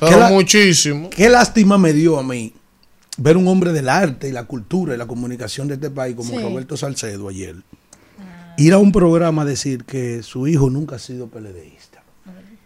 [0.00, 1.08] Pero la- muchísimo.
[1.10, 2.52] Qué lástima me dio a mí
[3.18, 6.30] ver un hombre del arte y la cultura y la comunicación de este país como
[6.30, 6.38] Sí.
[6.42, 7.56] Roberto Salcedo ayer.
[8.56, 12.02] Ir a un programa a decir que su hijo nunca ha sido PLDista.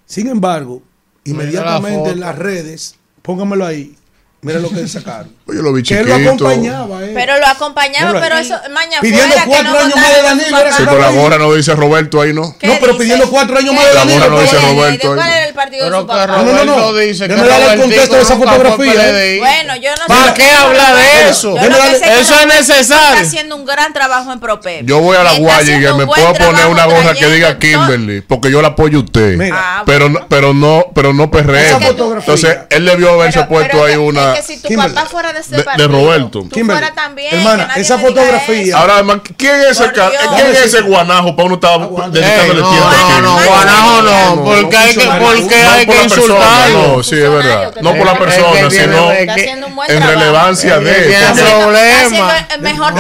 [0.07, 0.83] Sin embargo,
[1.25, 3.95] la inmediatamente en las redes, póngamelo ahí,
[4.45, 5.33] mira lo que sacaron.
[5.47, 6.19] Oye, lo vi que él chiquito.
[6.19, 7.05] lo acompañaba.
[7.05, 7.11] eh.
[7.15, 10.59] Pero lo acompañaba, pero eso, mañana pidiendo fuera que cuatro no años más de Danilo.
[10.75, 12.57] Sí, pero la gorra no dice Roberto ahí, ¿no?
[12.59, 13.05] ¿Qué no, pero dice?
[13.05, 14.21] pidiendo cuatro años más ¿Qué de La Danilo.
[14.21, 14.57] gorra no dice.
[14.59, 15.17] Roberto ¿De ahí.
[15.19, 16.27] cuál era el partido de Pero su que papá?
[16.43, 16.93] No, no, no.
[16.95, 19.39] Dice que el contexto de esa fotografía, PLDI.
[19.41, 20.35] Bueno, yo no ¿Para sé.
[20.35, 21.57] qué habla de eso?
[21.59, 22.81] Eso es necesario.
[23.13, 24.87] Está haciendo un gran trabajo en ProPep.
[24.87, 28.51] Yo voy a la guaya y me puedo poner una gorra que diga Kimberly, porque
[28.51, 29.39] yo la apoyo a usted.
[29.53, 31.77] Ah, Pero, no- pero no, pero no fotografía.
[32.33, 35.57] Entonces, él debió haberse puesto ahí una es que si tu papá fuera de ese
[35.57, 36.41] de, Roberto.
[36.43, 37.35] tú Kimberly, fuera también.
[37.35, 38.77] hermana, esa fotografía- eso.
[38.79, 39.91] Ahora, además, ¿quién es ese.
[39.93, 41.79] ¿quién es ese guanajo para uno estar
[42.11, 46.05] dedicándole no, tiempo no, no, Guanajo no, porque hay que, porque No hay por que
[46.05, 46.97] insultarlo.
[46.97, 47.75] no, sí, es verdad.
[47.81, 50.95] No por la persona, sino en relevancia de.
[50.95, 52.47] tiene problema.
[52.61, 52.93] mejor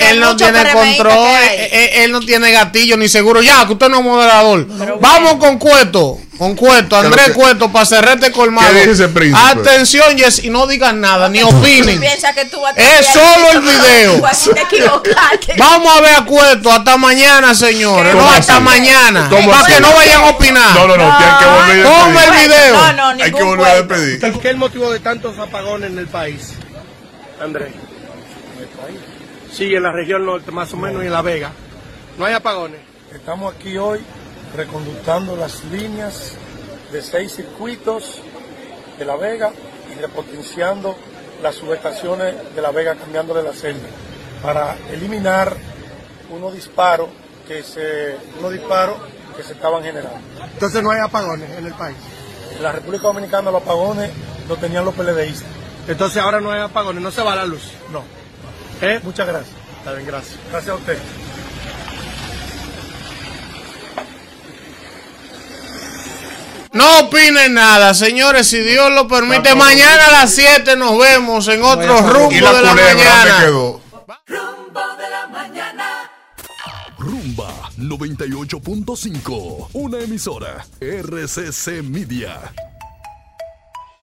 [0.00, 3.42] él no tiene control, él no tiene gatillo ni seguro.
[3.42, 4.66] Ya, que usted no es moderador.
[5.00, 8.72] Vamos con Cueto, con Cueto, Andrés que- Cueto, para cerrar este colmado.
[8.72, 9.10] ¿Qué dice?
[9.34, 12.00] Atención, Jess, y no digan nada, ni opinen.
[12.00, 14.22] piensas que tú vas a Es solo el video.
[15.58, 18.14] Vamos a ver a Cueto hasta mañana, señores.
[18.14, 18.40] ¿Cómo No, así?
[18.40, 19.26] hasta mañana.
[19.28, 19.72] ¿Cómo Para así?
[19.74, 20.74] que no vayan a opinar.
[20.76, 22.74] No, no, no, que hay que volver a Toma el video.
[22.74, 23.94] No, no, Hay que volver a cuento.
[23.98, 24.20] despedir.
[24.40, 26.54] ¿Qué es el motivo de tantos apagones en el país,
[27.38, 27.74] Andrés?
[29.54, 31.50] Sí, en la región norte, más o menos, y en La Vega.
[32.16, 32.80] No hay apagones.
[33.14, 34.00] Estamos aquí hoy
[34.56, 36.34] reconductando las líneas
[36.92, 38.20] de seis circuitos
[38.98, 39.52] de La Vega
[39.92, 40.96] y repotenciando
[41.42, 43.88] las subestaciones de La Vega, cambiándole la celda
[44.42, 45.54] para eliminar
[46.30, 47.08] unos disparos
[47.46, 48.96] que se, unos disparos
[49.36, 50.18] que se estaban generando.
[50.52, 51.96] Entonces no hay apagones en el país.
[52.56, 54.10] En la República Dominicana los apagones
[54.48, 55.48] los tenían los PLDistas.
[55.88, 57.72] Entonces ahora no hay apagones, no se va la luz.
[57.90, 58.02] No.
[58.80, 59.00] ¿Eh?
[59.02, 59.56] Muchas gracias.
[59.78, 60.38] Está bien, gracias.
[60.50, 60.98] Gracias a usted.
[66.72, 68.46] No opinen nada, señores.
[68.46, 72.52] Si Dios lo permite, mañana a las 7 nos vemos en otro rumbo ¿Y la
[72.52, 73.46] de la mañana.
[73.46, 76.10] Rumbo de la mañana.
[76.98, 82.38] Rumba 98.5, una emisora RCC Media.